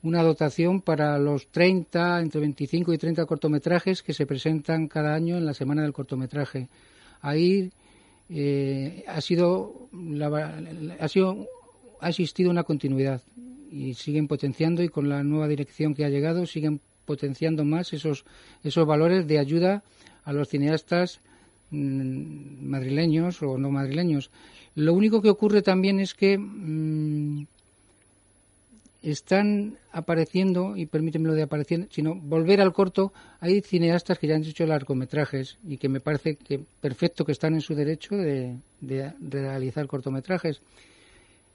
una 0.01 0.23
dotación 0.23 0.81
para 0.81 1.17
los 1.19 1.47
30, 1.47 2.21
entre 2.21 2.39
25 2.41 2.93
y 2.93 2.97
30 2.97 3.25
cortometrajes 3.25 4.01
que 4.01 4.13
se 4.13 4.25
presentan 4.25 4.87
cada 4.87 5.13
año 5.13 5.37
en 5.37 5.45
la 5.45 5.53
Semana 5.53 5.81
del 5.81 5.93
Cortometraje. 5.93 6.69
Ahí 7.21 7.71
eh, 8.29 9.03
ha 9.07 9.19
sido 9.21 9.89
la- 9.91 10.59
ha 10.99 11.07
sido 11.07 11.47
ha 11.99 12.09
existido 12.09 12.49
una 12.49 12.63
continuidad 12.63 13.21
y 13.71 13.93
siguen 13.95 14.27
potenciando 14.27 14.81
y 14.83 14.89
con 14.89 15.09
la 15.09 15.23
nueva 15.23 15.47
dirección 15.47 15.93
que 15.93 16.05
ha 16.05 16.09
llegado 16.09 16.45
siguen 16.45 16.79
potenciando 17.05 17.65
más 17.65 17.91
esos 17.91 18.23
esos 18.63 18.85
valores 18.85 19.27
de 19.27 19.39
ayuda 19.39 19.83
a 20.23 20.31
los 20.31 20.47
cineastas 20.47 21.19
madrileños 21.71 23.41
o 23.41 23.57
no 23.57 23.69
madrileños. 23.71 24.29
Lo 24.75 24.93
único 24.93 25.21
que 25.21 25.29
ocurre 25.29 25.61
también 25.61 25.99
es 25.99 26.13
que 26.13 26.37
mm, 26.37 27.45
están 29.01 29.77
apareciendo, 29.93 30.75
y 30.75 30.85
permíteme 30.85 31.27
lo 31.29 31.33
de 31.33 31.43
apareciendo, 31.43 31.87
sino 31.89 32.15
volver 32.15 32.59
al 32.61 32.73
corto, 32.73 33.13
hay 33.39 33.61
cineastas 33.61 34.19
que 34.19 34.27
ya 34.27 34.35
han 34.35 34.43
hecho 34.43 34.65
largometrajes 34.65 35.57
y 35.67 35.77
que 35.77 35.87
me 35.89 36.01
parece 36.01 36.35
que 36.35 36.59
perfecto 36.81 37.23
que 37.25 37.31
están 37.31 37.53
en 37.53 37.61
su 37.61 37.75
derecho 37.75 38.15
de, 38.17 38.57
de- 38.81 39.13
de 39.19 39.41
realizar 39.41 39.87
cortometrajes. 39.87 40.61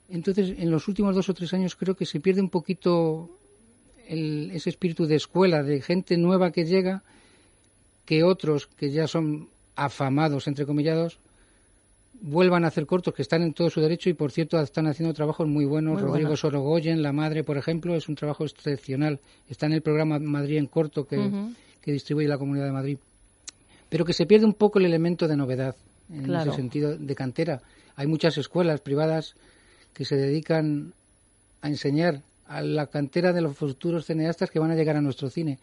Entonces, 0.08 0.54
en 0.58 0.70
los 0.70 0.88
últimos 0.88 1.14
dos 1.14 1.28
o 1.28 1.34
tres 1.34 1.52
años 1.54 1.76
creo 1.76 1.94
que 1.96 2.06
se 2.06 2.20
pierde 2.20 2.40
un 2.40 2.50
poquito 2.50 3.30
el- 4.08 4.50
ese 4.52 4.70
espíritu 4.70 5.06
de 5.06 5.16
escuela, 5.16 5.62
de 5.62 5.80
gente 5.82 6.16
nueva 6.16 6.50
que 6.50 6.64
llega, 6.64 7.02
que 8.06 8.22
otros 8.22 8.66
que 8.66 8.90
ya 8.90 9.06
son 9.06 9.48
afamados, 9.76 10.46
entre 10.48 10.66
comillados, 10.66 11.18
vuelvan 12.20 12.64
a 12.64 12.68
hacer 12.68 12.86
cortos 12.86 13.12
que 13.14 13.22
están 13.22 13.42
en 13.42 13.52
todo 13.52 13.68
su 13.70 13.80
derecho 13.80 14.08
y 14.08 14.14
por 14.14 14.30
cierto 14.30 14.58
están 14.60 14.86
haciendo 14.86 15.12
trabajos 15.14 15.46
muy 15.46 15.64
buenos. 15.64 15.94
Muy 16.00 16.02
Rodrigo. 16.02 16.36
Sorogoyen, 16.36 17.02
La 17.02 17.12
Madre, 17.12 17.44
por 17.44 17.56
ejemplo, 17.58 17.94
es 17.94 18.08
un 18.08 18.14
trabajo 18.14 18.44
excepcional. 18.44 19.20
Está 19.48 19.66
en 19.66 19.72
el 19.72 19.82
programa 19.82 20.18
Madrid 20.18 20.56
en 20.58 20.66
corto 20.66 21.06
que, 21.06 21.30
que 21.80 21.92
distribuye 21.92 22.28
la 22.28 22.38
Comunidad 22.38 22.66
de 22.66 22.72
Madrid. 22.72 22.98
Pero 23.88 24.04
que 24.04 24.12
se 24.12 24.26
pierde 24.26 24.46
un 24.46 24.54
poco 24.54 24.78
el 24.78 24.86
elemento 24.86 25.28
de 25.28 25.36
novedad 25.36 25.76
en 26.10 26.24
Claro. 26.24 26.50
ese 26.50 26.56
sentido 26.60 26.96
de 26.96 27.14
cantera. 27.14 27.60
Hay 27.96 28.06
muchas 28.06 28.38
escuelas 28.38 28.80
privadas 28.80 29.34
que 29.92 30.04
se 30.04 30.16
dedican 30.16 30.92
a 31.62 31.68
enseñar 31.68 32.22
a 32.46 32.60
la 32.62 32.86
cantera 32.88 33.32
de 33.32 33.40
los 33.40 33.56
futuros 33.56 34.06
cineastas 34.06 34.50
que 34.50 34.58
van 34.58 34.70
a 34.70 34.74
llegar 34.74 34.96
a 34.96 35.00
nuestro 35.00 35.30
cine. 35.30 35.58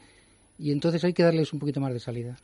Y 0.57 0.71
entonces 0.71 1.03
hay 1.03 1.13
que 1.13 1.23
darles 1.23 1.53
un 1.53 1.59
poquito 1.59 1.79
más 1.79 1.93
de 1.93 1.99
salida. 1.99 2.37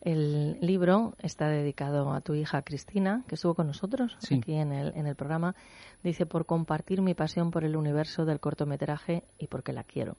El 0.00 0.58
libro 0.60 1.14
está 1.18 1.48
dedicado 1.48 2.12
a 2.12 2.20
tu 2.20 2.34
hija 2.34 2.62
Cristina, 2.62 3.24
que 3.26 3.34
estuvo 3.34 3.54
con 3.54 3.66
nosotros 3.66 4.16
Sí. 4.20 4.36
aquí 4.36 4.54
en 4.54 4.72
el, 4.72 4.92
en 4.94 5.06
el 5.06 5.16
programa. 5.16 5.56
Dice, 6.04 6.26
por 6.26 6.46
compartir 6.46 7.02
mi 7.02 7.14
pasión 7.14 7.50
por 7.50 7.64
el 7.64 7.76
universo 7.76 8.24
del 8.24 8.38
cortometraje 8.38 9.24
y 9.38 9.48
porque 9.48 9.72
la 9.72 9.82
quiero. 9.82 10.16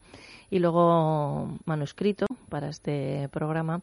Y 0.49 0.59
luego, 0.59 1.57
manuscrito 1.65 2.25
para 2.49 2.67
este 2.67 3.29
programa, 3.29 3.81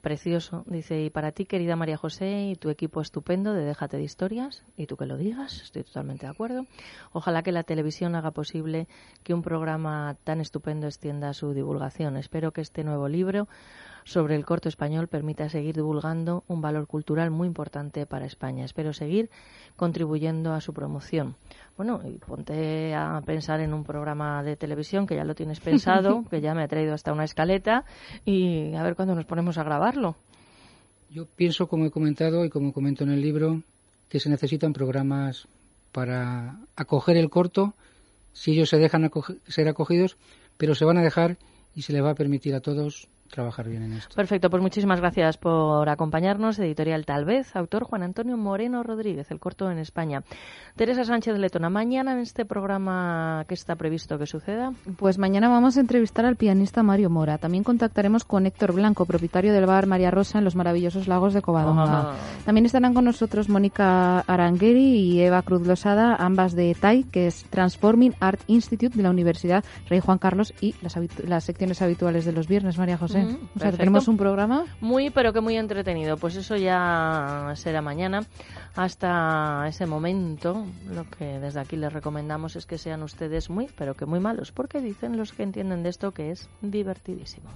precioso. 0.00 0.64
Dice, 0.66 1.02
y 1.04 1.10
para 1.10 1.30
ti, 1.30 1.44
querida 1.44 1.76
María 1.76 1.96
José, 1.96 2.48
y 2.50 2.56
tu 2.56 2.68
equipo 2.70 3.00
estupendo 3.00 3.52
de 3.52 3.64
Déjate 3.64 3.96
de 3.96 4.02
Historias, 4.02 4.64
y 4.76 4.86
tú 4.86 4.96
que 4.96 5.06
lo 5.06 5.16
digas, 5.16 5.62
estoy 5.62 5.84
totalmente 5.84 6.26
de 6.26 6.32
acuerdo. 6.32 6.66
Ojalá 7.12 7.42
que 7.42 7.52
la 7.52 7.62
televisión 7.62 8.16
haga 8.16 8.32
posible 8.32 8.88
que 9.22 9.34
un 9.34 9.42
programa 9.42 10.16
tan 10.24 10.40
estupendo 10.40 10.86
extienda 10.88 11.32
su 11.34 11.52
divulgación. 11.54 12.16
Espero 12.16 12.52
que 12.52 12.60
este 12.62 12.82
nuevo 12.82 13.06
libro 13.08 13.46
sobre 14.04 14.36
el 14.36 14.44
corto 14.44 14.68
español 14.68 15.08
permita 15.08 15.48
seguir 15.48 15.74
divulgando 15.74 16.44
un 16.46 16.60
valor 16.60 16.86
cultural 16.86 17.30
muy 17.30 17.48
importante 17.48 18.06
para 18.06 18.26
España. 18.26 18.64
Espero 18.64 18.92
seguir 18.92 19.30
contribuyendo 19.76 20.52
a 20.52 20.60
su 20.60 20.72
promoción. 20.72 21.36
Bueno, 21.76 22.00
y 22.04 22.18
ponte 22.18 22.94
a 22.94 23.20
pensar 23.24 23.60
en 23.60 23.74
un 23.74 23.84
programa 23.84 24.42
de 24.42 24.56
televisión 24.56 25.06
que 25.06 25.16
ya 25.16 25.24
lo 25.24 25.34
tienes 25.34 25.60
pensado, 25.60 26.24
que 26.30 26.40
ya 26.40 26.54
me 26.54 26.62
ha 26.62 26.68
traído 26.68 26.94
hasta 26.94 27.12
una 27.12 27.24
escaleta 27.24 27.84
y 28.24 28.74
a 28.74 28.82
ver 28.82 28.94
cuándo 28.94 29.14
nos 29.14 29.24
ponemos 29.24 29.58
a 29.58 29.64
grabarlo. 29.64 30.16
Yo 31.10 31.26
pienso, 31.26 31.66
como 31.66 31.86
he 31.86 31.90
comentado 31.90 32.44
y 32.44 32.50
como 32.50 32.72
comento 32.72 33.04
en 33.04 33.10
el 33.10 33.20
libro, 33.20 33.62
que 34.08 34.20
se 34.20 34.28
necesitan 34.28 34.72
programas 34.72 35.48
para 35.92 36.58
acoger 36.76 37.16
el 37.16 37.30
corto, 37.30 37.74
si 38.32 38.52
ellos 38.52 38.68
se 38.68 38.78
dejan 38.78 39.10
ser 39.46 39.68
acogidos, 39.68 40.16
pero 40.56 40.74
se 40.74 40.84
van 40.84 40.98
a 40.98 41.02
dejar 41.02 41.38
y 41.74 41.82
se 41.82 41.92
les 41.92 42.02
va 42.02 42.10
a 42.10 42.14
permitir 42.14 42.54
a 42.54 42.60
todos 42.60 43.08
trabajar 43.34 43.68
bien 43.68 43.82
en 43.82 43.92
esto. 43.94 44.14
Perfecto, 44.14 44.48
pues 44.48 44.62
muchísimas 44.62 45.00
gracias 45.00 45.36
por 45.36 45.88
acompañarnos. 45.88 46.58
Editorial 46.58 47.04
Tal 47.04 47.24
vez, 47.24 47.54
autor 47.56 47.84
Juan 47.84 48.02
Antonio 48.02 48.36
Moreno 48.36 48.82
Rodríguez, 48.82 49.30
el 49.30 49.40
corto 49.40 49.70
en 49.70 49.78
España. 49.78 50.22
Teresa 50.76 51.04
Sánchez 51.04 51.38
Letona, 51.38 51.68
mañana 51.70 52.12
en 52.12 52.18
este 52.20 52.44
programa, 52.44 53.44
¿qué 53.48 53.54
está 53.54 53.76
previsto 53.76 54.18
que 54.18 54.26
suceda? 54.26 54.72
Pues 54.96 55.18
mañana 55.18 55.48
vamos 55.48 55.76
a 55.76 55.80
entrevistar 55.80 56.24
al 56.24 56.36
pianista 56.36 56.82
Mario 56.82 57.10
Mora. 57.10 57.38
También 57.38 57.64
contactaremos 57.64 58.24
con 58.24 58.46
Héctor 58.46 58.72
Blanco, 58.72 59.04
propietario 59.06 59.52
del 59.52 59.66
bar 59.66 59.86
María 59.86 60.10
Rosa 60.10 60.38
en 60.38 60.44
los 60.44 60.56
maravillosos 60.56 61.08
lagos 61.08 61.34
de 61.34 61.42
Covadonga. 61.42 61.84
Ah. 61.84 62.14
También 62.44 62.66
estarán 62.66 62.94
con 62.94 63.04
nosotros 63.04 63.48
Mónica 63.48 64.20
Arangueri 64.20 64.96
y 65.00 65.20
Eva 65.20 65.42
Cruz 65.42 65.66
Losada, 65.66 66.14
ambas 66.16 66.54
de 66.54 66.74
TAI, 66.78 67.04
que 67.04 67.26
es 67.26 67.44
Transforming 67.50 68.14
Art 68.20 68.40
Institute 68.46 68.96
de 68.96 69.02
la 69.02 69.10
Universidad 69.10 69.64
Rey 69.88 70.00
Juan 70.00 70.18
Carlos 70.18 70.52
y 70.60 70.74
las, 70.82 70.96
habitu- 70.96 71.24
las 71.24 71.44
secciones 71.44 71.82
habituales 71.82 72.24
de 72.24 72.32
los 72.32 72.48
viernes, 72.48 72.78
María 72.78 72.96
José. 72.96 73.23
O 73.54 73.58
sea, 73.58 73.72
tenemos 73.72 74.08
un 74.08 74.16
programa. 74.16 74.64
Muy, 74.80 75.10
pero 75.10 75.32
que 75.32 75.40
muy 75.40 75.56
entretenido. 75.56 76.16
Pues 76.16 76.36
eso 76.36 76.56
ya 76.56 77.52
será 77.56 77.82
mañana. 77.82 78.24
Hasta 78.74 79.66
ese 79.68 79.86
momento, 79.86 80.64
lo 80.90 81.08
que 81.10 81.38
desde 81.38 81.60
aquí 81.60 81.76
les 81.76 81.92
recomendamos 81.92 82.56
es 82.56 82.66
que 82.66 82.78
sean 82.78 83.02
ustedes 83.02 83.50
muy, 83.50 83.68
pero 83.76 83.94
que 83.94 84.06
muy 84.06 84.20
malos, 84.20 84.52
porque 84.52 84.80
dicen 84.80 85.16
los 85.16 85.32
que 85.32 85.42
entienden 85.42 85.82
de 85.82 85.90
esto 85.90 86.12
que 86.12 86.30
es 86.30 86.48
divertidísimo. 86.60 87.50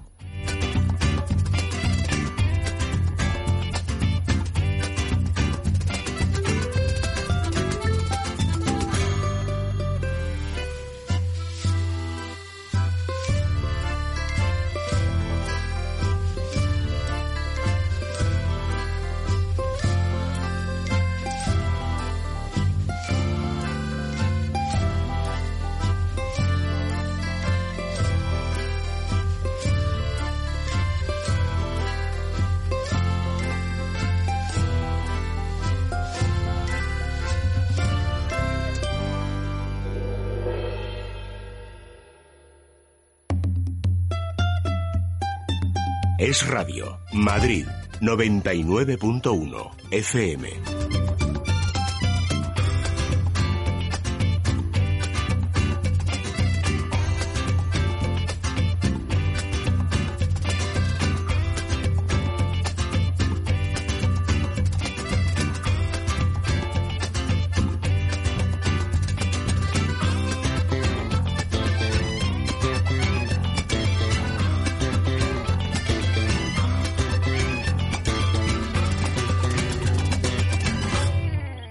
Es 46.29 46.47
Radio, 46.47 46.99
Madrid, 47.15 47.67
99.1 48.03 49.71
FM. 49.91 50.78